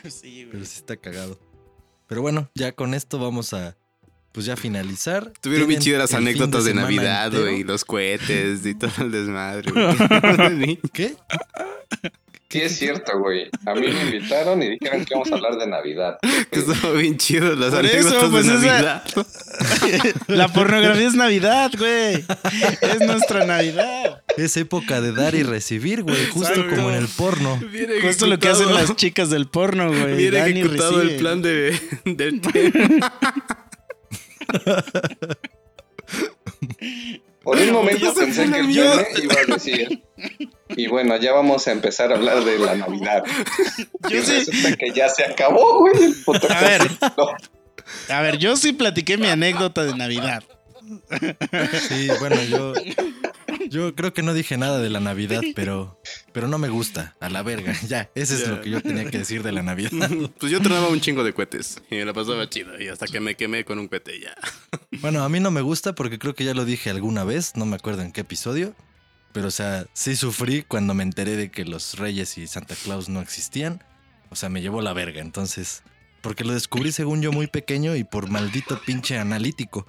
Sí, 0.08 0.44
güey. 0.44 0.50
Pero 0.52 0.64
sí 0.64 0.76
está 0.76 0.96
cagado. 0.96 1.38
Pero 2.06 2.22
bueno, 2.22 2.50
ya 2.54 2.72
con 2.72 2.94
esto 2.94 3.18
vamos 3.18 3.52
a 3.54 3.76
pues 4.32 4.46
ya 4.46 4.56
finalizar. 4.56 5.32
Tuvieron 5.40 5.68
bien 5.68 5.80
chidas 5.80 6.00
las 6.00 6.14
anécdotas 6.14 6.64
de, 6.64 6.74
Navidad, 6.74 7.30
güey. 7.32 7.62
Los 7.62 7.84
cohetes 7.84 8.66
y 8.66 8.74
todo 8.74 8.90
el 9.04 9.12
desmadre, 9.12 9.70
güey. 9.70 10.80
¿Qué? 10.92 11.16
Sí, 12.54 12.60
es 12.62 12.76
cierto, 12.78 13.18
güey. 13.18 13.48
A 13.66 13.74
mí 13.74 13.88
me 13.88 14.00
invitaron 14.04 14.62
y 14.62 14.68
dijeron 14.78 15.04
que 15.04 15.12
íbamos 15.12 15.32
a 15.32 15.34
hablar 15.34 15.56
de 15.58 15.66
Navidad. 15.66 16.18
Que 16.52 16.60
Estuvo 16.60 16.92
bien 16.92 17.16
chido 17.16 17.56
las 17.56 17.74
Por 17.74 17.84
eso, 17.84 18.30
pues, 18.30 18.46
de 18.46 18.54
esa- 18.54 18.62
Navidad. 18.70 19.04
La 20.28 20.46
pornografía 20.46 21.08
es 21.08 21.14
Navidad, 21.14 21.72
güey. 21.76 22.24
Es 22.80 23.00
nuestra 23.04 23.44
Navidad. 23.44 24.22
Es 24.36 24.56
época 24.56 25.00
de 25.00 25.10
dar 25.10 25.34
y 25.34 25.42
recibir, 25.42 26.04
güey. 26.04 26.26
Justo 26.26 26.52
Exacto. 26.52 26.76
como 26.76 26.90
en 26.90 26.96
el 26.98 27.08
porno. 27.08 27.58
Justo 28.02 28.28
lo 28.28 28.38
que 28.38 28.46
hacen 28.46 28.72
las 28.72 28.94
chicas 28.94 29.30
del 29.30 29.48
porno, 29.48 29.88
güey. 29.88 30.16
Bien 30.16 30.34
Dan 30.34 30.56
y 30.56 30.60
ejecutado 30.60 31.02
el 31.02 31.16
plan 31.16 31.42
de, 31.42 31.76
del 32.04 32.40
tema. 32.52 33.12
Por 37.42 37.58
un 37.58 37.72
momento 37.72 38.14
pensé 38.14 38.48
que. 38.48 38.72
Yone 38.72 39.06
iba 39.24 39.34
a 39.34 39.54
decir. 39.54 40.02
Y 40.76 40.88
bueno, 40.88 41.16
ya 41.16 41.32
vamos 41.32 41.66
a 41.68 41.72
empezar 41.72 42.12
a 42.12 42.16
hablar 42.16 42.44
de 42.44 42.58
la 42.58 42.74
Navidad. 42.74 43.24
Y 44.08 44.14
Yo 44.14 44.22
sí, 44.22 44.32
resulta 44.32 44.76
que 44.76 44.90
ya 44.92 45.08
se 45.08 45.24
acabó, 45.24 45.80
güey. 45.80 46.04
el 46.04 46.14
puto 46.24 46.46
A 46.50 46.60
ver. 46.60 46.82
a 48.10 48.20
ver, 48.20 48.38
yo 48.38 48.56
sí 48.56 48.72
platiqué 48.72 49.16
mi 49.16 49.28
anécdota 49.28 49.82
de 49.84 49.94
Navidad. 49.96 50.42
Sí, 51.88 52.08
bueno, 52.20 52.36
yo 52.44 52.74
yo 53.70 53.94
creo 53.94 54.12
que 54.12 54.22
no 54.22 54.34
dije 54.34 54.58
nada 54.58 54.78
de 54.80 54.90
la 54.90 55.00
Navidad, 55.00 55.40
pero 55.54 55.98
pero 56.32 56.48
no 56.48 56.58
me 56.58 56.68
gusta, 56.68 57.14
a 57.20 57.30
la 57.30 57.42
verga. 57.42 57.74
Ya, 57.88 58.10
ese 58.14 58.34
es 58.34 58.48
lo 58.48 58.60
que 58.60 58.70
yo 58.70 58.82
tenía 58.82 59.10
que 59.10 59.18
decir 59.18 59.42
de 59.42 59.52
la 59.52 59.62
Navidad. 59.62 59.90
Pues 60.38 60.52
yo 60.52 60.60
tronaba 60.60 60.88
un 60.88 61.00
chingo 61.00 61.24
de 61.24 61.32
cohetes 61.32 61.80
y 61.90 61.96
me 61.96 62.04
la 62.04 62.12
pasaba 62.12 62.48
chido. 62.48 62.78
Y 62.80 62.88
hasta 62.88 63.06
que 63.06 63.20
me 63.20 63.34
quemé 63.34 63.64
con 63.64 63.78
un 63.78 63.88
cohete 63.88 64.20
ya. 64.20 64.34
Bueno, 65.00 65.22
a 65.24 65.28
mí 65.28 65.40
no 65.40 65.50
me 65.50 65.62
gusta 65.62 65.94
porque 65.94 66.18
creo 66.18 66.34
que 66.34 66.44
ya 66.44 66.54
lo 66.54 66.64
dije 66.64 66.90
alguna 66.90 67.24
vez, 67.24 67.56
no 67.56 67.64
me 67.64 67.76
acuerdo 67.76 68.02
en 68.02 68.12
qué 68.12 68.20
episodio, 68.22 68.74
pero 69.34 69.48
o 69.48 69.50
sea, 69.50 69.84
sí 69.92 70.16
sufrí 70.16 70.62
cuando 70.62 70.94
me 70.94 71.02
enteré 71.02 71.36
de 71.36 71.50
que 71.50 71.66
los 71.66 71.98
Reyes 71.98 72.38
y 72.38 72.46
Santa 72.46 72.74
Claus 72.74 73.10
no 73.10 73.20
existían. 73.20 73.84
O 74.30 74.36
sea, 74.36 74.48
me 74.48 74.62
llevó 74.62 74.80
la 74.80 74.94
verga, 74.94 75.20
entonces, 75.20 75.82
porque 76.22 76.44
lo 76.44 76.54
descubrí 76.54 76.90
según 76.92 77.20
yo 77.20 77.30
muy 77.32 77.46
pequeño 77.48 77.94
y 77.96 78.04
por 78.04 78.30
maldito 78.30 78.80
pinche 78.86 79.18
analítico. 79.18 79.86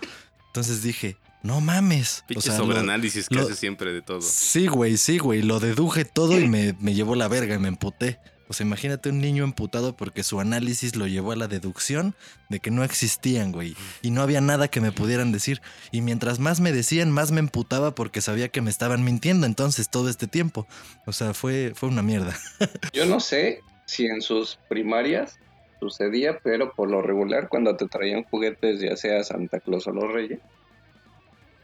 Entonces 0.47 0.83
dije, 0.83 1.15
no 1.43 1.61
mames. 1.61 2.23
O 2.23 2.27
Pinche 2.27 2.49
sea, 2.49 2.57
lo- 2.59 2.65
sobreanálisis 2.65 3.29
que 3.29 3.35
lo- 3.35 3.41
hace 3.43 3.55
siempre 3.55 3.93
de 3.93 4.01
todo. 4.01 4.21
Sí, 4.21 4.67
güey, 4.67 4.97
sí, 4.97 5.17
güey. 5.19 5.41
Lo 5.41 5.59
deduje 5.59 6.03
todo 6.05 6.37
y 6.39 6.47
me, 6.49 6.75
me 6.81 6.93
llevó 6.93 7.15
la 7.15 7.27
verga 7.27 7.55
y 7.55 7.59
me 7.59 7.69
emputé. 7.69 8.19
O 8.47 8.53
sea, 8.53 8.65
imagínate 8.65 9.09
un 9.09 9.19
niño 9.19 9.43
emputado 9.43 9.95
porque 9.97 10.23
su 10.23 10.39
análisis 10.39 10.95
lo 10.95 11.07
llevó 11.07 11.31
a 11.31 11.35
la 11.35 11.47
deducción 11.47 12.15
de 12.49 12.59
que 12.59 12.71
no 12.71 12.83
existían, 12.83 13.51
güey. 13.51 13.75
Y 14.01 14.11
no 14.11 14.21
había 14.21 14.41
nada 14.41 14.67
que 14.67 14.81
me 14.81 14.91
pudieran 14.91 15.31
decir. 15.31 15.61
Y 15.91 16.01
mientras 16.01 16.39
más 16.39 16.59
me 16.59 16.71
decían, 16.71 17.11
más 17.11 17.31
me 17.31 17.39
emputaba 17.39 17.95
porque 17.95 18.21
sabía 18.21 18.49
que 18.49 18.61
me 18.61 18.69
estaban 18.69 19.03
mintiendo 19.03 19.45
entonces 19.45 19.89
todo 19.89 20.09
este 20.09 20.27
tiempo. 20.27 20.67
O 21.05 21.11
sea, 21.11 21.33
fue, 21.33 21.73
fue 21.75 21.89
una 21.89 22.03
mierda. 22.03 22.35
Yo 22.93 23.05
no 23.05 23.19
sé 23.19 23.61
si 23.85 24.05
en 24.05 24.21
sus 24.21 24.59
primarias 24.69 25.39
sucedía, 25.79 26.39
pero 26.43 26.73
por 26.73 26.89
lo 26.89 27.01
regular, 27.01 27.49
cuando 27.49 27.75
te 27.75 27.87
traían 27.87 28.23
juguetes, 28.23 28.79
ya 28.79 28.95
sea 28.95 29.23
Santa 29.23 29.59
Claus 29.59 29.87
o 29.87 29.91
los 29.91 30.11
Reyes, 30.11 30.39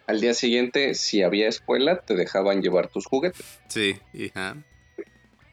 al 0.07 0.19
día 0.19 0.33
siguiente, 0.33 0.93
si 0.95 1.23
había 1.23 1.47
escuela, 1.47 2.01
te 2.01 2.15
dejaban 2.15 2.61
llevar 2.61 2.87
tus 2.87 3.05
juguetes. 3.05 3.45
Sí, 3.67 3.97
hija. 4.13 4.57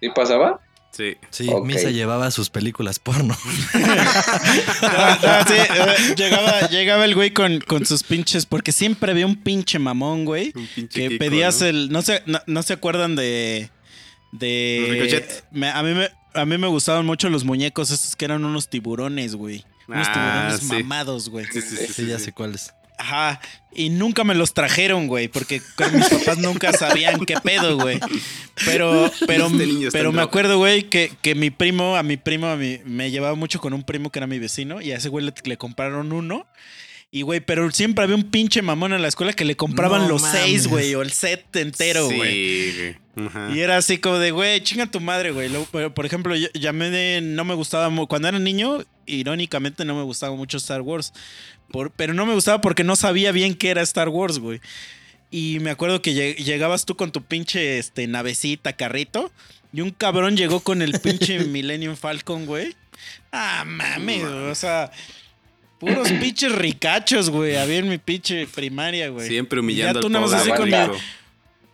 ¿Y 0.00 0.10
pasaba? 0.10 0.60
Sí. 0.90 1.16
Sí. 1.30 1.48
Misa 1.64 1.90
llevaba 1.90 2.30
sus 2.30 2.50
películas 2.50 2.98
porno. 2.98 3.36
No, 3.74 3.78
no, 3.80 5.46
sí, 5.46 5.54
eh, 5.54 6.14
llegaba, 6.16 6.68
llegaba 6.68 7.04
el 7.04 7.14
güey 7.14 7.32
con, 7.32 7.60
con 7.60 7.86
sus 7.86 8.02
pinches, 8.02 8.46
porque 8.46 8.72
siempre 8.72 9.12
había 9.12 9.26
un 9.26 9.36
pinche 9.36 9.78
mamón, 9.78 10.24
güey. 10.24 10.52
Un 10.56 10.66
pinche 10.74 11.00
Que 11.02 11.08
Kiko, 11.10 11.18
pedías 11.18 11.60
¿no? 11.60 11.66
el. 11.66 11.88
No 11.90 12.02
se, 12.02 12.22
no, 12.26 12.40
no 12.46 12.62
se 12.62 12.72
acuerdan 12.72 13.14
de. 13.16 13.70
De. 14.32 15.36
Me- 15.52 15.70
a, 15.70 15.82
mí 15.82 15.94
me, 15.94 16.08
a 16.34 16.44
mí 16.44 16.58
me 16.58 16.66
gustaban 16.66 17.06
mucho 17.06 17.28
los 17.30 17.44
muñecos 17.44 17.90
estos 17.90 18.16
que 18.16 18.24
eran 18.24 18.44
unos 18.44 18.68
tiburones, 18.68 19.34
güey. 19.36 19.64
Unos 19.86 20.06
Ah, 20.10 20.12
tiburones 20.12 20.60
sí. 20.60 20.82
mamados, 20.84 21.28
güey. 21.30 21.46
Sí, 21.46 21.60
sí, 21.62 21.76
sí, 21.76 21.86
Sí, 21.86 21.92
sí, 21.92 22.06
ya 22.06 22.18
sí. 22.18 22.26
sé 22.26 22.32
cuáles. 22.32 22.72
Ajá. 22.98 23.40
Y 23.72 23.90
nunca 23.90 24.24
me 24.24 24.34
los 24.34 24.54
trajeron, 24.54 25.06
güey, 25.06 25.28
porque 25.28 25.62
con 25.76 25.94
mis 25.96 26.08
papás 26.08 26.38
nunca 26.38 26.72
sabían 26.72 27.24
qué 27.24 27.36
pedo, 27.36 27.78
güey. 27.78 28.00
Pero, 28.64 29.10
pero, 29.26 29.46
Este 29.46 29.90
pero 29.92 30.10
me 30.12 30.20
acuerdo, 30.20 30.58
güey, 30.58 30.88
que, 30.88 31.12
que 31.22 31.34
mi 31.36 31.50
primo, 31.50 31.96
a 31.96 32.02
mi 32.02 32.16
primo, 32.16 32.48
a 32.48 32.56
mi- 32.56 32.80
me 32.84 33.10
llevaba 33.10 33.36
mucho 33.36 33.60
con 33.60 33.72
un 33.72 33.84
primo 33.84 34.10
que 34.10 34.18
era 34.18 34.26
mi 34.26 34.38
vecino 34.40 34.80
y 34.80 34.90
a 34.90 34.96
ese 34.96 35.08
güey 35.08 35.24
le, 35.24 35.32
le 35.44 35.56
compraron 35.56 36.12
uno. 36.12 36.46
Y, 37.10 37.22
güey, 37.22 37.40
pero 37.40 37.70
siempre 37.70 38.04
había 38.04 38.16
un 38.16 38.24
pinche 38.30 38.60
mamón 38.60 38.92
en 38.92 39.00
la 39.00 39.08
escuela 39.08 39.32
que 39.32 39.46
le 39.46 39.56
compraban 39.56 40.02
No 40.02 40.08
los 40.08 40.22
seis, 40.22 40.66
güey, 40.66 40.94
o 40.94 41.00
el 41.00 41.10
set 41.10 41.56
entero, 41.56 42.06
güey. 42.06 42.72
Sí. 42.72 42.96
Ajá. 43.24 43.50
Y 43.54 43.60
era 43.60 43.78
así 43.78 43.98
como 43.98 44.18
de, 44.18 44.30
güey, 44.30 44.60
chinga 44.62 44.90
tu 44.90 45.00
madre, 45.00 45.30
güey. 45.30 45.48
Por, 45.94 46.04
ejemplo, 46.04 46.36
yo, 46.36 46.48
ya 46.52 46.72
me 46.72 46.90
de, 46.90 47.20
no 47.22 47.44
me 47.44 47.54
gustaba, 47.54 47.90
cuando 48.06 48.28
era 48.28 48.38
niño, 48.38 48.84
irónicamente 49.08 49.84
no 49.84 49.94
me 49.96 50.02
gustaba 50.02 50.34
mucho 50.36 50.56
Star 50.58 50.82
Wars. 50.82 51.12
Por- 51.70 51.90
pero 51.90 52.14
no 52.14 52.24
me 52.26 52.34
gustaba 52.34 52.60
porque 52.60 52.84
no 52.84 52.96
sabía 52.96 53.32
bien 53.32 53.54
qué 53.54 53.70
era 53.70 53.82
Star 53.82 54.08
Wars, 54.08 54.38
güey. 54.38 54.60
Y 55.30 55.58
me 55.60 55.70
acuerdo 55.70 56.00
que 56.00 56.12
lleg- 56.14 56.42
llegabas 56.42 56.86
tú 56.86 56.96
con 56.96 57.12
tu 57.12 57.22
pinche 57.22 57.78
este, 57.78 58.06
navecita, 58.06 58.72
carrito, 58.74 59.30
y 59.72 59.82
un 59.82 59.90
cabrón 59.90 60.36
llegó 60.36 60.60
con 60.60 60.80
el 60.80 60.98
pinche 61.00 61.38
Millennium 61.44 61.96
Falcon, 61.96 62.46
güey. 62.46 62.74
Ah, 63.32 63.64
mames, 63.66 64.24
o 64.24 64.54
sea, 64.54 64.90
puros 65.78 66.08
pinches 66.20 66.52
ricachos, 66.52 67.28
güey. 67.28 67.56
Había 67.56 67.78
en 67.78 67.88
mi 67.90 67.98
pinche 67.98 68.46
primaria, 68.46 69.08
güey. 69.10 69.28
Siempre 69.28 69.60
humillando 69.60 70.00
ya 70.00 70.00
tú 70.00 70.06
al 70.16 70.22
pobre 70.24 70.36
así 70.38 70.50
con 70.50 70.66
rico. 70.66 70.92
mi- 70.94 70.98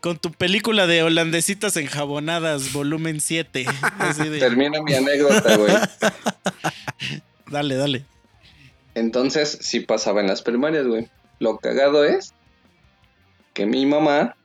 Con 0.04 0.18
tu 0.18 0.32
película 0.32 0.86
de 0.86 1.02
holandesitas 1.02 1.78
enjabonadas, 1.78 2.74
volumen 2.74 3.22
7. 3.22 3.64
Así 3.98 4.28
de- 4.28 4.38
Termina 4.38 4.82
mi 4.82 4.92
anécdota, 4.92 5.56
güey. 5.56 5.72
Dale, 7.50 7.74
dale. 7.76 8.04
Entonces, 8.94 9.56
sí 9.62 9.80
pasaba 9.80 10.20
en 10.20 10.26
las 10.26 10.42
primarias, 10.42 10.86
güey. 10.86 11.08
Lo 11.38 11.56
cagado 11.56 12.04
es 12.04 12.34
que 13.54 13.64
mi 13.64 13.86
mamá 13.86 14.36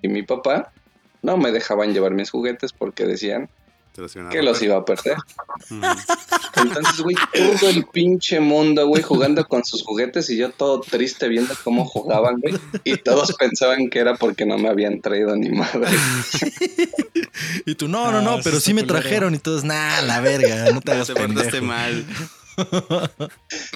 y 0.00 0.08
mi 0.08 0.22
papá 0.22 0.72
no 1.20 1.36
me 1.36 1.52
dejaban 1.52 1.92
llevar 1.92 2.12
mis 2.12 2.30
juguetes 2.30 2.72
porque 2.72 3.04
decían 3.04 3.50
Te 3.98 4.02
los 4.02 4.14
iban 4.14 4.28
a 4.28 4.30
que 4.30 4.42
los 4.42 4.62
iba 4.62 4.76
a 4.76 4.84
perder. 4.84 5.16
Entonces, 6.54 7.00
güey, 7.02 7.16
todo 7.58 7.68
el 7.68 7.84
pinche 7.86 8.38
mundo, 8.38 8.86
güey, 8.86 9.02
jugando 9.02 9.44
con 9.48 9.64
sus 9.64 9.82
juguetes 9.82 10.30
y 10.30 10.36
yo 10.36 10.50
todo 10.52 10.80
triste 10.80 11.26
viendo 11.26 11.52
cómo 11.64 11.84
jugaban, 11.84 12.36
güey. 12.40 12.54
Y 12.84 12.98
todos 12.98 13.34
pensaban 13.36 13.90
que 13.90 13.98
era 13.98 14.14
porque 14.14 14.46
no 14.46 14.56
me 14.56 14.68
habían 14.68 15.00
traído 15.00 15.34
ni 15.34 15.50
madre. 15.50 15.88
Y 17.66 17.74
tú, 17.74 17.88
no, 17.88 18.12
no, 18.12 18.22
no, 18.22 18.34
Ah, 18.34 18.40
pero 18.44 18.60
sí 18.60 18.72
me 18.72 18.82
culero. 18.82 19.00
trajeron 19.00 19.34
y 19.34 19.38
todos, 19.38 19.64
nah, 19.64 20.00
la 20.02 20.20
verga, 20.20 20.70
no 20.70 20.80
te 20.80 20.92
hagas 20.92 21.08
Te 21.08 21.14
portaste 21.14 21.60
mal. 21.60 22.06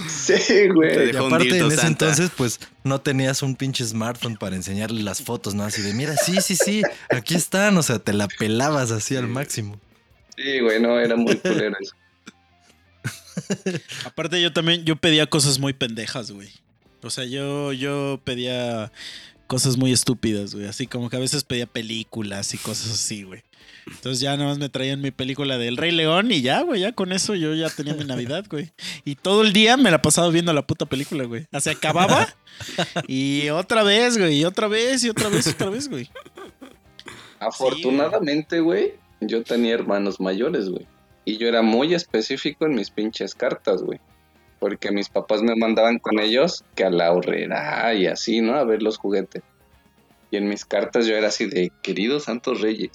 Sí, 0.09 0.69
güey. 0.73 1.11
Y 1.13 1.17
aparte 1.17 1.59
en 1.59 1.67
ese 1.67 1.77
Santa. 1.79 1.87
entonces, 1.87 2.31
pues 2.37 2.61
no 2.85 3.01
tenías 3.01 3.43
un 3.43 3.57
pinche 3.57 3.85
smartphone 3.85 4.37
para 4.37 4.55
enseñarle 4.55 5.03
las 5.03 5.21
fotos, 5.23 5.55
¿no? 5.55 5.65
Así 5.65 5.83
de, 5.83 5.95
mira, 5.95 6.17
sí, 6.17 6.37
sí, 6.41 6.55
sí, 6.55 6.83
aquí 7.11 7.35
están. 7.35 7.77
O 7.77 7.83
sea, 7.83 7.99
te 7.99 8.13
la 8.13 8.29
pelabas 8.29 8.93
así 8.93 9.17
al 9.17 9.27
máximo. 9.27 9.81
Sí, 10.43 10.61
güey, 10.61 10.81
no, 10.81 10.99
era 10.99 11.17
muy 11.17 11.37
culero 11.37 11.77
eso. 11.81 11.95
Aparte 14.05 14.41
yo 14.41 14.53
también, 14.53 14.85
yo 14.85 14.97
pedía 14.97 15.27
cosas 15.27 15.59
muy 15.59 15.73
pendejas, 15.73 16.31
güey. 16.33 16.49
O 17.03 17.11
sea, 17.11 17.25
yo, 17.25 17.73
yo 17.73 18.21
pedía 18.25 18.93
cosas 19.47 19.77
muy 19.77 19.93
estúpidas, 19.93 20.55
güey. 20.55 20.67
Así 20.67 20.87
como 20.87 21.11
que 21.11 21.17
a 21.17 21.21
veces 21.21 21.45
pedía 21.45 21.67
películas 21.67 22.55
y 22.55 22.59
cosas 22.59 22.93
así, 22.93 23.23
güey. 23.23 23.43
Entonces 23.87 24.21
ya 24.21 24.37
nada 24.37 24.49
más 24.49 24.59
me 24.59 24.69
traían 24.69 25.01
mi 25.01 25.11
película 25.11 25.59
del 25.59 25.77
Rey 25.77 25.91
León 25.91 26.31
y 26.31 26.41
ya, 26.41 26.63
güey, 26.63 26.81
ya 26.81 26.93
con 26.93 27.13
eso 27.13 27.35
yo 27.35 27.53
ya 27.55 27.69
tenía 27.69 27.95
mi 27.95 28.05
Navidad, 28.05 28.45
güey. 28.49 28.71
Y 29.05 29.17
todo 29.17 29.43
el 29.43 29.53
día 29.53 29.77
me 29.77 29.91
la 29.91 30.01
pasaba 30.01 30.29
viendo 30.31 30.53
la 30.53 30.67
puta 30.67 30.87
película, 30.87 31.25
güey. 31.25 31.47
O 31.53 31.61
sea, 31.61 31.73
acababa 31.73 32.33
y 33.09 33.49
otra 33.51 33.83
vez, 33.83 34.19
güey, 34.19 34.39
y 34.41 34.45
otra 34.45 34.69
vez, 34.69 35.03
y 35.05 35.09
otra 35.09 35.29
vez, 35.29 35.47
y 35.47 35.51
otra 35.51 35.71
vez, 35.71 35.89
güey. 35.89 36.09
Afortunadamente, 37.41 38.61
güey, 38.61 38.95
yo 39.29 39.43
tenía 39.43 39.75
hermanos 39.75 40.21
mayores, 40.21 40.69
güey. 40.69 40.87
Y 41.25 41.39
yo 41.39 41.49
era 41.49 41.63
muy 41.63 41.95
específico 41.95 42.67
en 42.67 42.75
mis 42.75 42.91
pinches 42.91 43.35
cartas, 43.35 43.83
güey. 43.83 44.01
Porque 44.59 44.91
mis 44.91 45.09
papás 45.09 45.43
me 45.43 45.57
mandaban 45.57 45.99
con 45.99 46.21
ellos 46.21 46.65
que 46.75 46.85
a 46.85 46.91
la 46.91 47.13
horrera 47.13 47.95
y 47.95 48.07
así, 48.07 48.41
¿no? 48.41 48.55
A 48.55 48.65
ver 48.65 48.83
los 48.83 48.99
juguetes. 48.99 49.43
Y 50.31 50.37
en 50.37 50.49
mis 50.49 50.65
cartas 50.65 51.07
yo 51.07 51.17
era 51.17 51.29
así 51.29 51.47
de, 51.47 51.71
queridos 51.83 52.25
santos 52.25 52.61
reyes, 52.61 52.91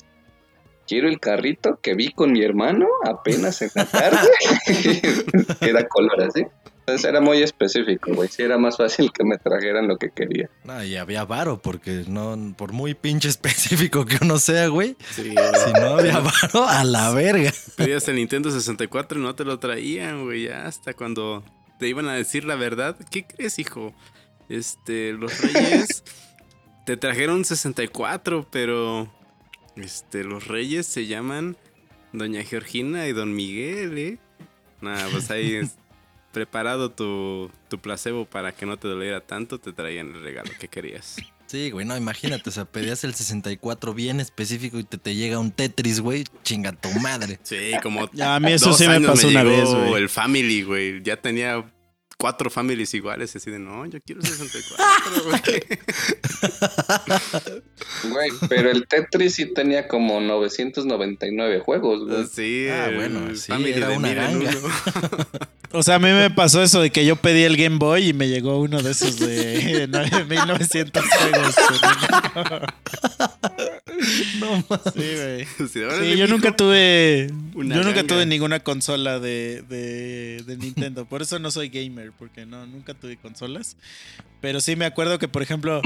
quiero 0.87 1.07
el 1.07 1.19
carrito 1.19 1.79
que 1.81 1.93
vi 1.93 2.11
con 2.11 2.31
mi 2.31 2.43
hermano 2.43 2.87
apenas 3.03 3.61
en 3.61 3.69
la 3.75 3.85
tarde. 3.85 4.27
era 5.61 5.87
color 5.87 6.23
así. 6.23 6.45
Entonces 6.87 7.09
era 7.09 7.19
muy 7.19 7.43
específico, 7.43 8.13
güey. 8.13 8.29
Sí, 8.29 8.43
era 8.43 8.57
más 8.57 8.77
fácil 8.77 9.11
que 9.11 9.25
me 9.25 9.37
trajeran 9.37 9.89
lo 9.89 9.97
que 9.97 10.09
quería. 10.09 10.49
No, 10.63 10.81
y 10.81 10.95
había 10.95 11.25
varo, 11.25 11.61
porque 11.61 12.05
no, 12.07 12.55
por 12.57 12.71
muy 12.71 12.93
pinche 12.93 13.27
específico 13.27 14.05
que 14.05 14.17
uno 14.21 14.39
sea, 14.39 14.67
güey, 14.67 14.95
Sí, 15.11 15.23
si 15.23 15.73
no 15.73 15.97
había 15.97 16.19
varo, 16.19 16.65
a 16.65 16.85
la 16.85 17.11
verga. 17.11 17.51
Pedías 17.75 18.07
el 18.07 18.15
Nintendo 18.15 18.51
64 18.51 19.19
y 19.19 19.21
no 19.21 19.35
te 19.35 19.43
lo 19.43 19.59
traían, 19.59 20.23
güey. 20.23 20.43
Ya 20.45 20.65
hasta 20.65 20.93
cuando 20.93 21.43
te 21.77 21.89
iban 21.89 22.07
a 22.07 22.13
decir 22.13 22.45
la 22.45 22.55
verdad. 22.55 22.95
¿Qué 23.11 23.27
crees, 23.27 23.59
hijo? 23.59 23.93
Este, 24.47 25.11
los 25.11 25.41
reyes 25.41 26.05
te 26.85 26.95
trajeron 26.95 27.43
64, 27.43 28.47
pero 28.49 29.11
este, 29.75 30.23
los 30.23 30.47
reyes 30.47 30.87
se 30.87 31.05
llaman 31.05 31.57
Doña 32.13 32.43
Georgina 32.43 33.07
y 33.07 33.11
Don 33.11 33.35
Miguel, 33.35 33.97
¿eh? 33.97 34.19
Nada, 34.79 35.09
pues 35.11 35.29
ahí 35.31 35.55
es 35.55 35.75
preparado 36.37 36.91
tu, 36.91 37.49
tu 37.67 37.79
placebo 37.79 38.25
para 38.25 38.51
que 38.51 38.67
no 38.67 38.77
te 38.77 38.87
doliera 38.87 39.21
tanto, 39.21 39.59
te 39.59 39.73
traían 39.73 40.13
el 40.13 40.21
regalo 40.21 40.51
que 40.59 40.67
querías. 40.67 41.15
Sí, 41.47 41.71
güey, 41.71 41.83
no, 41.83 41.97
imagínate, 41.97 42.47
o 42.47 42.51
sea, 42.51 42.65
pedías 42.65 43.03
el 43.05 43.15
64 43.15 43.95
bien 43.95 44.19
específico 44.19 44.77
y 44.77 44.83
te, 44.83 44.99
te 44.99 45.15
llega 45.15 45.39
un 45.39 45.49
Tetris, 45.49 45.99
güey, 45.99 46.25
chinga 46.43 46.73
tu 46.73 46.91
madre. 46.99 47.39
Sí, 47.41 47.71
como 47.81 48.07
Ya, 48.11 48.35
a 48.35 48.39
mí 48.39 48.51
eso 48.51 48.67
dos 48.69 48.77
sí 48.77 48.87
me 48.87 49.01
pasó 49.01 49.29
una 49.29 49.41
vez, 49.41 49.67
güey. 49.67 49.93
El 49.95 50.09
Family, 50.09 50.61
güey. 50.61 51.01
Ya 51.01 51.19
tenía 51.19 51.65
cuatro 52.17 52.51
families 52.51 52.93
iguales. 52.93 53.35
Así 53.35 53.49
de, 53.49 53.57
no, 53.57 53.87
yo 53.87 53.99
quiero 54.01 54.21
64, 54.21 55.23
güey. 55.23 55.41
Güey, 58.11 58.29
pero 58.49 58.69
el 58.69 58.87
Tetris 58.87 59.35
sí 59.35 59.53
tenía 59.53 59.87
como 59.87 60.19
999 60.19 61.59
juegos, 61.61 62.07
güey. 62.07 62.25
Sí, 62.27 62.67
Ah, 62.69 62.91
bueno, 62.93 63.35
sí, 63.35 63.47
Family 63.47 63.71
era 63.73 63.89
de 63.89 63.97
una 63.97 64.09
O 65.71 65.83
sea, 65.83 65.95
a 65.95 65.99
mí 65.99 66.07
me 66.09 66.29
pasó 66.29 66.63
eso 66.63 66.81
de 66.81 66.91
que 66.91 67.05
yo 67.05 67.17
pedí 67.17 67.43
el 67.43 67.57
Game 67.57 67.77
Boy 67.77 68.09
y 68.09 68.13
me 68.13 68.29
llegó 68.29 68.59
uno 68.59 68.81
de 68.81 68.91
esos 68.91 69.19
de 69.19 69.87
9900 69.89 71.03
juegos. 71.19 71.55
No 74.39 74.63
mames. 74.69 74.93
Sí, 74.93 75.47
güey. 75.57 75.69
Sí, 75.69 76.17
yo 76.17 76.27
nunca 76.27 76.55
tuve. 76.55 77.31
Una 77.55 77.75
yo 77.75 77.81
nunca 77.83 77.97
ganga. 77.97 78.07
tuve 78.07 78.25
ninguna 78.27 78.59
consola 78.59 79.19
de, 79.19 79.63
de, 79.67 80.43
de 80.45 80.57
Nintendo. 80.57 81.05
Por 81.05 81.21
eso 81.23 81.39
no 81.39 81.49
soy 81.49 81.69
gamer, 81.69 82.11
porque 82.11 82.45
no, 82.45 82.65
nunca 82.67 82.93
tuve 82.93 83.17
consolas. 83.17 83.75
Pero 84.39 84.61
sí 84.61 84.75
me 84.75 84.85
acuerdo 84.85 85.17
que, 85.17 85.27
por 85.27 85.41
ejemplo, 85.41 85.81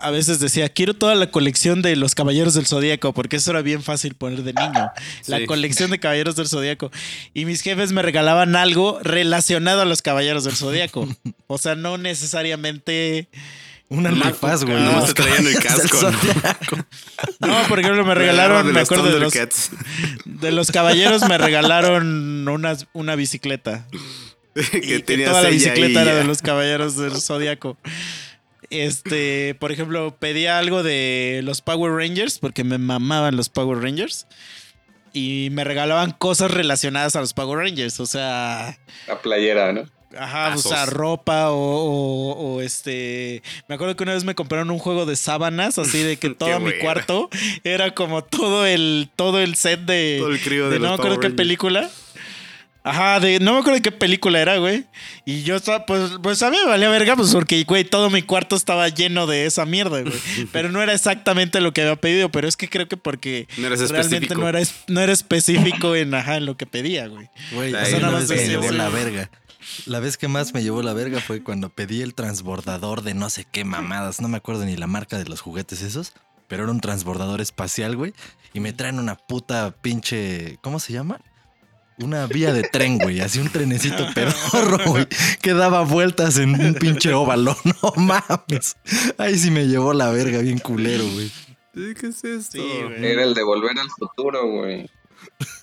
a 0.00 0.10
veces 0.10 0.38
decía, 0.38 0.68
quiero 0.68 0.94
toda 0.94 1.14
la 1.14 1.30
colección 1.30 1.82
de 1.82 1.96
los 1.96 2.14
Caballeros 2.14 2.54
del 2.54 2.66
Zodíaco, 2.66 3.12
porque 3.12 3.36
eso 3.36 3.50
era 3.50 3.62
bien 3.62 3.82
fácil 3.82 4.14
poner 4.14 4.42
de 4.42 4.52
niño. 4.52 4.90
La 5.26 5.44
colección 5.46 5.90
de 5.90 5.98
Caballeros 5.98 6.36
del 6.36 6.48
Zodíaco. 6.48 6.90
Y 7.34 7.44
mis 7.44 7.60
jefes 7.62 7.92
me 7.92 8.02
regalaban 8.02 8.54
algo 8.56 9.00
relacionado 9.02 9.82
a 9.82 9.84
los 9.84 10.02
Caballeros 10.02 10.44
del 10.44 10.54
Zodíaco. 10.54 11.08
O 11.48 11.58
sea, 11.58 11.74
no 11.74 11.98
necesariamente. 11.98 13.28
Un 13.88 14.06
antifaz, 14.06 14.64
güey. 14.64 14.76
nomás 14.76 15.00
los 15.00 15.14
te 15.14 15.22
traían 15.22 15.46
el 15.46 15.54
caballeros 15.54 15.90
del 15.90 15.90
casco, 15.90 16.82
¿no? 17.40 17.48
No, 17.48 17.68
por 17.68 17.80
ejemplo, 17.80 18.04
me 18.04 18.14
regalaron, 18.14 18.66
me 18.66 18.72
los 18.72 18.82
acuerdo 18.82 19.10
de 19.10 19.18
los, 19.18 19.32
de 20.24 20.52
los 20.52 20.70
caballeros, 20.70 21.26
me 21.26 21.38
regalaron 21.38 22.46
una, 22.46 22.76
una 22.92 23.16
bicicleta. 23.16 23.86
que 24.70 24.96
y 24.96 25.02
que 25.02 25.24
toda 25.24 25.42
la 25.42 25.48
bicicleta 25.50 26.00
ahí 26.00 26.08
era 26.08 26.16
de 26.16 26.24
los 26.24 26.42
caballeros 26.42 26.96
del 26.96 27.20
zodiaco. 27.20 27.76
Este, 28.70 29.54
por 29.58 29.72
ejemplo, 29.72 30.14
pedía 30.18 30.58
algo 30.58 30.82
de 30.82 31.40
los 31.42 31.62
Power 31.62 31.92
Rangers 31.92 32.38
porque 32.38 32.64
me 32.64 32.76
mamaban 32.78 33.34
los 33.36 33.48
Power 33.48 33.78
Rangers 33.80 34.26
y 35.14 35.48
me 35.52 35.64
regalaban 35.64 36.10
cosas 36.12 36.50
relacionadas 36.50 37.16
a 37.16 37.20
los 37.20 37.32
Power 37.32 37.58
Rangers, 37.60 37.98
o 37.98 38.04
sea, 38.06 38.78
La 39.06 39.20
playera, 39.22 39.72
¿no? 39.72 39.88
ajá, 40.18 40.54
o 40.54 40.58
sea, 40.58 40.84
ropa 40.86 41.50
o, 41.50 41.56
o- 41.56 42.32
o, 42.56 42.60
este, 42.62 43.42
me 43.68 43.74
acuerdo 43.74 43.94
que 43.96 44.02
una 44.04 44.14
vez 44.14 44.24
me 44.24 44.34
compraron 44.34 44.70
un 44.70 44.78
juego 44.78 45.06
de 45.06 45.16
sábanas, 45.16 45.78
así 45.78 46.02
de 46.02 46.18
que 46.18 46.30
todo 46.34 46.60
mi 46.60 46.72
cuarto 46.74 47.30
era 47.64 47.94
como 47.94 48.22
todo 48.22 48.66
el 48.66 49.08
todo 49.16 49.40
el 49.40 49.54
set 49.54 49.80
de 49.80 50.16
Todo 50.20 50.30
el 50.30 50.40
crío 50.40 50.66
de 50.68 50.74
de 50.74 50.78
no 50.78 50.88
me 50.88 50.94
acuerdo 50.94 51.16
Power 51.16 51.20
qué 51.20 51.28
Rangers. 51.28 51.36
película. 51.36 51.90
Ajá, 52.84 53.20
de, 53.20 53.38
no 53.40 53.52
me 53.52 53.58
acuerdo 53.58 53.74
de 53.76 53.82
qué 53.82 53.92
película 53.92 54.40
era, 54.40 54.56
güey. 54.58 54.86
Y 55.24 55.42
yo 55.42 55.56
estaba, 55.56 55.84
pues, 55.84 56.12
pues 56.22 56.42
a 56.42 56.50
mí 56.50 56.56
me 56.64 56.70
valía 56.70 56.88
verga, 56.88 57.16
pues 57.16 57.32
porque, 57.32 57.62
güey, 57.64 57.84
todo 57.84 58.08
mi 58.08 58.22
cuarto 58.22 58.56
estaba 58.56 58.88
lleno 58.88 59.26
de 59.26 59.46
esa 59.46 59.66
mierda, 59.66 60.00
güey. 60.00 60.14
Pero 60.52 60.70
no 60.70 60.80
era 60.82 60.94
exactamente 60.94 61.60
lo 61.60 61.72
que 61.72 61.82
había 61.82 61.96
pedido, 61.96 62.30
pero 62.30 62.48
es 62.48 62.56
que 62.56 62.68
creo 62.68 62.88
que 62.88 62.96
porque 62.96 63.46
No 63.58 63.68
realmente 63.68 63.84
específico. 63.84 64.34
no 64.40 64.48
era, 64.48 64.60
no 64.86 65.00
era 65.00 65.12
específico 65.12 65.94
en, 65.96 66.14
ajá, 66.14 66.36
en 66.36 66.46
lo 66.46 66.56
que 66.56 66.66
pedía, 66.66 67.08
güey. 67.08 67.28
Güey, 67.52 67.74
Ahí 67.74 67.92
a 67.92 67.96
mí 67.96 68.02
nada 68.02 68.08
una 68.08 68.18
más 68.20 68.28
vez 68.28 68.42
me 68.42 68.48
llevó 68.48 68.70
la 68.70 68.88
verga. 68.88 69.30
La 69.84 70.00
vez 70.00 70.16
que 70.16 70.28
más 70.28 70.54
me 70.54 70.62
llevó 70.62 70.82
la 70.82 70.94
verga 70.94 71.20
fue 71.20 71.42
cuando 71.42 71.68
pedí 71.68 72.00
el 72.00 72.14
transbordador 72.14 73.02
de 73.02 73.12
no 73.12 73.28
sé 73.28 73.44
qué 73.50 73.64
mamadas. 73.64 74.20
No 74.20 74.28
me 74.28 74.38
acuerdo 74.38 74.64
ni 74.64 74.76
la 74.76 74.86
marca 74.86 75.18
de 75.18 75.24
los 75.26 75.40
juguetes 75.40 75.82
esos. 75.82 76.12
Pero 76.46 76.62
era 76.62 76.72
un 76.72 76.80
transbordador 76.80 77.42
espacial, 77.42 77.94
güey. 77.96 78.14
Y 78.54 78.60
me 78.60 78.72
traen 78.72 78.98
una 78.98 79.16
puta 79.16 79.72
pinche. 79.82 80.58
¿Cómo 80.62 80.80
se 80.80 80.94
llama? 80.94 81.20
Una 82.00 82.26
vía 82.26 82.52
de 82.52 82.62
tren, 82.62 82.98
güey. 82.98 83.20
Así 83.20 83.38
un 83.40 83.48
trenecito 83.50 84.06
pedorro, 84.14 84.78
güey. 84.86 85.06
Que 85.42 85.52
daba 85.54 85.82
vueltas 85.82 86.38
en 86.38 86.54
un 86.60 86.74
pinche 86.74 87.12
óvalo. 87.12 87.56
No 87.82 87.92
mames. 87.96 88.76
Ahí 89.18 89.36
sí 89.38 89.50
me 89.50 89.66
llevó 89.66 89.92
la 89.92 90.10
verga 90.10 90.38
bien 90.38 90.58
culero, 90.58 91.04
güey. 91.12 91.30
¿Qué 91.74 92.06
es 92.08 92.24
esto? 92.24 92.58
Sí, 92.58 92.82
güey. 92.82 93.04
Era 93.06 93.22
el 93.24 93.34
de 93.34 93.42
volver 93.42 93.78
al 93.78 93.88
futuro, 93.90 94.46
güey. 94.48 94.88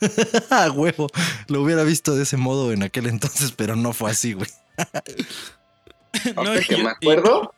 Ah, 0.49 0.69
huevo. 0.73 1.07
Lo 1.47 1.61
hubiera 1.61 1.83
visto 1.83 2.15
de 2.15 2.23
ese 2.23 2.37
modo 2.37 2.71
en 2.71 2.83
aquel 2.83 3.07
entonces, 3.07 3.51
pero 3.51 3.75
no 3.75 3.93
fue 3.93 4.11
así, 4.11 4.33
güey. 4.33 4.49
Ahorita 6.35 6.61
y- 6.61 6.65
que 6.65 6.77
me 6.83 6.89
acuerdo, 6.89 7.53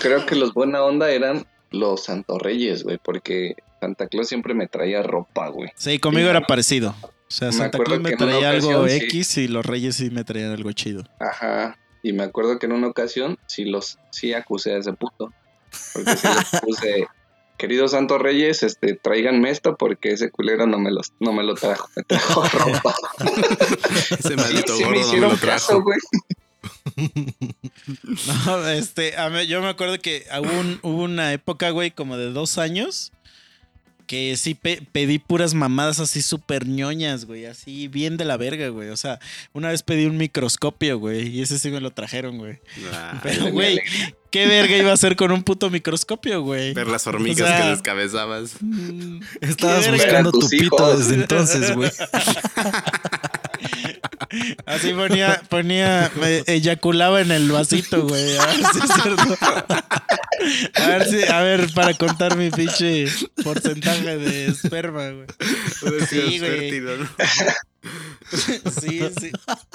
creo 0.00 0.26
que 0.26 0.34
los 0.36 0.54
buena 0.54 0.82
onda 0.82 1.10
eran 1.10 1.46
los 1.70 2.04
Santorreyes, 2.04 2.82
güey, 2.84 2.98
porque 3.02 3.54
Santa 3.80 4.06
Claus 4.08 4.28
siempre 4.28 4.54
me 4.54 4.66
traía 4.66 5.02
ropa, 5.02 5.48
güey. 5.48 5.70
Sí, 5.76 5.98
conmigo 5.98 6.28
era 6.28 6.40
parecido. 6.46 6.94
O 7.28 7.30
sea, 7.30 7.48
Me 7.48 7.52
Santa 7.52 7.76
acuerdo 7.76 8.00
Claus 8.00 8.00
me 8.02 8.16
traía 8.16 8.50
algo 8.50 8.68
ocasión, 8.80 8.88
sí. 9.00 9.04
X 9.06 9.36
y 9.38 9.48
los 9.48 9.66
Reyes 9.66 9.96
sí 9.96 10.10
me 10.10 10.24
traían 10.24 10.52
algo 10.52 10.72
chido. 10.72 11.04
Ajá. 11.20 11.76
Y 12.02 12.12
me 12.12 12.22
acuerdo 12.22 12.58
que 12.58 12.66
en 12.66 12.72
una 12.72 12.86
ocasión 12.86 13.38
sí 13.46 13.64
los 13.64 13.98
sí 14.10 14.32
acusé 14.32 14.74
a 14.74 14.78
ese 14.78 14.92
puto. 14.94 15.32
Porque 15.92 16.16
sí 16.16 16.26
les 16.26 16.60
puse, 16.62 17.06
queridos 17.58 17.90
Santos 17.90 18.22
Reyes, 18.22 18.62
este, 18.62 18.94
tráiganme 18.94 19.50
esto 19.50 19.76
porque 19.76 20.12
ese 20.12 20.30
culero 20.30 20.66
no 20.66 20.78
me 20.78 20.90
los, 20.90 21.12
no 21.20 21.32
me 21.34 21.42
lo 21.42 21.54
trajo. 21.54 21.88
Me 21.96 22.02
trajo 22.04 22.42
ropa. 22.52 22.94
Ese 24.18 24.36
maldito 24.36 24.74
sí 24.76 24.84
me 24.84 24.86
gordo 24.86 24.90
no 24.90 24.90
me 24.90 24.98
hicieron 25.00 25.30
lo 25.32 25.38
caso, 25.38 25.66
trajo. 25.66 25.82
güey. 25.82 25.98
No, 28.46 28.68
este, 28.68 29.16
a 29.16 29.30
mí- 29.30 29.46
yo 29.46 29.60
me 29.62 29.68
acuerdo 29.68 29.98
que 29.98 30.24
hubo, 30.40 30.60
un- 30.60 30.80
hubo 30.82 31.02
una 31.02 31.32
época, 31.32 31.70
güey, 31.70 31.90
como 31.90 32.16
de 32.16 32.30
dos 32.32 32.58
años, 32.58 33.12
que 34.08 34.36
sí 34.36 34.54
pe- 34.54 34.82
pedí 34.90 35.18
puras 35.20 35.54
mamadas 35.54 36.00
así 36.00 36.22
súper 36.22 36.66
ñoñas, 36.66 37.26
güey, 37.26 37.44
así 37.46 37.86
bien 37.88 38.16
de 38.16 38.24
la 38.24 38.36
verga, 38.36 38.68
güey. 38.70 38.88
O 38.88 38.96
sea, 38.96 39.20
una 39.52 39.68
vez 39.68 39.82
pedí 39.84 40.06
un 40.06 40.16
microscopio, 40.16 40.98
güey, 40.98 41.28
y 41.28 41.42
ese 41.42 41.58
sí 41.60 41.70
me 41.70 41.80
lo 41.80 41.90
trajeron, 41.92 42.38
güey. 42.38 42.58
Ah, 42.92 43.20
Pero, 43.22 43.52
güey, 43.52 43.78
¿qué 44.30 44.46
verga 44.46 44.76
iba 44.76 44.90
a 44.90 44.94
hacer 44.94 45.14
con 45.14 45.30
un 45.30 45.42
puto 45.44 45.68
microscopio, 45.70 46.40
güey? 46.42 46.72
ver 46.74 46.88
las 46.88 47.06
hormigas 47.06 47.42
O 47.42 47.46
sea- 47.46 47.62
que 47.62 47.68
descabezabas. 47.68 48.56
Mm, 48.62 49.20
Estabas 49.42 49.88
buscando 49.92 50.32
tu 50.32 50.48
pito 50.48 50.96
desde 50.98 51.14
entonces, 51.14 51.74
güey. 51.76 51.90
Así 54.66 54.92
ponía, 54.92 55.40
ponía, 55.48 56.10
me 56.20 56.42
eyaculaba 56.46 57.20
en 57.20 57.30
el 57.30 57.50
vasito, 57.50 58.06
güey. 58.06 58.36
A 58.36 58.46
ver 58.46 58.56
si 58.56 58.78
es 58.78 59.02
cierto. 59.02 59.36
A 60.74 60.86
ver 60.86 61.08
si, 61.08 61.22
a 61.24 61.40
ver, 61.40 61.72
para 61.72 61.94
contar 61.94 62.36
mi 62.36 62.50
pinche 62.50 63.06
porcentaje 63.42 64.18
de 64.18 64.46
esperma, 64.46 65.10
güey. 65.10 66.06
Sí, 66.08 66.38
güey. 66.38 66.82
Sí, 68.30 69.00
sí. 69.20 69.30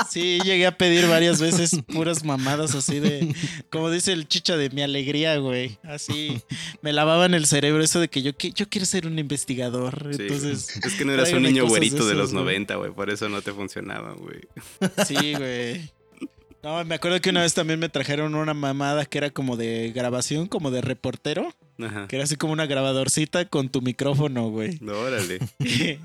Sí, 0.10 0.40
llegué 0.44 0.68
a 0.68 0.78
pedir 0.78 1.08
varias 1.08 1.42
veces 1.42 1.80
puras 1.92 2.24
mamadas 2.24 2.76
así 2.76 3.00
de, 3.00 3.34
como 3.70 3.90
dice 3.90 4.14
el 4.14 4.28
chicha 4.28 4.58
de 4.58 4.70
mi 4.70 4.82
alegría, 4.82 5.38
güey. 5.38 5.78
Así, 5.84 6.42
me 6.82 6.94
lavaban 6.94 7.34
el 7.34 7.46
cerebro 7.48 7.84
eso 7.84 8.00
de 8.00 8.10
que 8.10 8.22
yo, 8.22 8.32
yo 8.38 8.70
quiero 8.70 8.86
ser 8.86 9.08
un 9.08 9.18
investigador. 9.20 10.12
Sí. 10.16 10.22
Entonces, 10.24 10.78
es 10.84 10.94
que 10.94 11.06
no 11.06 11.14
eras 11.14 11.32
un 11.34 11.44
niño 11.44 11.64
de 11.64 11.70
güerito 11.70 12.06
de 12.06 12.14
los 12.16 12.32
güey. 12.32 12.44
90, 12.44 12.76
güey. 12.76 12.92
Por 12.92 13.10
eso 13.10 13.28
no 13.30 13.42
te 13.42 13.54
funcionaba, 13.54 14.14
güey. 14.14 14.42
Sí, 15.08 15.34
güey. 15.34 15.92
No, 16.64 16.84
me 16.86 16.96
acuerdo 16.96 17.20
que 17.20 17.30
una 17.30 17.42
vez 17.42 17.54
también 17.54 17.78
me 17.78 17.90
trajeron 17.90 18.36
una 18.36 18.54
mamada 18.54 19.06
que 19.06 19.18
era 19.18 19.30
como 19.30 19.58
de 19.58 19.92
grabación, 19.94 20.48
como 20.48 20.72
de 20.72 20.82
reportero, 20.82 21.54
Ajá. 21.78 22.08
que 22.08 22.16
era 22.16 22.24
así 22.24 22.38
como 22.38 22.54
una 22.54 22.66
grabadorcita 22.66 23.44
con 23.46 23.68
tu 23.68 23.82
micrófono, 23.82 24.50
güey. 24.50 24.78
No, 24.80 24.94
órale. 24.94 25.40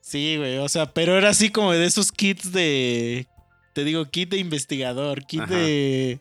Sí, 0.00 0.36
güey, 0.36 0.58
o 0.58 0.68
sea, 0.68 0.92
pero 0.92 1.16
era 1.16 1.30
así 1.30 1.50
como 1.50 1.72
de 1.72 1.84
esos 1.84 2.12
kits 2.12 2.52
de, 2.52 3.26
te 3.74 3.84
digo, 3.84 4.04
kit 4.10 4.30
de 4.30 4.38
investigador, 4.38 5.24
kit 5.26 5.42
Ajá. 5.42 5.54
de... 5.54 6.20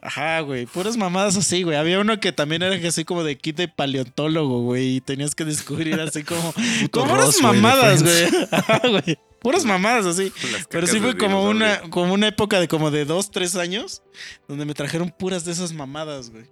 Ajá, 0.00 0.40
güey, 0.40 0.66
puras 0.66 0.96
mamadas 0.96 1.36
así, 1.36 1.64
güey. 1.64 1.76
Había 1.76 1.98
uno 1.98 2.20
que 2.20 2.30
también 2.30 2.62
era 2.62 2.76
así 2.88 3.04
como 3.04 3.24
de 3.24 3.36
kit 3.36 3.56
de 3.56 3.66
paleontólogo, 3.66 4.60
güey, 4.60 4.96
y 4.96 5.00
tenías 5.00 5.34
que 5.34 5.44
descubrir 5.44 5.98
así 6.00 6.22
como... 6.22 6.54
como 6.92 7.16
mamadas, 7.42 8.04
güey. 8.04 8.28
Ajá, 8.52 8.80
güey. 8.88 9.18
Puras 9.40 9.64
mamadas 9.64 10.06
así. 10.06 10.32
Pero 10.70 10.86
sí 10.86 11.00
fue 11.00 11.16
como 11.16 11.44
una, 11.44 11.80
como 11.90 12.12
una 12.12 12.28
época 12.28 12.60
de 12.60 12.68
como 12.68 12.90
de 12.90 13.04
dos, 13.04 13.30
tres 13.30 13.56
años 13.56 14.02
donde 14.48 14.64
me 14.64 14.74
trajeron 14.74 15.10
puras 15.10 15.44
de 15.44 15.52
esas 15.52 15.72
mamadas, 15.72 16.30
güey. 16.30 16.44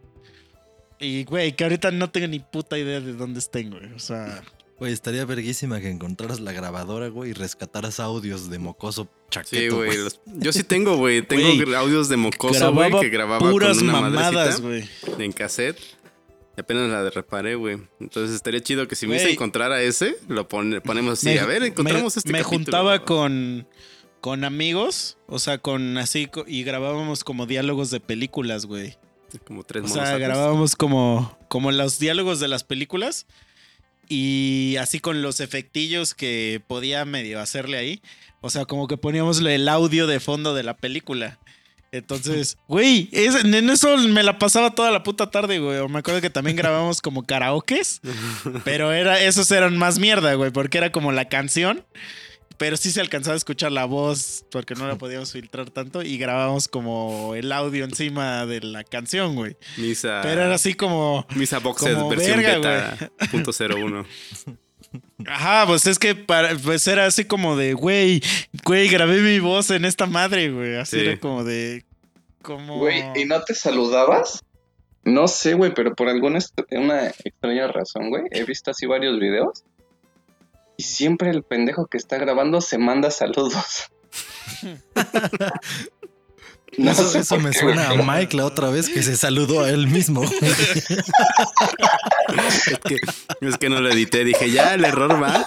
Y, 0.99 1.25
güey, 1.25 1.55
que 1.55 1.65
ahorita 1.65 1.91
no 1.91 2.11
tengo 2.11 2.27
ni 2.29 2.39
puta 2.39 2.79
idea 2.79 3.01
de 3.01 3.13
dónde 3.13 3.41
estén, 3.41 3.71
güey. 3.71 3.93
O 3.93 3.99
sea, 3.99 4.43
Güey, 4.79 4.93
estaría 4.93 5.25
verguísima 5.25 5.81
que 5.81 5.89
encontraras 5.89 6.41
la 6.41 6.53
grabadora, 6.53 7.09
güey, 7.09 7.31
y 7.31 7.33
rescataras 7.33 8.01
audios 8.01 8.51
de 8.51 8.59
mocoso 8.59 9.05
Sí, 9.05 9.09
chaqueto, 9.31 9.77
güey. 9.77 9.89
güey. 9.89 9.99
los- 10.05 10.21
Yo 10.27 10.53
sí 10.53 10.65
tengo, 10.65 10.97
güey. 10.97 11.23
Tengo 11.27 11.77
audios 11.77 12.09
de 12.09 12.17
mocoso, 12.17 12.73
güey, 12.73 12.91
que 13.01 13.09
grababa 13.09 13.51
puras 13.51 13.79
con 13.79 13.89
una 13.89 14.01
mamadas, 14.01 14.61
güey. 14.61 14.85
en 15.19 15.33
cassette. 15.33 15.79
Y 16.57 16.61
apenas 16.61 16.89
la 16.91 17.09
reparé, 17.11 17.55
güey. 17.57 17.79
Entonces 18.01 18.35
estaría 18.37 18.61
chido 18.61 18.87
que 18.87 18.95
si 18.95 19.07
me 19.09 19.17
Güey. 19.21 19.33
encontrara 19.33 19.81
ese, 19.83 20.17
lo 20.29 20.47
pone- 20.49 20.81
ponemos 20.81 21.15
así. 21.19 21.27
Me- 21.27 21.41
a 21.41 21.47
ver, 21.47 21.63
encontramos 21.65 22.15
me, 22.15 22.19
este 22.19 22.33
Me 22.33 22.39
capítulo. 22.43 22.59
juntaba 22.59 23.05
con, 23.05 23.67
con 24.21 24.45
amigos, 24.45 25.19
o 25.27 25.39
sea, 25.41 25.59
con 25.59 25.99
así, 25.99 26.29
y 26.47 26.63
grabábamos 26.65 27.25
como 27.25 27.47
diálogos 27.47 27.91
de 27.91 27.99
películas, 28.01 28.67
güey. 28.67 28.97
Como 29.47 29.65
tres 29.65 29.85
O 29.85 29.89
sea, 29.89 30.17
grabábamos 30.19 30.77
como, 30.77 31.37
como 31.49 31.73
los 31.73 31.99
diálogos 31.99 32.39
de 32.39 32.47
las 32.47 32.63
películas 32.63 33.27
y 34.09 34.77
así 34.79 35.01
con 35.01 35.23
los 35.23 35.41
efectillos 35.41 36.15
que 36.15 36.63
podía 36.67 37.05
medio 37.05 37.41
hacerle 37.41 37.77
ahí. 37.79 38.03
O 38.41 38.51
sea, 38.51 38.65
como 38.67 38.89
que 38.89 38.97
poníamos 38.97 39.41
el 39.41 39.69
audio 39.69 40.07
de 40.07 40.21
fondo 40.21 40.55
de 40.55 40.63
la 40.63 40.77
película. 40.77 41.39
Entonces, 41.93 42.59
güey, 42.69 43.09
en 43.13 43.71
eso 43.71 43.97
me 43.97 44.23
la 44.23 44.39
pasaba 44.39 44.75
toda 44.75 44.91
la 44.91 45.03
puta 45.03 45.31
tarde, 45.31 45.61
güey. 45.61 45.87
Me 45.89 46.01
acuerdo 46.01 46.21
que 46.21 46.31
también 46.31 46.57
grabamos 46.57 47.01
como 47.01 47.23
karaokes, 47.23 48.01
pero 48.65 48.93
era, 48.93 49.23
esos 49.23 49.51
eran 49.51 49.77
más 49.77 49.99
mierda, 49.99 50.35
güey, 50.35 50.51
porque 50.51 50.79
era 50.79 50.91
como 50.93 51.13
la 51.13 51.29
canción. 51.29 51.85
Pero 52.57 52.77
sí 52.77 52.91
se 52.93 53.01
alcanzaba 53.01 53.35
a 53.35 53.37
escuchar 53.37 53.73
la 53.73 53.85
voz 53.85 54.45
porque 54.51 54.75
no 54.75 54.87
la 54.87 54.97
podíamos 54.97 55.33
filtrar 55.33 55.71
tanto 55.71 56.03
y 56.03 56.19
grabábamos 56.19 56.69
como 56.69 57.35
el 57.35 57.51
audio 57.51 57.85
encima 57.85 58.47
de 58.47 58.61
la 58.61 58.85
canción, 58.85 59.35
güey. 59.35 59.57
Misa. 59.77 60.21
Pero 60.23 60.43
era 60.43 60.55
así 60.55 60.75
como. 60.75 61.27
Misa 61.35 61.59
Boxed 61.59 61.95
como 61.95 62.11
versión 62.11 62.39
verga, 62.41 62.97
beta 62.99 63.11
punto 63.31 63.53
cero 63.53 63.77
uno. 63.83 64.07
Ajá, 65.27 65.67
pues 65.67 65.87
es 65.87 65.99
que 65.99 66.15
para, 66.15 66.55
pues 66.57 66.87
era 66.87 67.07
así 67.07 67.25
como 67.25 67.57
de, 67.57 67.73
güey, 67.75 68.23
güey, 68.65 68.89
grabé 68.89 69.21
mi 69.21 69.41
voz 69.41 69.71
en 69.71 69.85
esta 69.85 70.07
madre, 70.07 70.51
güey. 70.51 70.77
Así 70.77 71.01
Sí. 71.01 71.07
era 71.07 71.19
como 71.19 71.43
de. 71.45 71.85
Como. 72.43 72.79
Güey, 72.79 73.03
¿y 73.17 73.25
no 73.25 73.43
te 73.43 73.55
saludabas? 73.55 74.45
No 75.03 75.27
sé, 75.29 75.55
güey, 75.55 75.75
pero 75.75 75.95
por 75.95 76.09
alguna 76.09 76.39
una 76.71 77.09
extraña 77.09 77.67
razón, 77.69 78.11
güey, 78.11 78.25
he 78.31 78.45
visto 78.45 78.71
así 78.71 78.87
varios 78.87 79.19
videos. 79.19 79.65
Y 80.77 80.83
siempre 80.83 81.31
el 81.31 81.43
pendejo 81.43 81.87
que 81.87 81.99
está 81.99 82.19
grabando 82.19 82.61
se 82.61 82.79
manda 82.79 83.11
saludos. 83.11 83.91
No 86.77 86.91
eso 86.91 87.17
eso 87.19 87.39
me 87.39 87.53
suena 87.53 87.91
a 87.91 87.95
Mike 87.95 88.37
la 88.37 88.47
otra 88.47 88.69
vez 88.69 88.89
que 88.89 89.03
se 89.03 89.17
saludó 89.17 89.61
a 89.63 89.71
él 89.71 89.87
mismo. 89.87 90.23
Es 92.67 92.79
que, 92.87 92.99
es 93.47 93.59
que 93.59 93.69
no 93.69 93.81
lo 93.81 93.91
edité. 93.91 94.25
Dije, 94.25 94.51
ya, 94.51 94.75
el 94.75 94.85
error 94.85 95.23
va. 95.23 95.45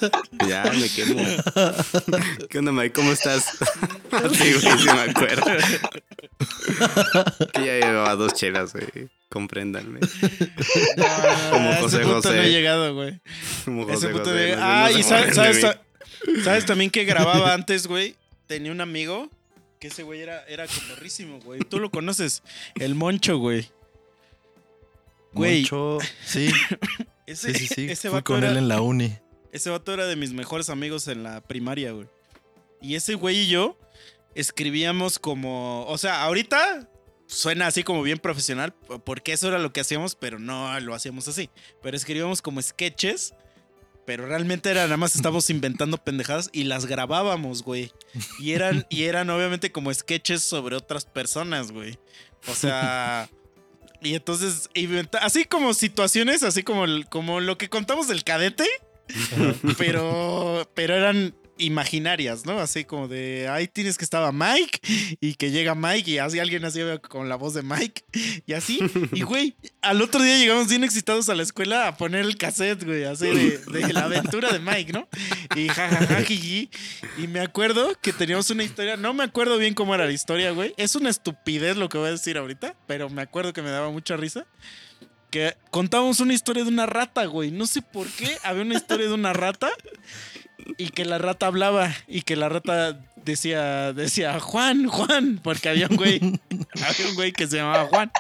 Ya, 0.47 0.63
me 0.73 0.89
quemo. 0.89 1.21
¿Qué 2.49 2.59
onda, 2.59 2.71
Mike? 2.71 2.93
¿Cómo 2.93 3.11
estás? 3.11 3.45
Sí, 4.33 4.53
güey, 4.53 4.77
sí 4.79 4.85
me 4.85 5.01
acuerdo. 5.11 5.43
Que 7.53 7.65
ya 7.65 7.79
llevaba 7.79 8.15
dos 8.15 8.33
chelas, 8.33 8.73
güey. 8.73 9.09
Compréndanme. 9.29 9.99
No, 9.99 11.49
Como 11.51 11.69
a 11.69 11.73
ese 11.73 11.81
José 11.81 11.97
punto 11.99 12.15
José. 12.15 12.35
no 12.35 12.41
he 12.43 12.49
llegado, 12.51 12.95
güey. 12.95 13.19
Como 13.65 13.83
Ese 13.83 13.93
José 13.93 14.07
punto 14.09 14.29
José, 14.29 14.37
de- 14.41 14.55
Ah, 14.57 14.89
y 14.91 15.03
sabes, 15.03 15.35
sabes, 15.35 15.65
sabes 16.43 16.65
también 16.65 16.89
que 16.89 17.03
grababa 17.05 17.53
antes, 17.53 17.87
güey. 17.87 18.15
Tenía 18.47 18.71
un 18.71 18.81
amigo 18.81 19.29
que 19.79 19.87
ese 19.89 20.03
güey 20.03 20.21
era, 20.21 20.43
era 20.47 20.65
cotorrísimo, 20.67 21.39
güey. 21.41 21.59
Tú 21.59 21.79
lo 21.79 21.89
conoces, 21.91 22.41
el 22.79 22.95
Moncho, 22.95 23.37
güey. 23.37 23.69
Güey. 25.37 25.61
Moncho, 25.61 25.97
sí, 26.25 26.49
Ese, 27.25 27.53
sí, 27.53 27.67
sí, 27.67 27.73
sí. 27.75 27.89
ese 27.89 28.09
Fui 28.09 28.21
con 28.23 28.37
era- 28.39 28.51
él 28.51 28.57
en 28.57 28.67
la 28.67 28.81
uni. 28.81 29.15
Ese 29.51 29.69
vato 29.69 29.93
era 29.93 30.05
de 30.05 30.15
mis 30.15 30.33
mejores 30.33 30.69
amigos 30.69 31.07
en 31.07 31.23
la 31.23 31.41
primaria, 31.41 31.91
güey. 31.91 32.07
Y 32.81 32.95
ese 32.95 33.15
güey 33.15 33.39
y 33.41 33.47
yo 33.47 33.77
escribíamos 34.35 35.19
como. 35.19 35.85
O 35.87 35.97
sea, 35.97 36.23
ahorita 36.23 36.89
suena 37.25 37.67
así 37.67 37.83
como 37.83 38.03
bien 38.03 38.19
profesional, 38.19 38.73
porque 39.03 39.33
eso 39.33 39.47
era 39.47 39.57
lo 39.59 39.73
que 39.73 39.81
hacíamos, 39.81 40.15
pero 40.15 40.39
no 40.39 40.79
lo 40.79 40.93
hacíamos 40.93 41.27
así. 41.27 41.49
Pero 41.81 41.97
escribíamos 41.97 42.41
como 42.41 42.61
sketches 42.61 43.33
Pero 44.05 44.25
realmente 44.27 44.69
era 44.69 44.83
nada 44.83 44.95
más 44.97 45.15
estábamos 45.15 45.49
inventando 45.49 45.97
pendejadas 45.97 46.49
y 46.53 46.63
las 46.65 46.85
grabábamos, 46.85 47.63
güey. 47.63 47.91
Y 48.39 48.51
eran, 48.51 48.85
y 48.89 49.03
eran 49.03 49.29
obviamente 49.29 49.71
como 49.71 49.93
sketches 49.93 50.41
sobre 50.43 50.75
otras 50.77 51.05
personas, 51.05 51.71
güey. 51.71 51.97
O 52.47 52.53
sea. 52.55 53.29
Y 54.01 54.13
entonces, 54.15 54.69
así 55.21 55.45
como 55.45 55.73
situaciones, 55.73 56.43
así 56.43 56.63
como, 56.63 56.85
el- 56.85 57.07
como 57.07 57.39
lo 57.39 57.57
que 57.57 57.69
contamos 57.69 58.07
del 58.07 58.23
cadete, 58.23 58.65
pero, 59.77 60.69
pero 60.73 60.95
eran 60.95 61.35
imaginarias, 61.57 62.45
¿no? 62.45 62.59
Así 62.59 62.85
como 62.85 63.07
de, 63.07 63.47
ahí 63.49 63.67
tienes 63.67 63.97
que 63.97 64.03
estaba 64.03 64.31
Mike 64.31 64.79
y 65.21 65.35
que 65.35 65.51
llega 65.51 65.75
Mike 65.75 66.11
y 66.11 66.17
así 66.17 66.39
alguien 66.39 66.65
así 66.65 66.81
con 67.09 67.29
la 67.29 67.35
voz 67.35 67.53
de 67.53 67.63
Mike 67.63 68.03
y 68.45 68.53
así. 68.53 68.79
Y 69.13 69.21
güey, 69.23 69.55
al 69.81 70.01
otro 70.01 70.21
día 70.21 70.37
llegamos 70.37 70.67
bien 70.67 70.83
excitados 70.83 71.29
a 71.29 71.35
la 71.35 71.43
escuela 71.43 71.87
a 71.87 71.97
poner 71.97 72.25
el 72.25 72.37
cassette, 72.37 72.83
güey, 72.83 73.03
así 73.03 73.27
de, 73.27 73.57
de 73.57 73.93
la 73.93 74.05
aventura 74.05 74.51
de 74.51 74.59
Mike, 74.59 74.93
¿no? 74.93 75.07
Y 75.55 75.67
jajaja, 75.67 76.23
jiji. 76.23 76.69
Y 77.17 77.27
me 77.27 77.39
acuerdo 77.39 77.93
que 78.01 78.13
teníamos 78.13 78.49
una 78.49 78.63
historia, 78.63 78.97
no 78.97 79.13
me 79.13 79.23
acuerdo 79.23 79.57
bien 79.57 79.73
cómo 79.73 79.95
era 79.95 80.05
la 80.05 80.11
historia, 80.11 80.51
güey. 80.51 80.73
Es 80.77 80.95
una 80.95 81.09
estupidez 81.09 81.77
lo 81.77 81.89
que 81.89 81.97
voy 81.97 82.09
a 82.09 82.11
decir 82.11 82.37
ahorita, 82.37 82.75
pero 82.85 83.09
me 83.09 83.21
acuerdo 83.21 83.53
que 83.53 83.61
me 83.61 83.69
daba 83.69 83.89
mucha 83.89 84.17
risa. 84.17 84.45
Que 85.29 85.57
contábamos 85.71 86.21
una 86.21 86.33
historia 86.33 86.63
de 86.63 86.69
una 86.69 86.85
rata, 86.85 87.25
güey. 87.25 87.51
No 87.51 87.65
sé 87.67 87.81
por 87.81 88.07
qué 88.07 88.37
había 88.43 88.61
una 88.61 88.75
historia 88.75 89.07
de 89.07 89.13
una 89.13 89.33
rata 89.33 89.69
y 90.77 90.89
que 90.89 91.05
la 91.05 91.17
rata 91.17 91.47
hablaba 91.47 91.93
y 92.07 92.21
que 92.21 92.35
la 92.35 92.49
rata 92.49 92.99
decía, 93.15 93.93
decía 93.93 94.39
Juan, 94.39 94.87
Juan, 94.87 95.39
porque 95.43 95.69
había 95.69 95.87
un 95.87 95.97
güey, 95.97 96.19
había 96.49 97.09
un 97.09 97.15
güey 97.15 97.31
que 97.31 97.47
se 97.47 97.57
llamaba 97.57 97.85
Juan. 97.85 98.11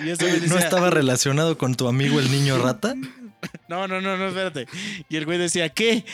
Y 0.00 0.48
¿No 0.48 0.58
estaba 0.58 0.90
relacionado 0.90 1.56
con 1.56 1.74
tu 1.74 1.88
amigo 1.88 2.18
el 2.18 2.30
niño 2.30 2.58
rata? 2.58 2.94
no, 3.68 3.86
no, 3.86 4.00
no, 4.00 4.16
no, 4.16 4.28
espérate. 4.28 4.66
Y 5.08 5.16
el 5.16 5.24
güey 5.24 5.38
decía, 5.38 5.68
¿qué? 5.68 6.04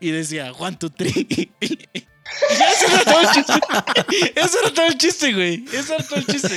Y 0.00 0.10
decía, 0.10 0.52
Juan 0.52 0.78
tu 0.78 0.90
tri. 0.90 1.52
Ese 1.60 2.86
era 2.86 3.04
todo 3.04 3.20
el 3.20 3.28
chiste. 3.28 3.52
Eso 4.36 4.58
era 4.60 4.74
todo 4.74 4.86
el 4.86 4.98
chiste, 4.98 5.32
güey. 5.32 5.64
Eso 5.72 5.94
era 5.94 6.04
todo 6.04 6.18
el 6.20 6.26
chiste. 6.26 6.56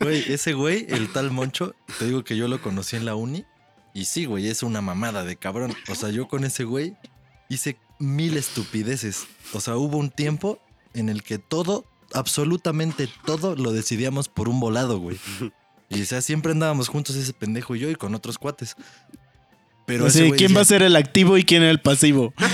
Güey, 0.00 0.32
ese 0.32 0.52
güey, 0.52 0.86
el 0.88 1.12
tal 1.12 1.30
Moncho, 1.30 1.74
te 1.98 2.06
digo 2.06 2.24
que 2.24 2.36
yo 2.36 2.48
lo 2.48 2.60
conocí 2.60 2.96
en 2.96 3.04
la 3.04 3.14
uni. 3.14 3.44
Y 3.98 4.04
sí, 4.04 4.26
güey, 4.26 4.46
es 4.46 4.62
una 4.62 4.80
mamada 4.80 5.24
de 5.24 5.34
cabrón. 5.34 5.74
O 5.88 5.96
sea, 5.96 6.10
yo 6.10 6.28
con 6.28 6.44
ese 6.44 6.62
güey 6.62 6.94
hice 7.48 7.80
mil 7.98 8.36
estupideces. 8.36 9.26
O 9.54 9.60
sea, 9.60 9.76
hubo 9.76 9.96
un 9.96 10.10
tiempo 10.10 10.60
en 10.94 11.08
el 11.08 11.24
que 11.24 11.38
todo, 11.40 11.84
absolutamente 12.14 13.08
todo, 13.26 13.56
lo 13.56 13.72
decidíamos 13.72 14.28
por 14.28 14.48
un 14.48 14.60
volado, 14.60 15.00
güey. 15.00 15.18
Y 15.88 16.00
o 16.00 16.04
sea, 16.04 16.22
siempre 16.22 16.52
andábamos 16.52 16.86
juntos 16.86 17.16
ese 17.16 17.32
pendejo 17.32 17.74
y 17.74 17.80
yo 17.80 17.90
y 17.90 17.96
con 17.96 18.14
otros 18.14 18.38
cuates. 18.38 18.76
Pero 19.88 20.04
güey 20.04 20.32
¿quién 20.32 20.54
va 20.54 20.60
a 20.60 20.66
ser 20.66 20.82
el 20.82 20.94
activo 20.96 21.38
y 21.38 21.44
quién 21.44 21.62
el 21.62 21.80
pasivo? 21.80 22.34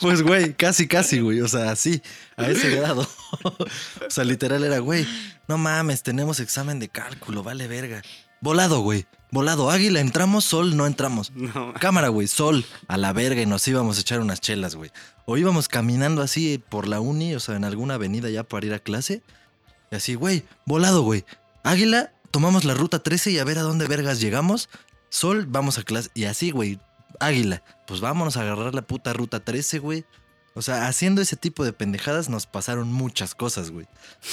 Pues, 0.00 0.22
güey, 0.22 0.54
casi, 0.54 0.88
casi, 0.88 1.20
güey. 1.20 1.42
O 1.42 1.48
sea, 1.48 1.70
así, 1.70 2.00
a 2.36 2.48
ese 2.48 2.70
grado. 2.70 3.06
o 3.44 3.66
sea, 4.08 4.24
literal 4.24 4.64
era, 4.64 4.78
güey, 4.78 5.06
no 5.48 5.58
mames, 5.58 6.02
tenemos 6.02 6.40
examen 6.40 6.78
de 6.78 6.88
cálculo, 6.88 7.42
vale 7.42 7.68
verga. 7.68 8.00
Volado, 8.40 8.80
güey. 8.80 9.04
Volado, 9.30 9.70
águila, 9.70 10.00
entramos, 10.00 10.46
sol, 10.46 10.78
no 10.78 10.86
entramos. 10.86 11.30
No, 11.32 11.74
Cámara, 11.74 12.08
güey, 12.08 12.26
sol, 12.26 12.64
a 12.88 12.96
la 12.96 13.12
verga 13.12 13.42
y 13.42 13.46
nos 13.46 13.68
íbamos 13.68 13.98
a 13.98 14.00
echar 14.00 14.20
unas 14.20 14.40
chelas, 14.40 14.76
güey. 14.76 14.92
O 15.26 15.36
íbamos 15.36 15.68
caminando 15.68 16.22
así 16.22 16.62
por 16.70 16.88
la 16.88 17.00
uni, 17.00 17.34
o 17.34 17.40
sea, 17.40 17.56
en 17.56 17.64
alguna 17.64 17.94
avenida 17.94 18.30
ya 18.30 18.44
para 18.44 18.64
ir 18.64 18.72
a 18.72 18.78
clase. 18.78 19.20
Y 19.90 19.96
así, 19.96 20.14
güey, 20.14 20.44
volado, 20.64 21.02
güey. 21.02 21.26
Águila, 21.64 22.12
tomamos 22.30 22.64
la 22.64 22.74
ruta 22.74 23.02
13 23.02 23.32
y 23.32 23.38
a 23.38 23.44
ver 23.44 23.58
a 23.58 23.62
dónde 23.62 23.86
vergas 23.86 24.20
llegamos. 24.20 24.68
Sol, 25.08 25.46
vamos 25.46 25.78
a 25.78 25.82
clase. 25.82 26.10
Y 26.14 26.24
así, 26.24 26.50
güey, 26.50 26.78
águila, 27.20 27.62
pues 27.86 28.00
vámonos 28.00 28.36
a 28.36 28.42
agarrar 28.42 28.74
la 28.74 28.82
puta 28.82 29.12
ruta 29.12 29.40
13, 29.40 29.78
güey. 29.78 30.04
O 30.54 30.62
sea, 30.62 30.88
haciendo 30.88 31.20
ese 31.20 31.36
tipo 31.36 31.64
de 31.64 31.74
pendejadas 31.74 32.30
nos 32.30 32.46
pasaron 32.46 32.90
muchas 32.90 33.34
cosas, 33.34 33.70
güey. 33.70 33.86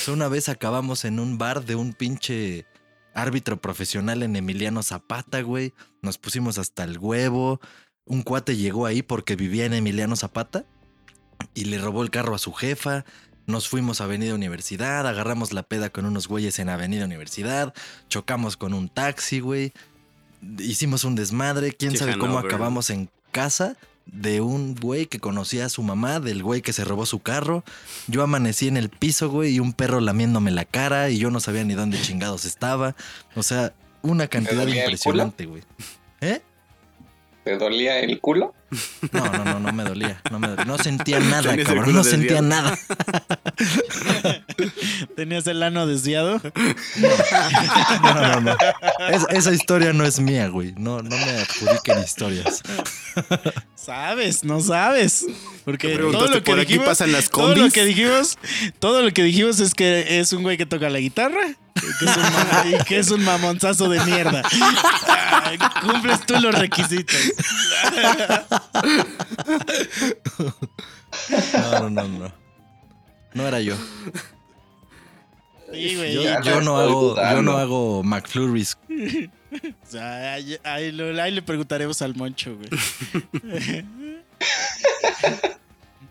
Una 0.08 0.30
vez 0.30 0.48
acabamos 0.48 1.04
en 1.04 1.20
un 1.20 1.38
bar 1.38 1.66
de 1.66 1.76
un 1.76 1.94
pinche 1.94 2.66
árbitro 3.14 3.60
profesional 3.60 4.24
en 4.24 4.36
Emiliano 4.36 4.84
Zapata, 4.84 5.42
güey. 5.42 5.74
Nos 6.02 6.18
pusimos 6.18 6.58
hasta 6.58 6.86
el 6.86 6.98
huevo. 6.98 7.60
Un 8.06 8.22
cuate 8.22 8.56
llegó 8.56 8.86
ahí 8.86 9.02
porque 9.02 9.36
vivía 9.36 9.66
en 9.66 9.74
Emiliano 9.74 10.16
Zapata 10.16 10.66
y 11.54 11.66
le 11.66 11.78
robó 11.78 12.04
el 12.04 12.10
carro 12.10 12.36
a 12.36 12.40
su 12.40 12.54
jefa. 12.54 13.06
Nos 13.46 13.68
fuimos 13.68 14.00
a 14.00 14.06
Avenida 14.06 14.34
Universidad, 14.34 15.06
agarramos 15.08 15.52
la 15.54 15.64
peda 15.64 15.90
con 15.90 16.06
unos 16.06 16.28
güeyes 16.28 16.60
en 16.60 16.70
Avenida 16.70 17.06
Universidad, 17.06 17.74
chocamos 18.10 18.56
con 18.56 18.74
un 18.74 18.90
taxi, 18.90 19.40
güey. 19.40 19.74
Hicimos 20.60 21.04
un 21.04 21.16
desmadre, 21.16 21.74
quién 21.74 21.98
sabe 21.98 22.18
cómo 22.18 22.38
acabamos 22.38 22.90
en 22.90 23.10
casa 23.32 23.76
de 24.06 24.42
un 24.42 24.76
güey 24.76 25.06
que 25.06 25.20
conocía 25.20 25.66
a 25.66 25.70
su 25.70 25.84
mamá, 25.84 26.20
del 26.20 26.44
güey 26.44 26.62
que 26.62 26.74
se 26.74 26.84
robó 26.84 27.06
su 27.06 27.20
carro. 27.20 27.64
Yo 28.08 28.24
amanecí 28.24 28.68
en 28.68 28.78
el 28.78 28.90
piso, 28.90 29.30
güey, 29.30 29.56
y 29.56 29.60
un 29.60 29.74
perro 29.74 30.00
lamiéndome 30.00 30.52
la 30.52 30.66
cara 30.66 31.10
y 31.10 31.18
yo 31.18 31.32
no 31.32 31.40
sabía 31.40 31.64
ni 31.64 31.74
dónde 31.74 32.02
chingados 32.02 32.46
estaba. 32.46 32.96
O 33.36 33.44
sea, 33.44 33.74
una 34.02 34.28
cantidad 34.28 34.68
impresionante, 34.68 35.46
güey. 35.46 35.64
¿Eh? 36.22 36.42
¿Te 37.44 37.58
dolía 37.58 38.00
el 38.00 38.20
culo? 38.22 38.54
No, 39.12 39.26
no, 39.32 39.44
no, 39.44 39.60
no 39.60 39.74
me 39.74 39.84
dolía. 39.84 40.22
No, 40.32 40.40
me 40.40 40.48
dolía. 40.48 40.66
no 40.66 40.78
sentía 40.78 41.20
nada, 41.22 41.56
cabrón. 41.64 41.94
No 41.94 42.04
sentía 42.04 42.42
desviado. 42.42 42.48
nada. 42.48 42.78
¿Tenías 45.16 45.46
el 45.48 45.62
ano 45.62 45.86
desviado? 45.86 46.42
No, 48.02 48.14
no, 48.14 48.42
no. 48.42 48.58
Es- 49.10 49.28
esa 49.30 49.52
historia 49.52 49.92
no 49.94 50.06
es 50.06 50.20
mía, 50.20 50.48
güey. 50.48 50.74
No, 50.78 51.02
no 51.02 51.10
me 51.10 51.24
adjudiquen 51.42 52.00
historias. 52.00 52.64
Sabes, 53.84 54.44
no 54.44 54.62
sabes. 54.62 55.26
Porque 55.66 55.88
todo 55.90 55.96
preguntaste, 55.98 56.28
lo 56.36 56.44
que 56.44 56.52
¿por 56.52 56.60
aquí 56.60 56.68
dijimos, 56.74 56.88
pasan 56.88 57.12
las 57.12 57.30
todo 57.30 57.50
lo 57.50 57.54
combis? 57.56 57.74
que 57.74 57.84
dijimos, 57.86 58.38
todo 58.80 59.02
lo 59.02 59.12
que 59.12 59.24
dijimos 59.24 59.60
es 59.60 59.74
que 59.74 60.20
es 60.20 60.32
un 60.34 60.42
güey 60.44 60.58
que 60.58 60.66
toca 60.66 60.90
la 60.90 61.00
guitarra 61.00 61.48
y 61.48 61.98
que 62.00 62.06
es 62.06 62.16
un, 62.18 62.24
ma- 62.24 62.66
y 62.70 62.84
que 62.86 63.00
es 63.00 63.12
un 63.12 63.24
mamonzazo 63.24 63.90
de 63.90 64.00
mierda. 64.06 64.42
Cumples 65.82 66.26
tú 66.26 66.36
los 66.40 66.56
requisitos. 66.58 67.18
No, 71.54 71.80
no, 71.82 71.90
no, 71.90 72.08
no. 72.08 72.32
No 73.34 73.48
era 73.48 73.60
yo. 73.60 73.76
Sí, 75.74 75.96
güey. 75.96 76.14
Yo, 76.14 76.22
yo 76.42 76.62
no 76.62 76.78
hago, 76.78 77.16
yo 77.16 77.42
no 77.42 77.58
hago 77.58 78.04
McFlurries. 78.04 78.78
O 79.54 79.86
sea, 79.88 80.34
ahí, 80.34 80.58
ahí 80.64 80.92
lo- 80.92 81.22
ahí 81.22 81.32
le 81.32 81.42
preguntaremos 81.42 82.02
al 82.02 82.16
Moncho, 82.16 82.56
güey. 82.58 82.70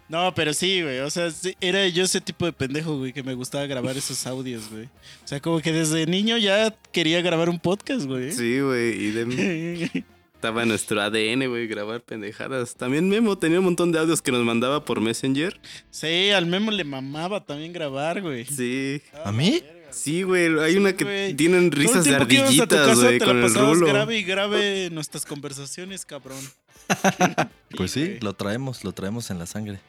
No, 0.08 0.34
pero 0.34 0.52
sí, 0.52 0.82
güey. 0.82 0.98
O 1.00 1.08
sea, 1.08 1.30
sí, 1.30 1.56
era 1.58 1.88
yo 1.88 2.04
ese 2.04 2.20
tipo 2.20 2.44
de 2.44 2.52
pendejo, 2.52 2.98
güey, 2.98 3.14
que 3.14 3.22
me 3.22 3.32
gustaba 3.32 3.64
grabar 3.66 3.96
esos 3.96 4.26
audios, 4.26 4.68
güey. 4.70 4.84
O 4.84 5.26
sea, 5.26 5.40
como 5.40 5.60
que 5.60 5.72
desde 5.72 6.04
niño 6.06 6.36
ya 6.36 6.74
quería 6.92 7.22
grabar 7.22 7.48
un 7.48 7.58
podcast, 7.58 8.04
güey. 8.04 8.30
Sí, 8.32 8.60
güey, 8.60 8.90
y 9.06 9.10
de- 9.12 10.04
estaba 10.34 10.64
en 10.64 10.68
nuestro 10.68 11.00
ADN, 11.00 11.48
güey, 11.48 11.66
grabar 11.66 12.02
pendejadas. 12.02 12.74
También 12.74 13.08
Memo 13.08 13.38
tenía 13.38 13.58
un 13.60 13.64
montón 13.64 13.90
de 13.90 14.00
audios 14.00 14.20
que 14.20 14.32
nos 14.32 14.44
mandaba 14.44 14.84
por 14.84 15.00
Messenger. 15.00 15.58
Sí, 15.90 16.28
al 16.30 16.44
Memo 16.44 16.70
le 16.72 16.84
mamaba 16.84 17.42
también 17.46 17.72
grabar, 17.72 18.20
güey. 18.20 18.44
Sí. 18.44 19.00
¿A 19.24 19.32
mí? 19.32 19.62
Sí, 19.92 20.22
güey, 20.22 20.58
hay 20.60 20.76
una 20.76 20.94
que 20.94 21.34
tienen 21.36 21.70
risas 21.70 22.04
de 22.04 22.14
ardillitas, 22.16 22.98
güey, 22.98 23.18
te 23.18 23.24
con 23.24 23.40
la 23.40 23.46
el 23.46 23.54
rulo. 23.54 23.86
grave 23.86 24.18
y 24.18 24.22
grave 24.22 24.90
nuestras 24.90 25.24
conversaciones, 25.26 26.04
cabrón. 26.04 26.40
Pues 27.76 27.92
sí, 27.92 28.18
lo 28.20 28.34
traemos, 28.34 28.84
lo 28.84 28.92
traemos 28.92 29.30
en 29.30 29.38
la 29.38 29.46
sangre. 29.46 29.80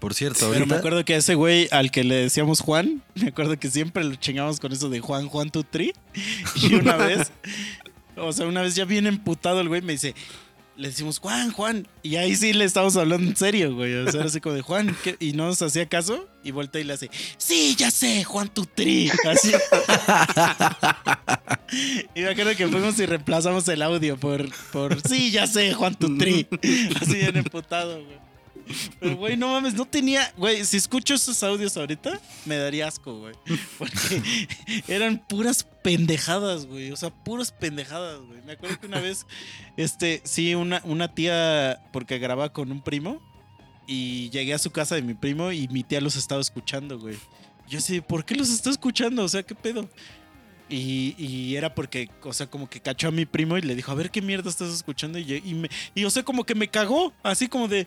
Por 0.00 0.12
cierto, 0.12 0.40
Pero 0.40 0.50
me 0.50 0.56
ahorita. 0.58 0.76
acuerdo 0.78 1.04
que 1.04 1.14
a 1.14 1.18
ese 1.18 1.34
güey 1.34 1.68
al 1.70 1.90
que 1.90 2.04
le 2.04 2.16
decíamos 2.16 2.60
Juan, 2.60 3.02
me 3.14 3.28
acuerdo 3.28 3.58
que 3.58 3.70
siempre 3.70 4.02
lo 4.04 4.14
chingamos 4.16 4.58
con 4.60 4.72
eso 4.72 4.88
de 4.88 5.00
Juan, 5.00 5.28
Juan 5.28 5.50
tu 5.50 5.62
tri. 5.64 5.92
Y 6.62 6.74
una 6.74 6.96
vez, 6.96 7.30
o 8.16 8.32
sea, 8.32 8.46
una 8.46 8.62
vez 8.62 8.74
ya 8.74 8.84
bien 8.84 9.06
emputado 9.06 9.60
el 9.60 9.68
güey 9.68 9.82
me 9.82 9.92
dice, 9.92 10.14
le 10.76 10.88
decimos 10.88 11.18
Juan, 11.18 11.52
Juan. 11.52 11.88
Y 12.02 12.16
ahí 12.16 12.36
sí 12.36 12.52
le 12.52 12.64
estamos 12.64 12.96
hablando 12.96 13.28
en 13.28 13.36
serio, 13.36 13.74
güey. 13.74 13.94
O 13.94 14.10
sea, 14.10 14.20
era 14.20 14.28
así 14.28 14.40
como 14.40 14.54
de 14.54 14.62
Juan. 14.62 14.96
¿qué?". 15.02 15.16
Y 15.20 15.32
no 15.32 15.46
nos 15.46 15.60
hacía 15.62 15.88
caso. 15.88 16.28
Y 16.42 16.52
voltea 16.52 16.80
y 16.80 16.84
le 16.84 16.92
hace, 16.92 17.10
sí, 17.38 17.74
ya 17.76 17.90
sé, 17.90 18.22
Juan 18.22 18.48
tu 18.48 18.66
tri. 18.66 19.10
Así. 19.28 19.50
y 22.14 22.20
me 22.20 22.28
acuerdo 22.28 22.54
que 22.54 22.68
fuimos 22.68 22.98
y 23.00 23.06
reemplazamos 23.06 23.66
el 23.68 23.82
audio 23.82 24.16
por, 24.16 24.48
por 24.70 25.00
sí, 25.08 25.32
ya 25.32 25.46
sé, 25.46 25.74
Juan 25.74 25.96
tu 25.96 26.16
tri. 26.16 26.46
Así 27.00 27.14
bien 27.14 27.36
emputado, 27.36 28.04
güey. 28.04 28.25
Pero, 29.00 29.16
güey, 29.16 29.36
no 29.36 29.48
mames, 29.48 29.74
no 29.74 29.84
tenía. 29.84 30.32
Güey, 30.36 30.64
si 30.64 30.76
escucho 30.76 31.14
esos 31.14 31.42
audios 31.42 31.76
ahorita, 31.76 32.20
me 32.44 32.56
daría 32.56 32.88
asco, 32.88 33.18
güey. 33.18 33.34
Porque 33.78 34.22
eran 34.88 35.18
puras 35.26 35.64
pendejadas, 35.82 36.66
güey. 36.66 36.92
O 36.92 36.96
sea, 36.96 37.10
puras 37.10 37.52
pendejadas, 37.52 38.20
güey. 38.20 38.42
Me 38.42 38.52
acuerdo 38.52 38.80
que 38.80 38.86
una 38.86 39.00
vez, 39.00 39.26
este, 39.76 40.22
sí, 40.24 40.54
una, 40.54 40.80
una 40.84 41.14
tía, 41.14 41.80
porque 41.92 42.18
grababa 42.18 42.52
con 42.52 42.72
un 42.72 42.82
primo, 42.82 43.20
y 43.86 44.30
llegué 44.30 44.54
a 44.54 44.58
su 44.58 44.70
casa 44.70 44.94
de 44.96 45.02
mi 45.02 45.14
primo 45.14 45.52
y 45.52 45.68
mi 45.68 45.82
tía 45.82 46.00
los 46.00 46.16
estaba 46.16 46.40
escuchando, 46.40 46.98
güey. 46.98 47.16
Yo 47.68 47.80
sé, 47.80 48.02
¿por 48.02 48.24
qué 48.24 48.34
los 48.34 48.50
está 48.50 48.70
escuchando? 48.70 49.24
O 49.24 49.28
sea, 49.28 49.42
¿qué 49.42 49.54
pedo? 49.54 49.88
Y, 50.68 51.14
y 51.16 51.54
era 51.54 51.74
porque, 51.76 52.10
o 52.24 52.32
sea, 52.32 52.48
como 52.48 52.68
que 52.68 52.80
cachó 52.80 53.06
a 53.06 53.10
mi 53.12 53.24
primo 53.24 53.56
y 53.56 53.62
le 53.62 53.76
dijo, 53.76 53.92
a 53.92 53.94
ver 53.94 54.10
qué 54.10 54.20
mierda 54.20 54.50
estás 54.50 54.72
escuchando. 54.74 55.16
Y, 55.18 55.24
yo- 55.24 55.36
y, 55.36 55.54
me, 55.54 55.70
y 55.94 56.04
o 56.04 56.10
sea, 56.10 56.24
como 56.24 56.42
que 56.44 56.56
me 56.56 56.66
cagó, 56.68 57.12
así 57.22 57.46
como 57.46 57.68
de, 57.68 57.86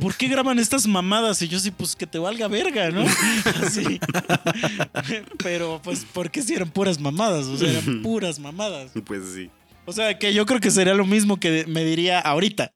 ¿por 0.00 0.14
qué 0.14 0.28
graban 0.28 0.58
estas 0.58 0.86
mamadas? 0.86 1.40
Y 1.40 1.48
yo 1.48 1.58
sí, 1.58 1.70
pues 1.70 1.96
que 1.96 2.06
te 2.06 2.18
valga 2.18 2.46
verga, 2.48 2.90
¿no? 2.90 3.02
Así. 3.62 3.98
Pero 5.42 5.80
pues, 5.82 6.04
porque 6.12 6.42
si 6.42 6.54
eran 6.54 6.70
puras 6.70 7.00
mamadas, 7.00 7.46
o 7.46 7.56
sea, 7.56 7.70
eran 7.70 8.02
puras 8.02 8.38
mamadas. 8.38 8.90
Pues 9.06 9.22
sí. 9.34 9.50
O 9.86 9.92
sea, 9.92 10.18
que 10.18 10.34
yo 10.34 10.44
creo 10.44 10.60
que 10.60 10.70
sería 10.70 10.92
lo 10.92 11.06
mismo 11.06 11.40
que 11.40 11.64
me 11.66 11.82
diría 11.82 12.20
ahorita. 12.20 12.72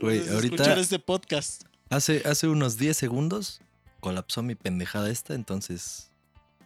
Güey, 0.00 0.20
ahorita 0.28 0.54
Escuchar 0.56 0.78
este 0.78 0.98
podcast. 0.98 1.64
hace, 1.90 2.22
hace 2.24 2.48
unos 2.48 2.76
10 2.78 2.96
segundos 2.96 3.60
colapsó 4.00 4.42
mi 4.42 4.54
pendejada 4.54 5.10
esta, 5.10 5.34
entonces. 5.34 6.10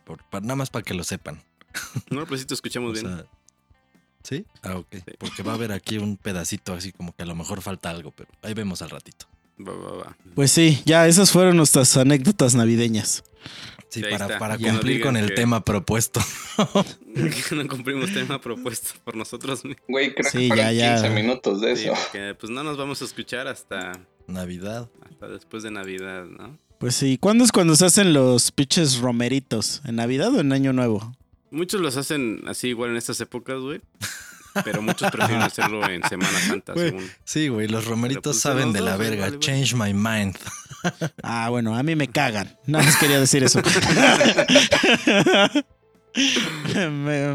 Por- 0.09 0.25
pa- 0.25 0.41
nada 0.41 0.57
más 0.57 0.71
para 0.71 0.83
que 0.83 0.95
lo 0.95 1.05
sepan. 1.05 1.41
No, 2.11 2.25
pero 2.25 2.37
sí 2.39 2.45
te 2.47 2.55
escuchamos 2.55 2.91
O 2.91 2.93
bien. 2.95 3.07
sea, 3.07 3.25
¿Sí? 4.25 4.45
Ah, 4.63 4.75
ok. 4.77 4.89
Porque 5.19 5.43
va 5.43 5.53
a 5.53 5.55
haber 5.55 5.71
aquí 5.73 5.97
un 5.99 6.17
pedacito 6.17 6.73
así 6.75 6.91
como 6.93 7.15
que 7.15 7.23
a 7.23 7.27
lo 7.27 7.35
mejor 7.37 7.63
falta 7.63 7.89
algo, 7.91 8.11
pero 8.11 8.29
ahí 8.43 8.53
vemos 8.55 8.83
al 8.83 8.91
ratito. 8.91 9.27
Va, 9.61 9.73
va, 9.73 9.93
va. 9.97 10.17
Pues 10.35 10.51
sí, 10.51 10.83
ya 10.85 11.07
esas 11.07 11.31
fueron 11.31 11.57
nuestras 11.57 11.97
anécdotas 11.97 12.55
navideñas. 12.55 13.23
Sí, 13.91 14.03
para, 14.03 14.39
para 14.39 14.59
no 14.59 14.69
cumplir 14.69 15.01
con 15.01 15.17
el 15.17 15.29
que- 15.29 15.35
tema 15.35 15.65
propuesto. 15.65 16.21
No 17.53 17.67
cumplimos 17.69 18.13
tema 18.13 18.41
propuesto 18.41 18.91
por 19.05 19.17
nosotros 19.17 19.65
mismos. 19.65 19.83
Güey, 19.89 20.15
creo 20.15 20.31
Sí, 20.31 20.49
que 20.51 20.57
ya, 20.57 20.71
ya. 20.73 20.95
15 21.01 21.11
minutos 21.11 21.61
de 21.61 21.75
Sí, 21.77 21.85
eso. 21.85 21.95
porque, 21.95 22.35
pues 22.39 22.51
no 22.51 22.63
nos 22.63 22.77
vamos 22.77 23.01
a 23.03 23.05
escuchar 23.07 23.49
hasta, 23.49 23.93
Navidad. 24.27 24.89
hasta 25.09 25.29
después 25.29 25.63
de 25.65 25.71
Navidad, 25.71 26.25
¿no? 26.27 26.57
Pues 26.79 26.95
sí, 26.95 27.19
¿cuándo 27.19 27.45
es 27.45 27.51
cuando 27.53 27.75
se 27.77 27.87
hacen 27.87 28.13
los 28.13 28.53
pinches 28.53 28.99
romeritos? 28.99 29.83
¿En 29.85 29.97
Navidad 29.97 30.33
o 30.35 30.41
en 30.41 30.53
Año 30.53 30.73
Nuevo? 30.73 31.17
Muchos 31.51 31.81
los 31.81 31.97
hacen 31.97 32.43
así 32.47 32.69
igual 32.69 32.91
en 32.91 32.97
estas 32.97 33.21
épocas, 33.21 33.59
güey. 33.59 33.81
Pero 34.65 34.83
muchos 34.83 35.11
prefieren 35.11 35.43
hacerlo 35.43 35.89
en 35.89 36.03
Semana 36.09 36.39
Santa, 36.41 36.73
Güey. 36.73 36.89
según. 36.91 37.11
Sí, 37.25 37.49
güey, 37.49 37.69
los 37.69 37.85
romeritos 37.85 38.23
pues, 38.37 38.41
saben 38.41 38.73
de 38.73 38.81
la 38.81 38.93
dos, 38.93 39.01
verga. 39.01 39.27
vale. 39.27 39.39
Change 39.39 39.75
my 39.75 39.93
mind. 39.95 40.37
Ah, 41.25 41.49
bueno, 41.51 41.77
a 41.77 41.83
mí 41.83 41.97
me 41.97 42.07
cagan. 42.07 42.57
Nada 42.65 42.85
más 42.85 42.97
quería 42.99 43.19
decir 43.19 43.43
eso. 43.43 43.61
me, 46.75 47.35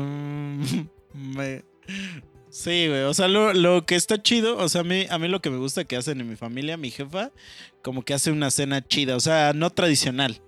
me- 1.13 1.65
Sí, 2.53 2.88
güey. 2.88 3.01
O 3.01 3.13
sea, 3.15 3.27
lo, 3.27 3.51
lo 3.51 3.84
que 3.88 3.95
está 3.95 4.21
chido, 4.21 4.57
o 4.57 4.69
sea, 4.69 4.81
a 4.81 4.84
mí, 4.84 5.07
a 5.09 5.17
mí 5.17 5.27
lo 5.27 5.41
que 5.41 5.49
me 5.49 5.57
gusta 5.57 5.85
que 5.85 5.95
hacen 5.95 6.21
en 6.21 6.30
mi 6.30 6.35
familia, 6.35 6.77
mi 6.77 6.91
jefa, 6.91 7.31
como 7.81 8.05
que 8.05 8.13
hace 8.13 8.31
una 8.31 8.51
cena 8.51 8.85
chida. 8.88 9.15
O 9.15 9.19
sea, 9.19 9.53
no 9.53 9.71
tradicional, 9.71 10.39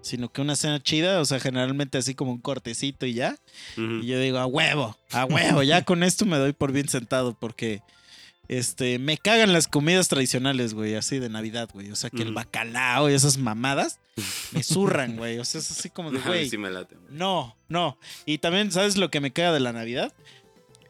sino 0.00 0.32
que 0.32 0.40
una 0.40 0.56
cena 0.56 0.82
chida, 0.82 1.20
o 1.20 1.24
sea, 1.24 1.38
generalmente 1.38 1.98
así 1.98 2.16
como 2.16 2.32
un 2.32 2.40
cortecito 2.40 3.06
y 3.06 3.14
ya. 3.14 3.36
Y 3.76 4.06
yo 4.06 4.18
digo, 4.18 4.38
a 4.38 4.46
huevo, 4.46 4.98
a 5.12 5.24
huevo, 5.24 5.62
ya 5.62 5.84
con 5.84 6.02
esto 6.02 6.26
me 6.26 6.36
doy 6.36 6.52
por 6.52 6.72
bien 6.72 6.88
sentado 6.88 7.38
porque 7.38 7.80
este 8.48 8.98
me 8.98 9.16
cagan 9.16 9.52
las 9.52 9.68
comidas 9.68 10.08
tradicionales, 10.08 10.74
güey, 10.74 10.96
así 10.96 11.20
de 11.20 11.28
Navidad, 11.28 11.70
güey. 11.72 11.92
O 11.92 11.96
sea, 11.96 12.10
que 12.10 12.22
el 12.22 12.32
bacalao 12.32 13.08
y 13.08 13.14
esas 13.14 13.38
mamadas 13.38 14.00
me 14.50 14.62
zurran, 14.64 15.16
güey. 15.16 15.38
O 15.38 15.44
sea, 15.44 15.60
es 15.60 15.70
así 15.70 15.90
como 15.90 16.10
de, 16.10 16.18
güey, 16.18 16.48
sí 16.50 16.58
me 16.58 16.70
late. 16.72 16.96
güey. 16.96 17.06
no, 17.16 17.56
no. 17.68 17.98
Y 18.26 18.38
también, 18.38 18.72
¿sabes 18.72 18.96
lo 18.96 19.12
que 19.12 19.20
me 19.20 19.32
caga 19.32 19.52
de 19.52 19.60
la 19.60 19.72
Navidad? 19.72 20.12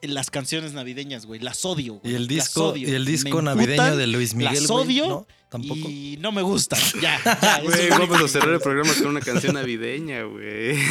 Las 0.03 0.31
canciones 0.31 0.73
navideñas, 0.73 1.27
güey, 1.27 1.41
las 1.41 1.65
odio. 1.65 1.95
güey, 1.95 2.13
Y 2.13 2.17
el 2.17 2.23
las 2.23 2.29
disco, 2.29 2.69
odio. 2.71 2.89
y 2.89 2.95
el 2.95 3.05
Me 3.05 3.11
disco 3.11 3.39
emputan 3.39 3.57
navideño 3.57 3.97
de 3.97 4.07
Luis 4.09 4.35
Miguel. 4.35 4.55
las 4.55 4.67
güey, 4.67 4.85
odio 4.87 5.09
¿no? 5.09 5.27
Tampoco. 5.49 5.89
Y 5.89 6.19
no 6.21 6.33
me 6.33 6.43
gustan. 6.43 6.81
Ya, 7.01 7.21
ya. 7.25 7.33
eso 7.57 7.63
Güey, 7.65 7.81
es 7.85 7.91
lo 7.91 7.99
vamos 8.07 8.23
a 8.23 8.29
cerrar 8.29 8.55
el 8.55 8.61
programa 8.61 8.93
con 8.95 9.07
una 9.07 9.21
canción 9.21 9.55
navideña, 9.55 10.23
güey. 10.25 10.77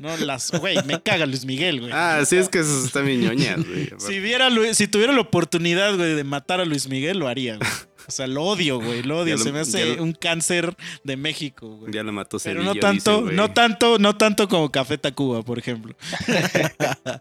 No, 0.00 0.14
las, 0.18 0.50
güey, 0.50 0.76
me 0.84 1.00
caga 1.00 1.24
Luis 1.24 1.46
Miguel, 1.46 1.80
güey. 1.80 1.90
Ah, 1.94 2.22
sí, 2.26 2.36
es 2.36 2.50
que 2.50 2.58
esos 2.58 2.84
están 2.84 3.06
bien 3.06 3.22
ñoñas, 3.22 3.66
güey. 3.66 3.88
Si 3.98 4.20
viera 4.20 4.50
si 4.74 4.88
tuviera 4.88 5.12
la 5.14 5.22
oportunidad, 5.22 5.96
güey, 5.96 6.14
de 6.14 6.24
matar 6.24 6.60
a 6.60 6.66
Luis 6.66 6.86
Miguel, 6.88 7.18
lo 7.18 7.28
haría, 7.28 7.56
güey. 7.56 7.70
O 8.08 8.10
sea, 8.10 8.26
lo 8.26 8.42
odio, 8.44 8.80
güey, 8.80 9.02
lo 9.02 9.18
odio. 9.20 9.34
Ya 9.34 9.38
lo- 9.38 9.44
Se 9.44 9.52
me 9.52 9.60
hace 9.60 9.96
lo- 9.96 10.02
un 10.02 10.12
cáncer 10.12 10.76
de 11.04 11.16
México, 11.16 11.76
güey. 11.76 11.92
Ya 11.92 12.02
lo 12.02 12.12
mató 12.12 12.38
Pero 12.42 12.62
no 12.62 12.74
tanto, 12.76 13.22
dicen, 13.22 13.36
no 13.36 13.52
tanto, 13.52 13.98
no 13.98 14.16
tanto 14.16 14.48
como 14.48 14.70
Café 14.70 14.96
Tacuba, 14.98 15.42
por 15.42 15.58
ejemplo. 15.58 15.94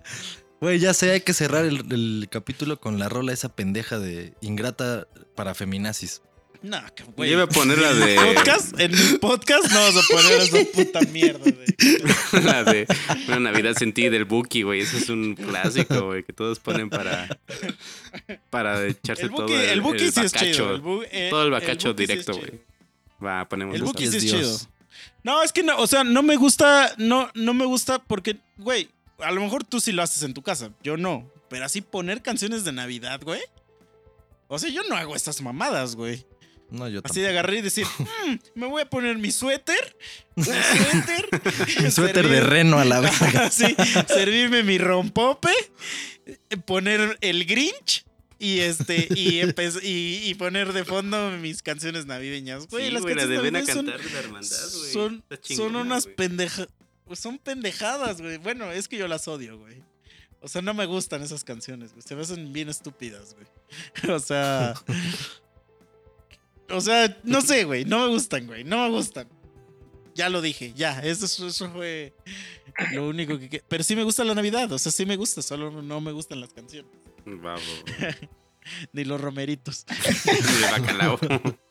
Güey, 0.61 0.79
ya 0.79 0.93
sé, 0.93 1.11
hay 1.11 1.21
que 1.21 1.33
cerrar 1.33 1.65
el, 1.65 1.83
el 1.91 2.27
capítulo 2.31 2.79
con 2.79 2.97
la 2.97 3.09
rola 3.09 3.33
esa 3.33 3.49
pendeja 3.49 3.99
de 3.99 4.33
Ingrata 4.41 5.05
para 5.35 5.53
feminazis. 5.53 6.21
No, 6.65 6.81
que- 6.95 7.03
Yo 7.03 7.11
güey. 7.15 7.31
iba 7.31 7.43
a 7.43 7.47
poner 7.47 7.77
la 7.77 7.93
de... 7.93 8.15
¿Podcast? 8.33 8.79
En 8.79 8.91
mi 8.91 9.17
podcast 9.19 9.71
no 9.71 9.79
vas 9.79 9.95
a 9.97 10.01
poner 10.11 10.41
esa 10.41 10.57
puta 10.73 10.99
mierda, 11.01 11.39
güey. 11.39 12.43
la 12.43 12.63
de 12.63 12.87
Una 13.27 13.39
Navidad 13.39 13.75
sin 13.77 13.93
ti 13.93 14.09
del 14.09 14.25
Buki, 14.25 14.63
güey. 14.63 14.81
Ese 14.81 14.97
es 14.97 15.09
un 15.09 15.35
clásico, 15.35 16.07
güey, 16.07 16.23
que 16.23 16.33
todos 16.33 16.59
ponen 16.59 16.89
para... 16.89 17.27
Para 18.49 18.83
echarse 18.87 19.23
El 19.23 19.31
todo 19.31 19.47
el, 19.47 19.69
el 19.69 19.81
Buki 19.81 20.05
el 20.05 20.11
sí 20.11 20.21
es 20.21 20.33
bacacho. 20.33 20.51
chido. 20.53 20.75
El 20.75 20.81
bu- 20.81 21.07
eh, 21.11 21.27
todo 21.29 21.43
el 21.43 21.51
bacacho 21.51 21.91
es 21.91 21.95
directo, 21.95 22.33
güey. 22.33 22.59
Va, 23.23 23.47
ponemos 23.47 23.75
El. 23.75 23.83
Buki 23.83 24.07
sí 24.07 24.17
es 24.17 24.23
Dios. 24.23 24.39
chido. 24.41 24.71
No, 25.23 25.43
es 25.43 25.51
que 25.51 25.63
no, 25.63 25.77
o 25.77 25.87
sea, 25.87 26.03
no 26.03 26.23
me 26.23 26.35
gusta, 26.35 26.93
no, 26.97 27.29
no 27.35 27.53
me 27.53 27.65
gusta 27.65 27.99
porque, 27.99 28.37
güey, 28.57 28.89
a 29.19 29.31
lo 29.31 29.41
mejor 29.41 29.63
tú 29.63 29.79
sí 29.79 29.91
lo 29.91 30.01
haces 30.03 30.23
en 30.23 30.33
tu 30.33 30.41
casa, 30.41 30.71
yo 30.83 30.97
no. 30.97 31.29
Pero 31.49 31.65
así 31.65 31.81
poner 31.81 32.21
canciones 32.21 32.63
de 32.63 32.71
Navidad, 32.71 33.21
güey. 33.23 33.41
O 34.47 34.59
sea, 34.59 34.69
yo 34.69 34.83
no 34.83 34.95
hago 34.95 35.15
estas 35.15 35.41
mamadas, 35.41 35.95
güey. 35.95 36.25
No, 36.69 36.89
yo 36.89 37.01
Así 37.03 37.21
de 37.21 37.29
agarrar 37.29 37.53
y 37.55 37.61
decir, 37.61 37.85
"Mm, 37.99 38.33
me 38.59 38.67
voy 38.67 38.81
a 38.81 38.89
poner 38.89 39.17
mi 39.17 39.31
suéter, 39.31 39.95
mi 40.35 40.43
suéter, 40.43 41.29
Mi 41.83 41.91
suéter 41.91 42.27
de 42.27 42.41
reno 42.41 42.79
a 42.79 42.85
la 42.85 42.99
verga. 43.01 43.49
Sí, 43.51 43.75
servirme 44.07 44.63
mi 44.63 44.77
rompope, 44.77 45.51
poner 46.65 47.17
el 47.21 47.45
Grinch 47.45 48.05
y 48.39 48.59
este 48.59 49.07
y, 49.15 49.41
y, 49.83 50.29
y 50.29 50.35
poner 50.35 50.73
de 50.73 50.83
fondo 50.83 51.31
mis 51.31 51.61
canciones 51.63 52.05
navideñas. 52.05 52.67
Güey, 52.67 52.85
Sí, 52.87 52.91
las 52.91 53.01
güey, 53.03 53.15
canciones 53.15 53.37
navideñas 53.43 53.67
son- 53.75 53.85
cantar 53.85 54.01
de 54.05 54.13
la 54.13 54.19
hermandad, 54.19 54.69
güey. 54.79 54.91
son, 54.93 55.23
son 55.41 55.75
unas 55.75 56.07
pendejadas. 56.07 56.69
Son 57.13 57.37
pendejadas, 57.37 58.19
güey. 58.19 58.37
Bueno, 58.37 58.71
es 58.71 58.87
que 58.87 58.97
yo 58.97 59.07
las 59.07 59.27
odio, 59.27 59.59
güey. 59.59 59.83
O 60.41 60.47
sea, 60.47 60.61
no 60.63 60.73
me 60.73 60.87
gustan 60.87 61.21
esas 61.21 61.43
canciones, 61.43 61.91
güey. 61.91 62.01
Se 62.01 62.15
me 62.15 62.23
hacen 62.23 62.51
bien 62.51 62.67
estúpidas, 62.69 63.35
güey. 63.35 63.45
O 64.15 64.19
sea. 64.19 64.73
O 66.69 66.81
sea, 66.81 67.17
no 67.23 67.41
sé, 67.41 67.63
güey. 67.63 67.85
No 67.85 68.05
me 68.05 68.07
gustan, 68.07 68.47
güey. 68.47 68.63
No 68.63 68.77
me 68.83 68.89
gustan. 68.89 69.27
Ya 70.15 70.29
lo 70.29 70.41
dije, 70.41 70.73
ya. 70.73 70.99
Eso, 71.01 71.25
eso 71.47 71.69
fue 71.71 72.13
lo 72.93 73.07
único 73.07 73.37
que, 73.37 73.61
Pero 73.67 73.83
sí 73.83 73.95
me 73.95 74.03
gusta 74.03 74.23
la 74.23 74.33
Navidad. 74.35 74.71
O 74.71 74.79
sea, 74.79 74.91
sí 74.91 75.05
me 75.05 75.15
gusta. 75.15 75.41
Solo 75.41 75.81
no 75.81 76.01
me 76.01 76.11
gustan 76.11 76.41
las 76.41 76.53
canciones. 76.53 76.91
Va, 77.27 77.53
va, 77.53 77.55
va. 77.55 78.15
Ni 78.93 79.03
los 79.03 79.21
romeritos. 79.21 79.85
De 80.25 80.71
bacalao. 80.71 81.19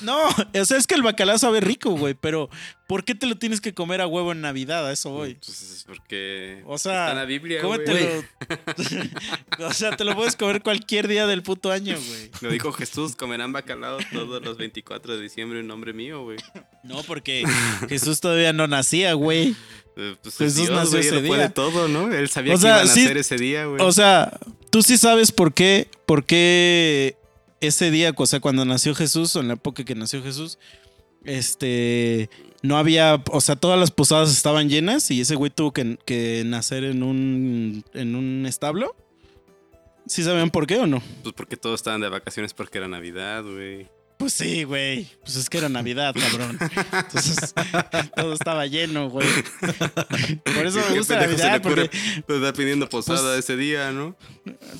No, 0.00 0.18
o 0.28 0.64
sea, 0.64 0.76
es 0.76 0.86
que 0.86 0.94
el 0.94 1.02
bacalao 1.02 1.38
sabe 1.38 1.60
rico, 1.60 1.90
güey. 1.90 2.14
Pero, 2.14 2.48
¿por 2.86 3.04
qué 3.04 3.14
te 3.14 3.26
lo 3.26 3.36
tienes 3.36 3.60
que 3.60 3.74
comer 3.74 4.00
a 4.00 4.06
huevo 4.06 4.32
en 4.32 4.40
Navidad? 4.40 4.86
A 4.86 4.92
eso 4.92 5.10
voy. 5.10 5.34
Pues 5.34 5.62
es 5.62 5.84
porque 5.84 6.62
O 6.66 6.78
sea, 6.78 6.92
está 7.06 7.10
en 7.12 7.16
la 7.18 7.24
Biblia, 7.24 7.62
güey. 7.62 7.84
Cómetelo. 7.84 8.24
o 9.58 9.72
sea, 9.72 9.96
te 9.96 10.04
lo 10.04 10.14
puedes 10.14 10.36
comer 10.36 10.62
cualquier 10.62 11.08
día 11.08 11.26
del 11.26 11.42
puto 11.42 11.70
año, 11.70 11.96
güey. 11.96 12.30
Lo 12.40 12.50
dijo 12.50 12.72
Jesús, 12.72 13.16
comerán 13.16 13.52
bacalao 13.52 13.98
todos 14.12 14.42
los 14.42 14.56
24 14.56 15.16
de 15.16 15.22
diciembre 15.22 15.60
en 15.60 15.66
nombre 15.66 15.92
mío, 15.92 16.22
güey. 16.22 16.38
No, 16.82 17.02
porque 17.02 17.44
Jesús 17.88 18.20
todavía 18.20 18.52
no 18.52 18.66
nacía, 18.66 19.14
güey. 19.14 19.54
Eh, 19.96 20.16
Pues 20.22 20.36
Jesús 20.38 20.56
Dios, 20.56 20.70
nació 20.70 20.98
güey, 20.98 21.06
ese 21.08 21.20
puede 21.26 21.48
todo, 21.50 21.88
¿no? 21.88 22.10
Él 22.12 22.28
sabía 22.30 22.54
O 22.54 22.56
que 22.56 22.62
sea, 22.62 22.76
iban 22.76 22.88
a 22.88 22.90
sí- 22.92 23.04
hacer 23.04 23.16
ese 23.18 23.36
día, 23.36 23.66
güey. 23.66 23.82
O 23.82 23.92
sea, 23.92 24.38
tú 24.70 24.82
sí 24.82 24.96
sabes 24.96 25.32
por 25.32 25.52
qué, 25.52 25.88
por 26.06 26.24
qué 26.24 27.16
ese 27.62 27.90
día, 27.90 28.12
o 28.14 28.26
sea, 28.26 28.40
cuando 28.40 28.64
nació 28.64 28.94
Jesús, 28.94 29.34
o 29.36 29.40
en 29.40 29.48
la 29.48 29.54
época 29.54 29.84
que 29.84 29.94
nació 29.94 30.22
Jesús, 30.22 30.58
este, 31.24 32.28
no 32.62 32.76
había, 32.76 33.22
o 33.30 33.40
sea, 33.40 33.56
todas 33.56 33.78
las 33.78 33.92
posadas 33.92 34.32
estaban 34.32 34.68
llenas 34.68 35.10
y 35.10 35.20
ese 35.20 35.36
güey 35.36 35.50
tuvo 35.50 35.72
que, 35.72 35.96
que 36.04 36.42
nacer 36.44 36.84
en 36.84 37.02
un, 37.02 37.84
en 37.94 38.16
un 38.16 38.46
establo. 38.46 38.96
¿Sí 40.06 40.24
saben 40.24 40.50
por 40.50 40.66
qué 40.66 40.78
o 40.78 40.86
no? 40.88 41.00
Pues 41.22 41.34
porque 41.34 41.56
todos 41.56 41.80
estaban 41.80 42.00
de 42.00 42.08
vacaciones 42.08 42.52
porque 42.52 42.78
era 42.78 42.88
Navidad, 42.88 43.44
güey. 43.44 43.88
Pues 44.22 44.32
sí, 44.34 44.62
güey. 44.64 45.08
Pues 45.24 45.34
es 45.36 45.50
que 45.50 45.58
era 45.58 45.68
Navidad, 45.68 46.14
cabrón. 46.18 46.58
Entonces, 46.92 47.52
todo 48.16 48.32
estaba 48.34 48.66
lleno, 48.66 49.10
güey. 49.10 49.26
Por 50.44 50.66
eso 50.66 50.78
me 50.78 50.86
¿Qué 50.92 50.98
gusta 50.98 51.18
Navidad, 51.20 51.56
ocurre? 51.56 51.86
porque 51.88 52.22
Pues 52.26 52.38
está 52.40 52.52
pidiendo 52.52 52.88
posada 52.88 53.32
Pues- 53.34 53.44
ese 53.44 53.56
día, 53.56 53.90
¿no? 53.90 54.16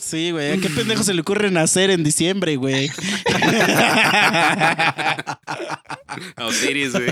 sí, 0.00 0.30
güey. 0.30 0.52
¿A 0.52 0.56
qué 0.58 0.70
pendejo 0.70 1.02
se 1.02 1.12
le 1.14 1.20
ocurre 1.22 1.50
nacer 1.50 1.90
en 1.90 2.02
diciembre, 2.04 2.56
güey? 2.56 2.90
A 6.36 6.46
Osiris, 6.46 6.92
güey. 6.92 7.08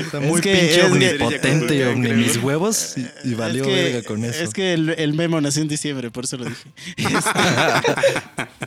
Está 0.00 0.20
muy 0.20 0.40
que- 0.40 0.52
pinche 0.52 0.70
es 0.80 0.86
que- 0.86 0.92
omnipotente 0.92 1.76
y 1.76 1.82
omni 1.82 2.12
mis 2.12 2.36
huevos 2.36 2.94
y, 2.98 3.06
y 3.30 3.34
valió 3.34 3.62
es 3.64 3.68
que, 3.68 3.82
verga 3.92 4.02
con 4.06 4.24
eso. 4.24 4.42
Es 4.44 4.50
que 4.50 4.74
el, 4.74 4.90
el 4.90 5.14
memo 5.14 5.40
nació 5.40 5.62
en 5.62 5.68
diciembre, 5.68 6.10
por 6.10 6.24
eso 6.24 6.36
lo 6.36 6.44
dije. 6.44 6.62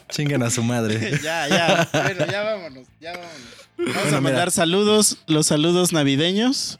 Chingan 0.09 0.41
a 0.43 0.49
su 0.49 0.64
madre. 0.64 1.19
ya, 1.23 1.47
ya. 1.47 1.88
Bueno, 1.91 2.26
ya 2.31 2.43
vámonos, 2.43 2.87
ya 2.99 3.11
vámonos. 3.11 3.31
Vamos 3.77 3.93
Bueno, 3.93 4.01
a 4.01 4.05
mira. 4.05 4.21
mandar 4.21 4.51
saludos, 4.51 5.17
los 5.27 5.47
saludos 5.47 5.93
navideños. 5.93 6.79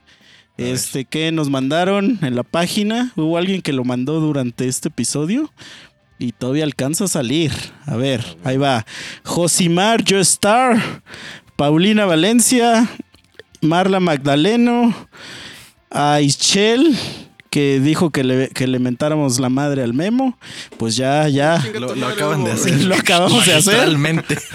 Este 0.58 1.06
que 1.06 1.32
nos 1.32 1.50
mandaron 1.52 2.18
en 2.24 2.36
la 2.36 2.42
página. 2.44 3.12
Hubo 3.16 3.38
alguien 3.38 3.62
que 3.62 3.74
lo 3.74 3.84
mandó 3.84 4.20
durante 4.20 4.68
este 4.68 4.88
episodio. 4.90 5.54
Y 6.18 6.32
todavía 6.32 6.64
alcanza 6.64 7.04
a 7.04 7.08
salir. 7.08 7.52
A 7.86 7.96
ver, 7.96 8.26
ahí 8.44 8.58
va. 8.58 8.84
Josimar 9.24 10.04
Yo 10.04 10.18
Star. 10.20 11.04
Paulina 11.56 12.06
Valencia. 12.08 12.90
Marla 13.62 14.00
Magdaleno. 14.00 14.96
A 15.92 16.22
Ischel. 16.22 16.98
Que 17.52 17.80
dijo 17.80 18.10
que 18.10 18.24
le, 18.24 18.50
que 18.50 18.66
le 18.66 18.80
mentáramos 18.80 19.40
la 19.40 19.50
madre 19.50 19.84
al 19.84 19.94
memo. 19.94 20.40
Pues 20.80 20.96
ya, 20.96 21.28
ya. 21.28 21.64
Lo, 21.80 21.94
lo 21.94 22.08
acaban 22.08 22.44
de 22.44 22.52
hacer. 22.52 22.84
Lo 22.86 22.96
acabamos 22.96 23.46
de 23.46 23.54
hacer. 23.54 23.74
Magistralmente. 23.76 24.38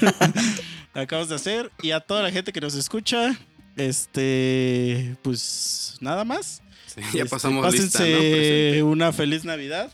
Lo 0.95 1.01
acabamos 1.03 1.29
de 1.29 1.37
hacer. 1.37 1.71
Y 1.83 1.91
a 1.93 2.01
toda 2.01 2.23
la 2.23 2.31
gente 2.31 2.53
que 2.53 2.61
nos 2.61 2.75
escucha, 2.75 3.39
este, 3.77 5.17
pues 5.23 5.97
nada 6.01 6.25
más. 6.25 6.63
Sí, 6.87 7.01
ya 7.15 7.23
Este, 7.25 7.29
pasamos 7.31 7.65
lista, 7.73 7.99
pásense 8.01 8.13
¿no? 8.13 8.19
Presente. 8.19 8.83
una 8.83 9.13
feliz 9.13 9.45
Navidad. 9.45 9.91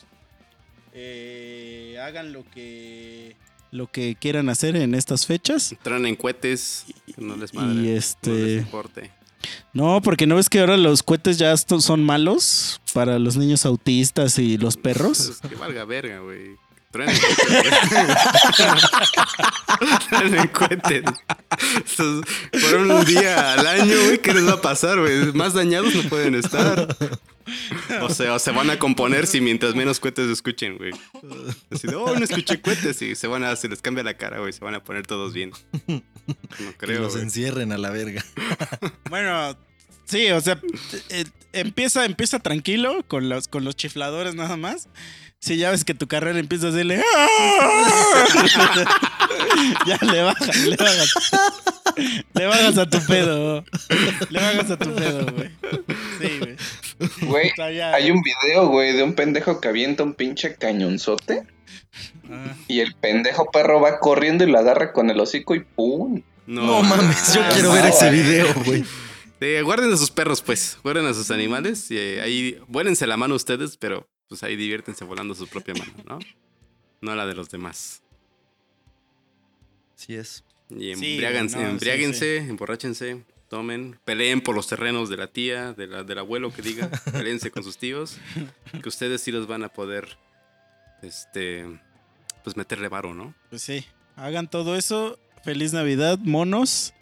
Eh, 0.93 1.97
hagan 2.03 2.33
lo 2.33 2.45
que 2.51 3.37
lo 3.71 3.87
que 3.87 4.17
quieran 4.19 4.49
hacer 4.49 4.75
en 4.77 4.95
estas 4.95 5.27
fechas. 5.27 5.77
Traen 5.83 6.07
en 6.07 6.17
cohetes, 6.17 6.87
que 7.15 7.21
no 7.23 7.37
les 7.37 7.53
madre. 7.55 7.73
Y 7.73 7.77
No 7.77 7.83
les 7.83 7.99
este, 8.07 8.55
importe. 8.55 9.11
no, 9.75 10.01
porque 10.03 10.27
no 10.27 10.37
ves 10.37 10.49
que 10.49 10.59
ahora 10.61 10.77
los 10.79 11.03
cohetes 11.03 11.37
ya 11.39 11.55
son 11.57 12.03
malos 12.03 12.81
para 12.95 13.19
los 13.19 13.37
niños 13.37 13.67
autistas 13.67 14.39
y 14.39 14.57
los 14.57 14.77
perros. 14.77 15.39
Que 15.49 15.55
valga 15.55 15.85
verga, 15.85 16.21
güey. 16.21 16.57
Traen 16.91 17.11
en 17.11 17.19
cohetes. 17.19 17.91
güey. 17.91 18.07
Traen 20.09 20.35
en 20.39 20.49
cohetes. 20.49 21.03
Estos 21.85 22.25
fueron 22.61 22.91
un 22.91 23.05
día 23.05 23.53
al 23.55 23.67
año, 23.67 23.95
güey. 24.07 24.19
¿Qué 24.19 24.33
les 24.35 24.47
va 24.47 24.55
a 24.55 24.61
pasar, 24.63 24.99
güey? 25.01 25.33
Más 25.33 25.55
dañados 25.55 25.95
no 25.95 26.03
pueden 26.09 26.35
estar. 26.35 26.89
O 28.03 28.11
sea, 28.11 28.35
o 28.35 28.39
se 28.39 28.51
van 28.53 28.69
a 28.71 28.79
componer 28.79 29.27
si 29.27 29.41
mientras 29.41 29.75
menos 29.75 29.99
cohetes 30.01 30.29
escuchen, 30.29 30.77
güey. 30.77 30.93
Así 31.71 31.87
de, 31.89 31.95
oh, 31.95 32.15
no 32.17 32.23
escuché 32.25 32.61
cohetes 32.61 33.01
y 33.03 33.15
se 33.15 33.27
van 33.27 33.43
a, 33.45 33.57
se 33.57 33.69
les 33.69 33.81
cambia 33.81 34.05
la 34.05 34.17
cara, 34.19 34.39
güey. 34.39 34.53
Se 34.53 34.63
van 34.65 34.75
a 34.75 34.85
poner 34.85 35.07
todos 35.07 35.33
bien. 35.33 35.53
No 35.87 36.03
Que 36.57 36.77
creo, 36.77 37.01
los 37.03 37.13
güey. 37.13 37.25
encierren 37.25 37.73
a 37.73 37.79
la 37.79 37.89
verga. 37.91 38.23
Bueno, 39.09 39.57
sí, 40.05 40.31
o 40.31 40.41
sea, 40.43 40.61
eh, 41.09 41.25
empieza, 41.53 42.05
empieza 42.05 42.39
tranquilo 42.39 43.03
con 43.09 43.31
los, 43.31 43.49
con 43.49 43.65
los 43.65 43.77
chifladores 43.77 44.35
nada 44.35 44.59
más. 44.59 44.89
Si 45.41 45.57
ya 45.57 45.71
ves 45.71 45.85
que 45.85 45.95
tu 45.95 46.09
carrera 46.09 46.39
empieza 46.39 46.67
a 46.67 46.71
hacerle. 46.71 46.97
ya 49.87 49.99
le 50.03 50.23
bajas, 50.23 50.57
le 50.67 50.77
bajas. 50.77 51.15
Le 52.35 52.47
bajas 52.47 52.79
a 52.79 52.91
tu 52.91 52.99
pedo. 53.07 53.65
Le 54.31 54.41
bajas 54.41 54.71
a 54.73 54.79
tu 54.79 54.95
pedo, 54.95 55.27
güey. 55.33 55.51
Sí, 56.21 56.39
güey. 56.41 56.57
Güey, 57.21 57.53
hay 57.61 58.11
un 58.11 58.21
video, 58.23 58.67
güey, 58.67 58.93
de 58.95 59.05
un 59.05 59.15
pendejo 59.15 59.61
que 59.61 59.69
avienta 59.69 60.03
un 60.03 60.15
pinche 60.15 60.57
cañonzote 60.57 61.45
Ajá. 62.25 62.57
y 62.67 62.81
el 62.81 62.95
pendejo 62.97 63.49
perro 63.53 63.81
va 63.81 64.01
corriendo 64.01 64.43
y 64.45 64.51
lo 64.51 64.59
agarra 64.59 64.93
con 64.93 65.09
el 65.11 65.21
hocico 65.21 65.55
y 65.55 65.61
¡pum! 65.61 66.23
No, 66.47 66.83
mames, 66.83 67.35
yo 67.35 67.43
Ah, 67.45 67.51
quiero 67.53 67.69
no, 67.69 67.75
ver 67.75 67.87
ese 67.87 68.11
video, 68.11 68.53
güey. 68.65 68.83
Guarden 69.63 69.93
a 69.93 69.97
sus 69.97 70.11
perros, 70.11 70.43
pues. 70.43 70.79
Guarden 70.83 71.07
a 71.07 71.15
sus 71.15 71.31
animales. 71.31 71.91
Y 71.93 71.99
eh, 71.99 72.21
ahí, 72.23 72.59
vuélense 72.67 73.07
la 73.07 73.17
mano 73.17 73.37
ustedes, 73.37 73.77
pero 73.77 74.09
pues 74.29 74.43
ahí 74.43 74.57
diviértense 74.57 75.05
volando 75.05 75.35
su 75.35 75.47
propia 75.47 75.75
mano, 75.75 75.93
¿no? 76.07 76.19
No 77.01 77.15
la 77.15 77.27
de 77.27 77.35
los 77.35 77.51
demás. 77.51 78.03
Sí 79.95 80.15
es. 80.15 80.45
Y 80.71 80.95
Sí, 80.95 81.19
no, 81.21 81.49
sí, 81.49 81.59
embriáguense, 81.59 82.37
emborráchense, 82.37 83.25
tomen, 83.49 83.99
peleen 84.05 84.43
por 84.43 84.55
los 84.55 84.67
terrenos 84.67 85.09
de 85.09 85.17
la 85.17 85.29
tía, 85.29 85.73
de 85.73 85.87
la, 85.87 86.05
del 86.05 86.19
abuelo 86.19 86.53
que 86.53 86.63
diga, 86.63 86.91
peleense 87.13 87.51
con 87.51 87.65
sus 87.65 87.79
tíos, 87.79 88.19
que 88.83 88.89
ustedes 88.89 89.23
sí 89.23 89.33
los 89.33 89.47
van 89.47 89.65
a 89.65 89.71
poder, 89.71 90.19
este, 91.03 91.65
pues 92.45 92.57
meterle 92.57 92.89
varo, 92.89 93.15
¿no? 93.15 93.35
Pues 93.49 93.63
sí, 93.63 93.85
hagan 94.17 94.49
todo 94.49 94.77
eso. 94.77 95.19
Feliz 95.45 95.73
Navidad, 95.73 96.19
monos. 96.19 96.93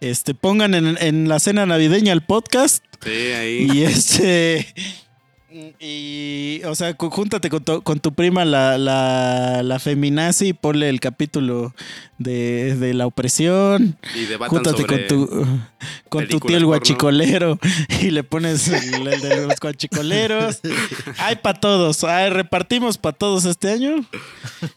Este, 0.00 0.34
pongan 0.34 0.74
en, 0.74 0.96
en 1.00 1.28
la 1.28 1.40
cena 1.40 1.66
navideña 1.66 2.12
el 2.12 2.22
podcast. 2.22 2.84
Sí, 3.02 3.32
ahí. 3.32 3.68
Y 3.72 3.82
este. 3.82 4.72
Y, 5.50 6.60
o 6.66 6.74
sea, 6.74 6.94
júntate 6.98 7.48
con 7.48 7.64
tu, 7.64 7.82
con 7.82 8.00
tu 8.00 8.12
prima, 8.12 8.44
la, 8.44 8.76
la, 8.76 9.62
la 9.62 9.78
feminazi, 9.78 10.48
y 10.48 10.52
ponle 10.52 10.90
el 10.90 11.00
capítulo 11.00 11.74
de, 12.18 12.76
de 12.76 12.94
la 12.94 13.06
opresión. 13.06 13.96
Y 14.14 14.26
Júntate 14.48 14.84
con 14.84 15.06
tu, 15.06 15.46
con 16.08 16.28
tu 16.28 16.40
tío 16.40 16.56
el 16.56 16.66
guachicolero 16.66 17.58
y 18.02 18.10
le 18.10 18.24
pones 18.24 18.68
el, 18.68 19.06
el 19.06 19.20
de 19.20 19.46
los 19.46 19.58
guachicoleros. 19.60 20.60
Hay 21.18 21.36
para 21.36 21.58
todos. 21.60 22.04
Ay, 22.04 22.30
repartimos 22.30 22.98
para 22.98 23.16
todos 23.16 23.44
este 23.44 23.70
año. 23.70 24.04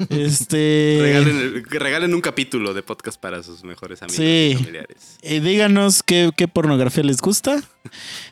Este. 0.09 1.23
Regalen, 1.69 2.13
un 2.13 2.21
capítulo 2.21 2.73
de 2.73 2.83
podcast 2.83 3.19
para 3.19 3.43
sus 3.43 3.63
mejores 3.63 4.01
amigos 4.01 4.15
Sí. 4.17 4.49
y 4.51 4.55
familiares. 4.55 5.17
Y 5.23 5.39
díganos 5.39 6.03
qué, 6.03 6.31
qué 6.35 6.47
pornografía 6.47 7.03
les 7.03 7.17
gusta. 7.17 7.61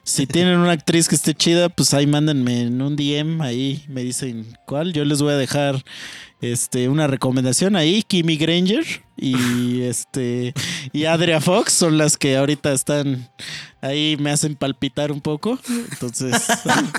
Si 0.03 0.27
tienen 0.27 0.59
una 0.59 0.71
actriz 0.71 1.07
que 1.07 1.15
esté 1.15 1.33
chida, 1.33 1.69
pues 1.69 1.93
ahí 1.93 2.05
mándenme 2.07 2.61
en 2.61 2.81
un 2.81 2.95
DM, 2.95 3.41
ahí 3.41 3.83
me 3.87 4.03
dicen 4.03 4.55
cuál. 4.65 4.93
Yo 4.93 5.05
les 5.05 5.21
voy 5.21 5.33
a 5.33 5.37
dejar 5.37 5.83
este 6.41 6.87
una 6.89 7.07
recomendación 7.07 7.75
ahí, 7.75 8.03
Kimmy 8.03 8.37
Granger 8.37 8.85
y 9.17 9.81
este 9.83 10.53
y 10.93 11.05
Adria 11.05 11.41
Fox 11.41 11.73
son 11.73 11.97
las 11.97 12.17
que 12.17 12.37
ahorita 12.37 12.71
están 12.71 13.29
ahí 13.81 14.17
me 14.19 14.31
hacen 14.31 14.55
palpitar 14.55 15.11
un 15.11 15.21
poco. 15.21 15.59
Entonces, 15.91 16.47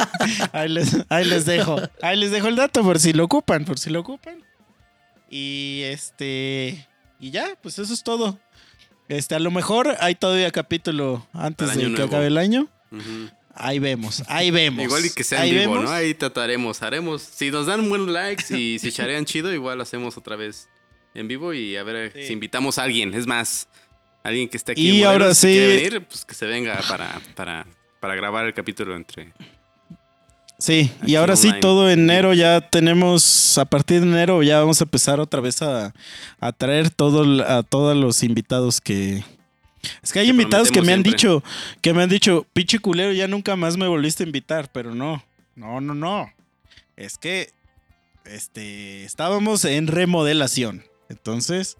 ahí 0.52 0.68
les, 0.68 0.96
ahí 1.08 1.24
les 1.24 1.44
dejo. 1.46 1.76
Ahí 2.02 2.16
les 2.16 2.30
dejo 2.30 2.48
el 2.48 2.56
dato 2.56 2.82
por 2.82 2.98
si 2.98 3.12
lo 3.12 3.24
ocupan, 3.24 3.64
por 3.64 3.78
si 3.78 3.90
lo 3.90 4.00
ocupan. 4.00 4.42
Y 5.30 5.82
este 5.84 6.86
y 7.18 7.30
ya, 7.30 7.46
pues 7.62 7.78
eso 7.78 7.92
es 7.92 8.02
todo. 8.02 8.38
Este, 9.08 9.34
a 9.34 9.40
lo 9.40 9.50
mejor 9.50 9.96
hay 10.00 10.14
todavía 10.14 10.50
capítulo 10.50 11.26
antes 11.32 11.74
de 11.74 11.82
que 11.82 11.88
nuevo. 11.88 12.04
acabe 12.06 12.26
el 12.28 12.38
año. 12.38 12.68
Ujú. 12.92 13.30
Ahí 13.62 13.78
vemos, 13.78 14.23
ahí 14.27 14.51
vemos. 14.61 14.82
Igual 14.85 15.05
y 15.07 15.11
que 15.11 15.23
sea 15.24 15.45
en 15.45 15.51
vivo, 15.55 15.73
vemos. 15.73 15.85
¿no? 15.85 15.91
Ahí 15.91 16.15
trataremos, 16.15 16.82
haremos. 16.82 17.23
Si 17.23 17.51
nos 17.51 17.66
dan 17.66 17.89
buenos 17.89 18.09
likes 18.09 18.57
y 18.57 18.78
si 18.78 18.91
charean 18.93 19.24
chido, 19.24 19.53
igual 19.53 19.81
hacemos 19.81 20.16
otra 20.16 20.37
vez 20.37 20.69
en 21.15 21.28
vivo 21.28 21.53
y 21.55 21.77
a 21.77 21.82
ver 21.82 22.12
Sí. 22.15 22.27
si 22.28 22.32
invitamos 22.32 22.78
a 22.78 22.85
alguien. 22.85 23.12
Es 23.15 23.27
más, 23.27 23.69
alguien 24.23 24.49
que 24.49 24.57
esté 24.57 24.73
aquí. 24.73 24.82
Y 24.82 24.89
en 25.03 25.07
Morelos, 25.07 25.12
ahora 25.23 25.35
si 25.35 25.41
sí- 25.47 25.53
quiere 25.53 25.77
venir, 25.77 26.07
pues 26.07 26.24
que 26.24 26.35
se 26.35 26.47
venga 26.47 26.81
para, 26.89 27.20
para, 27.37 27.66
para 28.01 28.15
grabar 28.15 28.47
el 28.47 28.55
capítulo 28.55 28.97
entre. 28.97 29.32
Sí, 30.59 30.93
Aquí 31.01 31.12
y 31.12 31.15
ahora 31.16 31.37
sí, 31.37 31.51
todo 31.59 31.91
enero 31.91 32.35
ya 32.35 32.61
tenemos, 32.61 33.57
a 33.57 33.65
partir 33.65 34.03
de 34.03 34.07
enero 34.09 34.43
ya 34.43 34.61
vamos 34.61 34.78
a 34.82 34.85
empezar 34.85 35.19
otra 35.19 35.41
vez 35.41 35.62
a, 35.62 35.95
a 36.39 36.53
traer 36.53 36.91
todo, 36.91 37.43
a 37.47 37.62
todos 37.62 37.97
los 37.97 38.23
invitados 38.23 38.81
que... 38.82 39.24
Es 40.02 40.12
que 40.12 40.20
hay 40.20 40.27
Que 40.27 40.31
invitados 40.32 40.70
que 40.70 40.82
me 40.82 40.93
han 40.93 41.02
siempre. 41.02 41.12
dicho, 41.12 41.43
que 41.81 41.94
me 41.94 42.02
han 42.02 42.09
dicho, 42.09 42.47
pinche 42.52 42.78
culero, 42.78 43.12
ya 43.12 43.28
nunca 43.28 43.57
más 43.57 43.77
me 43.77 43.86
volviste 43.89 44.24
a 44.24 44.27
invitar, 44.27 44.70
pero 44.73 44.94
no, 44.94 45.24
no, 45.55 45.81
no, 45.81 45.94
no. 45.94 46.31
Es 46.97 47.16
que, 47.19 47.51
este, 48.24 49.05
estábamos 49.05 49.65
en 49.65 49.86
remodelación. 49.86 50.85
Entonces, 51.09 51.77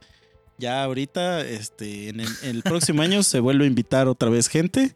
ya 0.59 0.82
ahorita, 0.82 1.43
este, 1.43 2.09
en 2.09 2.20
el, 2.20 2.28
en 2.43 2.56
el 2.56 2.62
próximo 2.62 3.02
año 3.02 3.22
se 3.22 3.40
vuelve 3.40 3.64
a 3.64 3.68
invitar 3.68 4.09
otra 4.09 4.31
vez 4.31 4.48
gente 4.48 4.94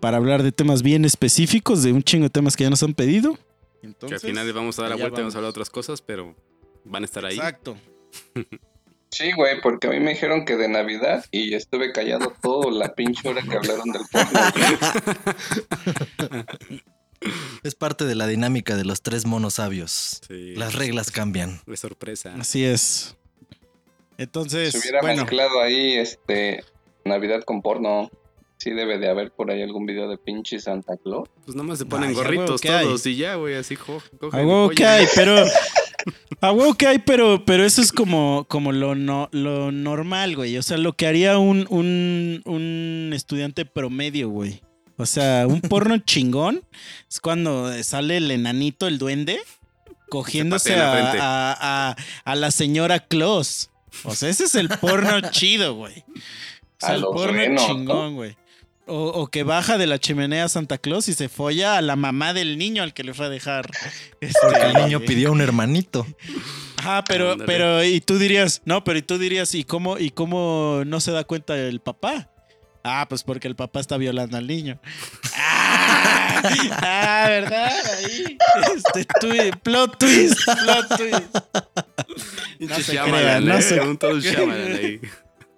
para 0.00 0.16
hablar 0.18 0.42
de 0.42 0.52
temas 0.52 0.82
bien 0.82 1.04
específicos, 1.04 1.82
de 1.82 1.92
un 1.92 2.02
chingo 2.02 2.24
de 2.24 2.30
temas 2.30 2.56
que 2.56 2.64
ya 2.64 2.70
nos 2.70 2.82
han 2.82 2.94
pedido. 2.94 3.34
que 3.80 3.86
Entonces, 3.86 4.22
al 4.22 4.28
final 4.30 4.46
le 4.46 4.52
vamos 4.52 4.78
a 4.78 4.82
dar 4.82 4.90
la 4.90 4.96
vuelta 4.96 5.20
y 5.20 5.22
vamos 5.22 5.34
a 5.34 5.38
hablar 5.38 5.48
vamos. 5.48 5.54
de 5.54 5.60
otras 5.60 5.70
cosas, 5.70 6.02
pero 6.02 6.36
van 6.84 7.02
a 7.02 7.06
estar 7.06 7.24
ahí. 7.24 7.36
Exacto. 7.36 7.76
Sí, 9.10 9.32
güey, 9.32 9.60
porque 9.60 9.88
a 9.88 9.90
mí 9.90 10.00
me 10.00 10.10
dijeron 10.10 10.44
que 10.44 10.56
de 10.56 10.68
Navidad 10.68 11.24
y 11.30 11.54
estuve 11.54 11.92
callado 11.92 12.32
toda 12.42 12.70
la 12.70 12.94
pinche 12.94 13.28
hora 13.28 13.42
que 13.42 13.56
hablaron 13.56 13.90
del 13.90 14.02
porno. 14.10 14.40
Es 17.62 17.74
parte 17.74 18.04
de 18.04 18.14
la 18.14 18.26
dinámica 18.26 18.76
de 18.76 18.84
los 18.84 19.02
tres 19.02 19.26
monos 19.26 19.54
sabios. 19.54 20.20
Sí. 20.28 20.54
Las 20.54 20.74
reglas 20.74 21.10
cambian. 21.10 21.60
De 21.66 21.76
sorpresa. 21.76 22.34
Así 22.38 22.64
es. 22.64 23.16
Entonces, 24.18 24.72
Se 24.72 24.78
hubiera 24.78 25.00
bueno, 25.00 25.22
mezclado 25.22 25.60
ahí 25.60 25.94
este 25.94 26.64
Navidad 27.04 27.42
con 27.44 27.62
porno. 27.62 28.10
Sí 28.58 28.72
debe 28.72 28.98
de 28.98 29.08
haber 29.08 29.30
por 29.30 29.52
ahí 29.52 29.62
algún 29.62 29.86
video 29.86 30.08
de 30.08 30.18
pinche 30.18 30.58
Santa 30.58 30.96
Claus. 30.96 31.28
Pues 31.44 31.54
nada 31.54 31.68
más 31.68 31.78
se 31.78 31.86
ponen 31.86 32.12
gorritos 32.12 32.60
todos 32.60 33.06
y 33.06 33.16
ya, 33.16 33.36
güey, 33.36 33.54
así 33.54 33.76
que 33.76 34.84
hay, 34.84 35.06
pero, 35.14 35.44
A 36.40 36.52
huevo 36.52 36.74
que 36.74 36.86
hay, 36.86 36.98
pero, 36.98 37.44
pero 37.44 37.64
eso 37.64 37.82
es 37.82 37.90
como, 37.92 38.46
como 38.48 38.72
lo, 38.72 38.94
no, 38.94 39.28
lo 39.32 39.72
normal, 39.72 40.36
güey. 40.36 40.56
O 40.56 40.62
sea, 40.62 40.76
lo 40.78 40.92
que 40.94 41.06
haría 41.06 41.38
un, 41.38 41.66
un, 41.70 42.42
un 42.44 43.10
estudiante 43.14 43.64
promedio, 43.64 44.28
güey. 44.28 44.60
O 44.96 45.06
sea, 45.06 45.46
un 45.46 45.60
porno 45.60 45.98
chingón 46.04 46.62
es 47.10 47.20
cuando 47.20 47.70
sale 47.82 48.16
el 48.18 48.30
enanito, 48.30 48.86
el 48.86 48.98
duende, 48.98 49.40
cogiéndose 50.08 50.74
a, 50.76 51.12
a- 51.20 51.90
a- 51.90 51.96
a 52.24 52.34
la 52.36 52.50
señora 52.50 53.00
Claus. 53.00 53.70
O 54.04 54.14
sea, 54.14 54.28
ese 54.28 54.44
es 54.44 54.54
el 54.54 54.68
porno 54.68 55.20
chido, 55.30 55.74
güey. 55.74 56.04
O 56.80 56.86
sea, 56.86 56.94
el 56.94 57.02
porno 57.02 57.32
renos, 57.32 57.66
chingón, 57.66 58.14
güey. 58.14 58.36
O, 58.88 59.08
o 59.08 59.26
que 59.28 59.42
baja 59.42 59.76
de 59.76 59.86
la 59.86 59.98
chimenea 59.98 60.48
Santa 60.48 60.78
Claus 60.78 61.08
y 61.08 61.14
se 61.14 61.28
folla 61.28 61.76
a 61.76 61.82
la 61.82 61.94
mamá 61.94 62.32
del 62.32 62.56
niño 62.56 62.82
al 62.82 62.94
que 62.94 63.04
le 63.04 63.12
fue 63.14 63.26
a 63.26 63.28
dejar. 63.28 63.70
este, 64.20 64.38
Porque 64.42 64.60
el 64.62 64.74
niño 64.74 65.00
pidió 65.00 65.30
un 65.30 65.40
hermanito. 65.42 66.06
Ajá, 66.78 67.04
pero, 67.04 67.32
Ándale. 67.32 67.46
pero, 67.46 67.84
y 67.84 68.00
tú 68.00 68.18
dirías, 68.18 68.62
no, 68.64 68.84
pero 68.84 68.98
y 68.98 69.02
tú 69.02 69.18
dirías, 69.18 69.54
¿y 69.54 69.64
cómo, 69.64 69.98
y 69.98 70.10
cómo 70.10 70.82
no 70.86 71.00
se 71.00 71.10
da 71.12 71.24
cuenta 71.24 71.56
el 71.56 71.80
papá? 71.80 72.30
Ah, 72.84 73.04
pues 73.08 73.24
porque 73.24 73.48
el 73.48 73.56
papá 73.56 73.80
está 73.80 73.96
violando 73.98 74.36
al 74.38 74.46
niño. 74.46 74.80
Ah, 75.34 76.42
ah, 76.80 77.24
¿verdad? 77.28 77.72
Ahí. 77.98 78.38
Este, 78.74 79.04
twi- 79.20 79.50
plot 79.62 79.98
twist, 79.98 80.38
plot 80.44 80.96
twist. 80.96 81.36
No 82.60 82.76
se 82.76 82.92
Shyamalan, 82.92 83.20
crean, 83.22 83.44
no 83.46 83.58
¿eh? 83.58 83.62
se- 83.62 83.80
Un 83.80 83.98
todo 83.98 84.12
ahí. 84.16 85.00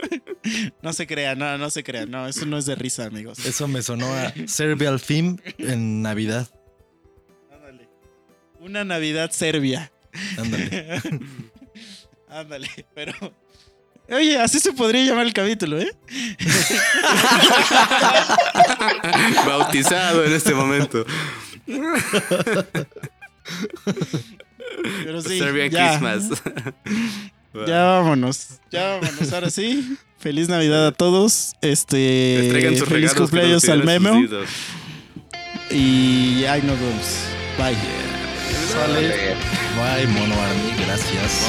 No 0.82 0.92
se 0.92 1.06
crean, 1.06 1.38
no, 1.38 1.58
no 1.58 1.70
se 1.70 1.84
crean. 1.84 2.10
No, 2.10 2.26
eso 2.26 2.46
no 2.46 2.58
es 2.58 2.66
de 2.66 2.74
risa, 2.74 3.04
amigos. 3.04 3.38
Eso 3.44 3.68
me 3.68 3.82
sonó 3.82 4.12
a 4.12 4.32
Serbial 4.46 5.00
Film 5.00 5.38
en 5.58 6.02
Navidad. 6.02 6.48
Ándale. 7.52 7.88
Una 8.58 8.84
Navidad 8.84 9.30
Serbia. 9.32 9.92
Ándale. 10.38 11.00
Ándale, 12.28 12.68
pero. 12.94 13.12
Oye, 14.08 14.38
así 14.38 14.58
se 14.58 14.72
podría 14.72 15.04
llamar 15.04 15.26
el 15.26 15.32
capítulo, 15.32 15.80
¿eh? 15.80 15.92
Bautizado 19.46 20.24
en 20.24 20.32
este 20.32 20.52
momento. 20.52 21.06
Pero 25.04 25.22
sí. 25.22 25.38
Serbian 25.38 25.70
ya, 25.70 25.90
Christmas. 25.90 26.42
Ya 27.66 27.84
vámonos. 27.84 28.60
Ya 28.70 28.98
vámonos. 29.00 29.32
Ahora 29.32 29.50
sí. 29.50 29.96
Feliz 30.18 30.48
Navidad 30.48 30.86
a 30.86 30.92
todos. 30.92 31.54
Este. 31.62 32.76
Sus 32.78 32.88
feliz 32.88 33.14
cumpleaños 33.14 33.68
al 33.68 33.84
Memo. 33.84 34.20
Y 35.70 36.44
ahí 36.44 36.62
nos 36.62 36.78
vemos. 36.78 37.06
Bye. 37.58 37.76
Sale. 38.72 39.34
Bye, 39.76 40.06
Mono 40.08 40.34
Army. 40.34 40.74
Gracias. 40.84 41.46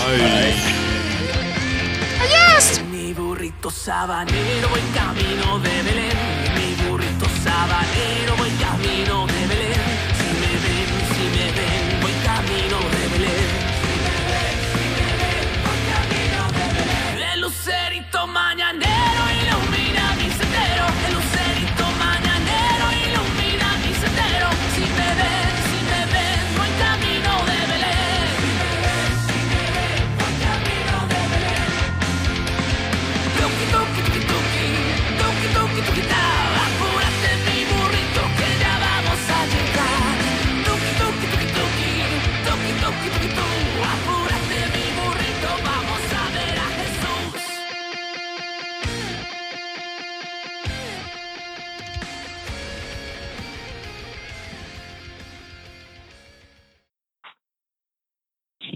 Mi 2.91 3.13
burrito 3.13 3.69
sabanero 3.69 4.69
voy 4.69 4.81
camino 4.93 5.59
de 5.59 5.81
Belén. 5.83 6.17
Mi 6.55 6.75
burrito 6.87 7.25
sabanero 7.43 8.35
voy 8.37 8.51
camino 8.51 9.27
de 9.27 9.30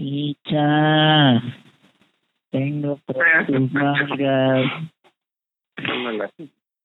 Chicha, 0.06 1.42
tengo 2.52 2.96
por 3.06 3.26
tus. 3.48 3.72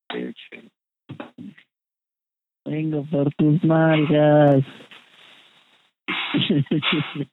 Pinche. 0.09 0.71
tengo 2.63 3.05
por 3.11 3.31
tus 3.35 3.63
nalgas. 3.63 4.65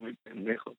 Muy 0.00 0.14
pendejo. 0.22 0.74